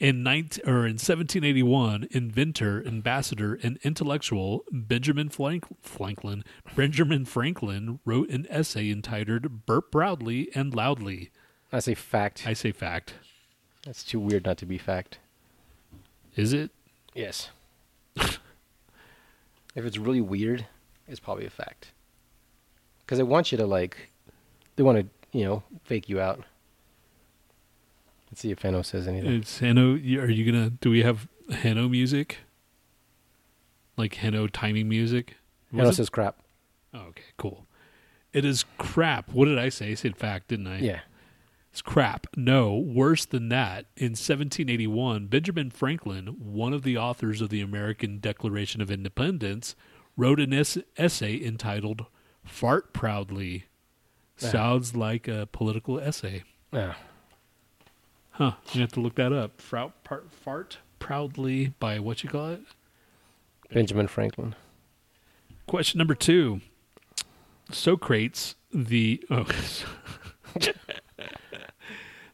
In 0.00 0.22
19, 0.22 0.64
or 0.66 0.86
in 0.86 0.94
1781, 0.94 2.08
inventor, 2.10 2.82
ambassador, 2.86 3.58
and 3.62 3.78
intellectual 3.82 4.64
Benjamin 4.72 5.28
Frank, 5.28 5.66
Franklin 5.82 6.42
Benjamin 6.74 7.26
Franklin 7.26 8.00
wrote 8.06 8.30
an 8.30 8.46
essay 8.48 8.90
entitled 8.90 9.66
"Burp 9.66 9.92
Proudly 9.92 10.48
and 10.54 10.74
Loudly." 10.74 11.32
I 11.70 11.80
say 11.80 11.94
fact. 11.94 12.46
I 12.46 12.54
say 12.54 12.72
fact. 12.72 13.12
That's 13.84 14.02
too 14.02 14.20
weird 14.20 14.46
not 14.46 14.56
to 14.58 14.66
be 14.66 14.78
fact. 14.78 15.18
Is 16.34 16.54
it? 16.54 16.70
Yes. 17.14 17.50
if 18.16 18.40
it's 19.76 19.98
really 19.98 20.22
weird, 20.22 20.66
it's 21.06 21.20
probably 21.20 21.44
a 21.44 21.50
fact. 21.50 21.92
Because 23.00 23.18
they 23.18 23.24
want 23.24 23.52
you 23.52 23.58
to 23.58 23.66
like, 23.66 24.12
they 24.76 24.82
want 24.82 24.98
to 24.98 25.38
you 25.38 25.44
know 25.44 25.62
fake 25.84 26.08
you 26.08 26.20
out. 26.20 26.42
Let's 28.30 28.40
see 28.40 28.50
if 28.50 28.58
Fano 28.60 28.82
says 28.82 29.06
anything. 29.06 29.32
It's 29.34 29.60
you- 29.94 30.20
Are 30.20 30.30
you 30.30 30.50
gonna? 30.50 30.70
Do 30.70 30.90
we 30.90 31.02
have 31.02 31.28
Heno 31.50 31.88
music? 31.88 32.38
Like 33.96 34.14
Heno 34.14 34.46
timing 34.48 34.88
music? 34.88 35.36
It? 35.90 35.94
says 35.94 36.08
crap. 36.10 36.36
Oh, 36.92 37.00
okay, 37.08 37.22
cool. 37.36 37.66
It 38.32 38.44
is 38.44 38.64
crap. 38.78 39.30
What 39.32 39.46
did 39.46 39.58
I 39.58 39.68
say? 39.68 39.90
I 39.92 39.94
said 39.94 40.16
fact, 40.16 40.48
didn't 40.48 40.66
I? 40.66 40.78
Yeah. 40.78 41.00
It's 41.70 41.82
crap. 41.82 42.28
No, 42.36 42.76
worse 42.76 43.24
than 43.24 43.48
that. 43.48 43.86
In 43.96 44.10
1781, 44.12 45.26
Benjamin 45.26 45.70
Franklin, 45.70 46.26
one 46.38 46.72
of 46.72 46.82
the 46.84 46.96
authors 46.96 47.40
of 47.40 47.48
the 47.50 47.60
American 47.60 48.18
Declaration 48.20 48.80
of 48.80 48.90
Independence, 48.92 49.74
wrote 50.16 50.38
an 50.38 50.52
es- 50.52 50.78
essay 50.96 51.40
entitled 51.44 52.06
"Fart 52.44 52.92
Proudly." 52.92 53.64
Yeah. 54.40 54.48
Sounds 54.50 54.94
like 54.96 55.26
a 55.28 55.48
political 55.50 55.98
essay. 56.00 56.42
Yeah. 56.72 56.94
Huh. 58.34 58.54
You 58.72 58.80
have 58.80 58.92
to 58.92 59.00
look 59.00 59.14
that 59.14 59.32
up. 59.32 59.60
Frout, 59.60 60.02
part, 60.02 60.32
fart 60.32 60.78
proudly 60.98 61.68
by 61.78 62.00
what 62.00 62.24
you 62.24 62.30
call 62.30 62.48
it? 62.48 62.62
Benjamin 63.72 64.08
Franklin. 64.08 64.56
Question 65.68 65.98
number 65.98 66.16
two. 66.16 66.60
Socrates, 67.70 68.56
the 68.72 69.22
oh, 69.30 69.46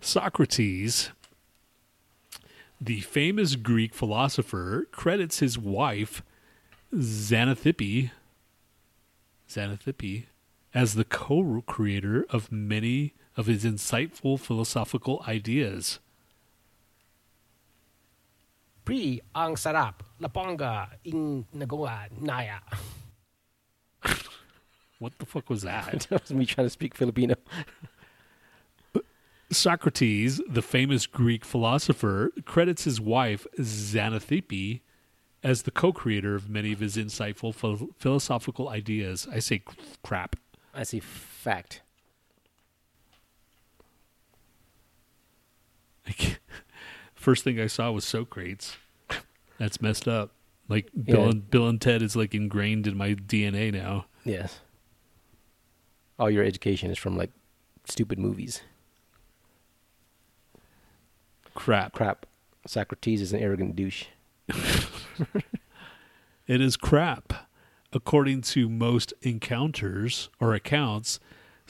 Socrates, 0.01 1.10
the 2.81 3.01
famous 3.02 3.55
Greek 3.56 3.93
philosopher, 3.93 4.89
credits 4.93 5.40
his 5.40 5.59
wife, 5.59 6.22
Xanathippe, 6.94 8.10
Xanathippe, 9.48 10.24
as 10.72 10.94
the 10.94 11.05
co-creator 11.05 12.24
of 12.31 12.51
many 12.51 13.12
of 13.40 13.46
his 13.46 13.64
insightful 13.64 14.38
philosophical 14.38 15.24
ideas. 15.26 15.98
Pri 18.84 19.20
ang 19.34 19.56
sarap, 19.56 20.04
lapanga 20.20 20.90
in 21.04 21.46
nagawa 21.56 22.06
naya. 22.20 22.60
What 25.00 25.18
the 25.18 25.24
fuck 25.24 25.48
was 25.48 25.62
that? 25.62 26.06
that 26.10 26.22
was 26.22 26.32
me 26.32 26.44
trying 26.44 26.66
to 26.66 26.70
speak 26.70 26.94
Filipino. 26.94 27.34
Socrates, 29.50 30.42
the 30.46 30.60
famous 30.60 31.06
Greek 31.06 31.42
philosopher, 31.42 32.30
credits 32.44 32.84
his 32.84 33.00
wife, 33.00 33.46
Xanathippe, 33.58 34.82
as 35.42 35.62
the 35.62 35.70
co 35.70 35.92
creator 35.92 36.34
of 36.34 36.50
many 36.50 36.72
of 36.72 36.80
his 36.80 36.96
insightful 36.96 37.54
phil- 37.54 37.88
philosophical 37.96 38.68
ideas. 38.68 39.26
I 39.32 39.38
say 39.38 39.62
crap. 40.02 40.36
I 40.74 40.82
see 40.82 41.00
fact. 41.00 41.80
First 47.14 47.44
thing 47.44 47.60
I 47.60 47.66
saw 47.66 47.90
was 47.90 48.04
Socrates. 48.04 48.76
That's 49.58 49.80
messed 49.82 50.08
up. 50.08 50.30
Like 50.68 50.88
Bill, 51.04 51.20
Yeah. 51.24 51.28
and, 51.30 51.50
Bill 51.50 51.68
and 51.68 51.80
Ted 51.80 52.02
is 52.02 52.16
like 52.16 52.34
ingrained 52.34 52.86
in 52.86 52.96
my 52.96 53.14
DNA 53.14 53.72
now. 53.72 54.06
Yes. 54.24 54.60
All 56.18 56.30
your 56.30 56.44
education 56.44 56.90
is 56.90 56.98
from 56.98 57.16
like 57.16 57.30
stupid 57.86 58.18
movies. 58.18 58.62
Crap. 61.54 61.92
Crap. 61.92 62.26
Socrates 62.66 63.20
is 63.20 63.32
an 63.32 63.40
arrogant 63.40 63.76
douche. 63.76 64.04
It 66.46 66.60
is 66.60 66.76
crap. 66.76 67.48
According 67.92 68.40
to 68.42 68.68
most 68.68 69.14
encounters 69.22 70.30
or 70.40 70.52
accounts, 70.52 71.20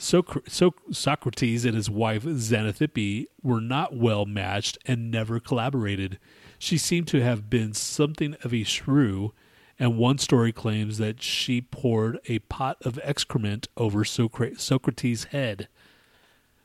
Soc- 0.01 0.49
so- 0.49 0.73
Socrates 0.91 1.63
and 1.63 1.75
his 1.75 1.87
wife 1.89 2.23
Xanathippe 2.23 3.27
were 3.43 3.61
not 3.61 3.95
well 3.95 4.25
matched 4.25 4.79
and 4.85 5.11
never 5.11 5.39
collaborated. 5.39 6.17
She 6.57 6.77
seemed 6.79 7.07
to 7.09 7.21
have 7.21 7.51
been 7.51 7.73
something 7.73 8.35
of 8.43 8.51
a 8.51 8.63
shrew, 8.63 9.31
and 9.77 9.97
one 9.99 10.17
story 10.17 10.51
claims 10.51 10.97
that 10.97 11.21
she 11.21 11.61
poured 11.61 12.17
a 12.27 12.39
pot 12.39 12.77
of 12.81 12.99
excrement 13.03 13.67
over 13.77 14.03
Socra- 14.03 14.59
Socrates' 14.59 15.25
head. 15.25 15.67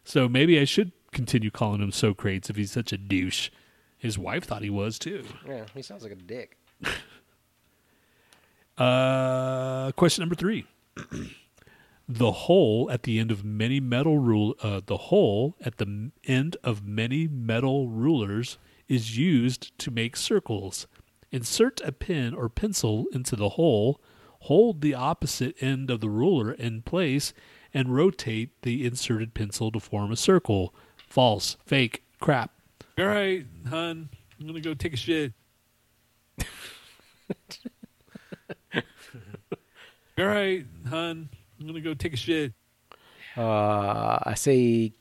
So 0.02 0.28
maybe 0.30 0.58
I 0.58 0.64
should 0.64 0.92
continue 1.12 1.50
calling 1.50 1.82
him 1.82 1.92
Socrates 1.92 2.48
if 2.48 2.56
he's 2.56 2.72
such 2.72 2.90
a 2.92 2.98
douche. 2.98 3.50
His 3.98 4.18
wife 4.18 4.44
thought 4.44 4.62
he 4.62 4.70
was 4.70 4.98
too. 4.98 5.24
Yeah, 5.46 5.64
he 5.74 5.82
sounds 5.82 6.02
like 6.02 6.12
a 6.12 6.16
dick. 6.16 6.56
Uh, 8.78 9.90
question 9.92 10.20
number 10.20 10.34
three. 10.34 10.66
the 12.08 12.32
hole 12.32 12.90
at 12.90 13.02
the 13.02 13.18
end 13.18 13.30
of 13.30 13.44
many 13.44 13.80
metal 13.80 14.18
rule. 14.18 14.54
Uh, 14.62 14.80
the 14.84 14.96
hole 14.96 15.56
at 15.64 15.78
the 15.78 16.10
end 16.24 16.56
of 16.62 16.86
many 16.86 17.26
metal 17.26 17.88
rulers 17.88 18.58
is 18.88 19.18
used 19.18 19.76
to 19.78 19.90
make 19.90 20.16
circles. 20.16 20.86
Insert 21.32 21.80
a 21.80 21.92
pen 21.92 22.34
or 22.34 22.48
pencil 22.48 23.06
into 23.12 23.34
the 23.34 23.50
hole. 23.50 24.00
Hold 24.40 24.80
the 24.80 24.94
opposite 24.94 25.56
end 25.60 25.90
of 25.90 26.00
the 26.00 26.08
ruler 26.08 26.52
in 26.52 26.82
place 26.82 27.32
and 27.74 27.94
rotate 27.94 28.62
the 28.62 28.86
inserted 28.86 29.34
pencil 29.34 29.72
to 29.72 29.80
form 29.80 30.12
a 30.12 30.16
circle. 30.16 30.72
False. 31.08 31.56
Fake. 31.66 32.04
Crap. 32.20 32.52
All 32.98 33.06
right, 33.06 33.44
hun. 33.68 34.08
I'm 34.38 34.46
gonna 34.46 34.60
go 34.60 34.74
take 34.74 34.94
a 34.94 34.96
shit. 34.96 35.32
All 40.18 40.24
right, 40.24 40.64
hun. 40.88 41.28
I'm 41.60 41.66
gonna 41.66 41.80
go 41.80 41.94
take 41.94 42.12
a 42.14 42.16
shit. 42.16 42.52
Uh, 43.36 44.18
I 44.22 44.34
say 44.34 44.92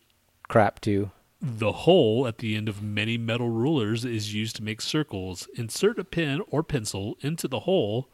crap 0.48 0.80
too. 0.82 1.12
The 1.42 1.72
hole 1.72 2.26
at 2.28 2.40
the 2.40 2.56
end 2.56 2.68
of 2.70 2.82
many 2.82 3.18
metal 3.18 3.50
rulers 3.50 4.04
is 4.06 4.34
used 4.34 4.56
to 4.58 4.64
make 4.64 4.82
circles. 4.82 5.48
Insert 5.56 6.00
a 6.00 6.04
pen 6.04 6.42
or 6.50 6.64
pencil 6.64 7.18
into 7.22 7.48
the 7.48 7.62
hole. 7.62 8.10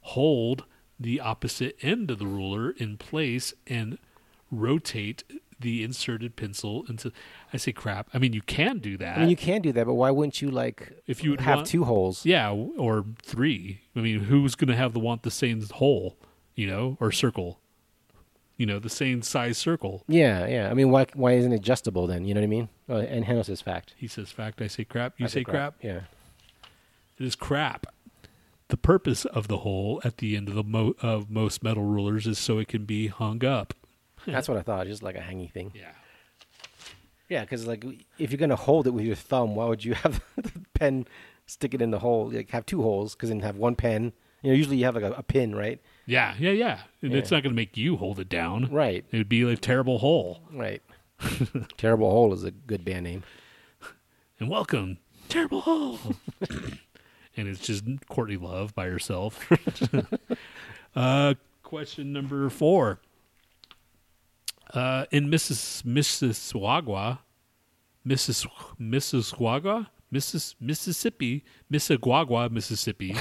Hold 0.00 0.64
the 0.98 1.20
opposite 1.20 1.76
end 1.82 2.10
of 2.10 2.18
the 2.18 2.26
ruler 2.26 2.70
in 2.70 2.96
place 2.96 3.52
and 3.66 3.98
rotate 4.50 5.24
the 5.58 5.84
inserted 5.84 6.36
pencil 6.36 6.84
into. 6.88 7.12
I 7.52 7.58
say 7.58 7.72
crap. 7.72 8.08
I 8.14 8.18
mean, 8.18 8.32
you 8.32 8.40
can 8.42 8.78
do 8.78 8.96
that. 8.96 9.18
I 9.18 9.20
mean, 9.20 9.28
you 9.30 9.36
can 9.36 9.60
do 9.60 9.72
that, 9.72 9.86
but 9.86 9.94
why 9.94 10.10
wouldn't 10.10 10.40
you 10.40 10.50
like 10.50 10.92
If 11.06 11.22
you 11.22 11.30
would 11.32 11.40
have 11.42 11.56
want- 11.58 11.68
two 11.68 11.84
holes? 11.84 12.24
Yeah, 12.24 12.50
or 12.50 13.04
three. 13.22 13.82
I 13.94 14.00
mean, 14.00 14.20
who's 14.20 14.54
going 14.54 14.68
to 14.68 14.76
have 14.76 14.94
the 14.94 15.00
want 15.00 15.22
the 15.22 15.30
same 15.30 15.62
hole, 15.66 16.16
you 16.54 16.66
know, 16.66 16.96
or 16.98 17.12
circle? 17.12 17.60
You 18.60 18.66
know, 18.66 18.78
the 18.78 18.90
same 18.90 19.22
size 19.22 19.56
circle. 19.56 20.04
Yeah, 20.06 20.46
yeah. 20.46 20.70
I 20.70 20.74
mean, 20.74 20.90
why 20.90 21.06
why 21.14 21.32
isn't 21.32 21.50
it 21.50 21.56
adjustable 21.56 22.06
then? 22.06 22.26
You 22.26 22.34
know 22.34 22.42
what 22.42 22.44
I 22.44 22.48
mean? 22.48 22.68
Uh, 22.90 22.96
and 22.96 23.24
Heno 23.24 23.40
says 23.40 23.62
fact. 23.62 23.94
He 23.96 24.06
says 24.06 24.32
fact. 24.32 24.60
I 24.60 24.66
say 24.66 24.84
crap. 24.84 25.14
You 25.16 25.24
I 25.24 25.28
say 25.30 25.44
crap. 25.44 25.76
Yeah. 25.80 26.02
It 27.18 27.24
is 27.24 27.34
crap. 27.34 27.86
The 28.68 28.76
purpose 28.76 29.24
of 29.24 29.48
the 29.48 29.56
hole 29.56 30.02
at 30.04 30.18
the 30.18 30.36
end 30.36 30.50
of 30.50 30.56
the 30.56 30.62
mo- 30.62 30.94
of 31.00 31.30
most 31.30 31.62
metal 31.62 31.84
rulers 31.84 32.26
is 32.26 32.38
so 32.38 32.58
it 32.58 32.68
can 32.68 32.84
be 32.84 33.06
hung 33.06 33.42
up. 33.42 33.72
That's 34.26 34.46
what 34.46 34.58
I 34.58 34.60
thought. 34.60 34.86
Just 34.86 35.02
like 35.02 35.16
a 35.16 35.20
hangy 35.20 35.50
thing. 35.50 35.72
Yeah. 35.74 35.92
Yeah, 37.30 37.40
because 37.40 37.66
like 37.66 37.82
if 38.18 38.30
you're 38.30 38.36
gonna 38.36 38.56
hold 38.56 38.86
it 38.86 38.90
with 38.90 39.06
your 39.06 39.16
thumb, 39.16 39.54
why 39.54 39.64
would 39.64 39.86
you 39.86 39.94
have 40.04 40.22
the 40.36 40.52
pen 40.74 41.06
stick 41.46 41.72
it 41.72 41.80
in 41.80 41.92
the 41.92 42.00
hole? 42.00 42.30
Like 42.30 42.50
have 42.50 42.66
two 42.66 42.82
holes, 42.82 43.14
because 43.14 43.30
then 43.30 43.40
have 43.40 43.56
one 43.56 43.74
pen. 43.74 44.12
You 44.42 44.50
know, 44.50 44.56
usually 44.58 44.76
you 44.76 44.84
have 44.84 44.96
like 44.96 45.04
a, 45.04 45.12
a 45.12 45.22
pin, 45.22 45.56
right? 45.56 45.80
Yeah, 46.06 46.34
yeah, 46.38 46.50
yeah. 46.50 46.80
And 47.02 47.14
it's 47.14 47.30
not 47.30 47.42
going 47.42 47.52
to 47.52 47.56
make 47.56 47.76
you 47.76 47.96
hold 47.96 48.18
it 48.18 48.28
down. 48.28 48.68
Right, 48.70 49.04
It 49.12 49.16
would 49.16 49.28
be 49.28 49.42
a 49.42 49.56
terrible 49.56 49.98
hole. 49.98 50.42
right. 50.52 50.82
Terrible 51.76 52.10
hole 52.10 52.32
is 52.32 52.44
a 52.44 52.50
good 52.50 52.82
band 52.82 53.04
name. 53.04 53.22
And 54.38 54.48
welcome, 54.48 54.96
terrible 55.28 55.60
hole. 55.60 55.98
and 57.36 57.46
it's 57.46 57.60
just 57.60 57.84
Courtney 58.08 58.38
Love 58.38 58.74
by 58.74 58.86
herself. 58.86 59.46
uh, 60.96 61.34
question 61.62 62.14
number 62.14 62.48
four. 62.48 63.00
Uh, 64.72 65.04
in 65.10 65.28
Mrs. 65.30 65.82
Mississauga, 65.82 67.18
Mrs. 68.06 68.46
Mississauga, 68.80 69.88
Missis, 70.10 70.56
Mississippi, 70.58 71.44
Mississauga, 71.70 72.50
Mississippi, 72.50 73.14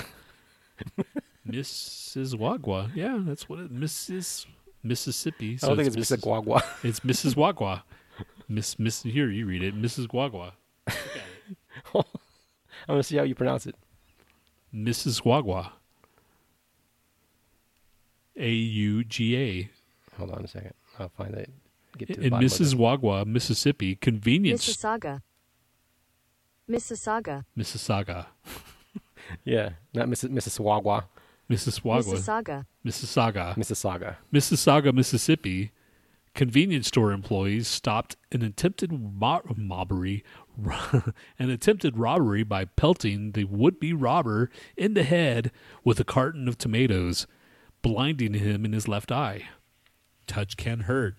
Mississauga. 1.51 2.91
Yeah, 2.95 3.19
that's 3.21 3.47
what 3.49 3.59
it. 3.59 3.73
Mrs. 3.73 4.45
Mississippi. 4.83 5.57
I 5.61 5.67
don't 5.67 5.75
think 5.77 5.87
it's 5.87 5.95
it's 5.97 6.11
Missis- 6.11 6.21
Mr. 6.21 6.43
Guagua. 6.45 6.63
It's 6.83 6.99
Mrs. 7.01 7.35
Wagwa. 7.35 7.81
Miss 8.47 8.79
Miss 8.79 9.03
here 9.03 9.29
you 9.29 9.45
read 9.45 9.61
it. 9.63 9.75
Mrs. 9.79 10.07
Wagwa. 10.13 10.51
I'm 11.93 12.03
gonna 12.87 13.03
see 13.03 13.17
how 13.17 13.23
you 13.23 13.35
pronounce 13.35 13.65
it. 13.67 13.75
Mrs. 14.73 15.23
Wagwa. 15.23 15.71
A 18.37 18.49
U 18.51 19.03
G 19.03 19.35
A. 19.37 19.69
Hold 20.17 20.31
on 20.31 20.43
a 20.45 20.47
second. 20.47 20.73
I'll 20.97 21.09
find 21.09 21.33
it. 21.35 21.49
Get 21.97 22.07
to 22.09 22.13
the 22.15 22.21
In 22.23 22.29
bottom 22.31 22.45
of 22.45 22.51
Mrs. 22.51 22.73
it. 22.73 22.79
Wagwa, 22.79 23.25
Mississippi, 23.25 23.95
convenience 23.95 24.65
Mississauga. 24.67 25.21
Mississauga. 26.69 27.43
Mississauga. 27.57 28.27
Yeah, 29.45 29.71
not 29.93 30.07
Mrs. 30.07 30.29
Mrs. 30.31 30.59
Wagwa. 30.59 31.03
Mrs. 31.49 31.81
Mississauga. 31.81 32.65
Mississauga. 32.85 33.55
Mississauga. 33.57 34.15
Mississauga, 34.33 34.93
Mississippi. 34.93 35.71
Convenience 36.35 36.87
store 36.87 37.11
employees 37.11 37.67
stopped 37.67 38.15
an 38.31 38.43
attempted 38.43 38.91
mo- 38.91 39.41
robbery, 39.57 40.23
an 41.39 41.49
attempted 41.49 41.97
robbery 41.97 42.43
by 42.43 42.65
pelting 42.65 43.31
the 43.31 43.45
would-be 43.45 43.93
robber 43.93 44.49
in 44.77 44.93
the 44.93 45.03
head 45.03 45.51
with 45.83 45.99
a 45.99 46.03
carton 46.03 46.47
of 46.47 46.57
tomatoes, 46.57 47.25
blinding 47.81 48.35
him 48.35 48.63
in 48.63 48.73
his 48.73 48.87
left 48.87 49.11
eye. 49.11 49.49
Touch 50.27 50.55
can 50.55 50.81
hurt. 50.81 51.15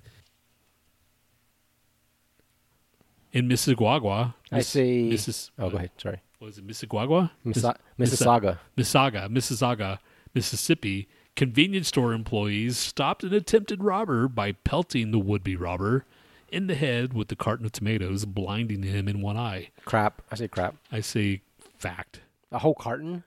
In 3.33 3.49
Mississauga, 3.49 4.35
I 4.53 4.57
Miss- 4.59 4.69
say. 4.69 5.03
Missis- 5.09 5.51
oh, 5.59 5.71
go 5.71 5.77
ahead. 5.77 5.91
Sorry. 5.99 6.21
Was 6.41 6.59
it 6.59 6.67
Mississauga? 6.67 7.31
Missa- 7.45 7.77
Mississauga. 7.99 8.59
Mississauga, 8.77 9.29
Mississauga, 9.29 9.99
Mississippi, 10.35 11.09
convenience 11.37 11.89
store 11.89 12.13
employees 12.13 12.77
stopped 12.79 13.25
an 13.25 13.33
attempted 13.35 13.83
robber 13.83 14.29
by 14.29 14.53
pelting 14.53 15.11
the 15.11 15.19
would-be 15.19 15.57
robber 15.57 16.05
in 16.51 16.67
the 16.67 16.75
head 16.75 17.13
with 17.13 17.29
the 17.29 17.37
carton 17.37 17.67
of 17.67 17.73
tomatoes, 17.73 18.25
blinding 18.25 18.83
him 18.83 19.09
in 19.09 19.21
one 19.21 19.37
eye. 19.37 19.71
Crap. 19.85 20.23
I 20.31 20.35
say 20.35 20.49
crap. 20.49 20.77
I 20.91 21.01
say 21.01 21.43
fact. 21.79 22.21
A 22.53 22.59
whole 22.59 22.75
carton. 22.75 23.25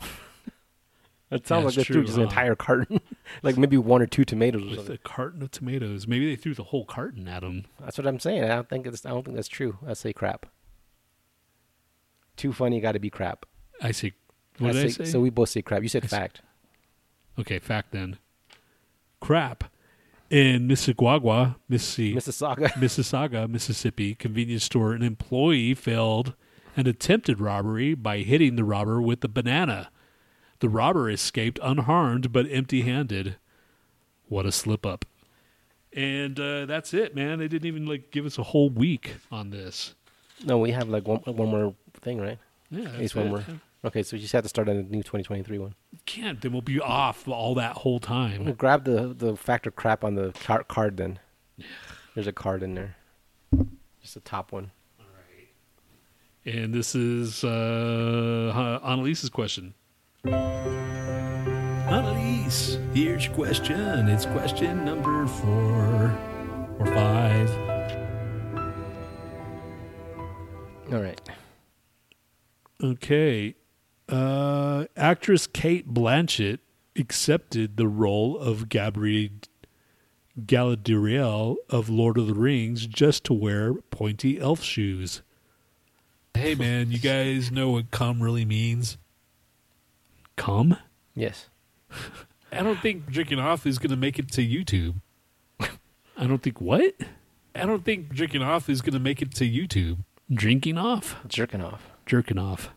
It 1.28 1.44
sounds 1.44 1.62
Yeah, 1.62 1.66
like 1.66 1.74
they 1.74 1.80
it's 1.80 1.86
threw 1.88 1.94
true, 1.96 2.04
just 2.04 2.18
an 2.18 2.22
entire 2.22 2.54
carton, 2.54 3.00
like 3.42 3.58
maybe 3.58 3.76
one 3.76 4.00
or 4.00 4.06
two 4.06 4.24
tomatoes 4.24 4.62
or 4.62 4.66
with 4.66 4.76
something. 4.76 4.94
a 4.94 4.98
carton 4.98 5.42
of 5.42 5.50
tomatoes. 5.50 6.06
Maybe 6.06 6.30
they 6.30 6.36
threw 6.40 6.54
the 6.54 6.62
whole 6.62 6.84
carton 6.84 7.26
at 7.26 7.42
him. 7.42 7.64
That's 7.80 7.98
what 7.98 8.06
I'm 8.06 8.20
saying. 8.20 8.44
I 8.44 8.54
don't 8.54 8.68
think 8.68 8.86
it's. 8.86 9.04
I 9.04 9.08
don't 9.08 9.24
think 9.24 9.34
that's 9.34 9.48
true. 9.48 9.76
I 9.84 9.94
say 9.94 10.12
crap. 10.12 10.46
Too 12.36 12.52
funny, 12.52 12.80
got 12.80 12.92
to 12.92 13.00
be 13.00 13.10
crap. 13.10 13.44
I 13.82 13.90
say, 13.90 14.12
what 14.58 14.72
did 14.72 14.86
I 14.86 14.88
say? 14.88 15.04
So 15.04 15.20
we 15.20 15.30
both 15.30 15.48
say 15.48 15.62
crap. 15.62 15.82
You 15.82 15.88
said 15.88 16.04
I 16.04 16.08
fact. 16.08 16.40
okay, 17.38 17.58
fact 17.58 17.92
then. 17.92 18.18
Crap. 19.20 19.64
In 20.28 20.66
Mississauga, 20.66 21.54
Mississippi, 21.68 22.14
Mississauga. 22.16 22.68
Mississauga, 22.72 23.48
Mississippi 23.48 24.14
convenience 24.16 24.64
store, 24.64 24.92
an 24.92 25.02
employee 25.02 25.72
failed 25.72 26.34
an 26.76 26.88
attempted 26.88 27.40
robbery 27.40 27.94
by 27.94 28.18
hitting 28.18 28.56
the 28.56 28.64
robber 28.64 29.00
with 29.00 29.22
a 29.22 29.28
banana. 29.28 29.88
The 30.58 30.68
robber 30.68 31.08
escaped 31.08 31.60
unharmed 31.62 32.32
but 32.32 32.46
empty 32.50 32.82
handed. 32.82 33.36
What 34.28 34.46
a 34.46 34.52
slip 34.52 34.84
up. 34.84 35.04
And 35.92 36.38
uh, 36.40 36.66
that's 36.66 36.92
it, 36.92 37.14
man. 37.14 37.38
They 37.38 37.46
didn't 37.48 37.66
even 37.66 37.86
like 37.86 38.10
give 38.10 38.26
us 38.26 38.36
a 38.36 38.42
whole 38.42 38.68
week 38.68 39.12
on 39.30 39.50
this. 39.50 39.94
No, 40.44 40.58
we 40.58 40.72
have 40.72 40.88
like 40.88 41.06
one 41.06 41.20
one 41.20 41.48
more 41.48 41.74
thing, 42.02 42.20
right? 42.20 42.38
Yeah, 42.70 42.88
At 42.88 42.98
least 42.98 43.14
one 43.14 43.26
it. 43.26 43.30
more. 43.30 43.44
Okay, 43.86 44.02
so 44.02 44.16
you 44.16 44.22
just 44.22 44.32
have 44.32 44.42
to 44.42 44.48
start 44.48 44.68
on 44.68 44.76
a 44.76 44.82
new 44.82 45.02
2023 45.04 45.58
one. 45.60 45.76
Can't. 46.06 46.40
Then 46.40 46.50
we'll 46.52 46.60
be 46.60 46.80
off 46.80 47.28
all 47.28 47.54
that 47.54 47.76
whole 47.76 48.00
time. 48.00 48.52
Grab 48.54 48.84
the 48.84 49.14
the 49.16 49.36
factor 49.36 49.70
crap 49.70 50.02
on 50.02 50.16
the 50.16 50.32
car- 50.44 50.64
card 50.64 50.96
then. 50.96 51.20
There's 52.14 52.26
a 52.26 52.32
card 52.32 52.64
in 52.64 52.74
there. 52.74 52.96
Just 54.02 54.14
the 54.14 54.20
top 54.20 54.50
one. 54.50 54.72
All 54.98 55.06
right. 55.06 55.48
And 56.54 56.74
this 56.74 56.94
is 56.96 57.44
uh, 57.44 58.80
Annalise's 58.82 59.30
question. 59.30 59.74
Annalise, 61.86 62.78
here's 62.92 63.26
your 63.26 63.34
question. 63.34 64.08
It's 64.08 64.26
question 64.26 64.84
number 64.84 65.26
four 65.28 66.18
or 66.80 66.86
five. 66.86 67.50
All 70.92 71.02
right. 71.02 71.20
Okay. 72.82 73.54
Uh, 74.08 74.86
actress 74.96 75.46
Cate 75.46 75.92
Blanchett 75.92 76.58
accepted 76.96 77.76
the 77.76 77.88
role 77.88 78.38
of 78.38 78.68
Gabrielle 78.68 79.30
Galadriel 80.40 81.56
of 81.70 81.88
Lord 81.88 82.18
of 82.18 82.26
the 82.26 82.34
Rings 82.34 82.86
just 82.86 83.24
to 83.24 83.32
wear 83.32 83.74
pointy 83.74 84.38
elf 84.38 84.62
shoes. 84.62 85.22
Hey 86.34 86.54
man, 86.54 86.90
you 86.90 86.98
guys 86.98 87.50
know 87.50 87.70
what 87.70 87.90
cum 87.90 88.22
really 88.22 88.44
means? 88.44 88.98
Cum? 90.36 90.76
Yes. 91.14 91.48
I 92.52 92.62
don't 92.62 92.80
think 92.80 93.06
drinking 93.06 93.38
off 93.38 93.66
is 93.66 93.78
going 93.78 93.90
to 93.90 93.96
make 93.96 94.18
it 94.18 94.30
to 94.32 94.46
YouTube. 94.46 94.96
I 95.60 96.26
don't 96.26 96.42
think 96.42 96.60
what? 96.60 96.94
I 97.54 97.64
don't 97.64 97.84
think 97.84 98.10
drinking 98.10 98.42
off 98.42 98.68
is 98.68 98.82
going 98.82 98.92
to 98.92 99.00
make 99.00 99.22
it 99.22 99.34
to 99.36 99.44
YouTube. 99.48 99.98
Drinking 100.30 100.76
off? 100.76 101.16
Jerking 101.26 101.62
off. 101.62 101.88
Jerking 102.04 102.38
off. 102.38 102.70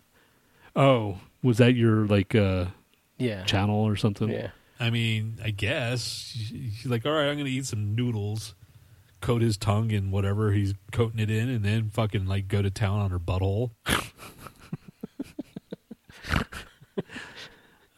Oh, 0.79 1.19
was 1.43 1.57
that 1.57 1.73
your 1.75 2.05
like 2.07 2.33
uh 2.33 2.67
Yeah. 3.17 3.43
channel 3.43 3.75
or 3.85 3.95
something? 3.97 4.29
Yeah. 4.29 4.51
I 4.79 4.89
mean, 4.91 5.39
I 5.43 5.51
guess 5.51 6.31
he's 6.33 6.85
like, 6.85 7.05
all 7.05 7.11
right, 7.11 7.27
I'm 7.27 7.35
going 7.35 7.43
to 7.47 7.51
eat 7.51 7.65
some 7.65 7.95
noodles, 7.95 8.55
coat 9.19 9.41
his 9.41 9.57
tongue 9.57 9.91
in 9.91 10.09
whatever 10.09 10.53
he's 10.53 10.73
coating 10.93 11.19
it 11.19 11.29
in, 11.29 11.49
and 11.49 11.65
then 11.65 11.89
fucking 11.89 12.25
like 12.27 12.47
go 12.47 12.61
to 12.61 12.71
town 12.71 12.99
on 13.01 13.11
her 13.11 13.19
butthole. 13.19 13.71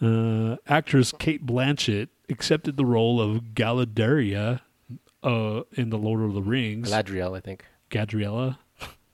uh, 0.01 0.55
actress 0.67 1.13
Cate 1.19 1.45
Blanchett 1.45 2.07
accepted 2.29 2.77
the 2.77 2.85
role 2.85 3.21
of 3.21 3.53
Galadriel 3.53 4.59
uh, 5.21 5.61
in 5.73 5.91
the 5.91 5.99
Lord 5.99 6.21
of 6.23 6.33
the 6.33 6.41
Rings. 6.41 6.89
Galadriel, 6.89 7.37
I 7.37 7.41
think. 7.41 7.63
Gadriella, 7.91 8.57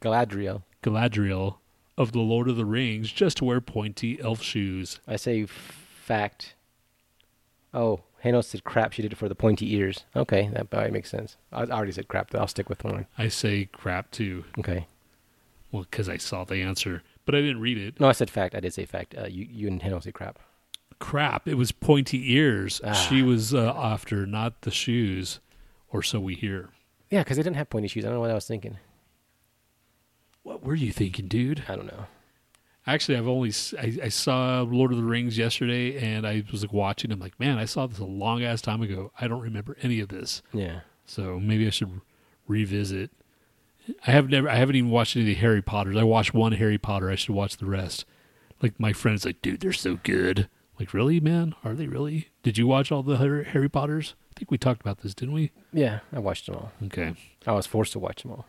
Galadriel. 0.02 0.64
Galadriel 0.84 1.58
of 1.98 2.12
the 2.12 2.20
Lord 2.20 2.48
of 2.48 2.56
the 2.56 2.66
Rings, 2.66 3.12
just 3.12 3.38
to 3.38 3.46
wear 3.46 3.60
pointy 3.62 4.20
elf 4.22 4.42
shoes. 4.42 5.00
I 5.08 5.16
say 5.16 5.46
fact. 5.46 6.56
Oh, 7.74 8.02
Hano 8.24 8.44
said 8.44 8.64
crap. 8.64 8.94
She 8.94 9.02
did 9.02 9.12
it 9.14 9.18
for 9.18 9.30
the 9.30 9.36
pointy 9.36 9.74
ears. 9.76 10.06
Okay, 10.16 10.50
that 10.54 10.70
probably 10.70 10.92
makes 10.92 11.10
sense. 11.10 11.38
I 11.52 11.64
already 11.64 11.92
said 11.92 12.08
crap. 12.08 12.32
But 12.32 12.42
I'll 12.42 12.48
stick 12.48 12.70
with 12.70 12.84
one. 12.84 13.08
I 13.18 13.28
say 13.28 13.66
crap 13.72 14.12
too. 14.12 14.46
Okay. 14.58 14.88
Well, 15.72 15.84
because 15.84 16.08
I 16.08 16.18
saw 16.18 16.44
the 16.46 16.62
answer, 16.62 17.04
but 17.26 17.36
I 17.36 17.42
didn't 17.42 17.62
read 17.62 17.78
it. 17.78 18.00
No, 18.00 18.08
I 18.08 18.14
said 18.14 18.30
fact. 18.30 18.56
I 18.56 18.60
did 18.62 18.74
say 18.74 18.86
fact. 18.86 19.16
Uh, 19.18 19.28
you, 19.28 19.48
you 19.50 19.68
and 19.68 19.82
Hano 19.82 20.02
said 20.02 20.14
crap. 20.14 20.40
crap. 21.00 21.48
It 21.48 21.56
was 21.56 21.72
pointy 21.72 22.34
ears. 22.34 22.80
Ah. 22.84 22.94
She 22.94 23.22
was 23.22 23.54
uh, 23.54 23.74
after, 23.76 24.26
not 24.26 24.62
the 24.62 24.72
shoes, 24.72 25.40
or 25.90 26.02
so 26.02 26.20
we 26.20 26.36
hear. 26.36 26.70
Yeah, 27.10 27.22
because 27.22 27.38
they 27.38 27.44
didn't 27.44 27.58
have 27.58 27.70
pointy 27.70 27.88
shoes. 27.90 28.06
I 28.06 28.08
don't 28.08 28.16
know 28.16 28.22
what 28.22 28.32
I 28.32 28.36
was 28.36 28.48
thinking. 28.48 28.78
What 30.48 30.64
were 30.64 30.76
you 30.76 30.94
thinking, 30.94 31.28
dude? 31.28 31.64
I 31.68 31.76
don't 31.76 31.88
know. 31.88 32.06
Actually, 32.86 33.18
I've 33.18 33.28
only 33.28 33.50
I 34.02 34.08
saw 34.08 34.62
Lord 34.62 34.92
of 34.94 34.98
the 34.98 35.04
Rings 35.04 35.38
yesterday, 35.38 35.98
and 35.98 36.26
I 36.26 36.42
was 36.50 36.62
like 36.62 36.72
watching. 36.72 37.12
I'm 37.12 37.20
like, 37.20 37.38
man, 37.38 37.58
I 37.58 37.66
saw 37.66 37.86
this 37.86 38.00
a 38.00 38.06
long 38.06 38.44
ass 38.46 38.62
time 38.62 38.82
ago. 38.82 39.12
I 39.20 39.28
don't 39.28 39.42
remember 39.42 39.76
any 39.82 40.00
of 40.00 40.08
this, 40.08 40.42
Yeah. 40.54 40.80
so 41.06 41.38
maybe 41.38 41.68
I 41.68 41.70
should 41.70 42.00
revisit. 42.48 43.12
I 44.06 44.12
have 44.12 44.30
never, 44.30 44.48
I 44.50 44.56
haven't 44.56 44.78
even 44.78 44.90
watched 44.90 45.18
any 45.18 45.24
of 45.24 45.28
the 45.28 45.34
Harry 45.42 45.62
Potters. 45.62 45.98
I 45.98 46.04
watched 46.04 46.34
one 46.34 46.54
Harry 46.54 46.78
Potter. 46.78 47.10
I 47.12 47.16
should 47.16 47.36
watch 47.36 47.58
the 47.58 47.66
rest. 47.66 48.06
Like 48.62 48.80
my 48.80 48.94
friends, 48.94 49.26
like, 49.26 49.42
dude, 49.42 49.60
they're 49.60 49.74
so 49.74 50.00
good. 50.04 50.48
Like, 50.80 50.94
really, 50.94 51.20
man? 51.20 51.56
Are 51.66 51.74
they 51.74 51.88
really? 51.88 52.30
Did 52.42 52.58
you 52.58 52.68
watch 52.68 52.90
all 52.90 53.04
the 53.04 53.18
Harry, 53.18 53.44
Harry 53.44 53.68
Potters? 53.70 54.16
I 54.32 54.40
think 54.40 54.50
we 54.50 54.58
talked 54.58 54.80
about 54.80 55.00
this, 55.00 55.14
didn't 55.14 55.34
we? 55.36 55.52
Yeah, 55.74 56.00
I 56.14 56.20
watched 56.20 56.46
them 56.46 56.56
all. 56.56 56.72
Okay. 56.86 57.16
I 57.46 57.52
was 57.52 57.68
forced 57.68 57.92
to 57.94 58.00
watch 58.00 58.22
them 58.22 58.32
all. 58.32 58.46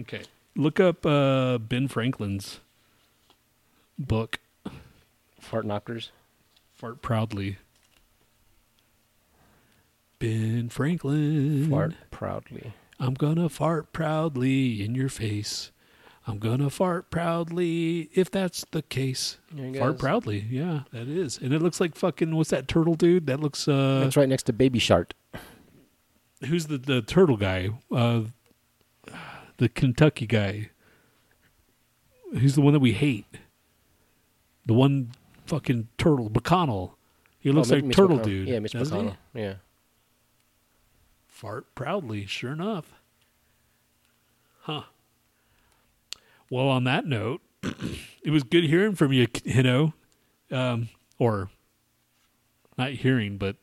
Okay. 0.00 0.22
Look 0.56 0.80
up 0.80 1.04
uh, 1.04 1.58
Ben 1.58 1.88
Franklin's 1.88 2.60
book, 3.98 4.38
Fart 5.40 5.66
knockers. 5.66 6.10
Fart 6.72 7.02
Proudly. 7.02 7.58
Ben 10.18 10.68
Franklin. 10.68 11.68
Fart 11.68 11.94
proudly. 12.10 12.72
I'm 12.98 13.14
gonna 13.14 13.48
fart 13.48 13.92
proudly 13.92 14.82
in 14.82 14.94
your 14.94 15.08
face. 15.08 15.70
I'm 16.26 16.38
gonna 16.38 16.70
fart 16.70 17.10
proudly 17.10 18.08
if 18.14 18.30
that's 18.30 18.64
the 18.70 18.82
case. 18.82 19.36
Fart 19.76 19.98
proudly, 19.98 20.46
yeah, 20.48 20.80
that 20.92 21.08
is. 21.08 21.38
And 21.38 21.52
it 21.52 21.60
looks 21.60 21.80
like 21.80 21.94
fucking 21.96 22.34
what's 22.34 22.50
that 22.50 22.68
turtle 22.68 22.94
dude? 22.94 23.26
That 23.26 23.40
looks 23.40 23.68
uh 23.68 24.00
That's 24.02 24.16
right 24.16 24.28
next 24.28 24.44
to 24.44 24.52
Baby 24.52 24.78
Shark. 24.78 25.12
who's 26.46 26.66
the 26.68 26.78
the 26.78 27.02
turtle 27.02 27.36
guy? 27.36 27.70
Uh 27.92 28.22
the 29.58 29.68
Kentucky 29.68 30.26
guy. 30.26 30.70
He's 32.36 32.54
the 32.54 32.60
one 32.60 32.72
that 32.72 32.80
we 32.80 32.92
hate? 32.92 33.26
The 34.66 34.74
one 34.74 35.12
fucking 35.46 35.88
turtle, 35.98 36.30
McConnell. 36.30 36.92
He 37.38 37.52
looks 37.52 37.70
Oh, 37.70 37.74
like 37.76 37.84
Mitch 37.84 37.96
Turtle 37.96 38.18
McConnell. 38.18 38.24
Dude. 38.24 38.48
Yeah, 38.48 38.58
Mitch 38.58 38.72
doesn't 38.72 38.98
he? 39.00 39.06
McConnell. 39.08 39.16
Yeah. 39.34 39.54
Fart 41.28 41.74
proudly, 41.74 42.26
sure 42.26 42.52
enough. 42.52 42.92
Huh. 44.62 44.82
Well, 46.50 46.68
on 46.68 46.84
that 46.84 47.06
note, 47.06 47.42
it 47.62 48.30
was 48.30 48.42
good 48.44 48.64
hearing 48.64 48.94
from 48.94 49.12
you, 49.12 49.26
Hino. 49.28 49.92
Um, 50.50 50.88
or 51.18 51.50
not 52.78 52.92
hearing, 52.92 53.38
but 53.38 53.56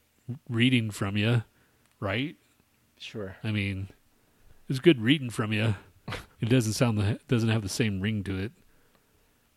reading 0.50 0.92
from 0.92 1.16
you, 1.18 1.44
right? 2.00 2.36
Sure. 3.00 3.38
I 3.44 3.52
mean, 3.52 3.90
was 4.72 4.80
good 4.80 5.02
reading 5.02 5.30
from 5.30 5.52
you. 5.54 5.76
It 6.40 6.50
doesn't 6.50 6.74
sound 6.74 6.98
the, 6.98 7.20
doesn't 7.28 7.50
have 7.50 7.62
the 7.62 7.70
same 7.70 8.02
ring 8.02 8.24
to 8.24 8.38
it. 8.38 8.52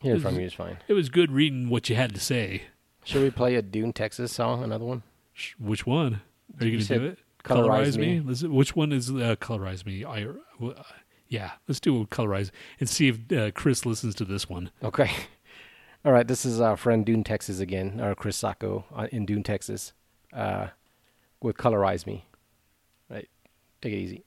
Hearing 0.01 0.21
from 0.21 0.39
you 0.39 0.47
is 0.47 0.53
fine. 0.53 0.79
It 0.87 0.93
was 0.93 1.09
good 1.09 1.31
reading 1.33 1.71
what 1.71 1.89
you 1.89 1.97
had 1.97 2.15
to 2.15 2.21
say. 2.21 2.65
Should 3.05 3.23
we 3.23 3.31
play 3.31 3.55
a 3.55 3.63
Dune, 3.63 3.93
Texas 3.93 4.33
song? 4.33 4.63
Another 4.63 4.85
one? 4.85 5.03
Sh- 5.33 5.55
Which 5.59 5.87
one? 5.87 6.21
Are 6.61 6.65
you, 6.67 6.73
You 6.73 6.79
going 6.79 6.79
to 6.81 6.85
said 6.85 6.99
do 7.01 7.05
it? 7.07 7.19
Colorize 7.43 7.97
Me. 7.97 8.21
Let's, 8.21 8.43
which 8.43 8.75
one 8.77 8.93
is 8.93 9.11
uh, 9.11 9.37
colorize 9.41 9.85
me? 9.87 10.05
I, 10.05 10.25
uh, 10.27 10.83
yeah, 11.29 11.53
let's 11.69 11.81
do 11.81 12.01
a 12.03 12.07
colorize 12.07 12.51
and 12.81 12.89
see 12.89 13.09
if 13.09 13.33
uh, 13.33 13.51
Chris 13.53 13.85
listens 13.87 14.15
to 14.17 14.25
this 14.25 14.49
one. 14.49 14.71
Okay. 14.83 15.11
All 16.05 16.13
right. 16.13 16.27
This 16.27 16.45
is 16.45 16.61
our 16.61 16.77
friend 16.77 17.05
Dune, 17.05 17.25
Texas 17.25 17.61
again, 17.61 18.01
or 18.01 18.15
Chris 18.15 18.37
Sacco 18.37 18.85
uh, 18.95 19.07
in 19.13 19.27
Dune, 19.27 19.43
Texas, 19.43 19.93
uh, 20.33 20.69
with 21.43 21.57
Colorize 21.57 22.07
Me. 22.07 22.27
Right. 23.11 23.29
Take 23.81 23.93
it 23.93 23.99
easy. 23.99 24.25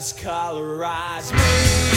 just 0.00 0.16
colorize 0.16 1.30
me. 1.30 1.89